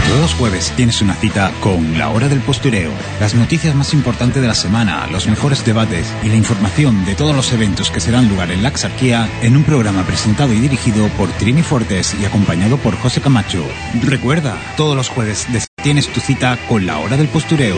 Todos 0.09 0.21
los 0.23 0.35
jueves 0.35 0.73
tienes 0.75 1.03
una 1.03 1.15
cita 1.15 1.53
con 1.61 1.99
La 1.99 2.09
Hora 2.09 2.29
del 2.29 2.41
Postureo, 2.41 2.91
las 3.21 3.35
noticias 3.35 3.75
más 3.75 3.93
importantes 3.93 4.41
de 4.41 4.49
la 4.49 4.55
semana, 4.55 5.07
los 5.09 5.29
mejores 5.29 5.67
debates 5.67 6.11
y 6.23 6.29
la 6.29 6.37
información 6.37 7.05
de 7.05 7.15
todos 7.15 7.37
los 7.37 7.53
eventos 7.53 7.91
que 7.91 8.01
serán 8.01 8.27
lugar 8.27 8.51
en 8.51 8.63
la 8.63 8.71
Axarquía 8.71 9.29
en 9.43 9.55
un 9.55 9.65
programa 9.65 10.05
presentado 10.05 10.55
y 10.55 10.61
dirigido 10.61 11.07
por 11.09 11.29
Trini 11.33 11.63
Fortes 11.63 12.17
y 12.19 12.25
acompañado 12.25 12.79
por 12.79 12.97
José 12.97 13.21
Camacho. 13.21 13.63
Recuerda, 14.03 14.57
todos 14.79 14.97
los 14.97 15.11
jueves 15.11 15.47
tienes 15.83 16.09
tu 16.09 16.21
cita 16.21 16.59
con 16.69 16.87
La 16.87 16.99
Hora 16.99 17.19
del 17.19 17.29
Postureo. 17.29 17.77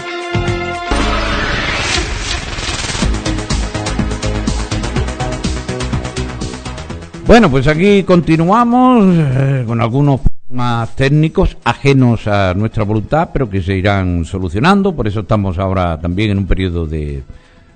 Bueno, 7.27 7.51
pues 7.51 7.67
aquí 7.67 8.01
continuamos 8.01 9.05
eh, 9.15 9.63
con 9.67 9.81
algunos 9.81 10.21
más 10.49 10.95
técnicos 10.95 11.57
ajenos 11.63 12.25
a 12.25 12.55
nuestra 12.55 12.83
voluntad, 12.83 13.29
pero 13.31 13.47
que 13.47 13.61
se 13.61 13.77
irán 13.77 14.25
solucionando. 14.25 14.95
Por 14.95 15.07
eso 15.07 15.19
estamos 15.19 15.59
ahora 15.59 16.01
también 16.01 16.31
en 16.31 16.39
un 16.39 16.47
periodo 16.47 16.87
de, 16.87 17.21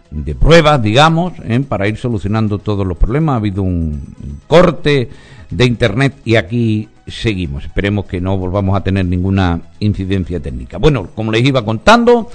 de 0.09 0.33
pruebas, 0.33 0.81
digamos, 0.81 1.33
¿eh? 1.43 1.59
para 1.59 1.87
ir 1.87 1.97
solucionando 1.97 2.57
todos 2.57 2.87
los 2.87 2.97
problemas. 2.97 3.33
Ha 3.33 3.37
habido 3.37 3.61
un 3.61 4.15
corte 4.47 5.07
de 5.51 5.65
internet 5.65 6.15
y 6.25 6.35
aquí 6.35 6.89
seguimos. 7.11 7.65
Esperemos 7.65 8.05
que 8.05 8.21
no 8.21 8.37
volvamos 8.37 8.75
a 8.75 8.83
tener 8.83 9.05
ninguna 9.05 9.61
incidencia 9.79 10.39
técnica. 10.39 10.77
Bueno, 10.77 11.07
como 11.15 11.31
les 11.31 11.45
iba 11.45 11.63
contando, 11.63 12.29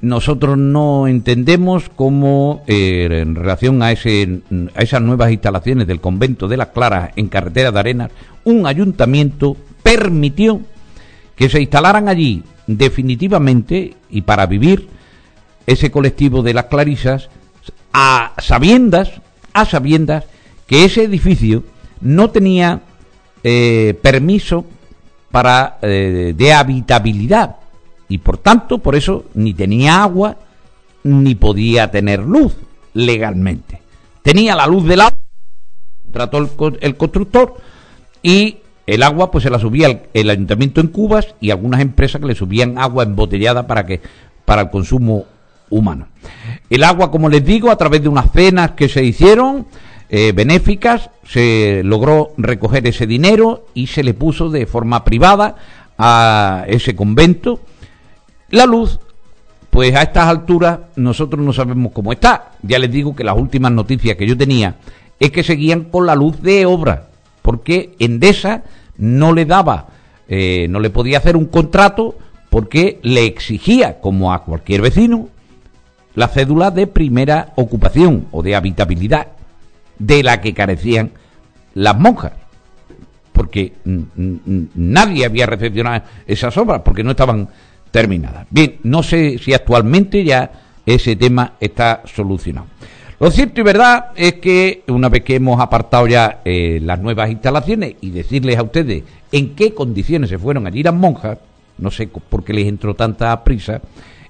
nosotros 0.00 0.56
no 0.56 1.06
entendemos 1.06 1.88
cómo 1.94 2.62
eh, 2.66 3.20
en 3.22 3.34
relación 3.34 3.82
a, 3.82 3.92
ese, 3.92 4.40
a 4.74 4.82
esas 4.82 5.02
nuevas 5.02 5.30
instalaciones 5.32 5.86
del 5.86 6.00
convento 6.00 6.48
de 6.48 6.56
las 6.56 6.68
Claras 6.68 7.10
en 7.16 7.28
carretera 7.28 7.72
de 7.72 7.78
Arenas, 7.78 8.10
un 8.44 8.66
ayuntamiento 8.66 9.56
permitió 9.82 10.60
que 11.36 11.48
se 11.48 11.60
instalaran 11.60 12.08
allí 12.08 12.42
definitivamente 12.66 13.94
y 14.10 14.22
para 14.22 14.46
vivir 14.46 14.88
ese 15.66 15.90
colectivo 15.90 16.42
de 16.42 16.54
las 16.54 16.64
Clarisas 16.64 17.28
a 17.92 18.32
sabiendas, 18.38 19.12
a 19.52 19.64
sabiendas 19.64 20.24
que 20.66 20.84
ese 20.84 21.04
edificio 21.04 21.64
no 22.00 22.30
tenía 22.30 22.80
eh, 23.42 23.98
permiso 24.00 24.64
para 25.30 25.78
eh, 25.82 26.34
de 26.36 26.52
habitabilidad 26.52 27.56
y 28.08 28.18
por 28.18 28.38
tanto 28.38 28.78
por 28.78 28.96
eso 28.96 29.26
ni 29.34 29.54
tenía 29.54 30.02
agua 30.02 30.36
ni 31.04 31.34
podía 31.34 31.90
tener 31.90 32.20
luz 32.20 32.56
legalmente. 32.94 33.80
Tenía 34.22 34.56
la 34.56 34.66
luz 34.66 34.84
del 34.84 35.02
agua, 35.02 35.18
trató 36.12 36.38
el, 36.38 36.78
el 36.80 36.96
constructor 36.96 37.56
y 38.22 38.58
el 38.86 39.02
agua 39.02 39.30
pues 39.30 39.44
se 39.44 39.50
la 39.50 39.58
subía 39.58 39.86
el, 39.86 40.00
el 40.14 40.30
ayuntamiento 40.30 40.80
en 40.80 40.88
cubas 40.88 41.34
y 41.40 41.50
algunas 41.50 41.80
empresas 41.80 42.20
que 42.20 42.26
le 42.26 42.34
subían 42.34 42.78
agua 42.78 43.04
embotellada 43.04 43.66
para 43.66 43.84
que 43.86 44.00
para 44.44 44.62
el 44.62 44.70
consumo 44.70 45.26
humano. 45.70 46.08
El 46.70 46.84
agua, 46.84 47.10
como 47.10 47.28
les 47.28 47.44
digo, 47.44 47.70
a 47.70 47.76
través 47.76 48.02
de 48.02 48.08
unas 48.08 48.32
cenas 48.32 48.72
que 48.72 48.88
se 48.88 49.04
hicieron 49.04 49.66
eh, 50.10 50.32
benéficas, 50.32 51.10
se 51.24 51.82
logró 51.84 52.32
recoger 52.38 52.86
ese 52.86 53.06
dinero 53.06 53.66
y 53.74 53.88
se 53.88 54.02
le 54.02 54.14
puso 54.14 54.48
de 54.48 54.66
forma 54.66 55.04
privada 55.04 55.56
a 55.98 56.64
ese 56.66 56.96
convento. 56.96 57.60
La 58.50 58.64
luz, 58.64 59.00
pues 59.68 59.94
a 59.94 60.02
estas 60.02 60.28
alturas 60.28 60.78
nosotros 60.96 61.44
no 61.44 61.52
sabemos 61.52 61.92
cómo 61.92 62.12
está. 62.12 62.52
Ya 62.62 62.78
les 62.78 62.90
digo 62.90 63.14
que 63.14 63.24
las 63.24 63.36
últimas 63.36 63.70
noticias 63.72 64.16
que 64.16 64.26
yo 64.26 64.36
tenía 64.36 64.76
es 65.20 65.30
que 65.30 65.42
seguían 65.42 65.84
con 65.84 66.06
la 66.06 66.14
luz 66.14 66.40
de 66.40 66.64
obra, 66.64 67.08
porque 67.42 67.94
Endesa 67.98 68.62
no 68.96 69.34
le 69.34 69.44
daba, 69.44 69.88
eh, 70.28 70.68
no 70.70 70.80
le 70.80 70.90
podía 70.90 71.18
hacer 71.18 71.36
un 71.36 71.46
contrato 71.46 72.16
porque 72.48 72.98
le 73.02 73.26
exigía, 73.26 74.00
como 74.00 74.32
a 74.32 74.44
cualquier 74.44 74.80
vecino, 74.80 75.28
la 76.14 76.28
cédula 76.28 76.70
de 76.70 76.86
primera 76.86 77.52
ocupación 77.56 78.26
o 78.32 78.42
de 78.42 78.56
habitabilidad 78.56 79.37
de 79.98 80.22
la 80.22 80.40
que 80.40 80.54
carecían 80.54 81.10
las 81.74 81.98
monjas 81.98 82.32
porque 83.38 83.72
nadie 83.84 85.24
había 85.24 85.46
recepcionado 85.46 86.02
esas 86.26 86.56
obras 86.56 86.82
porque 86.84 87.04
no 87.04 87.12
estaban 87.12 87.48
terminadas. 87.92 88.48
Bien, 88.50 88.78
no 88.82 89.04
sé 89.04 89.38
si 89.38 89.54
actualmente 89.54 90.24
ya 90.24 90.50
ese 90.84 91.14
tema 91.14 91.52
está 91.60 92.02
solucionado. 92.04 92.66
Lo 93.20 93.30
cierto 93.30 93.60
y 93.60 93.62
verdad 93.64 94.06
es 94.16 94.34
que 94.34 94.82
una 94.88 95.08
vez 95.08 95.22
que 95.22 95.36
hemos 95.36 95.60
apartado 95.60 96.08
ya 96.08 96.40
eh, 96.44 96.80
las 96.82 96.98
nuevas 96.98 97.30
instalaciones 97.30 97.94
y 98.00 98.10
decirles 98.10 98.58
a 98.58 98.64
ustedes 98.64 99.04
en 99.30 99.54
qué 99.54 99.72
condiciones 99.72 100.30
se 100.30 100.38
fueron 100.38 100.66
allí 100.66 100.82
las 100.82 100.94
monjas, 100.94 101.38
no 101.78 101.92
sé 101.92 102.08
por 102.08 102.42
qué 102.42 102.52
les 102.52 102.66
entró 102.66 102.94
tanta 102.94 103.44
prisa, 103.44 103.80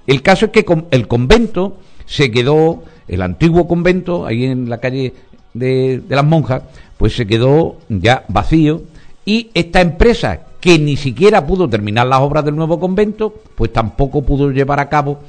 el 0.07 0.21
caso 0.21 0.47
es 0.47 0.53
que 0.53 0.67
el 0.91 1.09
convento 1.09 1.79
se 2.05 2.31
quedó, 2.31 2.85
el 3.09 3.23
antiguo 3.23 3.67
convento, 3.67 4.27
ahí 4.27 4.45
en 4.45 4.69
la 4.69 4.79
calle 4.79 5.15
de, 5.59 6.03
las 6.09 6.25
monjas, 6.25 6.63
pues 6.97 7.15
se 7.15 7.27
quedó 7.27 7.79
ya 7.89 8.25
vacío 8.29 8.83
y 9.25 9.51
esta 9.55 9.81
empresa 9.81 10.41
que 10.61 10.79
ni 10.79 10.97
siquiera 10.97 11.47
pudo 11.47 11.69
terminar 11.69 12.07
las 12.07 12.21
obras 12.21 12.45
del 12.45 12.57
nuevo 12.57 12.81
convento, 12.81 13.35
pues 13.55 13.73
tampoco 13.73 14.23
pudo 14.23 14.51
llevar 14.51 14.81
a 14.81 14.89
cabo 14.89 15.21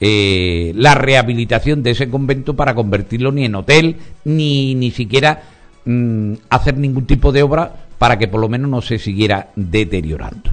eh, 0.00 0.72
la 0.76 0.94
rehabilitación 0.94 1.82
de 1.82 1.92
ese 1.92 2.08
convento 2.08 2.54
para 2.54 2.74
convertirlo 2.74 3.32
ni 3.32 3.44
en 3.44 3.54
hotel, 3.54 3.96
ni 4.24 4.74
ni 4.74 4.90
siquiera 4.90 5.42
mm, 5.84 6.34
hacer 6.50 6.76
ningún 6.76 7.06
tipo 7.06 7.32
de 7.32 7.42
obra 7.42 7.72
para 7.98 8.18
que 8.18 8.28
por 8.28 8.40
lo 8.40 8.48
menos 8.48 8.70
no 8.70 8.82
se 8.82 8.98
siguiera 8.98 9.48
deteriorando. 9.56 10.50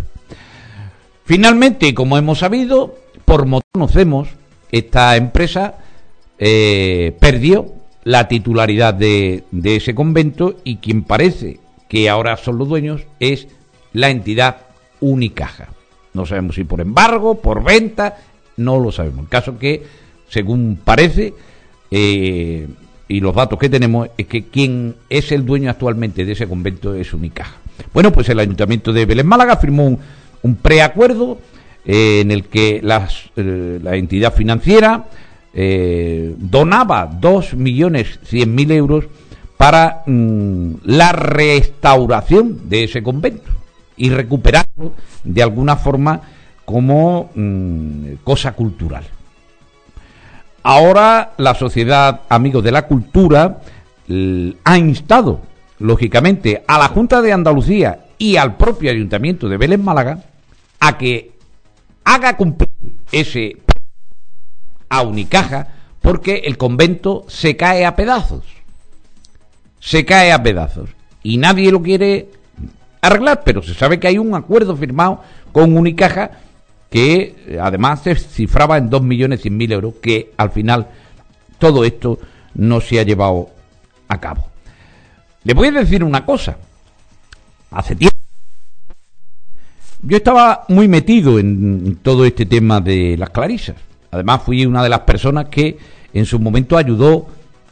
Finalmente, 1.26 1.94
como 1.94 2.18
hemos 2.18 2.40
sabido, 2.40 2.96
por 3.26 3.46
motivos 3.46 3.66
conocemos, 3.74 4.30
esta 4.72 5.16
empresa 5.16 5.76
eh, 6.38 7.16
perdió 7.20 7.66
la 8.06 8.28
titularidad 8.28 8.94
de, 8.94 9.44
ese 9.64 9.94
convento 9.94 10.56
y 10.64 10.78
quien 10.78 11.04
parece 11.04 11.60
que 11.90 12.08
ahora 12.08 12.38
son 12.38 12.58
los 12.58 12.70
dueños 12.70 13.02
es 13.20 13.48
la 13.92 14.10
entidad 14.10 14.58
Unicaja. 15.02 15.68
No 16.14 16.26
sabemos 16.26 16.56
si 16.56 16.64
por 16.64 16.80
embargo, 16.80 17.42
por 17.42 17.64
venta, 17.64 18.16
no 18.58 18.80
lo 18.80 18.92
sabemos. 18.92 19.26
El 19.26 19.30
caso 19.30 19.58
que, 19.58 19.84
según 20.30 20.80
parece, 20.84 21.34
eh, 21.92 22.68
y 23.08 23.20
los 23.20 23.36
datos 23.36 23.60
que 23.60 23.70
tenemos, 23.70 24.10
es 24.18 24.28
que 24.28 24.46
quien 24.46 24.96
es 25.10 25.32
el 25.32 25.46
dueño 25.46 25.70
actualmente 25.70 26.26
de 26.26 26.32
ese 26.32 26.48
convento 26.48 26.96
es 26.96 27.12
Unicaja. 27.14 27.58
Bueno, 27.94 28.14
pues 28.14 28.30
el 28.30 28.40
Ayuntamiento 28.40 28.94
de 28.94 29.06
Vélez 29.06 29.26
Málaga 29.26 29.58
firmó 29.58 29.88
un, 29.88 30.00
un 30.44 30.56
preacuerdo 30.56 31.40
eh, 31.86 32.22
en 32.22 32.32
el 32.32 32.46
que 32.46 32.82
las, 32.84 33.32
eh, 33.36 33.80
la 33.82 33.96
entidad 33.96 34.34
financiera 34.34 35.06
eh, 35.56 36.36
donaba 36.38 37.10
2.100.000 37.10 38.72
euros 38.74 39.06
para 39.58 40.04
mm, 40.06 40.74
la 40.84 41.12
restauración 41.14 42.68
de 42.70 42.84
ese 42.84 43.02
convento 43.02 43.50
y 43.98 44.10
recuperarlo 44.10 44.92
de 45.24 45.42
alguna 45.42 45.78
forma 45.78 46.22
como 46.66 47.30
mm, 47.34 48.16
cosa 48.24 48.52
cultural. 48.52 49.06
Ahora 50.64 51.34
la 51.38 51.54
Sociedad 51.54 52.22
Amigos 52.28 52.64
de 52.64 52.72
la 52.72 52.88
Cultura 52.88 53.62
l- 54.10 54.56
ha 54.64 54.78
instado, 54.78 55.42
lógicamente, 55.80 56.64
a 56.68 56.80
la 56.80 56.88
Junta 56.88 57.22
de 57.22 57.32
Andalucía 57.32 58.00
y 58.18 58.36
al 58.38 58.56
propio 58.58 58.92
Ayuntamiento 58.92 59.48
de 59.48 59.58
Vélez 59.58 59.80
Málaga 59.80 60.20
a 60.80 60.98
que 60.98 61.32
haga 62.04 62.36
cumplir 62.36 62.70
ese 63.12 63.58
a 64.98 65.02
Unicaja 65.02 65.68
porque 66.02 66.44
el 66.46 66.58
convento 66.58 67.26
se 67.28 67.56
cae 67.56 67.86
a 67.86 67.96
pedazos. 67.96 68.44
Se 69.80 70.06
cae 70.06 70.32
a 70.32 70.44
pedazos. 70.44 70.90
Y 71.24 71.38
nadie 71.38 71.72
lo 71.72 71.82
quiere 71.82 72.30
arreglar, 73.02 73.44
pero 73.44 73.62
se 73.62 73.74
sabe 73.74 74.00
que 74.00 74.08
hay 74.08 74.18
un 74.18 74.36
acuerdo 74.36 74.76
firmado 74.76 75.22
con 75.52 75.76
Unicaja 75.76 76.32
que 76.90 77.36
eh, 77.48 77.60
además 77.62 78.02
se 78.04 78.16
cifraba 78.16 78.78
en 78.78 78.90
2.100.000 78.90 79.72
euros, 79.74 79.96
que 80.02 80.32
al 80.38 80.52
final 80.52 80.88
todo 81.58 81.84
esto 81.84 82.20
no 82.54 82.82
se 82.82 83.00
ha 83.00 83.04
llevado 83.04 83.50
a 84.08 84.20
cabo. 84.20 84.48
Le 85.44 85.54
voy 85.54 85.70
a 85.70 85.72
decir 85.72 86.04
una 86.04 86.26
cosa. 86.26 86.58
Hace 87.72 87.96
tiempo 87.96 88.16
yo 90.02 90.18
estaba 90.18 90.66
muy 90.68 90.88
metido 90.88 91.40
en 91.40 91.98
todo 92.04 92.26
este 92.26 92.46
tema 92.46 92.80
de 92.80 93.16
las 93.18 93.32
clarisas. 93.32 93.76
Además 94.16 94.42
fui 94.44 94.66
una 94.66 94.84
de 94.84 94.90
las 94.90 95.02
personas 95.02 95.46
que 95.50 95.78
en 96.14 96.26
su 96.26 96.40
momento 96.40 96.78
ayudó 96.78 97.28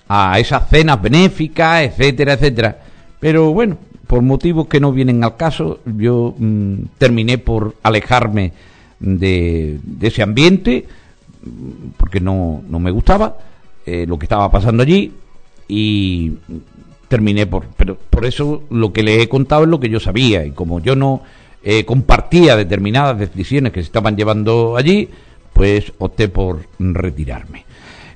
a 0.07 0.37
esas 0.39 0.69
cenas 0.69 1.01
benéficas, 1.01 1.81
etcétera, 1.83 2.33
etcétera. 2.33 2.77
Pero 3.19 3.53
bueno, 3.53 3.77
por 4.05 4.21
motivos 4.21 4.67
que 4.67 4.79
no 4.79 4.91
vienen 4.91 5.23
al 5.23 5.37
caso, 5.37 5.79
yo 5.85 6.35
mm, 6.37 6.75
terminé 6.97 7.37
por 7.37 7.75
alejarme 7.81 8.51
de, 8.99 9.79
ese 10.01 10.21
ambiente, 10.21 10.85
mm, 11.43 11.91
porque 11.97 12.19
no, 12.19 12.61
no 12.69 12.79
me 12.79 12.91
gustaba 12.91 13.37
eh, 13.85 14.05
lo 14.07 14.19
que 14.19 14.25
estaba 14.25 14.51
pasando 14.51 14.83
allí 14.83 15.11
y 15.67 16.33
terminé 17.07 17.47
por... 17.47 17.65
Pero 17.77 17.97
por 18.09 18.25
eso 18.25 18.63
lo 18.69 18.91
que 18.91 19.03
le 19.03 19.21
he 19.21 19.29
contado 19.29 19.63
es 19.63 19.69
lo 19.69 19.79
que 19.79 19.89
yo 19.89 19.99
sabía 19.99 20.45
y 20.45 20.51
como 20.51 20.79
yo 20.79 20.95
no 20.95 21.21
eh, 21.63 21.85
compartía 21.85 22.57
determinadas 22.57 23.17
decisiones 23.17 23.71
que 23.71 23.79
se 23.79 23.85
estaban 23.85 24.17
llevando 24.17 24.75
allí, 24.75 25.07
pues 25.53 25.93
opté 25.99 26.27
por 26.29 26.65
retirarme. 26.79 27.65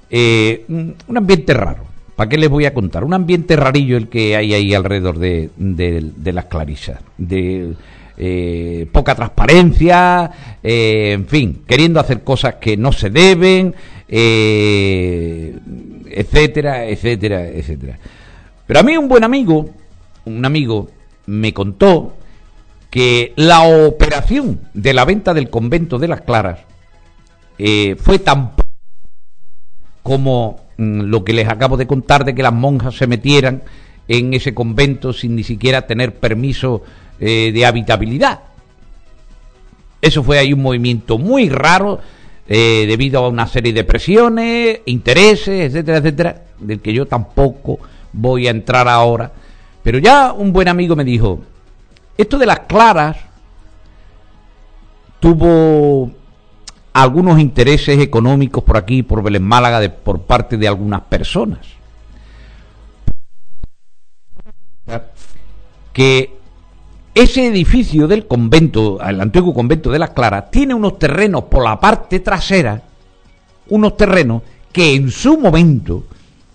Eh, 0.09 0.65
un 0.67 1.17
ambiente 1.17 1.53
raro. 1.53 1.85
¿Para 2.15 2.29
qué 2.29 2.37
les 2.37 2.49
voy 2.49 2.65
a 2.65 2.73
contar? 2.73 3.03
Un 3.03 3.13
ambiente 3.13 3.55
rarillo 3.55 3.95
el 3.95 4.07
que 4.07 4.35
hay 4.35 4.53
ahí 4.53 4.73
alrededor 4.73 5.19
de, 5.19 5.51
de- 5.55 6.33
las 6.33 6.45
clarisas. 6.45 6.99
De 7.17 7.73
eh, 8.17 8.87
poca 8.91 9.13
transparencia, 9.13 10.31
eh, 10.63 11.11
en 11.13 11.27
fin, 11.27 11.61
queriendo 11.67 11.99
hacer 11.99 12.23
cosas 12.23 12.55
que 12.55 12.75
no 12.75 12.91
se 12.91 13.11
deben, 13.11 13.75
etcétera, 16.09 16.85
etcétera, 16.87 17.47
etcétera. 17.49 17.99
Pero 18.65 18.79
a 18.79 18.83
mí 18.83 18.97
un 18.97 19.07
buen 19.07 19.23
amigo, 19.23 19.69
un 20.25 20.43
amigo 20.43 20.89
me 21.27 21.53
contó 21.53 22.15
que 22.89 23.33
la 23.35 23.61
operación 23.63 24.61
de 24.73 24.93
la 24.93 25.05
venta 25.05 25.33
del 25.35 25.49
convento 25.51 25.99
de 25.99 26.07
las 26.07 26.21
Claras 26.21 26.61
eh, 27.57 27.95
fue 27.99 28.19
tan 28.19 28.51
como 30.03 30.61
mm, 30.77 31.01
lo 31.01 31.23
que 31.23 31.33
les 31.33 31.47
acabo 31.47 31.77
de 31.77 31.87
contar 31.87 32.23
de 32.23 32.35
que 32.35 32.43
las 32.43 32.53
monjas 32.53 32.95
se 32.95 33.07
metieran 33.07 33.63
en 34.07 34.33
ese 34.33 34.53
convento 34.53 35.11
sin 35.13 35.35
ni 35.35 35.43
siquiera 35.43 35.85
tener 35.85 36.15
permiso 36.15 36.83
eh, 37.19 37.51
de 37.53 37.65
habitabilidad. 37.65 38.39
Eso 40.01 40.23
fue 40.23 40.37
ahí 40.37 40.53
un 40.53 40.61
movimiento 40.61 41.17
muy 41.17 41.49
raro 41.49 41.99
eh, 42.47 42.85
debido 42.87 43.25
a 43.25 43.27
una 43.27 43.47
serie 43.47 43.73
de 43.73 43.83
presiones, 43.83 44.79
intereses, 44.85 45.69
etcétera, 45.69 45.97
etcétera, 45.97 46.41
del 46.59 46.79
que 46.79 46.93
yo 46.93 47.05
tampoco 47.05 47.79
voy 48.13 48.47
a 48.47 48.51
entrar 48.51 48.87
ahora. 48.87 49.31
Pero 49.83 49.99
ya 49.99 50.31
un 50.31 50.53
buen 50.53 50.67
amigo 50.67 50.95
me 50.95 51.03
dijo, 51.03 51.41
esto 52.17 52.37
de 52.37 52.45
las 52.45 52.61
claras 52.61 53.17
tuvo 55.19 56.11
algunos 57.01 57.39
intereses 57.39 57.99
económicos 57.99 58.63
por 58.63 58.75
aquí, 58.75 59.03
por 59.03 59.21
Belén 59.21 59.43
Málaga, 59.43 59.79
de, 59.79 59.91
por 59.91 60.21
parte 60.21 60.57
de 60.57 60.67
algunas 60.67 61.01
personas. 61.01 61.59
Que 65.93 66.33
ese 67.13 67.45
edificio 67.45 68.07
del 68.07 68.25
convento, 68.25 68.99
el 69.01 69.21
antiguo 69.21 69.53
convento 69.53 69.91
de 69.91 69.99
las 69.99 70.09
Claras, 70.09 70.49
tiene 70.49 70.73
unos 70.73 70.97
terrenos 70.97 71.43
por 71.43 71.63
la 71.63 71.79
parte 71.79 72.19
trasera, 72.19 72.81
unos 73.69 73.95
terrenos 73.95 74.41
que 74.71 74.95
en 74.95 75.11
su 75.11 75.37
momento, 75.37 76.03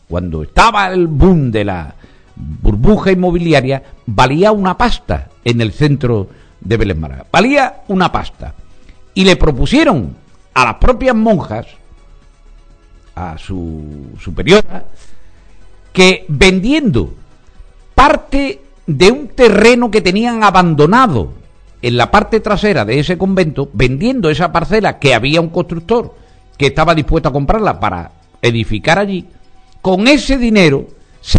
cuando 0.08 0.42
estaba 0.42 0.88
el 0.88 1.06
boom 1.06 1.52
de 1.52 1.64
la 1.64 1.94
burbuja 2.34 3.12
inmobiliaria, 3.12 3.80
valía 4.06 4.50
una 4.50 4.76
pasta 4.76 5.28
en 5.44 5.60
el 5.60 5.72
centro 5.72 6.28
de 6.60 6.76
Belén 6.76 6.98
Málaga. 6.98 7.26
Valía 7.30 7.82
una 7.86 8.10
pasta. 8.10 8.54
Y 9.14 9.24
le 9.24 9.36
propusieron 9.36 10.21
a 10.54 10.64
las 10.64 10.74
propias 10.76 11.14
monjas, 11.14 11.66
a 13.14 13.36
su 13.38 14.16
superiora, 14.20 14.84
que 15.92 16.24
vendiendo 16.28 17.14
parte 17.94 18.60
de 18.86 19.10
un 19.10 19.28
terreno 19.28 19.90
que 19.90 20.00
tenían 20.00 20.42
abandonado 20.42 21.32
en 21.82 21.96
la 21.96 22.10
parte 22.10 22.40
trasera 22.40 22.84
de 22.84 23.00
ese 23.00 23.18
convento, 23.18 23.68
vendiendo 23.72 24.30
esa 24.30 24.52
parcela 24.52 24.98
que 24.98 25.14
había 25.14 25.40
un 25.40 25.50
constructor 25.50 26.14
que 26.56 26.66
estaba 26.66 26.94
dispuesto 26.94 27.28
a 27.28 27.32
comprarla 27.32 27.80
para 27.80 28.12
edificar 28.40 28.98
allí, 28.98 29.26
con 29.80 30.06
ese 30.06 30.38
dinero 30.38 30.86
se 31.20 31.38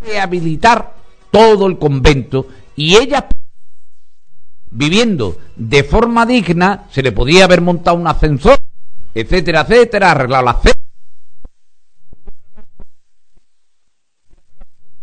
rehabilitar 0.00 0.94
todo 1.30 1.66
el 1.66 1.78
convento 1.78 2.46
y 2.76 2.96
ella 2.96 3.26
viviendo 4.72 5.36
de 5.54 5.84
forma 5.84 6.26
digna, 6.26 6.86
se 6.90 7.02
le 7.02 7.12
podía 7.12 7.44
haber 7.44 7.60
montado 7.60 7.96
un 7.96 8.06
ascensor, 8.06 8.58
etcétera, 9.14 9.60
etcétera, 9.60 10.10
arreglar 10.10 10.42
la 10.42 10.58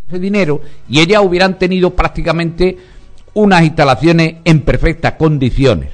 ese 0.08 0.20
dinero 0.20 0.62
y 0.90 1.00
ellas 1.00 1.22
hubieran 1.24 1.60
tenido 1.60 1.96
prácticamente 1.96 2.78
unas 3.36 3.62
instalaciones 3.62 4.38
en 4.44 4.62
perfectas 4.62 5.14
condiciones. 5.14 5.92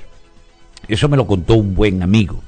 Eso 0.88 1.10
me 1.10 1.18
lo 1.18 1.28
contó 1.28 1.56
un 1.56 1.76
buen 1.76 2.02
amigo. 2.02 2.42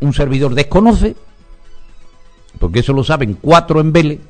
Un 0.00 0.14
servidor 0.14 0.54
desconoce, 0.54 1.14
porque 2.58 2.78
eso 2.78 2.94
lo 2.94 3.04
saben 3.04 3.34
cuatro 3.34 3.80
en 3.80 3.92
Vélez, 3.92 4.20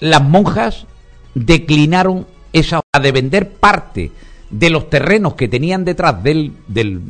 las 0.00 0.22
monjas 0.22 0.86
declinaron 1.34 2.26
esa 2.52 2.80
de 3.00 3.12
vender 3.12 3.50
parte 3.52 4.12
de 4.50 4.70
los 4.70 4.90
terrenos 4.90 5.34
que 5.34 5.48
tenían 5.48 5.84
detrás 5.84 6.22
del, 6.22 6.52
del, 6.68 7.00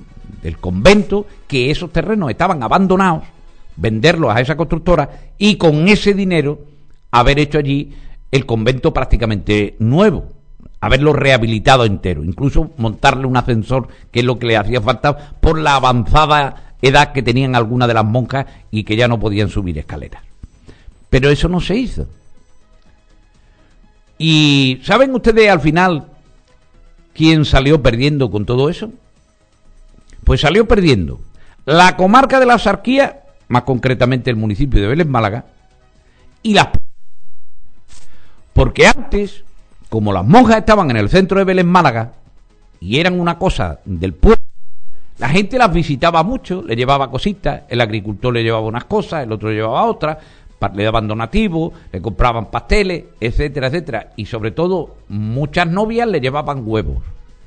del 0.43 0.59
convento, 0.59 1.27
que 1.49 1.71
esos 1.71 1.93
terrenos 1.93 2.31
estaban 2.31 2.63
abandonados, 2.63 3.25
venderlos 3.77 4.35
a 4.35 4.41
esa 4.41 4.57
constructora 4.57 5.11
y 5.39 5.57
con 5.57 5.89
ese 5.89 6.15
dinero 6.15 6.61
haber 7.11 7.39
hecho 7.39 7.59
allí 7.59 7.93
el 8.31 8.47
convento 8.47 8.95
prácticamente 8.95 9.77
nuevo, 9.79 10.29
haberlo 10.81 11.13
rehabilitado 11.13 11.85
entero, 11.85 12.25
incluso 12.25 12.71
montarle 12.77 13.27
un 13.27 13.37
ascensor, 13.37 13.89
que 14.11 14.21
es 14.21 14.27
lo 14.27 14.39
que 14.39 14.47
le 14.47 14.57
hacía 14.57 14.81
falta 14.81 15.17
por 15.41 15.59
la 15.59 15.77
avanzada 15.77 16.75
edad 16.81 17.13
que 17.13 17.23
tenían 17.23 17.55
algunas 17.55 17.89
de 17.89 17.95
las 17.95 18.05
monjas 18.05 18.47
y 18.71 18.85
que 18.85 18.97
ya 18.97 19.09
no 19.09 19.21
podían 19.21 19.49
subir 19.49 19.79
escaleras. 19.79 20.23
Pero 21.11 21.31
eso 21.31 21.49
no 21.49 21.61
se 21.61 21.77
hizo. 21.77 22.07
¿Y 24.25 24.79
saben 24.85 25.13
ustedes 25.17 25.51
al 25.51 25.61
final 25.61 26.07
quién 27.13 27.45
salió 27.45 27.83
perdiendo 27.83 28.31
con 28.31 28.47
todo 28.47 28.69
eso? 28.69 28.93
Pues 30.23 30.43
salió 30.43 30.69
perdiendo 30.69 31.19
la 31.65 31.97
comarca 31.97 32.39
de 32.39 32.47
la 32.47 32.57
Sarquía 32.61 33.23
más 33.49 33.65
concretamente 33.65 34.31
el 34.31 34.37
municipio 34.37 34.81
de 34.81 34.87
Vélez 34.87 35.09
Málaga, 35.09 35.45
y 36.41 36.55
las... 36.55 36.69
Porque 38.53 38.87
antes, 38.87 39.45
como 39.89 40.13
las 40.13 40.25
monjas 40.25 40.59
estaban 40.59 40.91
en 40.91 40.99
el 40.99 41.09
centro 41.09 41.39
de 41.39 41.45
Vélez 41.45 41.67
Málaga, 41.67 42.13
y 42.79 43.01
eran 43.01 43.19
una 43.19 43.39
cosa 43.39 43.81
del 43.85 44.15
pueblo, 44.15 44.43
la 45.19 45.29
gente 45.29 45.59
las 45.59 45.73
visitaba 45.73 46.23
mucho, 46.23 46.63
le 46.63 46.77
llevaba 46.77 47.11
cositas, 47.11 47.63
el 47.69 47.81
agricultor 47.81 48.33
le 48.33 48.43
llevaba 48.43 48.67
unas 48.67 48.85
cosas, 48.85 49.25
el 49.25 49.33
otro 49.33 49.51
le 49.51 49.57
llevaba 49.57 49.85
otras, 49.85 50.19
le 50.75 50.85
daban 50.85 51.09
donativos, 51.09 51.73
le 51.93 52.01
compraban 52.01 52.51
pasteles, 52.51 53.05
etcétera, 53.21 53.69
etcétera. 53.69 54.13
Y 54.17 54.27
sobre 54.27 54.51
todo, 54.51 54.97
muchas 55.09 55.67
novias 55.69 56.09
le 56.09 56.21
llevaban 56.21 56.63
huevos. 56.65 56.99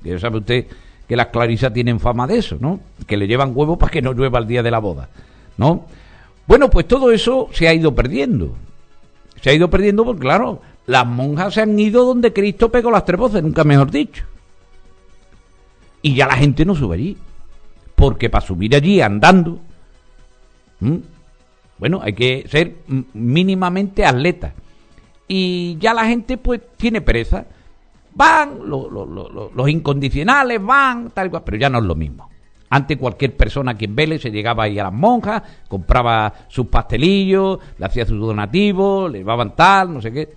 Ya 0.04 0.20
sabe 0.20 0.38
usted 0.38 0.68
que 1.08 1.16
las 1.16 1.28
clarisas 1.28 1.74
tienen 1.74 2.00
fama 2.00 2.28
de 2.28 2.38
eso, 2.38 2.58
¿no? 2.60 2.80
Que 3.08 3.18
le 3.18 3.28
llevan 3.28 3.52
huevos 3.56 3.78
para 3.78 3.92
que 3.92 4.02
no 4.02 4.14
llueva 4.14 4.40
el 4.40 4.48
día 4.48 4.64
de 4.64 4.72
la 4.72 4.80
boda. 4.80 5.10
¿no? 5.58 5.86
Bueno, 6.48 6.70
pues 6.70 6.88
todo 6.88 7.12
eso 7.12 7.50
se 7.52 7.68
ha 7.68 7.74
ido 7.74 7.96
perdiendo. 7.96 8.56
Se 9.42 9.50
ha 9.50 9.54
ido 9.54 9.70
perdiendo 9.70 10.06
porque, 10.06 10.22
claro, 10.22 10.62
las 10.86 11.06
monjas 11.06 11.56
se 11.56 11.62
han 11.62 11.78
ido 11.80 12.06
donde 12.06 12.34
Cristo 12.34 12.72
pegó 12.72 12.92
las 12.92 13.06
tres 13.06 13.20
voces, 13.20 13.44
nunca 13.44 13.64
mejor 13.64 13.92
dicho. 13.92 14.24
Y 16.02 16.16
ya 16.16 16.28
la 16.28 16.36
gente 16.36 16.66
no 16.66 16.76
sube 16.76 16.96
allí. 16.96 17.18
Porque 17.96 18.30
para 18.30 18.46
subir 18.46 18.76
allí 18.76 19.02
andando, 19.02 19.60
bueno, 21.77 21.99
hay 22.02 22.14
que 22.14 22.45
ser 22.47 22.76
mínimamente 23.14 24.06
atleta. 24.06 24.53
Y 25.27 25.77
ya 25.80 25.93
la 25.93 26.06
gente 26.06 26.38
pues 26.38 26.61
tiene 26.77 27.02
pereza. 27.02 27.45
Van, 28.14 28.60
los 28.68 29.69
incondicionales 29.69 30.64
van, 30.64 31.11
tal 31.11 31.30
cual, 31.30 31.43
pero 31.43 31.57
ya 31.57 31.69
no 31.69 31.80
es 31.80 31.84
lo 31.84 31.95
mismo. 31.95 32.30
Antes 32.69 32.97
cualquier 32.97 33.35
persona 33.35 33.72
aquí 33.72 33.85
en 33.85 34.19
se 34.19 34.31
llegaba 34.31 34.64
ahí 34.64 34.80
a 34.80 34.84
las 34.84 34.93
monjas, 34.93 35.43
compraba 35.68 36.34
sus 36.47 36.68
pastelillos, 36.68 37.60
le 37.77 37.85
hacía 37.85 38.06
sus 38.06 38.19
donativos, 38.19 39.11
le 39.11 39.19
llevaban 39.19 39.56
tal, 39.56 39.93
no 39.93 40.02
sé 40.02 40.11
qué. 40.11 40.34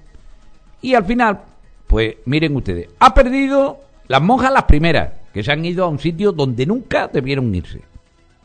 Y 0.82 0.94
al 0.94 1.04
final, 1.04 1.40
pues 1.86 2.16
miren 2.26 2.54
ustedes, 2.54 2.88
ha 2.98 3.14
perdido 3.14 3.80
las 4.08 4.22
monjas 4.22 4.52
las 4.52 4.64
primeras, 4.64 5.12
que 5.32 5.42
se 5.42 5.52
han 5.52 5.64
ido 5.64 5.84
a 5.84 5.88
un 5.88 5.98
sitio 5.98 6.32
donde 6.32 6.66
nunca 6.66 7.08
debieron 7.08 7.54
irse. 7.54 7.82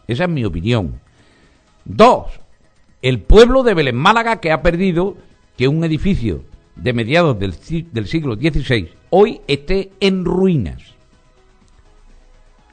Esa 0.07 0.23
es 0.25 0.29
mi 0.29 0.45
opinión. 0.45 0.99
Dos, 1.85 2.39
el 3.03 3.19
pueblo 3.19 3.61
de 3.61 3.75
Vélez 3.75 3.93
Málaga 3.93 4.37
que 4.39 4.51
ha 4.51 4.63
perdido 4.63 5.17
que 5.57 5.67
un 5.67 5.83
edificio 5.83 6.45
de 6.75 6.93
mediados 6.93 7.37
del, 7.37 7.53
siglo 7.53 8.35
XVI 8.35 8.89
hoy 9.11 9.41
esté 9.47 9.91
en 9.99 10.25
ruinas. 10.25 10.81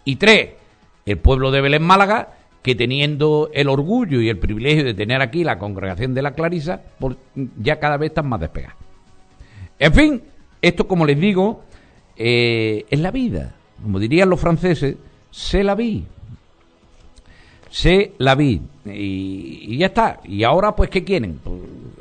Y 0.04 0.16
tres, 0.16 0.50
el 1.04 1.18
pueblo 1.18 1.50
de 1.50 1.60
Belén 1.60 1.82
Málaga, 1.82 2.36
que 2.62 2.74
teniendo 2.74 3.50
el 3.52 3.68
orgullo 3.68 4.20
y 4.20 4.28
el 4.28 4.38
privilegio 4.38 4.84
de 4.84 4.94
tener 4.94 5.20
aquí 5.20 5.44
la 5.44 5.58
congregación 5.58 6.14
de 6.14 6.22
la 6.22 6.32
Clarisa, 6.32 6.82
ya 7.58 7.78
cada 7.80 7.96
vez 7.96 8.10
están 8.10 8.28
más 8.28 8.40
despegados. 8.40 8.78
En 9.78 9.92
fin, 9.92 10.22
esto 10.62 10.86
como 10.86 11.06
les 11.06 11.18
digo, 11.18 11.64
eh, 12.16 12.86
es 12.88 13.00
la 13.00 13.10
vida. 13.10 13.54
Como 13.82 13.98
dirían 13.98 14.30
los 14.30 14.40
franceses, 14.40 14.96
se 15.30 15.64
la 15.64 15.74
vi. 15.74 16.06
Se 17.70 18.12
la 18.18 18.34
vi. 18.34 18.60
Y, 18.84 19.78
ya 19.78 19.86
está. 19.86 20.20
Y 20.24 20.42
ahora, 20.42 20.74
pues, 20.74 20.90
¿qué 20.90 21.04
quieren? 21.04 21.40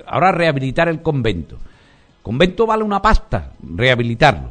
Ahora 0.06 0.32
rehabilitar 0.32 0.90
el 0.90 1.02
convento. 1.02 1.58
convento 2.24 2.66
vale 2.66 2.84
una 2.84 3.02
pasta, 3.02 3.54
rehabilitarlo. 3.62 4.50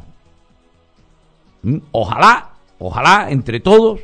¿Mm? 1.63 1.77
Ojalá, 1.91 2.51
ojalá, 2.79 3.27
entre 3.29 3.59
todos, 3.59 3.99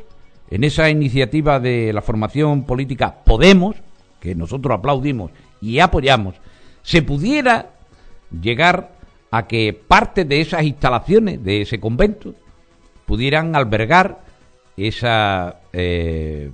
en 0.50 0.64
esa 0.64 0.90
iniciativa 0.90 1.58
de 1.58 1.92
la 1.92 2.02
formación 2.02 2.64
política 2.64 3.14
Podemos, 3.24 3.76
que 4.20 4.34
nosotros 4.34 4.78
aplaudimos 4.78 5.30
y 5.60 5.78
apoyamos, 5.78 6.34
se 6.82 7.02
pudiera 7.02 7.70
llegar 8.30 8.92
a 9.30 9.46
que 9.46 9.72
parte 9.72 10.24
de 10.24 10.40
esas 10.40 10.62
instalaciones 10.62 11.42
de 11.42 11.62
ese 11.62 11.80
convento 11.80 12.34
pudieran 13.06 13.56
albergar 13.56 14.20
esas 14.76 15.54
eh, 15.72 16.50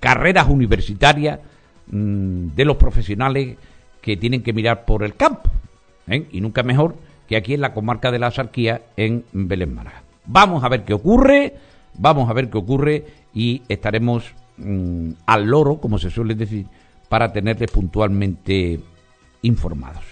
carreras 0.00 0.48
universitarias 0.48 1.40
mm, 1.88 2.48
de 2.54 2.64
los 2.64 2.76
profesionales 2.76 3.56
que 4.00 4.16
tienen 4.16 4.42
que 4.42 4.52
mirar 4.52 4.84
por 4.84 5.02
el 5.02 5.14
campo. 5.14 5.50
¿eh? 6.08 6.26
Y 6.32 6.40
nunca 6.40 6.62
mejor 6.62 6.96
que 7.28 7.36
aquí 7.36 7.54
en 7.54 7.60
la 7.60 7.74
comarca 7.74 8.10
de 8.10 8.18
la 8.18 8.30
Sarquía, 8.30 8.82
en 8.96 9.24
Belén. 9.32 9.78
Vamos 10.26 10.64
a 10.64 10.68
ver 10.68 10.84
qué 10.84 10.94
ocurre, 10.94 11.54
vamos 11.94 12.30
a 12.30 12.32
ver 12.32 12.50
qué 12.50 12.58
ocurre 12.58 13.04
y 13.34 13.62
estaremos 13.68 14.32
mm, 14.58 15.10
al 15.26 15.46
loro, 15.46 15.78
como 15.78 15.98
se 15.98 16.10
suele 16.10 16.34
decir, 16.34 16.66
para 17.08 17.32
tenerles 17.32 17.70
puntualmente 17.70 18.80
informados. 19.42 20.04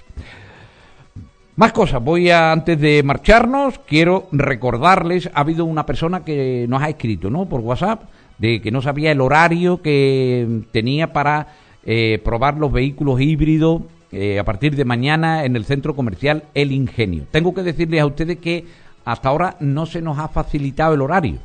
Más 1.57 1.73
cosas, 1.73 2.03
voy 2.03 2.31
a, 2.31 2.51
antes 2.51 2.81
de 2.81 3.03
marcharnos, 3.05 3.79
quiero 3.87 4.27
recordarles, 4.33 5.31
ha 5.33 5.41
habido 5.41 5.65
una 5.65 5.87
persona 5.87 6.25
que 6.25 6.67
nos 6.69 6.83
ha 6.83 6.89
escrito, 6.89 7.31
¿no? 7.31 7.47
Por 7.47 7.61
WhatsApp, 7.61 8.03
de 8.39 8.61
que 8.61 8.71
no 8.71 8.83
sabía 8.83 9.13
el 9.13 9.21
horario 9.21 9.83
que 9.83 10.63
tenía 10.73 11.13
para 11.13 11.55
eh, 11.85 12.21
probar 12.25 12.57
los 12.57 12.73
vehículos 12.73 13.21
híbridos 13.21 13.83
eh, 14.13 14.39
a 14.39 14.45
partir 14.45 14.77
de 14.77 14.85
mañana 14.85 15.45
en 15.45 15.57
el 15.57 15.65
centro 15.65 15.97
comercial 15.97 16.45
El 16.55 16.73
Ingenio. 16.73 17.27
Tengo 17.31 17.55
que 17.55 17.63
decirles 17.63 18.01
a 18.01 18.07
ustedes 18.07 18.39
que 18.39 18.65
hasta 19.05 19.29
ahora 19.29 19.57
no 19.61 19.87
se 19.87 20.01
nos 20.01 20.19
ha 20.19 20.29
facilitado 20.29 20.95
el 20.95 21.03
horario. 21.03 21.39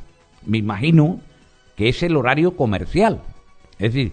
Me 0.46 0.58
imagino 0.58 1.20
que 1.76 1.88
es 1.88 2.02
el 2.02 2.16
horario 2.16 2.56
comercial. 2.56 3.22
Es 3.78 3.92
decir, 3.92 4.12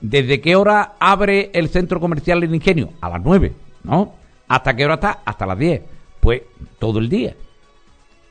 ¿desde 0.00 0.40
qué 0.40 0.56
hora 0.56 0.94
abre 0.98 1.50
el 1.52 1.68
centro 1.68 2.00
comercial 2.00 2.42
El 2.42 2.54
Ingenio? 2.54 2.90
A 3.00 3.10
las 3.10 3.22
9, 3.22 3.52
¿no? 3.84 4.14
¿Hasta 4.48 4.74
qué 4.74 4.84
hora 4.84 4.94
está? 4.94 5.20
Hasta 5.24 5.46
las 5.46 5.58
10. 5.58 5.82
Pues 6.20 6.42
todo 6.78 6.98
el 6.98 7.08
día. 7.08 7.36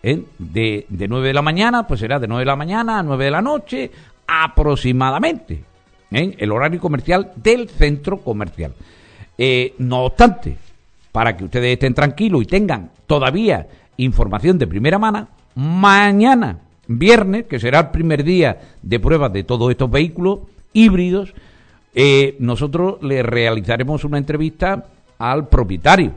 ¿Eh? 0.01 0.23
De, 0.37 0.85
de 0.87 1.07
9 1.07 1.27
de 1.27 1.33
la 1.33 1.41
mañana, 1.41 1.85
pues 1.85 1.99
será 1.99 2.19
de 2.19 2.27
9 2.27 2.41
de 2.41 2.45
la 2.45 2.55
mañana 2.55 2.99
a 2.99 3.03
9 3.03 3.25
de 3.25 3.31
la 3.31 3.41
noche, 3.41 3.91
aproximadamente. 4.27 5.63
¿eh? 6.11 6.35
El 6.37 6.51
horario 6.51 6.79
comercial 6.79 7.31
del 7.35 7.69
centro 7.69 8.19
comercial. 8.19 8.73
Eh, 9.37 9.73
no 9.79 10.05
obstante, 10.05 10.57
para 11.11 11.35
que 11.35 11.45
ustedes 11.45 11.73
estén 11.73 11.93
tranquilos 11.93 12.43
y 12.43 12.45
tengan 12.45 12.91
todavía 13.07 13.67
información 13.97 14.57
de 14.57 14.67
primera 14.67 14.99
mano, 14.99 15.27
mañana, 15.55 16.59
viernes, 16.87 17.45
que 17.45 17.59
será 17.59 17.79
el 17.79 17.89
primer 17.89 18.23
día 18.23 18.59
de 18.81 18.99
pruebas 18.99 19.33
de 19.33 19.43
todos 19.43 19.71
estos 19.71 19.89
vehículos 19.89 20.39
híbridos, 20.73 21.33
eh, 21.95 22.35
nosotros 22.39 23.01
le 23.01 23.23
realizaremos 23.23 24.03
una 24.03 24.17
entrevista 24.17 24.85
al 25.17 25.47
propietario, 25.47 26.11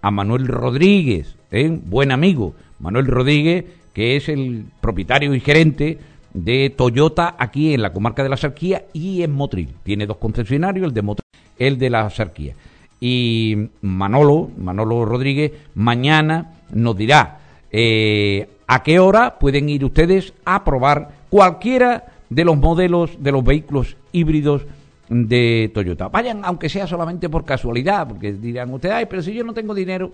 a 0.00 0.10
Manuel 0.10 0.46
Rodríguez, 0.46 1.36
buen 1.84 2.12
amigo, 2.12 2.54
Manuel 2.80 3.06
Rodríguez, 3.06 3.64
que 3.92 4.16
es 4.16 4.28
el 4.28 4.66
propietario 4.80 5.34
y 5.34 5.40
gerente 5.40 5.98
de 6.34 6.70
Toyota 6.70 7.34
aquí 7.38 7.74
en 7.74 7.82
la 7.82 7.92
comarca 7.92 8.22
de 8.22 8.28
la 8.28 8.36
Sarquía 8.36 8.84
y 8.92 9.22
en 9.22 9.32
Motril. 9.32 9.74
Tiene 9.82 10.06
dos 10.06 10.18
concesionarios, 10.18 10.86
el 10.86 10.94
de 10.94 11.02
Motril, 11.02 11.26
el 11.58 11.78
de 11.78 11.90
la 11.90 12.08
Sarquía. 12.10 12.54
Y 13.00 13.56
Manolo, 13.80 14.50
Manolo 14.56 15.04
Rodríguez, 15.04 15.52
mañana 15.74 16.54
nos 16.72 16.96
dirá 16.96 17.38
eh, 17.70 18.48
a 18.66 18.82
qué 18.82 18.98
hora 18.98 19.38
pueden 19.38 19.68
ir 19.68 19.84
ustedes 19.84 20.32
a 20.44 20.64
probar 20.64 21.10
cualquiera 21.30 22.04
de 22.28 22.44
los 22.44 22.56
modelos 22.56 23.22
de 23.22 23.32
los 23.32 23.44
vehículos 23.44 23.96
híbridos 24.12 24.62
de 25.08 25.70
Toyota. 25.72 26.08
Vayan, 26.08 26.44
aunque 26.44 26.68
sea 26.68 26.86
solamente 26.86 27.28
por 27.28 27.44
casualidad, 27.44 28.06
porque 28.08 28.32
dirán 28.32 28.72
ustedes, 28.72 28.94
ay, 28.94 29.06
pero 29.06 29.22
si 29.22 29.32
yo 29.32 29.44
no 29.44 29.54
tengo 29.54 29.74
dinero 29.74 30.12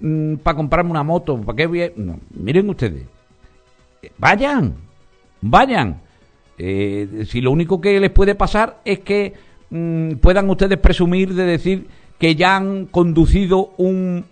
mm, 0.00 0.36
para 0.36 0.56
comprarme 0.56 0.90
una 0.90 1.02
moto, 1.02 1.40
¿para 1.40 1.56
qué 1.56 1.92
miren 2.34 2.70
ustedes, 2.70 3.04
vayan, 4.18 4.74
vayan. 5.40 6.00
Eh, 6.58 7.24
si 7.28 7.40
lo 7.40 7.52
único 7.52 7.80
que 7.80 8.00
les 8.00 8.10
puede 8.10 8.34
pasar 8.34 8.80
es 8.84 9.00
que 9.00 9.34
mm, 9.70 10.14
puedan 10.14 10.50
ustedes 10.50 10.78
presumir 10.78 11.34
de 11.34 11.44
decir 11.44 11.86
que 12.18 12.34
ya 12.34 12.56
han 12.56 12.86
conducido 12.86 13.74
un, 13.76 14.24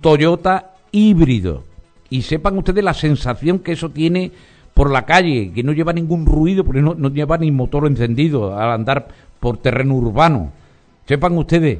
Toyota 0.00 0.74
híbrido 0.92 1.64
y 2.08 2.22
sepan 2.22 2.56
ustedes 2.56 2.84
la 2.84 2.94
sensación 2.94 3.58
que 3.58 3.72
eso 3.72 3.90
tiene 3.90 4.30
por 4.74 4.92
la 4.92 5.04
calle, 5.04 5.52
que 5.52 5.62
no 5.64 5.72
lleva 5.72 5.92
ningún 5.92 6.26
ruido, 6.26 6.62
porque 6.62 6.82
no, 6.82 6.94
no 6.94 7.08
lleva 7.08 7.38
ni 7.38 7.50
motor 7.50 7.86
encendido 7.86 8.56
al 8.56 8.70
andar 8.70 9.08
por 9.40 9.58
terreno 9.58 9.94
urbano. 9.94 10.52
Sepan 11.06 11.36
ustedes 11.38 11.78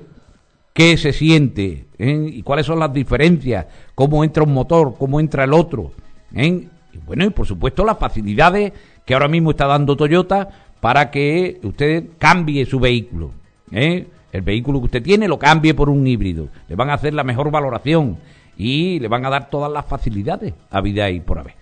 qué 0.77 0.99
se 0.99 1.15
siente 1.15 1.87
¿eh? 1.99 2.31
y 2.31 2.43
cuáles 2.43 2.67
son 2.67 2.79
las 2.79 2.93
diferencias, 2.93 3.65
cómo 3.95 4.23
entra 4.23 4.43
un 4.43 4.53
motor, 4.53 4.95
cómo 4.99 5.19
entra 5.21 5.45
el 5.45 5.55
otro. 5.55 5.93
¿eh? 6.35 6.69
Y 6.93 6.99
bueno, 6.99 7.25
y 7.25 7.31
por 7.31 7.47
supuesto 7.47 7.83
las 7.83 7.99
facilidades 7.99 8.75
que 9.07 9.15
ahora 9.15 9.27
mismo 9.27 9.53
está 9.53 9.67
dando 9.67 9.97
Toyota 9.97 10.51
para 10.79 11.11
que 11.11 11.59
usted 11.63 12.05
cambie 12.19 12.67
su 12.67 12.79
vehículo. 12.79 13.31
¿eh? 13.73 14.07
El 14.31 14.43
vehículo 14.43 14.81
que 14.81 14.85
usted 14.85 15.03
tiene 15.03 15.29
lo 15.29 15.39
cambie 15.39 15.73
por 15.73 15.89
un 15.89 16.07
híbrido. 16.07 16.49
Le 16.69 16.77
van 16.77 16.91
a 16.91 16.95
hacer 16.95 17.15
la 17.15 17.25
mejor 17.25 17.51
valoración 17.51 18.19
y 18.59 19.01
le 19.01 19.09
van 19.09 19.25
a 19.25 19.31
dar 19.31 19.49
todas 19.49 19.73
las 19.73 19.87
facilidades 19.87 20.53
a 20.71 20.83
vida 20.83 21.09
y 21.09 21.21
por 21.21 21.39
haber. 21.39 21.55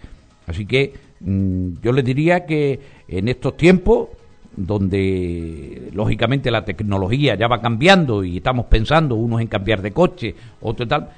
Así 0.49 0.66
que 0.66 0.93
mm, 1.20 1.74
yo 1.85 1.93
les 1.93 2.05
diría 2.05 2.47
que 2.47 2.81
en 3.07 3.28
estos 3.28 3.57
tiempos 3.57 4.09
donde 4.56 5.90
lógicamente 5.93 6.51
la 6.51 6.64
tecnología 6.64 7.35
ya 7.35 7.48
va 7.48 7.60
cambiando 7.60 8.24
y 8.24 8.39
estamos 8.39 8.66
pensando 8.66 9.14
unos 9.14 9.40
en 9.40 9.48
cambiar 9.48 9.82
de 9.82 9.93
coche, 9.93 10.35
otros 10.60 10.89
tal, 10.89 11.09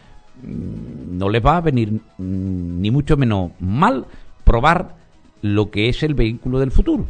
mm, 0.43 1.19
no 1.19 1.29
les 1.29 1.45
va 1.45 1.59
a 1.59 1.61
venir 1.61 1.93
mm, 1.93 2.81
ni 2.81 2.91
mucho 2.91 3.17
menos 3.17 3.53
mal 3.61 4.07
probar 4.45 4.97
lo 5.43 5.71
que 5.71 5.89
es 5.89 6.03
el 6.03 6.15
vehículo 6.15 6.59
del 6.59 6.71
futuro, 6.71 7.07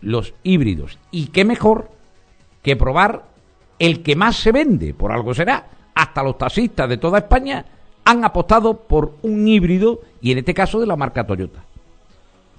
los 0.00 0.34
híbridos. 0.42 0.98
Y 1.10 1.26
qué 1.26 1.44
mejor 1.44 1.90
que 2.62 2.76
probar 2.76 3.24
el 3.78 4.02
que 4.02 4.16
más 4.16 4.36
se 4.36 4.52
vende, 4.52 4.94
por 4.94 5.12
algo 5.12 5.34
será. 5.34 5.66
Hasta 5.94 6.22
los 6.22 6.38
taxistas 6.38 6.88
de 6.88 6.96
toda 6.96 7.18
España 7.18 7.64
han 8.04 8.24
apostado 8.24 8.76
por 8.76 9.14
un 9.22 9.46
híbrido 9.46 10.00
y 10.20 10.32
en 10.32 10.38
este 10.38 10.54
caso 10.54 10.80
de 10.80 10.86
la 10.86 10.96
marca 10.96 11.26
Toyota. 11.26 11.64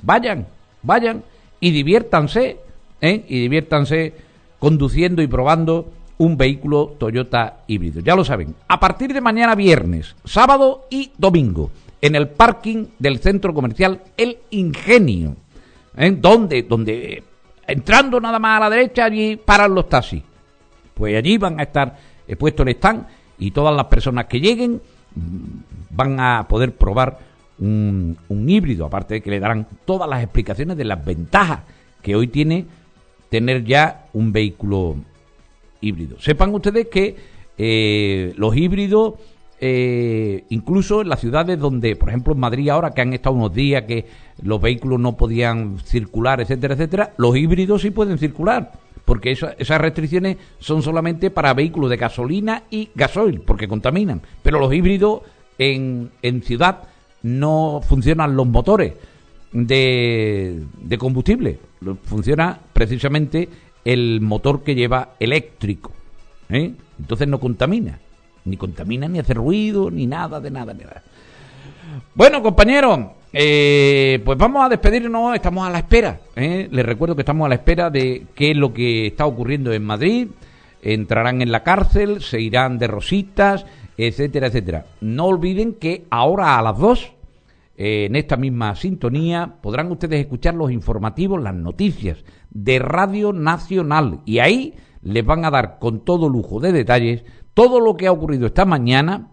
Vayan, 0.01 0.47
vayan 0.81 1.23
y 1.59 1.72
diviértanse 1.72 2.59
¿eh? 3.06 3.26
y 3.27 3.40
diviértanse 3.41 4.14
conduciendo 4.60 5.22
y 5.22 5.27
probando 5.27 5.91
un 6.18 6.38
vehículo 6.38 6.95
Toyota 6.98 7.57
híbrido. 7.68 8.02
Ya 8.02 8.15
lo 8.15 8.23
saben, 8.23 8.56
a 8.68 8.80
partir 8.80 9.14
de 9.14 9.22
mañana 9.22 9.56
viernes, 9.56 10.15
sábado 10.23 10.88
y 10.90 11.11
domingo, 11.18 11.72
en 12.02 12.15
el 12.15 12.30
parking 12.30 12.88
del 12.99 13.19
centro 13.19 13.53
comercial 13.53 14.02
El 14.18 14.38
Ingenio, 14.52 15.36
¿eh? 15.98 16.11
donde, 16.11 16.64
donde 16.64 17.23
entrando 17.68 18.19
nada 18.19 18.40
más 18.40 18.57
a 18.57 18.61
la 18.61 18.69
derecha, 18.69 19.06
allí 19.06 19.36
paran 19.38 19.73
los 19.73 19.90
taxis. 19.90 20.23
Pues 20.94 21.15
allí 21.18 21.38
van 21.38 21.60
a 21.60 21.64
estar 21.64 21.98
puestos 22.38 22.65
el 22.65 22.76
stand 22.76 23.06
y 23.38 23.52
todas 23.52 23.76
las 23.76 23.86
personas 23.86 24.26
que 24.26 24.40
lleguen 24.40 24.82
mm, 25.15 25.95
van 25.95 26.19
a 26.19 26.48
poder 26.48 26.73
probar 26.73 27.19
un, 27.60 28.18
un 28.30 28.49
híbrido, 28.49 28.86
aparte 28.86 29.15
de 29.15 29.22
que 29.22 29.30
le 29.30 29.40
darán 29.40 29.68
todas 29.86 30.10
las 30.10 30.23
explicaciones 30.23 30.77
de 30.77 30.86
las 30.86 31.03
ventajas 31.03 31.61
que 32.02 32.15
hoy 32.15 32.27
tiene 32.27 32.65
tener 33.35 33.65
ya 33.65 34.05
un 34.13 34.31
vehículo 34.31 34.95
híbrido. 35.81 36.17
Sepan 36.21 36.55
ustedes 36.55 36.87
que 36.87 37.17
eh, 37.57 38.33
los 38.37 38.55
híbridos, 38.55 39.15
eh, 39.59 40.45
incluso 40.47 41.01
en 41.01 41.09
las 41.09 41.19
ciudades 41.19 41.59
donde, 41.59 41.97
por 41.97 42.07
ejemplo 42.07 42.33
en 42.33 42.39
Madrid 42.39 42.69
ahora, 42.69 42.91
que 42.91 43.01
han 43.01 43.11
estado 43.11 43.35
unos 43.35 43.53
días 43.53 43.83
que 43.83 44.05
los 44.41 44.61
vehículos 44.61 45.01
no 45.01 45.17
podían 45.17 45.79
circular, 45.79 46.39
etcétera, 46.39 46.75
etcétera, 46.75 47.13
los 47.17 47.35
híbridos 47.35 47.81
sí 47.81 47.91
pueden 47.91 48.17
circular. 48.17 48.71
Porque 49.03 49.31
esas 49.31 49.81
restricciones 49.81 50.37
son 50.59 50.81
solamente 50.81 51.29
para 51.29 51.53
vehículos 51.53 51.89
de 51.89 51.97
gasolina 51.97 52.63
y 52.71 52.89
gasoil, 52.95 53.41
porque 53.41 53.67
contaminan. 53.67 54.21
Pero 54.43 54.59
los 54.59 54.73
híbridos 54.73 55.23
en, 55.57 56.09
en 56.21 56.41
ciudad 56.41 56.83
no 57.21 57.81
funcionan 57.85 58.37
los 58.37 58.47
motores 58.47 58.93
de, 59.56 60.64
de 60.82 60.98
combustible 60.98 61.60
funciona 62.03 62.60
precisamente 62.73 63.48
el 63.84 64.19
motor 64.22 64.64
que 64.64 64.76
lleva 64.76 65.14
eléctrico. 65.19 65.91
¿eh? 66.49 66.73
Entonces 66.99 67.27
no 67.27 67.40
contamina. 67.40 67.99
Ni 68.45 68.57
contamina, 68.57 69.07
ni 69.07 69.19
hace 69.19 69.34
ruido, 69.34 69.90
ni 69.90 70.06
nada, 70.06 70.40
de 70.40 70.52
nada, 70.52 70.73
nada. 70.73 71.02
Bueno, 72.14 72.41
compañeros, 72.44 72.99
eh, 73.34 74.22
pues 74.23 74.38
vamos 74.38 74.65
a 74.65 74.69
despedirnos, 74.69 75.36
estamos 75.36 75.68
a 75.68 75.72
la 75.72 75.80
espera. 75.80 76.19
¿eh? 76.36 76.68
Les 76.72 76.86
recuerdo 76.86 77.15
que 77.15 77.22
estamos 77.22 77.45
a 77.45 77.49
la 77.49 77.56
espera 77.56 77.90
de 77.90 78.27
qué 78.36 78.52
es 78.52 78.57
lo 78.57 78.73
que 78.73 79.07
está 79.07 79.26
ocurriendo 79.26 79.73
en 79.73 79.84
Madrid. 79.84 80.27
Entrarán 80.82 81.41
en 81.41 81.52
la 81.52 81.64
cárcel, 81.64 82.22
se 82.22 82.40
irán 82.40 82.77
de 82.77 82.88
rositas, 82.88 83.65
etcétera, 83.98 84.48
etcétera. 84.48 84.86
No 85.02 85.26
olviden 85.26 85.73
que 85.73 86.03
ahora 86.11 86.60
a 86.60 86.61
las 86.61 86.77
dos 86.77 87.11
eh, 87.77 88.06
en 88.06 88.15
esta 88.15 88.38
misma 88.38 88.76
sintonía 88.76 89.57
podrán 89.61 89.91
ustedes 89.91 90.19
escuchar 90.19 90.56
los 90.56 90.72
informativos, 90.72 91.41
las 91.41 91.56
noticias 91.56 92.23
de 92.49 92.80
Radio 92.80 93.34
Nacional 93.34 94.22
y 94.26 94.39
ahí 94.39 94.76
les 95.02 95.26
van 95.26 95.45
a 95.45 95.52
dar 95.52 95.77
con 95.80 96.06
todo 96.06 96.30
lujo 96.30 96.60
de 96.60 96.72
detalles 96.72 97.26
todo 97.53 97.80
lo 97.80 97.97
que 97.97 98.07
ha 98.07 98.11
ocurrido 98.11 98.45
esta 98.47 98.65
mañana, 98.65 99.31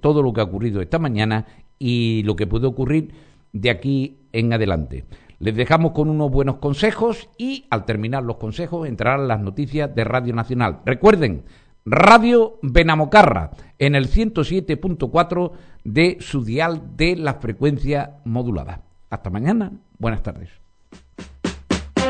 todo 0.00 0.22
lo 0.22 0.32
que 0.32 0.40
ha 0.40 0.44
ocurrido 0.44 0.80
esta 0.80 0.98
mañana 0.98 1.46
y 1.78 2.22
lo 2.24 2.36
que 2.36 2.46
puede 2.46 2.66
ocurrir 2.66 3.12
de 3.52 3.70
aquí 3.70 4.18
en 4.32 4.52
adelante. 4.52 5.04
Les 5.38 5.54
dejamos 5.56 5.92
con 5.92 6.08
unos 6.08 6.30
buenos 6.30 6.56
consejos 6.56 7.28
y 7.36 7.66
al 7.70 7.84
terminar 7.84 8.22
los 8.22 8.36
consejos 8.36 8.86
entrarán 8.86 9.28
las 9.28 9.40
noticias 9.40 9.94
de 9.94 10.04
Radio 10.04 10.34
Nacional. 10.34 10.80
Recuerden, 10.86 11.44
Radio 11.84 12.58
Benamocarra 12.62 13.50
en 13.78 13.96
el 13.96 14.08
107.4 14.08 15.50
de 15.84 16.18
su 16.20 16.44
dial 16.44 16.96
de 16.96 17.16
la 17.16 17.34
frecuencia 17.34 18.18
modulada. 18.24 18.82
Hasta 19.10 19.30
mañana, 19.30 19.72
buenas 19.98 20.22
tardes. 20.22 20.48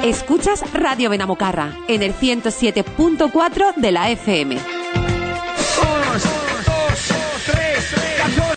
Escuchas 0.04 0.64
Radio 0.72 1.10
Benamocarra 1.10 1.76
en 1.88 2.02
el 2.02 2.12
107.4 2.12 3.76
de 3.76 3.92
la 3.92 4.10
FM. 4.10 4.81